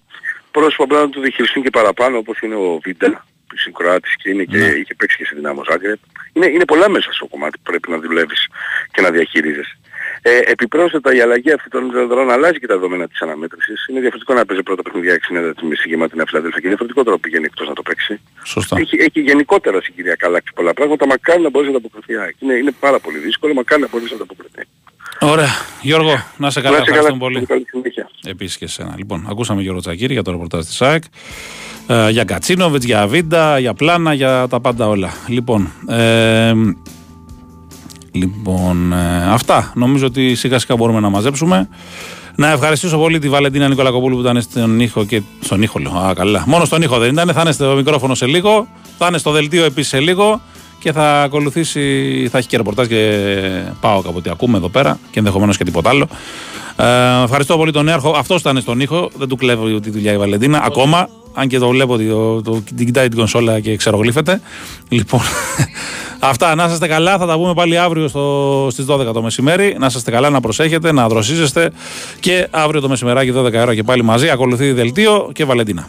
πρόσωπα 0.51 0.85
πρέπει 0.87 1.03
να 1.03 1.09
του 1.09 1.21
διαχειριστούν 1.21 1.63
και 1.63 1.69
παραπάνω 1.69 2.17
όπως 2.17 2.39
είναι 2.41 2.55
ο 2.55 2.79
Βίντα 2.83 3.25
Συγκροάτης 3.55 4.15
και, 4.15 4.29
είναι 4.29 4.43
και 4.43 4.57
είχε 4.57 4.93
παίξει 4.97 5.17
και 5.17 5.25
στη 5.25 5.35
Δυνάμο 5.35 5.61
Ζάγκρεπ. 5.69 5.99
Είναι, 6.33 6.45
είναι 6.45 6.65
πολλά 6.65 6.89
μέσα 6.89 7.11
στο 7.11 7.25
κομμάτι 7.25 7.57
που 7.57 7.63
πρέπει 7.71 7.91
να 7.91 7.99
δουλεύεις 7.99 8.47
και 8.91 9.01
να 9.01 9.09
διαχειρίζεσαι. 9.11 9.75
Ε, 10.21 10.39
επιπρόσθετα 10.45 11.15
η 11.15 11.21
αλλαγή 11.21 11.51
αυτή 11.51 11.69
των 11.69 11.91
δεδομένων 11.91 12.31
αλλάζει 12.31 12.59
και 12.59 12.67
τα 12.67 12.73
δεδομένα 12.73 13.07
της 13.07 13.21
αναμέτρησης. 13.21 13.85
Είναι 13.87 13.99
διαφορετικό 13.99 14.33
να 14.33 14.45
παίζει 14.45 14.63
πρώτα 14.63 14.81
παιχνίδια 14.81 15.13
6 15.15 15.53
τη 15.59 15.65
μισή 15.65 15.87
γεμάτη 15.87 16.11
την 16.11 16.21
Αφιλαδέλφια 16.21 16.59
και 16.59 16.67
διαφορετικό 16.67 17.03
τρόπο 17.03 17.19
πηγαίνει 17.19 17.45
εκτός 17.45 17.67
να 17.67 17.73
το 17.73 17.81
παίξει. 17.81 18.19
Σωστά. 18.43 18.77
Έχει, 18.79 18.95
έχει 18.99 19.19
γενικότερα 19.21 19.81
συγκυριακά 19.81 20.27
αλλάξει 20.27 20.51
πολλά 20.55 20.73
πράγματα. 20.73 21.05
Μακάρι 21.05 21.41
να 21.41 21.49
μπορείς 21.49 21.71
να 21.71 21.77
ανταποκριθεί. 21.77 22.13
Είναι, 22.39 22.53
είναι 22.53 22.71
πάρα 22.79 22.99
πολύ 22.99 23.17
δύσκολο. 23.17 23.53
Μακάρι 23.53 23.81
να 23.81 23.87
μπορείς 23.91 24.09
να 24.09 24.15
ανταποκριθεί. 24.15 24.61
Ωραία. 25.19 25.49
Γιώργο, 25.81 26.23
να 26.37 26.49
σε 26.49 26.61
καλά. 26.61 26.75
Να 26.75 26.81
είσαι 26.81 26.91
Ευχαριστούμε 26.91 27.19
πολύ. 27.19 27.45
Καλή 27.45 27.65
συνέχεια. 27.69 28.09
Επίσης 28.25 28.57
και 28.57 28.65
εσένα. 28.65 28.93
Λοιπόν, 28.97 29.27
ακούσαμε 29.29 29.61
Γιώργο 29.61 29.79
Τσακύρη 29.79 30.13
για 30.13 30.23
το 30.23 30.31
ρεπορτάζ 30.31 30.65
της 30.65 30.81
ΑΕΚ. 30.81 31.03
Ε, 31.87 32.09
για 32.09 32.23
Κατσίνοβιτς, 32.23 32.85
για 32.85 33.07
Βίντα, 33.07 33.59
για 33.59 33.73
Πλάνα, 33.73 34.13
για 34.13 34.47
τα 34.49 34.59
πάντα 34.59 34.87
όλα. 34.87 35.13
Λοιπόν, 35.27 35.71
ε, 35.89 36.53
λοιπόν 38.11 38.93
ε, 38.93 39.31
αυτά. 39.31 39.71
Νομίζω 39.75 40.05
ότι 40.05 40.35
σιγά 40.35 40.59
σιγά 40.59 40.75
μπορούμε 40.75 40.99
να 40.99 41.09
μαζέψουμε. 41.09 41.67
Να 42.35 42.51
ευχαριστήσω 42.51 42.97
πολύ 42.97 43.19
τη 43.19 43.29
Βαλεντίνα 43.29 43.67
Νικολακοπούλου 43.67 44.15
που 44.15 44.21
ήταν 44.21 44.41
στον 44.41 44.79
ήχο 44.79 45.05
και. 45.05 45.21
Στον 45.39 45.61
ήχο 45.61 45.79
λέω. 45.79 45.91
Α, 45.91 46.13
καλά. 46.13 46.43
Μόνο 46.47 46.65
στον 46.65 46.81
ήχο 46.81 46.97
δεν 46.97 47.11
ήταν. 47.11 47.29
Θα 47.33 47.41
είναι 47.41 47.51
στο 47.51 47.73
μικρόφωνο 47.75 48.15
σε 48.15 48.25
λίγο. 48.25 48.67
Θα 48.97 49.07
είναι 49.07 49.17
στο 49.17 49.31
δελτίο 49.31 49.63
επίσης 49.63 49.89
σε 49.89 49.99
λίγο. 49.99 50.41
Και 50.79 50.91
θα 50.91 51.21
ακολουθήσει. 51.21 52.27
Θα 52.31 52.37
έχει 52.37 52.47
και 52.47 52.57
ρεπορτάζ 52.57 52.87
και 52.87 53.31
πάω 53.79 54.01
κάπου 54.01 54.21
τι 54.21 54.29
ακούμε 54.29 54.57
εδώ 54.57 54.69
πέρα. 54.69 54.99
Και 55.11 55.19
ενδεχομένως 55.19 55.57
και 55.57 55.63
τίποτα 55.63 55.89
άλλο. 55.89 56.07
Ε, 56.75 57.23
ευχαριστώ 57.23 57.57
πολύ 57.57 57.71
τον 57.71 57.85
Νέαρχο. 57.85 58.09
Αυτός 58.17 58.39
ήταν 58.41 58.61
στον 58.61 58.79
ήχο. 58.79 59.09
Δεν 59.17 59.27
του 59.27 59.35
κλέβω 59.35 59.79
τη 59.79 59.89
δουλειά 59.89 60.13
η 60.13 60.17
Βαλεντίνα. 60.17 60.61
Ακόμα. 60.63 61.09
Αν 61.33 61.47
και 61.47 61.57
το 61.59 61.67
βλέπω 61.67 61.93
ότι 61.93 62.07
το, 62.07 62.41
το, 62.41 62.61
την 62.75 62.85
κοιτάει 62.85 63.07
την 63.07 63.17
κονσόλα 63.17 63.59
και 63.59 63.75
ξερογλύφεται. 63.75 64.41
Λοιπόν, 64.89 65.21
αυτά. 66.19 66.55
Να 66.55 66.65
είστε 66.65 66.87
καλά. 66.87 67.17
Θα 67.17 67.25
τα 67.25 67.37
πούμε 67.37 67.53
πάλι 67.53 67.77
αύριο 67.77 68.07
στο, 68.07 68.67
στις 68.71 68.85
12 68.89 69.13
το 69.13 69.21
μεσημέρι. 69.21 69.75
Να 69.79 69.85
είστε 69.85 70.11
καλά, 70.11 70.29
να 70.29 70.39
προσέχετε, 70.39 70.91
να 70.91 71.07
δροσίζεστε. 71.07 71.71
Και 72.19 72.47
αύριο 72.51 72.81
το 72.81 72.89
μεσημεράκι 72.89 73.33
12 73.35 73.53
ώρα 73.53 73.75
και 73.75 73.83
πάλι 73.83 74.03
μαζί. 74.03 74.29
Ακολουθεί 74.29 74.71
δελτίο 74.71 75.29
και 75.33 75.45
Βαλεντίνα. 75.45 75.87